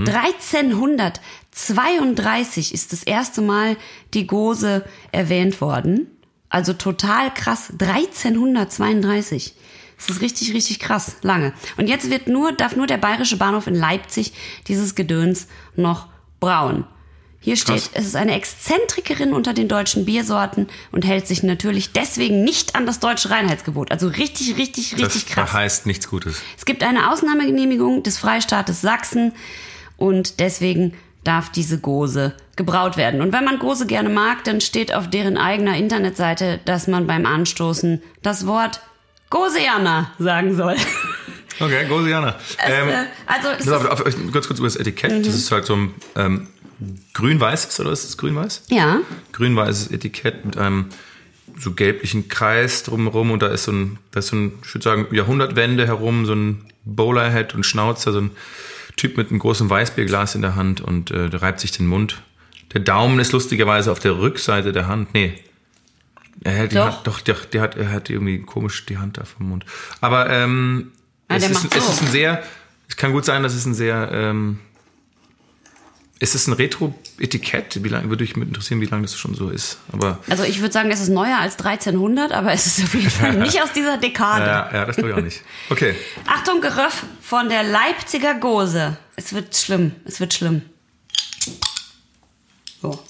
1332 0.07 2.73
ist 2.73 2.93
das 2.93 3.03
erste 3.03 3.41
Mal 3.41 3.75
die 4.13 4.27
Gose 4.27 4.85
erwähnt 5.11 5.59
worden. 5.61 6.07
Also 6.49 6.73
total 6.73 7.33
krass. 7.33 7.73
1332. 7.79 9.55
Das 9.97 10.09
ist 10.09 10.21
richtig, 10.21 10.53
richtig 10.53 10.79
krass. 10.79 11.15
Lange. 11.23 11.53
Und 11.75 11.89
jetzt 11.89 12.11
wird 12.11 12.27
nur, 12.27 12.51
darf 12.51 12.75
nur 12.75 12.85
der 12.85 12.97
Bayerische 12.97 13.37
Bahnhof 13.37 13.65
in 13.67 13.75
Leipzig 13.75 14.33
dieses 14.67 14.93
Gedöns 14.93 15.47
noch 15.75 16.07
brauen. 16.39 16.85
Hier 17.47 17.55
steht, 17.55 17.75
Krass. 17.75 17.91
es 17.93 18.05
ist 18.07 18.15
eine 18.17 18.35
Exzentrikerin 18.35 19.31
unter 19.31 19.53
den 19.53 19.69
deutschen 19.69 20.03
Biersorten 20.03 20.67
und 20.91 21.05
hält 21.05 21.27
sich 21.27 21.43
natürlich 21.43 21.93
deswegen 21.93 22.43
nicht 22.43 22.75
an 22.75 22.85
das 22.85 22.99
deutsche 22.99 23.29
Reinheitsgebot. 23.29 23.89
Also 23.89 24.09
richtig, 24.09 24.57
richtig, 24.57 24.97
richtig 24.97 25.23
das 25.23 25.33
krass. 25.33 25.53
heißt 25.53 25.85
nichts 25.85 26.09
Gutes. 26.09 26.41
Es 26.57 26.65
gibt 26.65 26.83
eine 26.83 27.09
Ausnahmegenehmigung 27.09 28.03
des 28.03 28.17
Freistaates 28.17 28.81
Sachsen 28.81 29.31
und 29.95 30.41
deswegen 30.41 30.93
darf 31.23 31.49
diese 31.49 31.79
Gose 31.79 32.35
gebraut 32.57 32.97
werden. 32.97 33.21
Und 33.21 33.31
wenn 33.31 33.45
man 33.45 33.59
Gose 33.59 33.85
gerne 33.85 34.09
mag, 34.09 34.43
dann 34.43 34.59
steht 34.59 34.93
auf 34.93 35.09
deren 35.09 35.37
eigener 35.37 35.77
Internetseite, 35.77 36.59
dass 36.65 36.87
man 36.87 37.07
beim 37.07 37.25
Anstoßen 37.25 38.03
das 38.23 38.45
Wort 38.45 38.81
Goseana 39.29 40.11
sagen 40.19 40.53
soll. 40.57 40.75
Okay, 41.59 41.85
Gosiana. 41.87 42.35
Ähm, 42.63 42.89
äh, 42.89 42.93
also 43.25 43.47
es 43.57 43.65
pass 43.65 43.85
auf, 43.85 44.05
ist, 44.05 44.17
auf, 44.17 44.31
ganz 44.31 44.47
kurz 44.47 44.59
über 44.59 44.67
das 44.67 44.75
Etikett. 44.75 45.11
Mhm. 45.11 45.23
Das 45.23 45.33
ist 45.33 45.51
halt 45.51 45.65
so 45.65 45.75
ein 45.75 45.95
ähm, 46.15 46.47
grün-weißes, 47.13 47.79
oder 47.79 47.91
ist 47.91 48.03
es 48.03 48.17
grün-weiß? 48.17 48.63
ja, 48.69 48.99
Grün-weißes 49.33 49.91
Etikett 49.91 50.45
mit 50.45 50.57
einem 50.57 50.85
so 51.59 51.73
gelblichen 51.73 52.27
Kreis 52.27 52.83
drumherum 52.83 53.31
und 53.31 53.41
da 53.41 53.47
ist 53.47 53.63
so 53.63 53.71
ein, 53.71 53.97
da 54.11 54.19
ist 54.19 54.27
so 54.27 54.35
ein, 54.35 54.53
ich 54.63 54.73
würde 54.73 54.83
sagen, 54.83 55.07
Jahrhundertwende 55.11 55.87
herum, 55.87 56.25
so 56.25 56.33
ein 56.33 56.65
Bowlerhead 56.85 57.55
und 57.55 57.65
Schnauzer, 57.65 58.11
so 58.11 58.21
ein 58.21 58.31
Typ 58.95 59.17
mit 59.17 59.29
einem 59.29 59.39
großen 59.39 59.69
Weißbierglas 59.69 60.35
in 60.35 60.41
der 60.41 60.55
Hand 60.55 60.81
und 60.81 61.11
äh, 61.11 61.29
der 61.29 61.41
reibt 61.41 61.59
sich 61.59 61.71
den 61.71 61.87
Mund. 61.87 62.21
Der 62.73 62.81
Daumen 62.81 63.19
ist 63.19 63.31
lustigerweise 63.31 63.91
auf 63.91 63.99
der 63.99 64.17
Rückseite 64.17 64.71
der 64.71 64.87
Hand. 64.87 65.13
Nee. 65.13 65.33
Er 66.43 66.51
hält 66.51 66.71
die 66.71 66.75
Doch. 66.75 66.85
Hand, 66.85 67.07
doch, 67.07 67.19
der, 67.21 67.35
der 67.35 67.61
hat, 67.61 67.75
er 67.75 67.91
hat 67.91 68.09
irgendwie 68.09 68.39
komisch 68.39 68.85
die 68.85 68.97
Hand 68.97 69.17
da 69.17 69.23
vom 69.23 69.49
Mund. 69.49 69.65
Aber 70.01 70.29
ähm, 70.29 70.91
Ah, 71.27 71.35
es, 71.35 71.49
ist, 71.49 71.75
es 71.75 71.89
ist 71.89 72.01
ein 72.03 72.07
sehr, 72.07 72.43
es 72.87 72.95
kann 72.95 73.11
gut 73.11 73.25
sein, 73.25 73.43
dass 73.43 73.53
es 73.53 73.65
ein 73.65 73.73
sehr, 73.73 74.09
ähm, 74.13 74.59
ist 76.19 76.35
es 76.35 76.47
ein 76.47 76.53
Retro-Etikett? 76.53 77.83
Wie 77.83 77.89
lange 77.89 78.09
würde 78.09 78.23
ich 78.23 78.35
mich 78.35 78.47
interessieren, 78.47 78.81
wie 78.81 78.85
lange 78.85 79.03
das 79.03 79.17
schon 79.17 79.35
so 79.35 79.49
ist? 79.49 79.77
Aber 79.91 80.19
also 80.29 80.43
ich 80.43 80.61
würde 80.61 80.73
sagen, 80.73 80.89
es 80.91 80.99
ist 80.99 81.09
neuer 81.09 81.37
als 81.37 81.57
1300, 81.59 82.31
aber 82.31 82.51
es 82.53 82.65
ist 82.65 82.83
auf 82.83 82.93
jeden 82.95 83.09
Fall 83.09 83.33
nicht 83.37 83.61
aus 83.61 83.71
dieser 83.73 83.97
Dekade. 83.97 84.45
ja, 84.45 84.69
ja, 84.73 84.85
das 84.85 84.95
glaube 84.95 85.11
ich 85.11 85.15
auch 85.15 85.21
nicht. 85.21 85.41
Okay. 85.69 85.95
Achtung, 86.25 86.61
Geröff 86.61 87.03
von 87.21 87.49
der 87.49 87.63
Leipziger 87.63 88.33
Gose. 88.35 88.97
Es 89.15 89.33
wird 89.33 89.55
schlimm, 89.55 89.91
es 90.05 90.19
wird 90.19 90.33
schlimm. 90.33 90.63
So, 92.81 93.03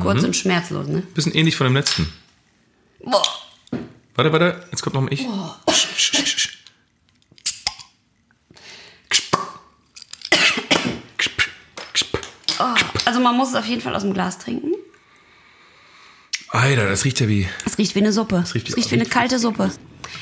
kurz 0.00 0.22
und 0.22 0.36
schmerzlos, 0.36 0.86
ne? 0.86 1.02
Bisschen 1.14 1.34
ähnlich 1.34 1.56
von 1.56 1.66
dem 1.66 1.74
letzten. 1.76 2.12
Boah. 3.04 3.22
Warte, 4.14 4.32
warte, 4.32 4.66
jetzt 4.70 4.82
kommt 4.82 4.94
noch 4.94 5.02
mal 5.02 5.12
ich. 5.12 5.26
Also 13.20 13.28
man 13.28 13.36
muss 13.36 13.50
es 13.50 13.54
auf 13.54 13.66
jeden 13.66 13.82
Fall 13.82 13.94
aus 13.94 14.00
dem 14.00 14.14
Glas 14.14 14.38
trinken. 14.38 14.72
Alter, 16.48 16.88
das 16.88 17.04
riecht 17.04 17.20
ja 17.20 17.28
wie. 17.28 17.46
Es 17.66 17.76
riecht 17.76 17.94
wie 17.94 17.98
eine 17.98 18.12
Suppe. 18.14 18.36
Es 18.36 18.54
riecht 18.54 18.66
riecht, 18.68 18.68
wie- 18.68 18.70
es 18.70 18.76
riecht 18.78 18.90
wie 18.92 18.94
eine 18.94 19.04
kalte 19.04 19.38
Suppe. 19.38 19.70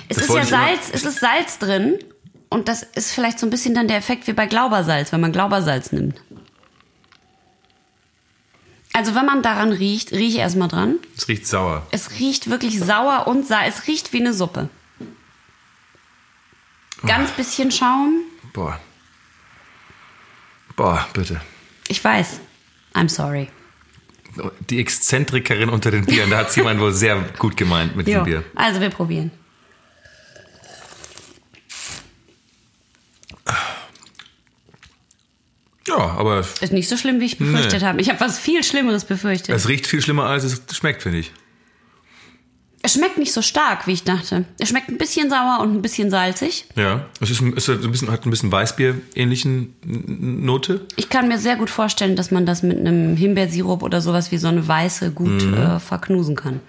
Es 0.09 0.17
Das 0.17 0.25
ist 0.29 0.35
ja 0.35 0.43
ich 0.43 0.49
Salz, 0.49 0.91
es 0.93 1.05
ist 1.05 1.21
Salz 1.21 1.59
drin. 1.61 1.97
Und 2.49 2.67
das 2.67 2.83
ist 2.83 3.13
vielleicht 3.13 3.39
so 3.39 3.47
ein 3.47 3.51
bisschen 3.51 3.73
dann 3.77 3.87
der 3.87 3.99
Effekt 3.99 4.27
wie 4.27 4.33
bei 4.33 4.47
Glaubersalz, 4.47 5.13
wenn 5.13 5.21
man 5.21 5.31
Glaubersalz 5.31 5.93
nimmt. 5.93 6.21
Also 8.95 9.15
wenn 9.15 9.27
man 9.27 9.43
daran 9.43 9.71
riecht, 9.71 10.11
rieche 10.11 10.39
erstmal 10.39 10.67
dran. 10.67 10.97
Es 11.17 11.29
riecht 11.29 11.47
sauer. 11.47 11.87
Es 11.93 12.19
riecht 12.19 12.51
wirklich 12.51 12.81
sauer 12.81 13.29
und 13.29 13.47
sa 13.47 13.65
es 13.65 13.87
riecht 13.87 14.13
wie 14.13 14.19
eine 14.21 14.35
Suppe. 14.35 14.69
Ganz 17.07 17.31
bisschen 17.31 17.71
Schaum. 17.71 18.23
Boah. 18.53 18.81
Boah, 20.75 21.07
bitte. 21.13 21.41
Ich 21.87 22.03
weiß. 22.03 22.41
I'm 22.95 23.09
sorry. 23.09 23.49
Die 24.71 24.79
Exzentrikerin 24.79 25.69
unter 25.69 25.91
den 25.91 26.05
Bieren, 26.07 26.31
da 26.31 26.39
hat 26.39 26.55
jemand 26.57 26.81
wohl 26.81 26.93
sehr 26.93 27.17
gut 27.39 27.57
gemeint 27.57 27.97
mit 27.97 28.07
diesem 28.07 28.21
Jo. 28.21 28.25
Bier. 28.25 28.45
Also 28.55 28.81
wir 28.81 28.91
probieren. 28.91 29.31
Ja, 35.87 35.97
aber 35.97 36.41
Ist 36.41 36.73
nicht 36.73 36.89
so 36.89 36.97
schlimm, 36.97 37.21
wie 37.21 37.25
ich 37.27 37.39
befürchtet 37.39 37.81
Nee. 37.81 37.87
habe. 37.87 38.01
Ich 38.01 38.11
habe 38.11 38.21
was 38.21 38.39
viel 38.39 38.63
Schlimmeres 38.63 39.05
befürchtet. 39.05 39.55
es 39.55 39.69
riecht 39.69 39.87
viel 39.87 40.03
schlimmer, 40.03 40.25
als 40.27 40.45
es 40.45 40.61
schmeckt, 40.77 41.03
finde 41.03 41.19
ich. 41.19 41.33
Es 42.89 42.95
schmeckt 42.95 43.19
nicht 43.19 43.35
so 43.35 43.43
stark, 43.43 43.87
wie 43.87 43.93
ich 43.93 44.05
dachte. 44.05 44.47
Es 44.59 44.71
schmeckt 44.71 44.89
ein 44.89 44.97
bisschen 44.97 45.29
sauer 45.29 45.59
und 45.61 45.75
ein 45.75 45.83
bisschen 45.83 46.09
salzig. 46.09 46.65
Ja. 46.75 47.05
Es 47.21 47.29
ist, 47.29 47.43
ist 47.43 47.69
ein 47.69 47.91
bisschen, 47.91 48.11
hat 48.11 48.25
ein 48.25 48.31
bisschen 48.31 48.51
Weißbier-ähnlichen 48.51 49.75
Note. 49.85 50.87
Ich 50.97 51.11
kann 51.11 51.29
mir 51.29 51.37
sehr 51.37 51.57
gut 51.57 51.69
vorstellen, 51.69 52.17
dass 52.17 52.31
man 52.31 52.47
das 52.47 52.63
mit 52.63 52.79
einem 52.79 53.15
Himbeersirup 53.15 53.83
oder 53.83 54.01
sowas 54.01 54.33
wie 54.33 54.39
so 54.39 54.49
eine 54.49 54.67
weiße 54.67 55.11
gut 55.11 55.29
Mhm. 55.45 55.53
äh, 55.53 55.79
verknusen 55.81 56.35
kann. 56.35 56.61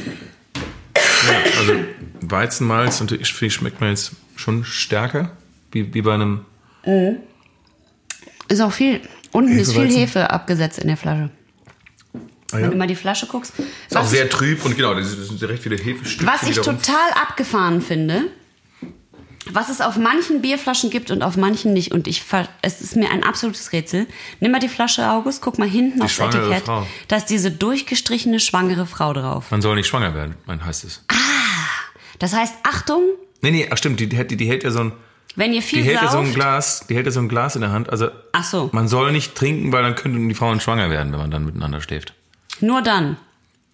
Ja, 0.00 1.50
also 1.60 1.74
Weizenmalz, 2.22 3.00
und 3.00 3.12
ich 3.12 3.32
finde, 3.32 3.54
schmeckt 3.54 3.80
man 3.80 3.90
jetzt 3.90 4.14
schon 4.34 4.64
stärker, 4.64 5.30
wie, 5.70 5.94
wie 5.94 6.02
bei 6.02 6.14
einem. 6.14 6.40
Ist 8.48 8.60
auch 8.60 8.72
viel, 8.72 9.00
unten 9.30 9.56
ist 9.56 9.74
viel. 9.74 9.88
Hefe 9.88 10.28
abgesetzt 10.30 10.80
in 10.80 10.88
der 10.88 10.96
Flasche. 10.96 11.30
Ah, 12.52 12.56
Wenn 12.56 12.64
ja. 12.64 12.70
du 12.70 12.76
mal 12.76 12.86
die 12.86 12.96
Flasche 12.96 13.26
guckst. 13.26 13.52
Ist 13.88 13.96
auch 13.96 14.06
sehr 14.06 14.24
ich, 14.24 14.30
trüb 14.30 14.64
und 14.64 14.76
genau, 14.76 14.94
das 14.94 15.10
sind 15.10 15.38
sehr 15.38 15.48
recht 15.48 15.62
viele 15.62 15.76
Hefestücke. 15.76 16.26
was 16.26 16.42
ich 16.44 16.56
total 16.56 17.10
abgefahren 17.20 17.80
finde, 17.82 18.22
was 19.50 19.68
es 19.68 19.80
auf 19.80 19.96
manchen 19.96 20.40
Bierflaschen 20.40 20.90
gibt 20.90 21.10
und 21.10 21.22
auf 21.22 21.36
manchen 21.36 21.72
nicht. 21.72 21.92
Und 21.92 22.06
ich 22.06 22.22
es 22.62 22.80
ist 22.80 22.96
mir 22.96 23.10
ein 23.10 23.24
absolutes 23.24 23.72
Rätsel. 23.72 24.06
Nimm 24.40 24.52
mal 24.52 24.60
die 24.60 24.68
Flasche, 24.68 25.10
August, 25.10 25.42
guck 25.42 25.58
mal 25.58 25.68
hinten 25.68 26.00
aufs 26.02 26.12
schwangere 26.14 26.42
Etikett. 26.46 26.64
Frau. 26.64 26.86
Da 27.08 27.16
ist 27.16 27.26
diese 27.26 27.50
durchgestrichene 27.50 28.38
schwangere 28.40 28.86
Frau 28.86 29.12
drauf. 29.12 29.50
Man 29.50 29.60
soll 29.60 29.74
nicht 29.76 29.88
schwanger 29.88 30.14
werden, 30.14 30.36
mein 30.46 30.64
heißt 30.64 30.84
es. 30.84 31.04
Das 32.18 32.32
heißt, 32.34 32.54
Achtung, 32.62 33.02
Nee, 33.44 33.50
nee, 33.50 33.68
ach 33.72 33.76
stimmt, 33.76 33.98
die, 33.98 34.08
die, 34.08 34.36
die 34.36 34.46
hält 34.46 34.62
ja 34.62 34.70
so 34.70 34.80
ein. 34.80 34.92
Wenn 35.34 35.52
ihr 35.52 35.60
Die 35.62 35.66
viel 35.66 35.82
hält 35.82 36.00
ja 36.00 36.08
so 36.10 36.18
ein 36.18 36.26
sauft. 36.26 36.34
Glas, 36.36 36.86
die 36.88 36.94
hält 36.94 37.06
ja 37.06 37.10
so 37.12 37.18
ein 37.18 37.28
Glas 37.28 37.56
in 37.56 37.62
der 37.62 37.72
Hand. 37.72 37.90
Also 37.90 38.08
Ach 38.30 38.44
so, 38.44 38.68
man 38.72 38.86
soll 38.86 39.10
nicht 39.10 39.34
trinken, 39.34 39.72
weil 39.72 39.82
dann 39.82 39.96
könnten 39.96 40.28
die 40.28 40.34
Frauen 40.36 40.60
schwanger 40.60 40.90
werden, 40.90 41.10
wenn 41.12 41.18
man 41.18 41.30
dann 41.32 41.44
miteinander 41.44 41.80
schläft. 41.80 42.14
Nur 42.60 42.82
dann. 42.82 43.16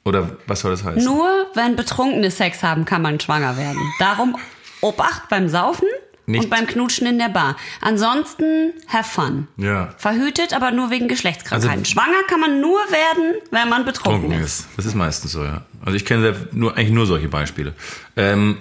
Oder 0.04 0.36
was 0.46 0.60
soll 0.60 0.70
das 0.70 0.84
heißen? 0.84 1.04
Nur 1.04 1.28
wenn 1.54 1.76
Betrunkene 1.76 2.30
Sex 2.30 2.62
haben, 2.62 2.84
kann 2.84 3.02
man 3.02 3.20
schwanger 3.20 3.56
werden. 3.56 3.80
Darum 3.98 4.36
Obacht 4.80 5.28
beim 5.28 5.48
Saufen 5.48 5.88
Nicht- 6.26 6.44
und 6.44 6.50
beim 6.50 6.66
Knutschen 6.66 7.06
in 7.06 7.18
der 7.18 7.28
Bar. 7.28 7.56
Ansonsten 7.80 8.72
have 8.86 9.08
fun. 9.10 9.48
Ja. 9.56 9.94
Verhütet, 9.98 10.54
aber 10.54 10.70
nur 10.70 10.90
wegen 10.90 11.08
Geschlechtskrankheiten. 11.08 11.80
Also- 11.80 11.84
Schwanger 11.92 12.22
kann 12.28 12.40
man 12.40 12.60
nur 12.60 12.78
werden, 12.90 13.34
wenn 13.50 13.68
man 13.68 13.84
betrunken 13.84 14.28
Trunken 14.30 14.42
ist. 14.44 14.60
ist. 14.60 14.68
Das 14.76 14.86
ist 14.86 14.94
meistens 14.94 15.32
so, 15.32 15.42
ja. 15.44 15.62
Also 15.84 15.96
ich 15.96 16.04
kenne 16.04 16.34
nur, 16.52 16.76
eigentlich 16.76 16.90
nur 16.90 17.06
solche 17.06 17.28
Beispiele. 17.28 17.74
Ähm, 18.16 18.56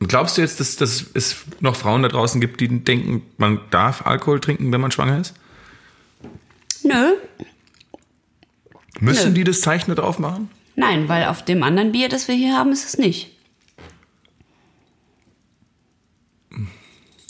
glaubst 0.00 0.36
du 0.36 0.40
jetzt, 0.42 0.58
dass, 0.60 0.76
dass 0.76 1.04
es 1.14 1.36
noch 1.60 1.76
Frauen 1.76 2.02
da 2.02 2.08
draußen 2.08 2.40
gibt, 2.40 2.60
die 2.60 2.68
denken, 2.68 3.22
man 3.36 3.60
darf 3.70 4.06
Alkohol 4.06 4.40
trinken, 4.40 4.72
wenn 4.72 4.80
man 4.80 4.90
schwanger 4.90 5.20
ist? 5.20 5.34
Nö, 6.82 7.12
Müssen 9.04 9.28
Nö. 9.28 9.34
die 9.34 9.44
das 9.44 9.60
Zeichen 9.60 9.90
da 9.90 9.94
drauf 10.00 10.18
machen? 10.18 10.50
nein, 10.76 11.08
weil 11.08 11.26
auf 11.26 11.44
dem 11.44 11.62
anderen 11.62 11.92
Bier, 11.92 12.08
das 12.08 12.26
wir 12.26 12.34
hier 12.34 12.56
haben, 12.56 12.72
ist 12.72 12.84
es 12.86 12.98
nicht. 12.98 13.30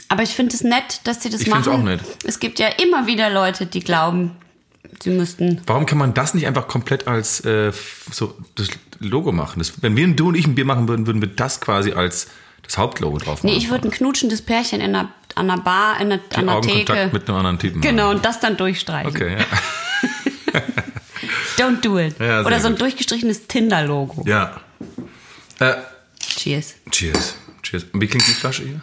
Aber 0.08 0.22
ich 0.22 0.30
finde 0.30 0.54
es 0.54 0.62
nett, 0.62 1.00
dass 1.04 1.22
sie 1.22 1.30
das 1.30 1.40
Ich 1.42 1.48
machen. 1.48 1.64
find's 1.64 1.78
auch 1.78 1.82
nett. 1.82 2.00
Es 2.24 2.38
gibt 2.38 2.58
ja 2.58 2.68
immer 2.68 3.06
wieder 3.06 3.30
Leute, 3.30 3.66
die 3.66 3.80
glauben, 3.80 4.32
sie 5.02 5.10
müssten. 5.10 5.60
Warum 5.66 5.86
kann 5.86 5.98
man 5.98 6.14
das 6.14 6.34
nicht 6.34 6.46
einfach 6.46 6.68
komplett 6.68 7.08
als 7.08 7.40
äh, 7.44 7.72
so 8.12 8.34
das 8.54 8.68
Logo 9.00 9.32
machen? 9.32 9.58
Das, 9.58 9.82
wenn 9.82 9.96
wir 9.96 10.06
du 10.14 10.28
und 10.28 10.36
ich 10.36 10.46
ein 10.46 10.54
Bier 10.54 10.64
machen 10.66 10.88
würden, 10.88 11.06
würden 11.06 11.20
wir 11.20 11.28
das 11.28 11.60
quasi 11.60 11.92
als 11.92 12.28
das 12.62 12.78
Hauptlogo 12.78 13.18
drauf 13.18 13.42
machen. 13.42 13.46
Nee, 13.52 13.56
ich 13.58 13.70
würde 13.70 13.88
ein 13.88 13.90
knutschendes 13.90 14.42
Pärchen 14.42 14.80
in 14.80 14.94
einer, 14.94 15.08
an 15.34 15.50
einer 15.50 15.60
Bar, 15.62 16.00
in 16.00 16.12
einer, 16.12 16.18
Die 16.18 16.36
an 16.36 16.48
einer 16.48 16.58
Augenkontakt 16.58 16.98
Theke. 16.98 17.10
mit 17.12 17.28
einem 17.28 17.38
anderen 17.38 17.58
Typen. 17.58 17.80
Genau, 17.80 18.04
machen. 18.04 18.16
und 18.16 18.24
das 18.24 18.40
dann 18.40 18.56
durchstreichen. 18.56 19.10
Okay, 19.10 19.36
ja. 19.38 20.60
Don't 21.56 21.80
do 21.82 21.98
it. 21.98 22.18
Ja, 22.18 22.44
Oder 22.44 22.58
so 22.60 22.66
ein 22.68 22.72
gut. 22.74 22.82
durchgestrichenes 22.82 23.46
Tinder-Logo. 23.46 24.24
ja. 24.26 24.60
Äh, 25.60 25.74
Cheers. 26.18 26.74
cheers. 26.90 27.36
Cheers. 27.62 27.84
Und 27.92 28.00
wie 28.00 28.06
klingt 28.08 28.26
die 28.26 28.32
Flasche 28.32 28.64
hier? 28.64 28.80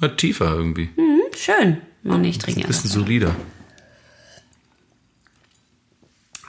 Ja, 0.00 0.08
tiefer 0.08 0.52
irgendwie. 0.54 0.88
Hm, 0.96 1.20
schön. 1.36 1.82
Nee, 2.02 2.30
ich 2.30 2.38
trinke 2.38 2.66
Bisschen 2.66 2.84
erst. 2.84 2.94
solider. 2.94 3.36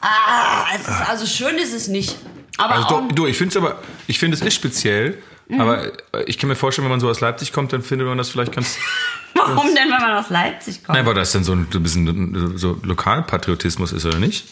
Ah, 0.01 0.65
es 0.73 0.81
ist, 0.81 1.09
also 1.09 1.25
schön 1.25 1.57
ist 1.57 1.73
es 1.73 1.87
nicht. 1.87 2.15
Aber 2.57 2.75
Also 2.75 2.85
auch, 2.87 3.07
doch, 3.07 3.11
du, 3.15 3.27
ich 3.27 3.37
finde 3.37 3.51
es 3.51 3.57
aber, 3.63 3.79
ich 4.07 4.17
finde 4.17 4.35
es 4.37 4.41
ist 4.41 4.53
speziell, 4.55 5.21
Mhm. 5.47 5.59
aber 5.61 5.85
äh, 6.13 6.23
ich 6.27 6.37
kann 6.37 6.47
mir 6.47 6.55
vorstellen, 6.55 6.85
wenn 6.85 6.91
man 6.91 6.99
so 7.01 7.09
aus 7.09 7.19
Leipzig 7.19 7.51
kommt, 7.51 7.73
dann 7.73 7.81
findet 7.83 8.07
man 8.07 8.17
das 8.17 8.29
vielleicht 8.29 8.53
ganz. 8.53 8.77
Warum 9.33 9.67
denn, 9.67 9.89
wenn 9.89 10.01
man 10.01 10.13
aus 10.13 10.29
Leipzig 10.29 10.83
kommt? 10.83 10.97
Nein, 10.97 11.05
weil 11.05 11.13
das 11.13 11.31
dann 11.31 11.43
so 11.43 11.53
ein, 11.53 11.67
bisschen 11.67 12.57
so 12.57 12.79
Lokalpatriotismus 12.83 13.91
ist, 13.91 14.05
oder 14.05 14.19
nicht? 14.19 14.45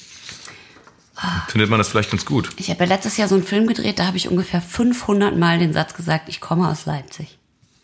Findet 1.49 1.69
man 1.69 1.79
das 1.79 1.89
vielleicht 1.89 2.11
ganz 2.11 2.25
gut. 2.25 2.49
Ich 2.55 2.69
habe 2.69 2.81
ja 2.81 2.89
letztes 2.89 3.17
Jahr 3.17 3.27
so 3.27 3.35
einen 3.35 3.43
Film 3.43 3.67
gedreht, 3.67 3.99
da 3.99 4.05
habe 4.05 4.15
ich 4.15 4.29
ungefähr 4.29 4.61
500 4.61 5.35
Mal 5.37 5.59
den 5.59 5.73
Satz 5.73 5.93
gesagt, 5.93 6.29
ich 6.29 6.39
komme 6.39 6.69
aus 6.69 6.85
Leipzig. 6.85 7.37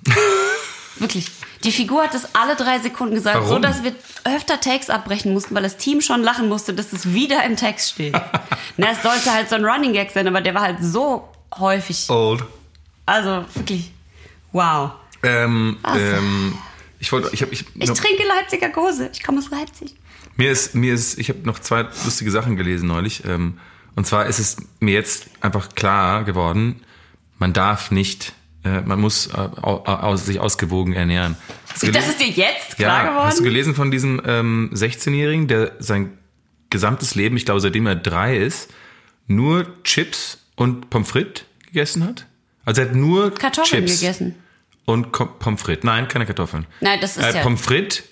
Wirklich. 0.98 1.30
Die 1.66 1.72
Figur 1.72 2.04
hat 2.04 2.14
das 2.14 2.36
alle 2.36 2.56
drei 2.56 2.80
Sekunden 2.80 3.16
gesagt, 3.16 3.38
Warum? 3.38 3.50
so 3.50 3.60
dass 3.60 3.84
wir 3.84 3.94
öfter 4.24 4.62
Takes 4.62 4.90
abbrechen 4.90 5.34
mussten, 5.34 5.54
weil 5.56 5.64
das 5.64 5.76
Team 5.76 6.00
schon 6.00 6.24
lachen 6.24 6.48
musste, 6.48 6.74
dass 6.74 6.94
es 6.94 7.14
wieder 7.14 7.44
im 7.44 7.58
Text 7.58 7.92
steht. 7.92 8.14
Na, 8.78 8.92
es 8.92 9.04
sollte 9.04 9.34
halt 9.34 9.50
so 9.50 9.56
ein 9.56 9.66
Running 9.66 9.92
Gag 9.92 10.12
sein, 10.12 10.28
aber 10.28 10.40
der 10.40 10.54
war 10.54 10.62
halt 10.62 10.78
so 10.82 11.28
häufig. 11.58 12.10
Old. 12.10 12.44
Also 13.06 13.44
wirklich, 13.56 13.92
wow. 14.52 14.92
Ähm, 15.24 15.78
Was? 15.82 15.98
ähm, 15.98 16.58
ich 17.00 17.12
wollte, 17.12 17.30
ich 17.34 17.42
habe, 17.42 17.54
ich, 17.54 17.66
Ich 17.76 17.92
trinke 17.92 18.24
Leipziger 18.24 18.70
Gose. 18.70 19.10
Ich 19.14 19.24
komme 19.24 19.40
aus 19.40 19.50
Leipzig. 19.50 19.96
Mir 20.38 20.52
ist, 20.52 20.76
mir 20.76 20.94
ist, 20.94 21.18
ich 21.18 21.30
habe 21.30 21.40
noch 21.44 21.60
zwei 21.60 21.84
lustige 22.04 22.32
Sachen 22.32 22.56
gelesen 22.56 22.88
neulich. 22.88 23.24
Ähm, 23.26 23.60
und 23.96 24.06
zwar 24.06 24.26
ist 24.26 24.40
es 24.40 24.58
mir 24.80 24.94
jetzt 24.94 25.28
einfach 25.42 25.70
klar 25.76 26.24
geworden, 26.24 26.82
man 27.38 27.54
darf 27.54 27.92
nicht, 27.92 28.34
äh, 28.64 28.82
man 28.82 29.00
muss 29.00 29.28
äh, 29.28 30.18
sich 30.18 30.40
ausgewogen 30.40 30.94
ernähren. 30.94 31.36
Das 31.68 31.84
ist 31.84 32.20
dir 32.20 32.28
jetzt 32.28 32.78
klar 32.78 33.04
ja, 33.04 33.10
geworden? 33.10 33.28
hast 33.28 33.40
du 33.40 33.44
gelesen 33.44 33.76
von 33.76 33.92
diesem 33.92 34.22
ähm, 34.26 34.72
16-Jährigen, 34.74 35.48
der 35.48 35.74
sein 35.80 36.18
gesamtes 36.70 37.16
Leben, 37.16 37.38
ich 37.38 37.46
glaube 37.46 37.62
seitdem 37.62 37.88
er 37.88 37.96
drei 37.96 38.38
ist, 38.38 38.74
nur 39.28 39.84
Chips 39.84 40.40
und 40.56 40.90
Pommes 40.90 41.10
frites 41.10 41.44
gegessen 41.66 42.06
hat? 42.06 42.26
Also 42.66 42.82
er 42.82 42.90
hat 42.90 42.96
nur 42.96 43.34
Kartoffeln 43.34 43.86
Chips 43.86 44.02
gegessen. 44.02 44.36
Und 44.86 45.12
Pommes 45.12 45.62
frites. 45.62 45.84
Nein, 45.84 46.08
keine 46.08 46.26
Kartoffeln. 46.26 46.66
Nein, 46.82 47.00
das 47.02 47.18
ist 47.18 47.24
äh, 47.24 47.36
ja- 47.38 47.42
Pommes 47.44 47.62
frites 47.62 48.04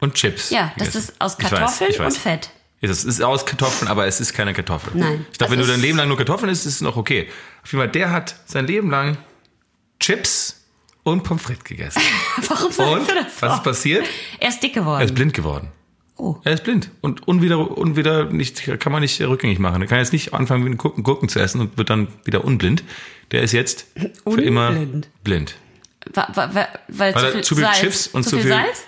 und 0.00 0.14
Chips. 0.14 0.50
Ja, 0.50 0.72
das 0.78 0.88
gegessen. 0.88 0.98
ist 1.10 1.20
aus 1.20 1.36
Ich 1.38 1.44
weiß, 1.44 1.50
Kartoffeln 1.50 1.90
ich 1.90 1.98
weiß. 1.98 2.14
und 2.14 2.20
Fett. 2.20 2.50
Das 2.80 3.04
ist 3.04 3.22
aus 3.22 3.46
Kartoffeln, 3.46 3.88
aber 3.88 4.06
es 4.08 4.20
ist 4.20 4.32
keine 4.34 4.52
Kartoffel. 4.54 4.92
Nein, 4.94 5.24
Ich 5.30 5.38
glaube, 5.38 5.50
das 5.56 5.60
wenn 5.60 5.66
du 5.66 5.72
dein 5.72 5.80
Leben 5.80 5.98
lang 5.98 6.08
nur 6.08 6.16
Kartoffeln 6.16 6.50
isst, 6.50 6.66
ist 6.66 6.74
es 6.76 6.80
noch 6.80 6.96
okay. 6.96 7.28
Auf 7.62 7.70
jeden 7.72 7.82
Fall, 7.84 7.92
der 7.92 8.10
hat 8.10 8.34
sein 8.46 8.66
Leben 8.66 8.90
lang 8.90 9.18
Chips 10.00 10.64
und 11.04 11.22
Pommes 11.22 11.42
frites 11.42 11.62
gegessen. 11.64 12.02
Warum 12.48 12.72
sagst 12.72 13.10
du 13.10 13.14
das 13.14 13.40
was 13.40 13.54
ist 13.58 13.62
passiert? 13.62 14.06
Er 14.40 14.48
ist 14.48 14.60
dick 14.62 14.76
Er 14.76 14.82
geworden. 14.82 15.04
ist 15.04 15.14
blind 15.14 15.32
geworden. 15.34 15.68
Oh. 16.16 16.36
Er 16.44 16.52
ist 16.54 16.64
blind 16.64 16.90
und 17.00 17.26
unwider, 17.26 17.76
unwider 17.76 18.24
nicht, 18.26 18.64
kann 18.80 18.92
man 18.92 19.00
nicht 19.02 19.20
rückgängig 19.20 19.58
machen. 19.58 19.80
Er 19.82 19.88
kann 19.88 19.98
jetzt 19.98 20.12
nicht 20.12 20.34
anfangen, 20.34 20.62
mit 20.64 20.76
Gurken, 20.78 21.02
Gurken 21.04 21.28
zu 21.28 21.38
essen 21.40 21.60
und 21.60 21.78
wird 21.78 21.88
dann 21.90 22.08
wieder 22.24 22.44
unblind. 22.44 22.82
Der 23.32 23.42
ist 23.42 23.52
jetzt 23.52 23.86
für 24.28 24.40
immer 24.42 24.72
blind. 25.24 25.56
Weil, 26.12 26.68
Weil 26.88 27.14
zu 27.14 27.32
viel, 27.32 27.40
zu 27.44 27.54
viel 27.56 27.64
Salz. 27.64 27.78
Chips 27.80 28.06
und 28.08 28.22
zu 28.24 28.30
zu 28.30 28.36
viel 28.36 28.42
viel- 28.44 28.52
Salz? 28.52 28.82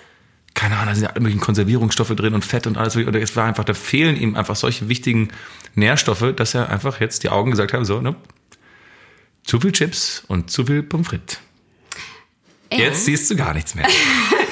keine 0.53 0.75
Ahnung, 0.75 0.87
da 0.87 0.95
sind 0.95 1.03
ja 1.03 1.09
irgendwelche 1.09 1.39
Konservierungsstoffe 1.39 2.15
drin 2.15 2.33
und 2.33 2.45
Fett 2.45 2.65
und 2.65 2.77
alles. 2.77 2.95
Und 2.95 3.13
es 3.13 3.35
war 3.35 3.45
einfach, 3.45 3.65
da 3.65 3.73
fehlen 3.73 4.15
ihm 4.15 4.35
einfach 4.35 4.55
solche 4.55 4.87
wichtigen 4.87 5.27
Nährstoffe, 5.73 6.33
dass 6.35 6.53
er 6.53 6.69
einfach 6.69 7.01
jetzt 7.01 7.23
die 7.23 7.29
Augen 7.29 7.51
gesagt 7.51 7.73
haben, 7.73 7.83
so, 7.83 7.99
ne, 7.99 8.15
zu 9.43 9.59
viel 9.59 9.73
Chips 9.73 10.23
und 10.27 10.49
zu 10.49 10.65
viel 10.65 10.81
Pommes 10.81 11.07
frites. 11.09 11.39
Jetzt 12.71 13.03
siehst 13.05 13.29
du 13.29 13.35
gar 13.35 13.53
nichts 13.53 13.75
mehr. 13.75 13.85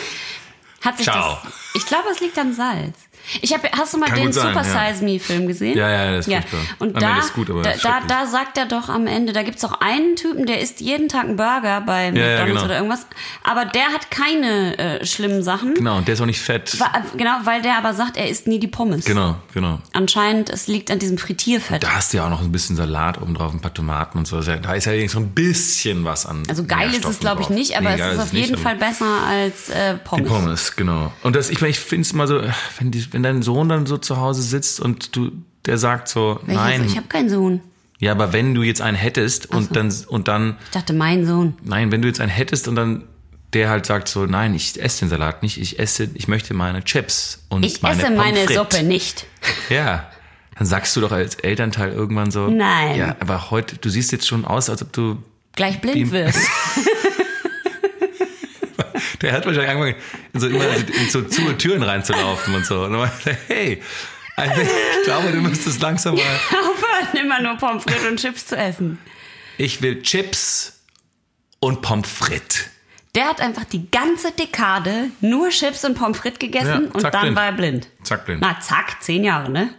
Hat 0.81 0.97
sich 0.97 1.05
Ciao. 1.05 1.37
Das, 1.43 1.53
ich 1.75 1.85
glaube, 1.85 2.09
es 2.11 2.19
liegt 2.19 2.37
am 2.37 2.53
Salz. 2.53 2.97
Ich 3.41 3.53
hab, 3.53 3.63
hast 3.77 3.93
du 3.93 3.97
mal 3.97 4.07
Kann 4.07 4.19
den 4.19 4.33
sein, 4.33 4.53
Super 4.53 4.65
ja. 4.67 4.93
Size 4.93 5.03
Me 5.03 5.19
Film 5.19 5.47
gesehen? 5.47 5.77
Ja, 5.77 5.89
ja, 5.89 6.11
das 6.11 6.27
ist 6.27 6.33
furchtbar. 6.33 6.59
Und 6.79 7.01
da, 7.01 7.19
ist 7.19 7.33
gut, 7.33 7.49
da, 7.49 7.61
da, 7.81 8.01
da 8.07 8.25
sagt 8.27 8.57
er 8.57 8.65
doch 8.65 8.89
am 8.89 9.07
Ende, 9.07 9.33
da 9.33 9.43
gibt's 9.43 9.63
auch 9.63 9.79
einen 9.79 10.15
Typen, 10.15 10.45
der 10.45 10.59
isst 10.61 10.81
jeden 10.81 11.07
Tag 11.09 11.23
einen 11.25 11.35
Burger 11.37 11.81
bei 11.81 12.11
McDonalds 12.11 12.45
genau. 12.47 12.63
oder 12.65 12.75
irgendwas, 12.77 13.07
aber 13.43 13.65
der 13.65 13.85
hat 13.85 14.11
keine 14.11 14.77
äh, 14.77 15.05
schlimmen 15.05 15.41
Sachen. 15.43 15.73
Genau, 15.75 15.97
und 15.97 16.07
der 16.07 16.15
ist 16.15 16.21
auch 16.21 16.25
nicht 16.25 16.41
fett. 16.41 16.79
Wa- 16.79 16.91
Genau, 17.17 17.31
weil 17.43 17.61
der 17.61 17.77
aber 17.77 17.93
sagt, 17.93 18.17
er 18.17 18.27
isst 18.29 18.47
nie 18.47 18.59
die 18.59 18.67
Pommes. 18.67 19.05
Genau, 19.05 19.35
genau. 19.53 19.79
Anscheinend, 19.93 20.49
es 20.49 20.67
liegt 20.67 20.89
an 20.91 20.99
diesem 20.99 21.17
Frittierfett. 21.17 21.83
Da 21.83 21.91
hast 21.95 22.13
du 22.13 22.17
ja 22.17 22.25
auch 22.25 22.29
noch 22.29 22.41
ein 22.41 22.51
bisschen 22.51 22.75
Salat 22.75 23.21
oben 23.21 23.33
drauf, 23.35 23.53
ein 23.53 23.59
paar 23.61 23.73
Tomaten 23.73 24.17
und 24.17 24.27
so. 24.27 24.41
Da 24.41 24.73
ist 24.73 24.85
ja 24.85 25.07
so 25.07 25.19
ein 25.19 25.29
bisschen 25.29 26.03
was 26.05 26.25
an. 26.25 26.43
Also 26.49 26.63
geil 26.65 26.93
ist 26.93 27.05
es, 27.05 27.19
glaube 27.19 27.41
ich, 27.41 27.49
nicht, 27.49 27.75
aber 27.77 27.89
Nee, 27.89 27.95
es 27.95 27.99
geil 27.99 28.13
ist 28.13 28.19
auf 28.19 28.33
jeden 28.33 28.57
Fall 28.57 28.75
besser 28.75 29.05
als 29.27 29.69
äh, 29.69 29.95
Pommes. 29.95 30.23
Die 30.25 30.29
Pommes, 30.29 30.75
genau. 30.75 31.11
Und 31.23 31.35
das, 31.35 31.49
ich 31.49 31.61
meine, 31.61 31.71
ich 31.71 31.79
finde 31.79 32.01
es 32.01 32.13
mal 32.13 32.27
so, 32.27 32.41
wenn, 32.79 32.91
die, 32.91 33.12
wenn 33.13 33.23
dein 33.23 33.41
Sohn 33.43 33.69
dann 33.69 33.85
so 33.85 33.97
zu 33.97 34.17
Hause 34.17 34.41
sitzt 34.41 34.79
und 34.79 35.15
du, 35.15 35.31
der 35.65 35.77
sagt 35.77 36.07
so, 36.07 36.39
Welches? 36.45 36.55
nein, 36.63 36.85
Ich 36.85 36.97
habe 36.97 37.07
keinen 37.07 37.29
Sohn. 37.29 37.61
ja, 37.99 38.11
aber 38.11 38.33
wenn 38.33 38.53
du 38.55 38.63
jetzt 38.63 38.81
einen 38.81 38.97
hättest 38.97 39.51
und 39.51 39.75
dann, 39.75 39.93
und 40.07 40.27
dann, 40.27 40.57
Ich 40.65 40.71
dachte, 40.71 40.93
mein 40.93 41.25
Sohn. 41.25 41.53
nein, 41.63 41.91
wenn 41.91 42.01
du 42.01 42.07
jetzt 42.07 42.19
einen 42.19 42.31
hättest 42.31 42.67
und 42.67 42.75
dann 42.75 43.03
der 43.53 43.69
halt 43.69 43.85
sagt 43.85 44.07
so, 44.07 44.25
nein, 44.25 44.55
ich 44.55 44.81
esse 44.81 45.01
den 45.01 45.09
Salat 45.09 45.43
nicht, 45.43 45.59
ich 45.61 45.77
esse, 45.77 46.09
ich 46.15 46.27
möchte 46.27 46.55
meine 46.55 46.83
Chips 46.83 47.43
und 47.49 47.63
Ich 47.63 47.83
meine 47.83 47.95
esse 48.01 48.05
Pommes 48.07 48.17
meine 48.17 48.37
frites. 48.39 48.55
Suppe 48.55 48.83
nicht. 48.83 49.25
Ja. 49.69 50.09
Dann 50.57 50.65
sagst 50.67 50.95
du 50.95 51.01
doch 51.01 51.11
als 51.11 51.35
Elternteil 51.35 51.91
irgendwann 51.91 52.29
so, 52.31 52.47
Nein. 52.47 52.97
ja, 52.97 53.15
aber 53.19 53.49
heute, 53.51 53.77
du 53.77 53.89
siehst 53.89 54.11
jetzt 54.11 54.27
schon 54.27 54.43
aus, 54.45 54.69
als 54.69 54.81
ob 54.81 54.91
du 54.93 55.17
Gleich 55.55 55.81
blind 55.81 56.11
wirst. 56.11 56.37
Der 59.23 59.31
hat 59.31 59.45
wahrscheinlich 59.45 59.71
angefangen, 59.71 59.95
so 60.33 60.47
immer 60.47 60.65
in 60.75 61.09
so 61.09 61.21
zu 61.23 61.53
Türen 61.57 61.81
reinzulaufen 61.81 62.53
und 62.53 62.65
so. 62.65 62.83
Und 62.83 62.93
dann 62.93 63.09
er, 63.25 63.37
hey, 63.47 63.81
also 64.35 64.61
ich 64.61 65.03
glaube, 65.05 65.31
du 65.31 65.37
müsstest 65.41 65.81
langsam 65.81 66.15
mal. 66.15 66.21
Aufhören, 66.49 67.17
immer 67.25 67.41
nur 67.41 67.55
Pommes 67.55 67.83
frites 67.83 68.05
und 68.05 68.19
Chips 68.19 68.45
zu 68.47 68.57
essen. 68.57 68.99
Ich 69.57 69.81
will 69.81 70.01
Chips 70.01 70.81
und 71.59 71.81
Pommes 71.81 72.09
frites. 72.09 72.65
Der 73.15 73.25
hat 73.25 73.39
einfach 73.41 73.63
die 73.63 73.89
ganze 73.91 74.31
Dekade 74.31 75.11
nur 75.21 75.49
Chips 75.49 75.85
und 75.85 75.93
Pommes 75.95 76.17
frites 76.17 76.39
gegessen 76.39 76.67
Ja, 76.67 76.91
und 76.93 77.03
dann 77.03 77.21
blind. 77.21 77.35
war 77.35 77.45
er 77.45 77.51
blind. 77.53 77.87
Zack, 78.03 78.25
blind. 78.25 78.41
Na, 78.41 78.59
zack, 78.59 79.01
zehn 79.01 79.23
Jahre, 79.23 79.49
ne? 79.51 79.69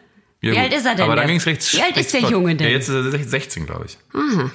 Ja, 0.40 0.52
Wie 0.52 0.54
gut. 0.54 0.64
alt 0.64 0.72
ist 0.74 0.86
er 0.86 0.94
denn? 0.94 1.04
Aber 1.04 1.16
dann 1.16 1.26
ging 1.26 1.36
es 1.36 1.46
recht 1.46 1.72
Wie 1.74 1.82
alt 1.82 1.96
ist 1.96 2.14
der. 2.14 2.20
Junge 2.20 2.54
denn? 2.54 2.66
Ja, 2.68 2.72
jetzt 2.72 2.88
ist 2.88 3.12
er 3.14 3.24
16, 3.24 3.66
glaube 3.66 3.86
ich. 3.86 3.98
Aha. 4.14 4.50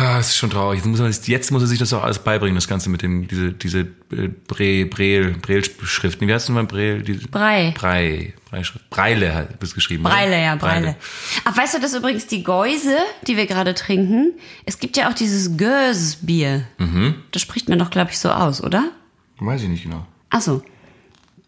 Ah, 0.00 0.16
das 0.16 0.28
ist 0.28 0.36
schon 0.38 0.48
traurig. 0.48 0.78
Jetzt 0.78 0.86
muss, 0.86 0.98
man, 0.98 1.14
jetzt 1.26 1.50
muss 1.52 1.62
er 1.62 1.68
sich 1.68 1.78
das 1.78 1.92
auch 1.92 2.02
alles 2.02 2.20
beibringen, 2.20 2.54
das 2.54 2.68
Ganze 2.68 2.88
mit 2.88 3.02
dem, 3.02 3.28
diese, 3.28 3.52
diese 3.52 3.80
äh, 3.80 4.28
Bre, 4.48 4.86
Brel, 4.86 5.34
Brel-Schriften. 5.42 6.26
Wie 6.26 6.32
heißt 6.32 6.48
denn 6.48 6.54
mal 6.54 6.64
Brel? 6.64 7.02
Diese, 7.02 7.28
Brei. 7.28 7.74
Brei. 7.76 8.32
Breischrift. 8.48 8.88
Breile 8.88 9.34
hat 9.34 9.62
es 9.62 9.74
geschrieben. 9.74 10.04
oder? 10.06 10.14
Breile, 10.14 10.40
ja, 10.42 10.56
Breile. 10.56 10.96
Ach, 11.44 11.54
weißt 11.56 11.74
du, 11.74 11.80
das 11.80 11.92
ist 11.92 11.98
übrigens 11.98 12.26
die 12.26 12.42
Geuse, 12.42 12.96
die 13.26 13.36
wir 13.36 13.46
gerade 13.46 13.74
trinken. 13.74 14.32
Es 14.64 14.78
gibt 14.78 14.96
ja 14.96 15.10
auch 15.10 15.14
dieses 15.14 15.56
Gös-Bier. 15.58 16.64
Mhm. 16.78 17.16
Das 17.32 17.42
spricht 17.42 17.68
man 17.68 17.78
doch, 17.78 17.90
glaube 17.90 18.10
ich, 18.10 18.18
so 18.18 18.30
aus, 18.30 18.62
oder? 18.62 18.90
Weiß 19.38 19.62
ich 19.62 19.68
nicht 19.68 19.82
genau. 19.82 20.06
Ach 20.30 20.40
so. 20.40 20.62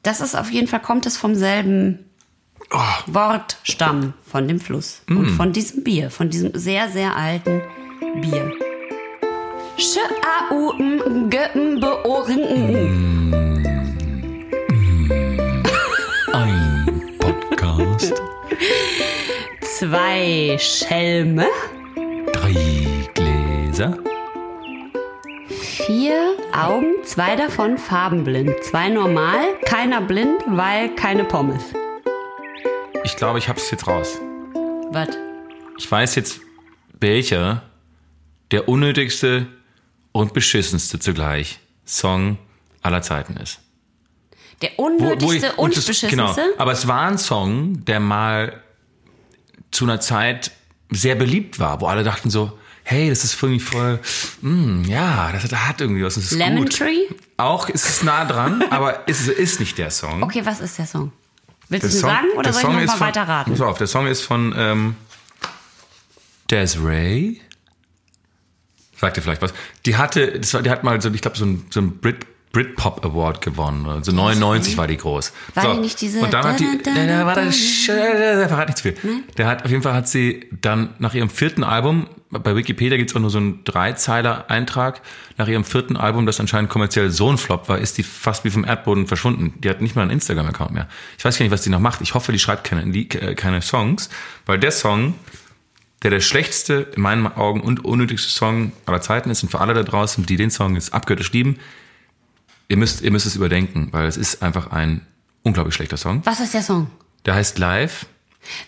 Das 0.02 0.20
ist 0.20 0.34
auf 0.34 0.50
jeden 0.50 0.68
Fall, 0.68 0.80
kommt 0.80 1.06
es 1.06 1.16
vom 1.16 1.34
selben 1.34 2.00
Oh. 2.70 2.78
Wortstamm 3.06 4.14
von 4.30 4.46
dem 4.48 4.58
Fluss. 4.60 5.02
Und 5.08 5.28
von 5.30 5.52
diesem 5.52 5.84
Bier, 5.84 6.10
von 6.10 6.30
diesem 6.30 6.52
sehr, 6.54 6.88
sehr 6.88 7.16
alten 7.16 7.60
Bier. 8.20 8.50
Sch 9.78 9.98
a 10.22 10.52
u 10.54 10.72
m 10.78 11.30
g 11.30 11.36
m 11.54 11.80
b 11.80 11.86
o 11.86 12.14
r 12.22 12.28
n 12.28 12.42
Ein 16.32 17.16
Podcast. 17.18 18.14
Zwei 19.60 20.56
Schelme, 20.58 21.46
Drei 22.32 22.54
Gläser. 23.14 23.98
vier 25.48 26.34
Augen, 26.52 26.92
zwei 27.04 27.36
davon 27.36 27.78
farbenblind. 27.78 28.52
Zwei 28.64 28.88
normal, 28.88 29.40
keiner 29.64 30.00
blind, 30.00 30.42
weil 30.46 30.94
keine 30.96 31.24
Pommes. 31.24 31.62
Ich 33.04 33.16
glaube, 33.16 33.38
ich 33.38 33.48
hab's 33.48 33.70
jetzt 33.70 33.86
raus. 33.86 34.20
Was? 34.90 35.08
Ich 35.78 35.90
weiß 35.90 36.14
jetzt, 36.16 36.40
welcher 37.00 37.62
der 38.52 38.68
unnötigste 38.68 39.46
und 40.12 40.32
beschissenste 40.34 40.98
zugleich 40.98 41.58
Song 41.86 42.38
aller 42.82 43.02
Zeiten 43.02 43.36
ist. 43.36 43.58
Der 44.60 44.70
Wo- 44.76 44.82
wo 44.82 44.86
unnötigste 44.86 45.46
ich- 45.48 45.58
und 45.58 45.76
das- 45.76 45.86
beschissenste? 45.86 46.16
Genau, 46.16 46.36
aber 46.58 46.72
es 46.72 46.86
war 46.86 47.00
ein 47.08 47.18
Song, 47.18 47.84
der 47.84 47.98
mal 47.98 48.62
zu 49.72 49.84
einer 49.84 50.00
Zeit 50.00 50.52
sehr 50.90 51.14
beliebt 51.14 51.58
war, 51.58 51.80
wo 51.80 51.86
alle 51.86 52.04
dachten 52.04 52.30
so, 52.30 52.56
hey, 52.84 53.08
das 53.08 53.24
ist 53.24 53.42
irgendwie 53.42 53.60
voll, 53.60 53.98
mm, 54.42 54.84
ja, 54.84 55.32
das 55.32 55.44
hat, 55.44 55.52
hat 55.52 55.80
irgendwie 55.80 56.04
was, 56.04 56.14
das 56.16 56.24
ist 56.24 56.32
Lemon 56.32 56.64
gut. 56.64 56.76
Tree? 56.78 57.06
Auch 57.38 57.68
ist 57.68 57.86
es 57.88 58.02
nah 58.02 58.24
dran, 58.24 58.62
aber 58.70 59.08
ist, 59.08 59.26
ist 59.28 59.58
nicht 59.60 59.78
der 59.78 59.90
Song. 59.90 60.22
Okay, 60.22 60.44
was 60.44 60.60
ist 60.60 60.78
der 60.78 60.86
Song? 60.86 61.10
Willst 61.68 61.84
Der 61.84 61.90
du 61.90 61.96
Song- 61.96 62.10
sagen 62.10 62.26
oder 62.34 62.42
der 62.42 62.52
soll 62.52 62.62
Song 62.62 62.76
ich 62.78 62.84
ist 62.84 62.86
noch 62.88 62.94
mal 62.94 62.98
von- 62.98 63.06
weiter 63.06 63.22
raten? 63.28 63.50
Pass 63.52 63.60
auf, 63.62 63.78
der 63.78 63.86
Song 63.86 64.06
ist 64.06 64.22
von 64.22 64.54
ähm, 64.56 64.96
Desiree. 66.50 67.40
Sagt 69.02 69.16
dir 69.16 69.20
vielleicht 69.22 69.42
was? 69.42 69.52
Die 69.84 69.96
hatte, 69.96 70.38
das 70.38 70.54
war, 70.54 70.62
die 70.62 70.70
hat 70.70 70.84
mal 70.84 71.00
so, 71.02 71.10
ich 71.10 71.20
glaube, 71.20 71.36
so 71.36 71.44
ein, 71.44 71.66
so 71.70 71.80
ein 71.80 71.98
Brit, 71.98 72.24
Britpop 72.52 73.04
Award 73.04 73.40
gewonnen. 73.40 73.84
oder 73.86 74.04
So 74.04 74.12
99 74.12 74.76
war 74.76 74.86
die 74.86 74.96
groß. 74.98 75.32
War 75.54 75.62
so. 75.64 75.72
die 75.74 75.80
nicht 75.80 76.00
diese- 76.00 76.20
Und 76.20 76.32
dann 76.32 76.44
hat 76.44 76.60
die, 76.60 76.66
da, 76.84 76.90
da, 76.94 77.06
da, 77.06 77.06
da, 77.20 77.26
war 77.26 77.34
da, 77.34 77.44
das, 77.46 77.56
Sch- 77.56 78.46
verrat 78.46 78.68
nicht 78.68 78.76
zu 78.78 78.82
viel. 78.84 78.94
Der 79.38 79.46
hat, 79.46 79.64
auf 79.64 79.70
jeden 79.70 79.82
Fall 79.82 79.94
hat 79.94 80.06
sie 80.06 80.46
dann 80.60 80.90
nach 81.00 81.14
ihrem 81.14 81.30
vierten 81.30 81.64
Album, 81.64 82.06
bei 82.30 82.54
Wikipedia 82.54 82.96
gibt's 82.96 83.16
auch 83.16 83.20
nur 83.20 83.30
so 83.30 83.38
einen 83.38 83.64
Dreizeiler-Eintrag, 83.64 85.00
nach 85.38 85.48
ihrem 85.48 85.64
vierten 85.64 85.96
Album, 85.96 86.26
das 86.26 86.40
anscheinend 86.40 86.70
kommerziell 86.70 87.10
so 87.10 87.30
ein 87.30 87.38
Flop 87.38 87.68
war, 87.68 87.78
ist 87.78 87.98
die 87.98 88.02
fast 88.02 88.44
wie 88.44 88.50
vom 88.50 88.64
Erdboden 88.64 89.06
verschwunden. 89.06 89.54
Die 89.60 89.68
hat 89.68 89.80
nicht 89.80 89.96
mal 89.96 90.02
einen 90.02 90.10
Instagram-Account 90.12 90.72
mehr. 90.72 90.88
Ich 91.18 91.24
weiß 91.24 91.38
gar 91.38 91.44
nicht, 91.44 91.52
was 91.52 91.62
die 91.62 91.70
noch 91.70 91.80
macht. 91.80 92.00
Ich 92.02 92.14
hoffe, 92.14 92.32
die 92.32 92.38
schreibt 92.38 92.64
keine, 92.64 92.82
äh, 92.94 93.34
keine 93.34 93.62
Songs, 93.62 94.08
weil 94.46 94.58
der 94.58 94.70
Song, 94.72 95.14
der 96.02 96.10
der 96.10 96.20
schlechteste, 96.20 96.88
in 96.96 97.02
meinen 97.02 97.26
Augen 97.26 97.60
und 97.60 97.84
unnötigste 97.84 98.30
Song 98.30 98.72
aller 98.86 99.00
Zeiten 99.00 99.30
ist 99.30 99.42
und 99.42 99.50
für 99.50 99.60
alle 99.60 99.74
da 99.74 99.82
draußen, 99.82 100.26
die 100.26 100.36
den 100.36 100.50
Song 100.50 100.74
jetzt 100.74 100.92
abgöttisch 100.92 101.32
lieben, 101.32 101.58
ihr 102.68 102.76
müsst, 102.76 103.02
ihr 103.02 103.10
müsst 103.10 103.26
es 103.26 103.36
überdenken, 103.36 103.88
weil 103.92 104.06
es 104.06 104.16
ist 104.16 104.42
einfach 104.42 104.72
ein 104.72 105.06
unglaublich 105.42 105.74
schlechter 105.74 105.96
Song. 105.96 106.22
Was 106.24 106.40
ist 106.40 106.54
der 106.54 106.62
Song? 106.62 106.90
Der 107.24 107.34
heißt 107.34 107.58
Live. 107.58 108.06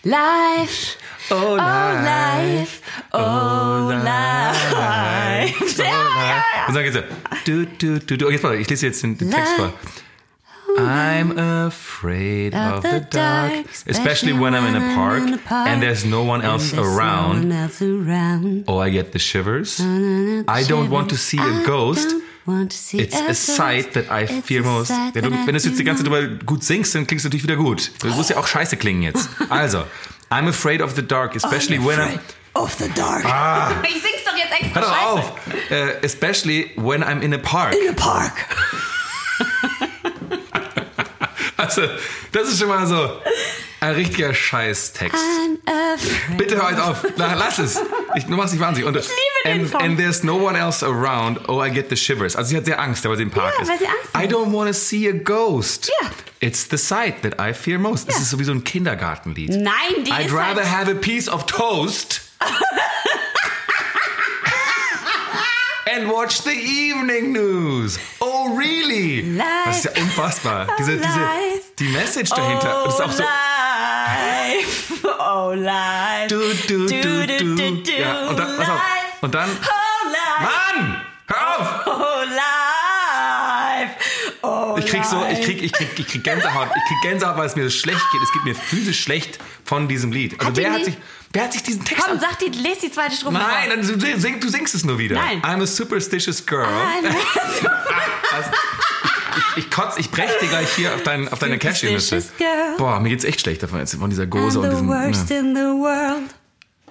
Life, 0.03 0.97
Oh, 1.31 1.35
oh 1.35 1.55
life, 1.57 2.81
oh 3.11 3.89
life. 3.91 5.65
Ja, 5.77 5.85
ja. 5.85 6.43
Und 6.67 6.75
dann 6.75 6.83
geht's 6.83 6.95
so. 6.95 7.01
Du, 7.45 7.65
du, 7.65 7.99
du, 7.99 8.17
du. 8.17 8.27
Oh, 8.27 8.29
jetzt 8.29 8.43
mal, 8.43 8.55
ich 8.59 8.69
lese 8.69 8.85
jetzt 8.85 9.01
den, 9.03 9.17
den 9.17 9.31
Text 9.31 9.53
vor. 9.53 9.73
I'm 10.77 11.37
afraid 11.37 12.53
of 12.53 12.83
the 12.83 12.99
dark, 13.09 13.65
especially 13.87 14.33
when 14.33 14.53
I'm 14.53 14.65
in 14.65 14.75
a 14.75 14.95
park 14.95 15.23
and 15.51 15.81
there's 15.81 16.05
no 16.05 16.23
one 16.23 16.41
else 16.41 16.73
around. 16.73 17.39
one 17.39 17.51
else 17.51 17.81
around. 17.81 18.65
Oh, 18.67 18.79
I 18.79 18.89
get 18.89 19.11
the 19.11 19.19
shivers. 19.19 19.79
I 19.79 20.63
don't 20.67 20.89
want 20.89 21.09
to 21.09 21.17
see 21.17 21.39
a 21.39 21.65
ghost. 21.65 22.15
Want 22.45 22.71
to 22.71 22.77
see 22.77 22.99
It's 22.99 23.19
a 23.19 23.33
sight 23.33 23.93
that 23.93 24.11
I 24.11 24.27
fear 24.27 24.61
most. 24.61 24.91
Ja, 24.91 25.09
du, 25.11 25.31
wenn 25.31 25.45
du 25.47 25.53
jetzt 25.53 25.79
die 25.79 25.83
ganze 25.83 26.03
Zeit 26.03 26.45
gut 26.45 26.63
singst, 26.63 26.93
dann 26.93 27.07
klingst 27.07 27.25
du 27.25 27.29
natürlich 27.29 27.43
wieder 27.43 27.55
gut. 27.55 27.91
Du 28.01 28.07
musst 28.09 28.29
ja 28.29 28.37
auch 28.37 28.45
scheiße 28.45 28.77
klingen 28.77 29.01
jetzt. 29.01 29.29
Also, 29.49 29.83
I'm 30.29 30.47
afraid 30.47 30.81
of 30.81 30.95
the 30.95 31.01
dark, 31.01 31.35
especially 31.35 31.79
when 31.79 31.99
I'm... 31.99 32.19
of 32.53 32.75
the 32.75 32.89
dark. 32.95 33.25
Ah. 33.25 33.71
Ich 33.83 34.01
sing's 34.01 34.23
doch 34.25 34.37
jetzt 34.37 34.51
extra 34.51 34.81
Hör 34.81 34.89
doch 34.89 35.05
auf! 35.05 35.33
Äh, 35.71 36.05
especially 36.05 36.71
when 36.75 37.03
I'm 37.03 37.21
in 37.21 37.33
a 37.33 37.39
park. 37.39 37.73
In 37.73 37.87
the 37.87 37.95
park. 37.95 38.33
Also, 41.77 41.93
das 42.31 42.49
ist 42.49 42.59
schon 42.59 42.69
mal 42.69 42.85
so 42.87 43.09
ein 43.81 43.93
richtiger 43.95 44.33
Scheißtext. 44.33 45.17
Bitte 46.37 46.55
hör 46.61 46.69
jetzt 46.71 46.81
auf. 46.81 47.05
Lass 47.17 47.59
es. 47.59 47.79
Ich, 48.15 48.25
du 48.25 48.31
machst 48.31 48.53
dich 48.53 48.59
wahnsinnig. 48.59 48.87
Und, 48.87 48.95
ich 48.97 49.07
liebe 49.07 49.17
den 49.45 49.61
and, 49.61 49.71
Song. 49.71 49.81
and 49.81 49.97
there's 49.97 50.23
no 50.23 50.35
one 50.37 50.57
else 50.57 50.85
around. 50.85 51.39
Oh, 51.49 51.61
I 51.63 51.69
get 51.69 51.89
the 51.89 51.95
shivers. 51.97 52.35
Also 52.35 52.51
sie 52.51 52.57
hat 52.57 52.65
sehr 52.65 52.79
Angst, 52.79 53.07
weil 53.07 53.17
sie 53.17 53.23
im 53.23 53.31
Park 53.31 53.53
Ja, 53.57 53.63
ist. 53.63 53.69
weil 53.69 53.79
sie 53.79 53.85
Angst 53.87 54.13
hat. 54.13 54.23
I 54.23 54.27
don't 54.27 54.51
want 54.53 54.67
to 54.69 54.73
see 54.73 55.07
a 55.09 55.11
ghost. 55.11 55.91
Ja. 56.01 56.09
It's 56.39 56.67
the 56.69 56.77
sight 56.77 57.21
that 57.23 57.33
I 57.39 57.53
fear 57.53 57.79
most. 57.79 58.07
Das 58.07 58.17
ist 58.19 58.29
sowieso 58.29 58.51
ein 58.51 58.63
Kindergartenlied. 58.63 59.49
Nein, 59.49 59.73
die 60.05 60.11
I'd 60.11 60.27
ist 60.27 60.33
rather 60.33 60.63
halt, 60.69 60.87
have 60.87 60.91
a 60.91 60.95
piece 60.95 61.27
of 61.29 61.45
toast 61.45 62.21
and 65.95 66.11
watch 66.11 66.41
the 66.43 66.51
evening 66.51 67.31
news. 67.31 67.97
Oh, 68.19 68.55
really? 68.55 69.21
Life. 69.21 69.45
Das 69.65 69.77
ist 69.77 69.85
ja 69.85 69.91
unfassbar. 70.03 70.67
Diese, 70.77 70.97
diese, 70.97 71.19
life. 71.19 71.61
die 71.79 71.87
Message 71.89 72.29
dahinter. 72.31 72.81
Oh, 72.81 72.85
das 72.85 72.95
ist 72.95 73.01
auch 73.01 73.11
so. 73.11 73.23
life. 73.23 75.07
Oh, 75.19 75.53
life. 75.53 76.27
Du, 76.27 76.39
du, 76.67 76.85
du, 76.87 77.01
Du, 77.01 77.27
du. 77.27 77.55
du, 77.55 77.83
du, 77.83 77.91
Ja, 77.91 78.27
und 78.27 78.37
dann, 78.39 78.57
pass 78.57 78.69
auf. 78.69 78.81
Und 79.21 79.35
dann, 79.35 79.49
Oh, 79.49 80.07
life. 80.09 80.41
Mann! 80.41 81.01
Hör 81.27 81.59
auf! 81.59 81.67
Oh, 81.87 82.23
life. 82.23 82.45
Ich 85.11 85.11
krieg 85.11 85.19
so, 85.19 85.25
ich 85.31 85.41
krieg, 85.45 85.63
ich 85.63 85.71
krieg, 85.73 85.89
ich 85.99 86.07
krieg 86.07 86.23
Gänsehaut. 86.23 86.67
Ich 86.75 86.83
krieg 86.87 87.01
Gänsehaut, 87.11 87.37
weil 87.37 87.45
es 87.47 87.55
mir 87.55 87.63
so 87.63 87.69
schlecht 87.69 88.01
geht. 88.11 88.21
Es 88.21 88.31
geht 88.33 88.43
mir 88.43 88.55
physisch 88.55 89.01
schlecht 89.01 89.39
von 89.63 89.87
diesem 89.87 90.11
Lied. 90.11 90.33
Also 90.39 90.47
Hat 90.51 90.57
wer 90.57 90.71
hat 90.73 90.85
sich, 90.85 90.97
wer 91.33 91.43
hat 91.43 91.53
sich 91.53 91.63
diesen 91.63 91.83
Text 91.85 92.03
Komm, 92.03 92.13
an- 92.13 92.19
sag 92.19 92.39
die, 92.39 92.49
les 92.49 92.79
die 92.79 92.91
zweite 92.91 93.15
Strophe 93.15 93.33
Nein, 93.37 93.69
dann 93.69 93.81
du, 93.99 94.19
sing, 94.19 94.39
du 94.39 94.49
singst 94.49 94.75
es 94.75 94.83
nur 94.83 94.97
wieder. 94.97 95.15
Nein. 95.15 95.41
I'm 95.43 95.61
a 95.61 95.65
superstitious 95.67 96.45
girl. 96.45 96.65
vor. 96.65 97.71
Also, 98.35 98.49
ich, 99.57 99.63
ich 99.65 99.71
kotz, 99.71 99.97
ich 99.97 100.09
brech 100.11 100.31
dir 100.41 100.47
gleich 100.47 100.69
hier 100.75 100.93
auf, 100.93 101.03
dein, 101.03 101.27
auf 101.31 101.39
deine 101.39 101.57
Cashewnüsse. 101.57 102.23
Boah, 102.77 102.99
mir 102.99 103.09
geht's 103.09 103.23
echt 103.23 103.39
schlecht 103.41 103.63
davon 103.63 103.79
jetzt, 103.79 103.95
von 103.95 104.09
dieser 104.09 104.25
Gose 104.27 104.59
I'm 104.59 104.63
und 104.63 104.69
diesem. 104.71 104.87
worst 104.89 105.29
Ja. 105.29 105.37
in 105.39 105.55
the 105.55 105.61
world. 105.61 106.33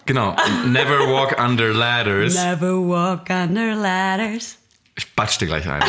Genau. 0.07 0.37
Never 0.67 1.01
walk 1.09 1.39
under 1.39 1.73
ladders. 1.73 2.35
Never 2.35 2.77
walk 2.77 3.29
under 3.31 3.75
ladders. 3.75 4.57
Ich 4.97 5.15
batsch 5.15 5.39
dir 5.39 5.47
gleich 5.47 5.69
ein. 5.69 5.83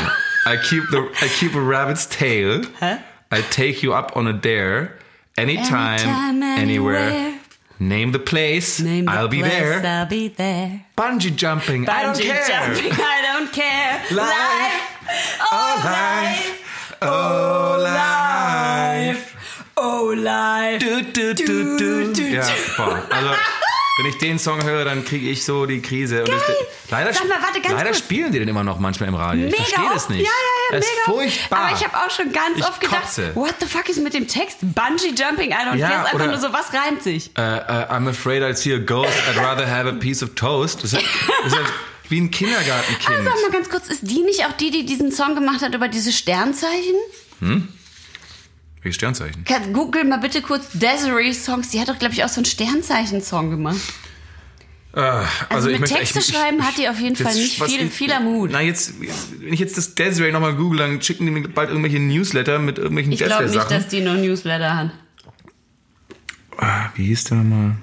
I 0.46 0.58
keep 0.58 0.84
the 0.92 1.10
I 1.22 1.28
keep 1.28 1.56
a 1.56 1.62
rabbit's 1.62 2.06
tail. 2.06 2.62
Hä? 2.80 3.02
I 3.32 3.42
take 3.42 3.82
you 3.84 3.94
up 3.94 4.16
on 4.16 4.28
a 4.28 4.34
dare. 4.34 4.90
Anytime, 5.38 6.00
Anytime, 6.00 6.44
anywhere. 6.44 6.98
anywhere. 6.98 7.40
Name 7.80 8.12
the 8.12 8.20
place. 8.20 8.80
Name 8.80 9.06
the 9.06 9.12
I'll 9.12 9.28
be 9.28 9.42
there. 9.42 9.86
I'll 9.86 10.06
be 10.06 10.30
there. 10.30 10.86
Bungee 10.96 11.36
jumping. 11.36 11.90
I 11.90 12.04
don't 12.04 12.18
care. 12.22 12.48
jumping, 12.48 12.92
I 12.94 13.22
don't 13.22 13.52
care. 13.52 14.02
Life. 14.12 14.82
oh 15.52 15.82
life. 15.84 16.62
Oh, 17.02 17.78
life. 17.84 19.36
oh 19.76 20.14
life. 20.18 20.80
Du, 20.80 21.02
du, 21.02 21.34
du. 21.34 21.78
Du, 21.78 22.14
du, 22.14 22.24
Ja, 22.24 22.48
boah. 22.78 23.02
Also, 23.12 23.36
wenn 23.98 24.06
ich 24.08 24.18
den 24.18 24.40
Song 24.40 24.64
höre, 24.64 24.84
dann 24.86 25.06
kriege 25.06 25.30
ich 25.30 25.46
so 25.46 25.66
die 25.66 25.82
Krise. 25.82 26.22
Und 26.24 26.30
das, 26.32 26.42
leider 26.90 27.14
Sag 27.14 27.28
mal, 27.28 27.38
warte, 27.42 27.62
ganz 27.62 27.74
leider 27.76 27.86
kurz. 27.92 27.98
spielen 28.00 28.32
die 28.32 28.40
den 28.40 28.48
immer 28.50 28.64
noch 28.64 28.78
manchmal 28.80 29.10
im 29.10 29.16
Radio. 29.16 29.46
Ich 29.48 29.52
Mega 29.52 29.64
verstehe 29.64 29.90
das 29.94 30.10
nicht. 30.10 30.26
Ja, 30.26 30.32
ja, 30.32 30.76
ja, 30.76 30.80
das 30.80 30.86
mega 30.90 30.98
ist 31.00 31.06
furchtbar. 31.06 31.60
Aber 31.60 31.76
ich 31.78 31.84
habe 31.88 31.98
auch 31.98 32.12
schon 32.12 32.32
ganz 32.34 32.58
Ich 32.60 32.66
oft 32.66 32.82
gedacht, 32.82 33.02
kotze. 33.04 33.32
what 33.36 33.56
the 33.62 33.66
fuck 33.66 33.88
ist 33.88 34.00
mit 34.02 34.14
dem 34.14 34.28
Text? 34.28 34.58
Bungee 34.62 35.14
jumping, 35.18 35.52
I 35.52 35.54
don't 35.54 35.76
Ja, 35.78 35.88
care. 35.90 36.04
Ist 36.08 36.14
einfach 36.14 36.28
nur 36.28 36.38
so, 36.40 36.52
was 36.54 36.74
reimt 36.74 37.04
sich? 37.04 37.32
äh, 37.38 37.42
äh, 37.42 37.62
I'm 37.90 38.10
afraid 38.10 38.44
I'd 38.44 38.56
see 38.56 38.74
a 38.74 38.80
ghost. 38.80 39.14
I'd 39.34 39.38
rather 39.42 39.66
have 39.70 39.88
a 39.88 39.94
piece 39.94 40.22
of 40.22 40.36
toast. 40.36 40.84
Das 40.84 40.94
ist, 40.94 41.02
das 41.44 41.54
ist 41.54 41.56
halt 41.58 41.68
wie 42.10 42.20
ein 42.22 42.32
Kindergartenkind. 42.32 43.08
Aber 43.08 43.24
sag 43.24 43.42
mal 43.42 43.52
ganz 43.52 43.70
kurz, 43.70 43.88
ist 43.88 44.02
die 44.04 44.24
nicht 44.24 44.46
auch 44.46 44.52
die, 44.54 44.72
die 44.72 44.86
diesen 44.86 45.12
Song 45.12 45.36
gemacht 45.36 45.62
hat 45.62 45.74
über 45.74 45.88
diese 45.88 46.12
Sternzeichen? 46.12 46.96
Welches 48.86 48.98
Sternzeichen? 48.98 49.44
Google 49.74 50.04
mal 50.04 50.18
bitte 50.20 50.44
kurz 50.44 50.68
Desiree 50.74 51.34
Songs. 51.34 51.70
Die 51.70 51.80
hat 51.82 51.90
doch, 51.90 51.98
glaube 51.98 52.14
ich, 52.14 52.24
auch 52.24 52.30
so 52.30 52.36
einen 52.38 52.46
Sternzeichen-Song 52.46 53.50
gemacht. 53.50 53.82
Also, 54.94 55.70
ich 55.70 55.74
mit 55.74 55.82
möchte- 55.82 55.98
Texte 55.98 56.20
ich- 56.20 56.30
ich- 56.30 56.36
schreiben 56.36 56.62
hat 56.64 56.78
die 56.78 56.88
auf 56.88 57.00
jeden 57.00 57.16
Fall 57.16 57.34
nicht 57.34 57.62
viel, 57.64 57.88
ich- 57.88 57.92
vieler 57.92 58.20
Mut. 58.20 58.52
Na, 58.54 58.62
jetzt, 58.62 58.94
wenn 59.42 59.52
ich 59.52 59.60
jetzt 59.60 59.76
das 59.76 59.96
Desiree 59.96 60.32
nochmal 60.32 60.54
google, 60.56 60.78
dann 60.78 61.02
schicken 61.02 61.26
die 61.26 61.32
mir 61.32 61.48
bald 61.50 61.70
irgendwelche 61.70 62.00
Newsletter 62.00 62.60
mit 62.60 62.78
irgendwelchen 62.78 63.12
Ich 63.12 63.18
glaube 63.24 63.50
nicht, 63.50 63.72
dass 63.72 63.88
die 63.88 64.02
noch 64.02 64.14
Newsletter 64.14 64.78
hat. 64.78 64.92
Ah, 66.58 66.90
wie 66.94 67.08
hieß 67.08 67.24
der 67.24 67.38
nochmal? 67.38 67.78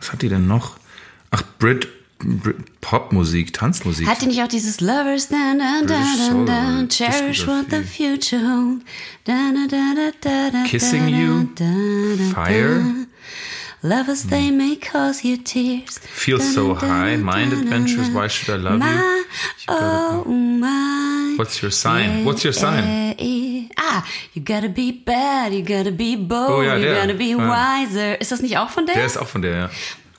Was 0.00 0.12
hat 0.12 0.22
die 0.22 0.28
denn 0.28 0.48
noch? 0.48 0.76
Ach, 1.30 1.42
Brit 1.60 1.86
Popmusik, 2.80 3.52
Tanzmusik. 3.52 4.06
Hat 4.06 4.22
die 4.22 4.26
nicht 4.26 4.42
auch 4.42 4.48
dieses 4.48 4.80
Lovers, 4.80 5.28
da, 5.28 5.54
da, 5.58 5.82
da, 5.86 6.44
da, 6.44 6.86
cherish 6.88 7.46
what 7.46 7.66
the 7.70 7.82
future 7.82 8.40
holds. 8.40 8.84
Da, 9.24 9.52
da, 9.52 9.66
da, 9.68 10.10
da, 10.20 10.50
da, 10.50 10.64
Kissing 10.64 11.08
You, 11.08 11.48
Fire. 12.34 12.82
Lovers, 13.84 14.28
they 14.28 14.50
may 14.52 14.76
cause 14.76 15.24
you 15.24 15.36
tears. 15.36 15.98
Feels 16.12 16.54
so 16.54 16.74
high, 16.74 17.16
Mind 17.16 17.52
Adventures, 17.52 18.10
Why 18.10 18.28
Should 18.28 18.54
I 18.54 18.58
Love 18.58 18.80
You? 18.80 19.24
Oh 19.68 20.24
my. 20.24 21.34
What's 21.36 21.60
your 21.60 21.72
sign? 21.72 22.24
What's 22.24 22.44
your 22.44 22.52
sign? 22.52 22.84
Eh, 23.18 23.68
Ah, 23.76 24.06
you 24.32 24.42
gotta 24.42 24.68
be 24.68 24.92
bad, 24.92 25.52
you 25.52 25.62
gotta 25.62 25.90
be 25.90 26.16
bold, 26.16 26.50
Oh 26.50 26.60
you 26.62 26.94
gotta 26.94 27.14
be 27.14 27.36
wiser. 27.36 28.20
Ist 28.20 28.30
das 28.32 28.40
nicht 28.40 28.56
auch 28.56 28.70
von 28.70 28.86
der? 28.86 28.94
Der 28.94 29.06
ist 29.06 29.18
auch 29.18 29.28
von 29.28 29.42
der, 29.42 29.56
ja. 29.56 29.70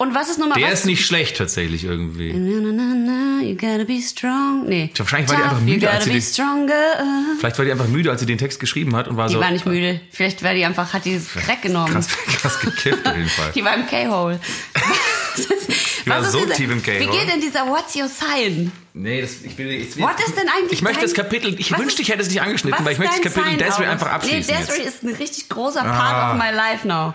Und 0.03 0.13
was 0.15 0.29
ist 0.29 0.37
nochmal 0.39 0.59
Der 0.59 0.67
was? 0.71 0.79
ist 0.79 0.85
nicht 0.85 1.05
schlecht 1.05 1.37
tatsächlich 1.37 1.83
irgendwie. 1.85 2.33
Na, 2.33 2.59
na, 2.61 2.71
na, 2.71 2.93
na, 3.39 3.41
you 3.43 3.55
gotta 3.55 3.85
be 3.85 4.01
strong. 4.01 4.65
Nee. 4.67 4.91
Wahrscheinlich 4.97 5.29
war 5.29 5.37
die 5.37 5.43
einfach 5.43 5.61
müde, 5.61 5.85
You 5.85 5.87
als 5.87 5.93
gotta 5.99 6.03
sie 6.03 6.09
be 6.11 6.15
die- 6.19 6.21
stronger. 6.33 7.35
Vielleicht 7.39 7.57
war 7.57 7.65
die 7.65 7.71
einfach 7.71 7.87
müde, 7.87 8.11
als 8.11 8.19
sie 8.19 8.25
den 8.25 8.37
Text 8.37 8.59
geschrieben 8.59 8.95
hat 8.95 9.07
und 9.07 9.15
war 9.17 9.27
Die 9.27 9.33
so. 9.35 9.39
war 9.39 9.49
nicht 9.51 9.65
müde. 9.65 10.01
Vielleicht 10.11 10.43
war 10.43 10.53
die 10.53 10.65
einfach, 10.65 10.91
hat 10.93 11.05
die 11.05 11.19
Crack 11.45 11.61
genommen. 11.61 11.93
Krass, 11.93 12.07
krass 12.39 12.59
gekifft 12.59 13.07
auf 13.07 13.15
jeden 13.15 13.29
Fall. 13.29 13.51
Die 13.55 13.63
war 13.63 13.75
im 13.75 13.87
K-Hole. 13.87 14.39
Die 16.05 16.09
war 16.09 16.23
so 16.23 16.45
tief 16.45 16.69
im 16.69 16.83
K-Hole. 16.83 16.99
Wie 17.11 17.17
geht 17.17 17.31
denn 17.31 17.39
dieser 17.41 17.65
What's 17.67 17.95
Your 17.95 18.07
Sign? 18.07 18.71
Nee, 18.93 19.21
das, 19.21 19.41
ich 19.43 19.57
will 19.57 19.67
jetzt. 19.71 19.99
What 19.99 20.19
ist 20.19 20.37
denn 20.37 20.47
eigentlich 20.49 20.73
Ich 20.73 20.81
möchte 20.81 20.99
dein- 20.99 21.05
das 21.09 21.13
Kapitel. 21.15 21.55
Ich 21.59 21.75
wünschte, 21.77 22.01
ich 22.01 22.09
hätte 22.09 22.21
es 22.21 22.29
nicht 22.29 22.41
angeschnitten, 22.41 22.85
weil 22.85 22.93
ich 22.93 22.99
möchte 22.99 23.21
das 23.21 23.33
Kapitel 23.33 23.57
Desiree 23.57 23.87
einfach 23.87 24.11
abschließen. 24.11 24.53
Nee. 24.53 24.65
Desiree 24.65 24.87
ist 24.87 25.03
ein 25.03 25.15
richtig 25.15 25.49
großer 25.49 25.81
Part 25.81 26.13
Ah. 26.13 26.31
of 26.33 26.37
my 26.37 26.51
life 26.55 26.87
now. 26.87 27.13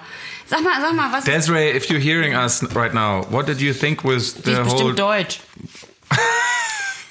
Sag 0.48 0.62
mal, 0.62 0.80
sag 0.80 0.94
mal, 0.94 1.12
was 1.12 1.18
ist, 1.20 1.28
Desiree, 1.28 1.70
if 1.76 1.86
you're 1.90 2.00
hearing 2.00 2.34
us 2.34 2.62
right 2.74 2.94
now, 2.94 3.26
what 3.30 3.46
did 3.46 3.60
you 3.60 3.72
think 3.74 4.02
was 4.04 4.34
die 4.34 4.42
the 4.44 4.50
ist 4.52 4.58
whole? 4.58 4.92
bestimmt 4.92 4.98
deutsch. 4.98 5.40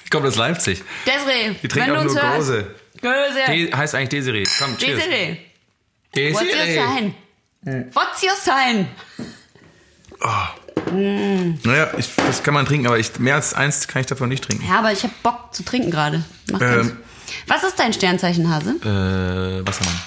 Ich 0.04 0.10
komme 0.10 0.28
aus 0.28 0.36
Leipzig. 0.36 0.82
Desiree, 1.06 1.54
Die 1.62 1.68
trinkt 1.68 1.88
wenn 1.88 1.94
du 1.94 2.00
auch 2.00 2.04
uns 2.04 2.14
nur 2.14 2.22
hörst. 2.22 2.48
Gose. 2.48 2.74
Desiree. 3.02 3.66
De 3.66 3.74
heißt 3.76 3.94
eigentlich 3.94 4.08
Desiree. 4.08 4.44
Komm, 4.58 4.78
cheers. 4.78 5.02
Desiree. 5.04 6.32
What's 6.32 6.42
your 6.54 6.64
sign? 6.64 7.14
What's 7.92 8.22
your 8.22 8.34
sign? 8.34 8.88
Naja, 11.62 11.90
ich, 11.98 12.08
das 12.16 12.42
kann 12.42 12.54
man 12.54 12.64
trinken, 12.64 12.86
aber 12.86 12.98
ich, 12.98 13.18
mehr 13.18 13.34
als 13.34 13.52
eins 13.52 13.86
kann 13.86 14.00
ich 14.00 14.06
davon 14.06 14.30
nicht 14.30 14.44
trinken. 14.44 14.64
Ja, 14.66 14.78
aber 14.78 14.92
ich 14.92 15.02
habe 15.02 15.12
Bock 15.22 15.54
zu 15.54 15.62
trinken 15.62 15.90
gerade. 15.90 16.24
Ähm. 16.58 16.96
Was 17.46 17.62
ist 17.64 17.78
dein 17.78 17.92
Sternzeichen, 17.92 18.48
Hase? 18.48 18.70
Äh, 18.80 19.66
Wassermann. 19.66 20.00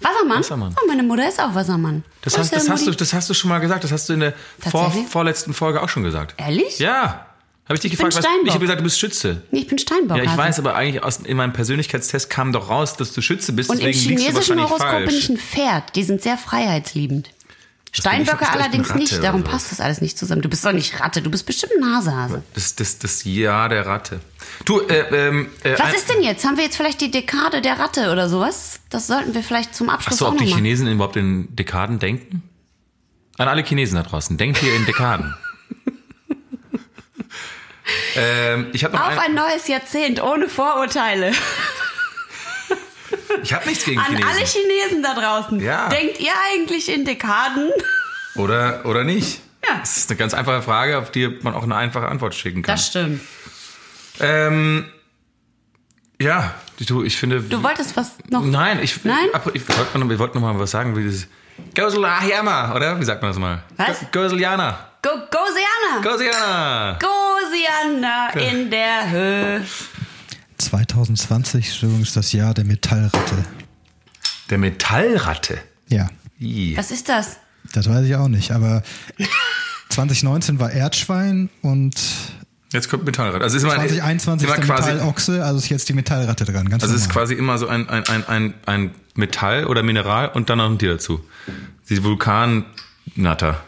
Wassermann? 0.00 0.38
Wassermann. 0.40 0.74
Oh, 0.82 0.86
meine 0.86 1.02
Mutter 1.02 1.28
ist 1.28 1.40
auch 1.40 1.54
Wassermann. 1.54 2.04
Das 2.22 2.36
hast, 2.38 2.52
das, 2.52 2.68
hast 2.68 2.86
du, 2.86 2.90
das 2.90 3.12
hast 3.12 3.30
du 3.30 3.34
schon 3.34 3.48
mal 3.48 3.58
gesagt. 3.58 3.84
Das 3.84 3.92
hast 3.92 4.08
du 4.08 4.12
in 4.12 4.20
der 4.20 4.34
vor, 4.58 4.90
vorletzten 5.08 5.54
Folge 5.54 5.82
auch 5.82 5.88
schon 5.88 6.02
gesagt. 6.02 6.34
Ehrlich? 6.38 6.78
Ja. 6.78 7.26
Habe 7.64 7.74
ich 7.74 7.80
dich 7.80 7.90
bin 7.96 8.06
gefragt, 8.06 8.24
was, 8.24 8.24
ich 8.44 8.50
habe 8.50 8.60
gesagt, 8.60 8.78
du 8.78 8.84
bist 8.84 9.00
Schütze. 9.00 9.42
Nee, 9.50 9.60
ich 9.60 9.66
bin 9.66 9.76
Steinbock. 9.78 10.18
Ja, 10.18 10.22
ich 10.22 10.28
Hase. 10.30 10.38
weiß, 10.38 10.58
aber 10.60 10.76
eigentlich 10.76 11.02
aus, 11.02 11.16
in 11.18 11.36
meinem 11.36 11.52
Persönlichkeitstest 11.52 12.30
kam 12.30 12.52
doch 12.52 12.70
raus, 12.70 12.96
dass 12.96 13.12
du 13.12 13.20
Schütze 13.22 13.52
bist, 13.52 13.70
Und 13.70 13.80
im 13.80 13.90
chinesischen 13.92 14.60
Horoskop 14.60 14.88
falsch. 14.88 15.08
bin 15.08 15.18
ich 15.18 15.28
ein 15.30 15.36
Pferd. 15.36 15.96
Die 15.96 16.04
sind 16.04 16.22
sehr 16.22 16.38
freiheitsliebend. 16.38 17.30
Steinböcke 17.98 18.48
allerdings 18.48 18.94
nicht. 18.94 19.24
Darum 19.24 19.42
so. 19.42 19.50
passt 19.50 19.72
das 19.72 19.80
alles 19.80 20.02
nicht 20.02 20.18
zusammen. 20.18 20.42
Du 20.42 20.50
bist 20.50 20.64
doch 20.64 20.72
nicht 20.72 21.00
Ratte. 21.00 21.22
Du 21.22 21.30
bist 21.30 21.46
bestimmt 21.46 21.72
ein 21.76 21.80
Nasehase. 21.80 22.42
Das, 22.52 22.76
das, 22.76 22.98
das 22.98 23.24
Jahr 23.24 23.70
der 23.70 23.86
Ratte. 23.86 24.20
Du, 24.66 24.80
äh, 24.80 25.28
ähm, 25.28 25.48
äh, 25.62 25.78
Was 25.78 25.94
ist 25.94 26.10
denn 26.10 26.22
jetzt? 26.22 26.44
Haben 26.44 26.58
wir 26.58 26.64
jetzt 26.64 26.76
vielleicht 26.76 27.00
die 27.00 27.10
Dekade 27.10 27.62
der 27.62 27.78
Ratte 27.78 28.12
oder 28.12 28.28
sowas? 28.28 28.80
Das 28.90 29.06
sollten 29.06 29.34
wir 29.34 29.42
vielleicht 29.42 29.74
zum 29.74 29.88
Abschluss 29.88 30.14
Achso, 30.14 30.26
auch 30.26 30.32
ob 30.32 30.38
die 30.38 30.44
machen. 30.44 30.56
Chinesen 30.56 30.88
überhaupt 30.88 31.16
in 31.16 31.54
Dekaden 31.56 31.98
denken? 31.98 32.42
An 33.38 33.48
alle 33.48 33.64
Chinesen 33.64 33.96
da 33.96 34.02
draußen, 34.02 34.36
denkt 34.36 34.62
ihr 34.62 34.74
in 34.74 34.84
Dekaden? 34.84 35.34
ähm, 38.16 38.66
ich 38.74 38.82
noch 38.82 38.92
Auf 38.92 39.00
ein, 39.00 39.18
ein 39.18 39.34
neues 39.34 39.68
Jahrzehnt 39.68 40.22
ohne 40.22 40.48
Vorurteile. 40.48 41.32
Ich 43.42 43.52
habe 43.52 43.66
nichts 43.68 43.84
gegen 43.84 43.98
An 44.00 44.06
Chinesen. 44.06 44.28
alle 44.28 44.44
Chinesen 44.46 45.02
da 45.02 45.14
draußen. 45.14 45.60
Ja. 45.60 45.88
Denkt 45.88 46.20
ihr 46.20 46.32
eigentlich 46.52 46.92
in 46.92 47.04
Dekaden? 47.04 47.70
Oder, 48.34 48.84
oder 48.84 49.04
nicht? 49.04 49.40
Ja. 49.68 49.78
Das 49.80 49.96
ist 49.96 50.10
eine 50.10 50.16
ganz 50.18 50.34
einfache 50.34 50.62
Frage, 50.62 50.98
auf 50.98 51.10
die 51.10 51.26
man 51.42 51.54
auch 51.54 51.62
eine 51.64 51.74
einfache 51.76 52.06
Antwort 52.08 52.34
schicken 52.34 52.62
kann. 52.62 52.74
Das 52.76 52.86
stimmt. 52.86 53.20
Ähm, 54.20 54.86
ja, 56.20 56.54
du, 56.86 57.02
ich 57.02 57.16
finde. 57.16 57.40
Du 57.42 57.62
wolltest 57.62 57.96
was 57.96 58.12
noch. 58.30 58.42
Nein, 58.44 58.78
ich, 58.82 59.04
Nein? 59.04 59.28
Ab, 59.32 59.50
ich 59.54 59.68
wollte 59.68 59.98
noch, 59.98 60.10
ich 60.10 60.18
wollte 60.18 60.38
noch 60.38 60.42
mal 60.42 60.58
was 60.58 60.70
sagen, 60.70 60.96
wie 60.96 61.02
dieses 61.02 61.26
Goseliana, 61.74 62.74
oder? 62.74 62.98
Wie 63.00 63.04
sagt 63.04 63.22
man 63.22 63.30
das 63.32 63.38
mal? 63.38 63.62
Was? 63.76 64.00
Go- 64.12 64.22
Goseliana. 64.22 64.78
Go, 65.02 65.10
Gosiana! 65.30 66.02
Goseliana. 66.02 66.98
Gosiana 66.98 68.30
in 68.50 68.70
der 68.70 69.10
Höhe. 69.10 69.66
2020 70.84 71.68
ist 71.68 71.82
übrigens 71.82 72.12
das 72.12 72.32
Jahr 72.32 72.52
der 72.52 72.64
Metallratte. 72.64 73.44
Der 74.50 74.58
Metallratte. 74.58 75.58
Ja, 75.88 76.08
Ih. 76.38 76.76
Was 76.76 76.90
ist 76.90 77.08
das? 77.08 77.38
das 77.72 77.88
weiß 77.88 78.06
ich 78.06 78.14
auch 78.14 78.28
nicht, 78.28 78.52
aber 78.52 78.82
2019 79.88 80.60
war 80.60 80.70
Erdschwein 80.70 81.48
und 81.62 81.94
Jetzt 82.72 82.90
kommt 82.90 83.04
Metallratte. 83.04 83.42
Also 83.42 83.56
ist 83.56 83.62
immer, 83.62 83.74
2021 83.74 84.46
immer 84.46 84.58
ist 84.58 84.68
der 84.68 84.76
quasi, 84.76 84.92
Metallochse, 84.92 85.44
also 85.44 85.58
ist 85.58 85.68
jetzt 85.68 85.88
die 85.88 85.92
Metallratte 85.92 86.44
dran. 86.44 86.68
Ganz 86.68 86.82
also 86.82 86.94
es 86.94 87.02
ist 87.02 87.08
normal. 87.08 87.22
quasi 87.22 87.34
immer 87.34 87.58
so 87.58 87.68
ein, 87.68 87.88
ein, 87.88 88.06
ein, 88.08 88.28
ein, 88.28 88.54
ein 88.66 88.90
Metall 89.14 89.66
oder 89.66 89.82
Mineral 89.82 90.28
und 90.30 90.50
dann 90.50 90.58
noch 90.58 90.68
ein 90.68 90.78
Tier 90.78 90.92
dazu. 90.92 91.24
Die 91.88 92.02
Vulkannatter. 92.02 93.62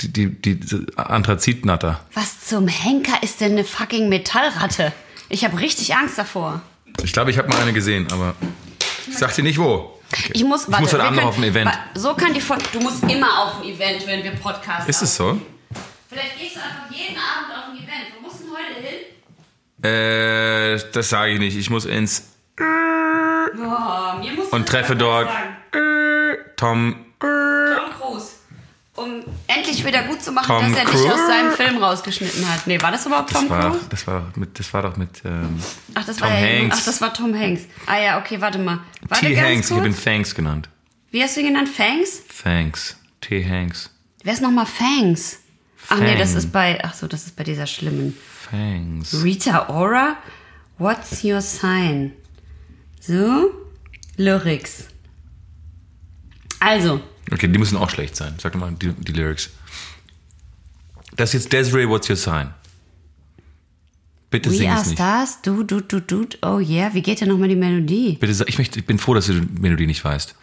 Die, 0.00 0.12
die, 0.12 0.28
die, 0.28 0.60
die 0.60 0.86
Anthrazitnatter. 0.96 2.00
Was 2.12 2.40
zum 2.40 2.66
Henker 2.66 3.22
ist 3.22 3.40
denn 3.40 3.52
eine 3.52 3.64
fucking 3.64 4.08
Metallratte? 4.08 4.92
Ich 5.30 5.44
habe 5.44 5.58
richtig 5.58 5.94
Angst 5.94 6.18
davor. 6.18 6.60
Ich 7.02 7.12
glaube, 7.12 7.30
ich 7.30 7.38
habe 7.38 7.48
mal 7.48 7.60
eine 7.60 7.72
gesehen, 7.72 8.06
aber 8.12 8.34
ich 9.08 9.16
sag 9.16 9.34
dir 9.34 9.42
nicht 9.44 9.58
wo. 9.58 9.98
Ich 10.32 10.42
muss, 10.44 10.68
warte, 10.68 10.82
muss 10.82 10.92
heute 10.92 11.02
wir 11.02 11.06
Abend 11.06 11.16
noch 11.16 11.22
können- 11.22 11.28
auf 11.28 11.38
ein 11.38 11.44
Event. 11.44 11.70
So 11.94 12.14
kann 12.14 12.34
die 12.34 12.40
von. 12.40 12.58
Du 12.72 12.80
musst 12.80 13.02
immer 13.04 13.38
auf 13.44 13.62
ein 13.62 13.68
Event, 13.68 14.04
wenn 14.06 14.24
wir 14.24 14.32
Podcast 14.32 14.88
Ist 14.88 15.02
es 15.02 15.16
so? 15.16 15.40
Vielleicht 16.08 16.36
gehst 16.38 16.56
du 16.56 16.60
einfach 16.60 16.90
jeden 16.90 17.16
Abend 17.16 17.56
auf 17.56 17.64
ein 17.70 17.76
Event. 17.76 18.12
Wo 18.16 18.22
musst 18.26 18.40
du 18.40 18.44
denn 18.44 18.52
heute 18.52 18.80
hin? 18.86 18.98
Äh, 19.88 20.90
das 20.92 21.08
sage 21.08 21.32
ich 21.34 21.38
nicht. 21.38 21.56
Ich 21.56 21.70
muss 21.70 21.84
ins 21.86 22.28
Boah, 23.56 24.20
und 24.50 24.68
treffe 24.68 24.96
dort. 24.96 25.28
Tom. 26.56 26.96
Tom 27.20 27.90
Cruise. 27.98 28.32
Um 29.02 29.22
endlich 29.46 29.84
wieder 29.84 30.02
gut 30.04 30.22
zu 30.22 30.32
machen, 30.32 30.46
Tom 30.46 30.60
dass 30.72 30.78
er 30.78 30.84
dich 30.84 30.94
Cruise? 30.94 31.14
aus 31.14 31.26
seinem 31.26 31.52
Film 31.52 31.76
rausgeschnitten 31.82 32.46
hat. 32.52 32.66
Nee, 32.66 32.80
war 32.82 32.90
das 32.92 33.06
überhaupt 33.06 33.30
Tom 33.32 33.48
Das 33.48 33.50
war, 33.50 33.70
Cruise? 33.70 33.86
das 33.88 34.06
war 34.06 34.20
doch 34.20 34.36
mit, 34.36 34.58
das 34.58 34.74
war 34.74 34.82
doch 34.82 34.96
mit 34.96 35.22
ähm, 35.24 35.58
Ach, 35.94 36.04
das 36.04 36.16
Tom 36.16 36.28
war 36.28 36.38
ja, 36.38 36.58
Hanks. 36.60 36.76
Ach, 36.80 36.84
das 36.84 37.00
war 37.00 37.14
Tom 37.14 37.34
Hanks. 37.34 37.62
Ah 37.86 37.98
ja, 37.98 38.18
okay, 38.18 38.40
warte 38.40 38.58
mal. 38.58 38.80
Warte 39.08 39.26
T. 39.26 39.34
ganz 39.34 39.46
Hanks. 39.48 39.70
Ich 39.70 39.76
habe 39.76 39.86
ihn 39.86 39.92
kurz. 39.92 40.04
Thanks 40.04 40.34
genannt. 40.34 40.68
Wie 41.10 41.22
hast 41.22 41.36
du 41.36 41.40
ihn 41.40 41.46
genannt? 41.46 41.68
Fangs? 41.68 42.22
Thanks. 42.42 42.96
T. 43.20 43.44
Hanks. 43.48 43.90
Wer 44.22 44.32
ist 44.34 44.42
nochmal 44.42 44.66
Fangs? 44.66 45.38
Ach 45.88 45.98
nee, 45.98 46.16
das 46.16 46.30
Fang. 46.30 46.38
ist 46.38 46.52
bei. 46.52 46.78
Ach 46.84 46.94
so, 46.94 47.06
das 47.08 47.26
ist 47.26 47.36
bei 47.36 47.44
dieser 47.44 47.66
schlimmen. 47.66 48.16
Thanks. 48.50 49.22
Rita 49.22 49.68
Ora? 49.70 50.16
What's 50.78 51.24
your 51.24 51.40
sign? 51.40 52.12
So. 53.00 53.50
Lyrics. 54.16 54.84
Also, 56.60 57.00
Okay, 57.32 57.48
die 57.48 57.58
müssen 57.58 57.76
auch 57.76 57.90
schlecht 57.90 58.16
sein. 58.16 58.34
Sag 58.38 58.54
mal 58.56 58.72
die, 58.72 58.92
die 58.92 59.12
Lyrics. 59.12 59.50
Das 61.16 61.30
ist 61.34 61.44
jetzt 61.44 61.52
Desiree, 61.52 61.88
what's 61.88 62.08
your 62.08 62.16
sign? 62.16 62.52
Bitte 64.30 64.50
We 64.50 64.56
sing 64.56 64.70
are 64.70 64.80
es 64.80 64.86
nicht. 64.86 64.96
stars, 64.98 65.42
du, 65.42 65.64
du, 65.64 65.80
du, 65.80 66.00
du, 66.00 66.26
oh 66.42 66.58
yeah. 66.60 66.94
Wie 66.94 67.02
geht 67.02 67.20
denn 67.20 67.28
nochmal 67.28 67.48
die 67.48 67.56
Melodie? 67.56 68.16
Bitte, 68.20 68.32
sag- 68.34 68.48
ich, 68.48 68.58
möchte, 68.58 68.78
ich 68.78 68.86
bin 68.86 68.98
froh, 68.98 69.14
dass 69.14 69.26
du 69.26 69.40
die 69.40 69.60
Melodie 69.60 69.86
nicht 69.86 70.04
weißt. 70.04 70.34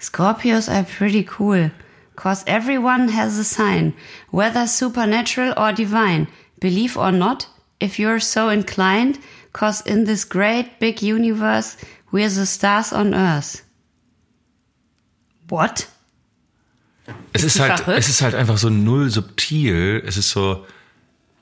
Scorpios 0.00 0.68
are 0.68 0.84
pretty 0.84 1.26
cool. 1.38 1.70
Cause 2.16 2.44
everyone 2.46 3.08
has 3.16 3.38
a 3.38 3.44
sign, 3.44 3.94
whether 4.30 4.66
supernatural 4.66 5.54
or 5.56 5.72
divine. 5.72 6.28
Believe 6.60 6.96
or 6.98 7.10
not, 7.10 7.48
if 7.82 7.98
you're 7.98 8.20
so 8.20 8.48
inclined, 8.50 9.18
cause 9.52 9.80
in 9.80 10.04
this 10.04 10.28
great 10.28 10.78
big 10.78 11.02
universe, 11.02 11.76
we're 12.12 12.28
the 12.28 12.44
stars 12.46 12.92
on 12.92 13.14
earth. 13.14 13.62
What? 15.48 15.88
Es 17.32 17.44
ist, 17.44 17.56
ist 17.56 17.60
halt, 17.60 17.88
es 17.88 18.08
ist 18.08 18.22
halt 18.22 18.34
einfach 18.34 18.58
so 18.58 18.70
null 18.70 19.10
subtil. 19.10 20.02
Es 20.06 20.16
ist 20.16 20.30
so, 20.30 20.66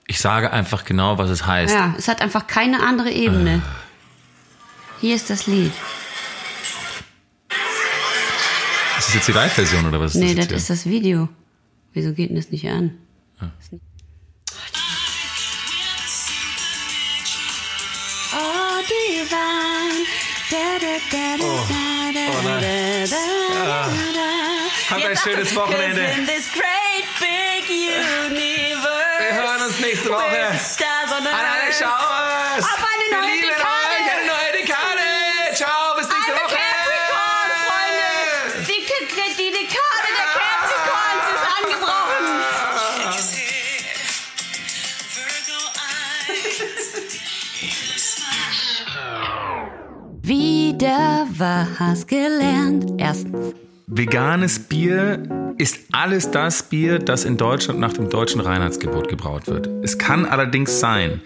ich 0.06 0.20
sage 0.20 0.52
einfach 0.52 0.84
genau, 0.84 1.18
was 1.18 1.30
es 1.30 1.46
heißt. 1.46 1.74
Ja, 1.74 1.94
es 1.98 2.08
hat 2.08 2.20
einfach 2.20 2.46
keine 2.46 2.82
andere 2.82 3.10
Ebene. 3.10 3.56
Äh. 3.56 3.60
Hier 5.00 5.14
ist 5.14 5.30
das 5.30 5.46
Lied. 5.46 5.72
Ist 8.98 9.08
das 9.08 9.14
jetzt 9.14 9.28
die 9.28 9.32
Live-Version 9.32 9.86
oder 9.86 10.00
was? 10.00 10.14
Ist 10.14 10.20
nee, 10.20 10.34
das, 10.34 10.48
das 10.48 10.62
ist 10.62 10.70
das 10.70 10.86
Video. 10.86 11.28
Wieso 11.92 12.12
geht 12.12 12.30
denn 12.30 12.36
das 12.36 12.50
nicht 12.50 12.68
an? 12.68 12.98
Ah. 13.38 13.50
Oh, 18.32 18.82
Divan. 18.88 20.06
Da, 20.50 20.56
da, 20.80 20.94
da, 21.10 21.36
da, 21.36 21.52
da, 22.12 22.60
da, 22.60 23.06
da, 23.06 23.92
da. 24.14 24.37
Habt 24.90 25.04
ein 25.04 25.16
schönes. 25.18 25.54
Wochenende. 25.54 26.00
in 26.16 26.26
this 26.26 26.50
great 26.52 27.04
big 27.20 27.68
universe. 27.68 29.18
Wir 29.18 29.34
hören 29.34 29.62
uns 29.66 29.78
nächste 29.80 30.08
Woche. 30.10 30.22
with 30.52 30.60
stars 30.74 31.10
on 31.12 31.26
An 31.26 31.34
alle. 31.34 31.72
Schauers. 31.72 32.64
Auf 32.64 32.78
eine 32.78 33.04
Wir 33.10 33.18
neue 33.18 33.30
lieben 33.34 33.48
Dekade. 33.48 33.66
euch. 33.92 34.06
Eine 34.12 34.26
neue 34.26 34.52
Dekade. 34.60 35.06
Ciao, 35.54 35.94
bis 35.96 36.08
nächste 36.08 36.32
Eine 36.32 36.40
Woche. 36.40 36.56
Capricorn, 36.56 37.50
Freunde. 37.68 38.64
Die, 38.66 38.80
K- 38.86 39.34
die 39.36 39.50
Dekade 39.60 40.08
der 40.16 40.28
Capricorns 40.40 41.26
ist 41.36 41.44
angebrochen. 41.58 42.24
Wieder 50.22 51.26
was 51.36 52.06
gelernt. 52.06 52.86
Erstens. 52.98 53.54
Veganes 53.90 54.58
Bier 54.58 55.22
ist 55.56 55.78
alles 55.92 56.30
das 56.30 56.62
Bier, 56.62 56.98
das 56.98 57.24
in 57.24 57.38
Deutschland 57.38 57.80
nach 57.80 57.94
dem 57.94 58.10
deutschen 58.10 58.42
Reinheitsgebot 58.42 59.08
gebraut 59.08 59.46
wird. 59.46 59.66
Es 59.82 59.96
kann 59.96 60.26
allerdings 60.26 60.78
sein, 60.78 61.22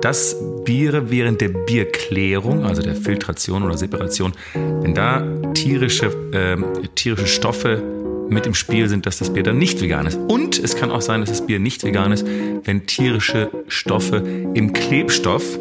dass 0.00 0.36
Biere 0.64 1.10
während 1.10 1.40
der 1.40 1.48
Bierklärung, 1.48 2.64
also 2.64 2.82
der 2.82 2.94
Filtration 2.94 3.64
oder 3.64 3.76
Separation, 3.76 4.32
wenn 4.54 4.94
da 4.94 5.26
tierische, 5.54 6.12
ähm, 6.32 6.64
tierische 6.94 7.26
Stoffe 7.26 7.82
mit 8.28 8.46
im 8.46 8.54
Spiel 8.54 8.88
sind, 8.88 9.06
dass 9.06 9.18
das 9.18 9.32
Bier 9.32 9.42
dann 9.42 9.58
nicht 9.58 9.82
vegan 9.82 10.06
ist. 10.06 10.16
Und 10.16 10.56
es 10.56 10.76
kann 10.76 10.92
auch 10.92 11.02
sein, 11.02 11.20
dass 11.20 11.30
das 11.30 11.44
Bier 11.44 11.58
nicht 11.58 11.82
vegan 11.82 12.12
ist, 12.12 12.24
wenn 12.62 12.86
tierische 12.86 13.50
Stoffe 13.66 14.18
im 14.54 14.72
Klebstoff, 14.72 15.58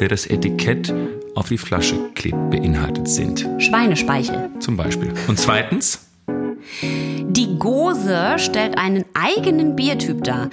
der 0.00 0.08
das 0.08 0.24
Etikett 0.24 0.94
auf 1.40 1.48
die 1.48 1.58
Flasche 1.58 1.96
klebt, 2.14 2.50
beinhaltet 2.50 3.08
sind. 3.08 3.48
Schweinespeichel. 3.58 4.50
Zum 4.60 4.76
Beispiel. 4.76 5.12
Und 5.26 5.38
zweitens, 5.38 6.06
Gose 7.60 8.38
stellt 8.38 8.78
einen 8.78 9.04
eigenen 9.14 9.76
Biertyp 9.76 10.24
dar. 10.24 10.48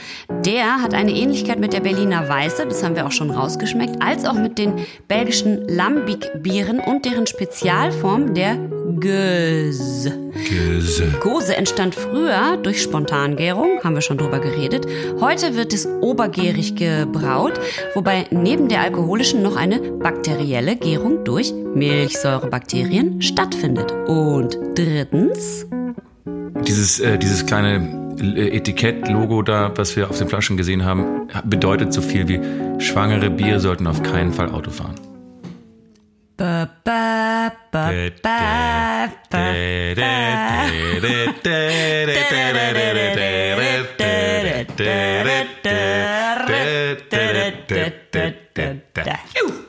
Der 0.46 0.82
hat 0.82 0.94
eine 0.94 1.12
Ähnlichkeit 1.12 1.58
mit 1.58 1.72
der 1.72 1.80
Berliner 1.80 2.28
Weiße, 2.28 2.66
das 2.68 2.84
haben 2.84 2.96
wir 2.96 3.08
auch 3.08 3.12
schon 3.12 3.32
rausgeschmeckt, 3.32 4.04
als 4.04 4.26
auch 4.26 4.34
mit 4.34 4.58
den 4.58 4.74
belgischen 5.08 5.68
Lambic-Bieren 5.70 6.80
und 6.80 7.06
deren 7.06 7.26
Spezialform 7.26 8.34
der 8.34 8.58
Göse. 9.00 10.28
Göse. 10.50 11.08
Gose 11.22 11.56
entstand 11.56 11.96
früher 11.96 12.58
durch 12.58 12.82
Spontangärung, 12.82 13.80
haben 13.84 13.96
wir 13.96 14.02
schon 14.02 14.18
drüber 14.18 14.40
geredet. 14.40 14.86
Heute 15.22 15.56
wird 15.56 15.74
es 15.74 15.88
obergärig 16.02 16.76
gebraut, 16.76 17.54
wobei 17.96 18.26
neben 18.32 18.68
der 18.68 18.82
alkoholischen 18.82 19.42
noch 19.42 19.56
eine 19.56 19.80
bakterielle 19.80 20.76
Gärung 20.76 21.24
durch 21.24 21.54
Milchsäurebakterien 21.54 23.22
stattfindet. 23.22 23.94
Und 24.08 24.58
drittens, 24.76 25.66
Dieses, 26.68 27.00
äh, 27.00 27.18
dieses 27.18 27.46
kleine 27.46 28.16
äh, 28.20 28.58
Etikett-Logo 28.58 29.42
da, 29.42 29.72
was 29.76 29.96
wir 29.96 30.10
auf 30.10 30.18
den 30.18 30.28
Flaschen 30.28 30.58
gesehen 30.58 30.84
haben, 30.84 31.30
bedeutet 31.46 31.94
so 31.94 32.02
viel 32.02 32.28
wie 32.28 32.40
schwangere 32.80 33.30
Biere 33.30 33.60
sollten 33.60 33.88
auf 33.88 34.04
keinen 34.04 34.34
Fall 34.34 34.50
Auto 34.52 34.72
fahren. 34.72 34.96
ba, 36.38 36.70
ba, 36.84 37.52
ba, 37.72 37.92
ba, 38.22 39.10
ba, 48.54 48.74
ba. 48.94 49.67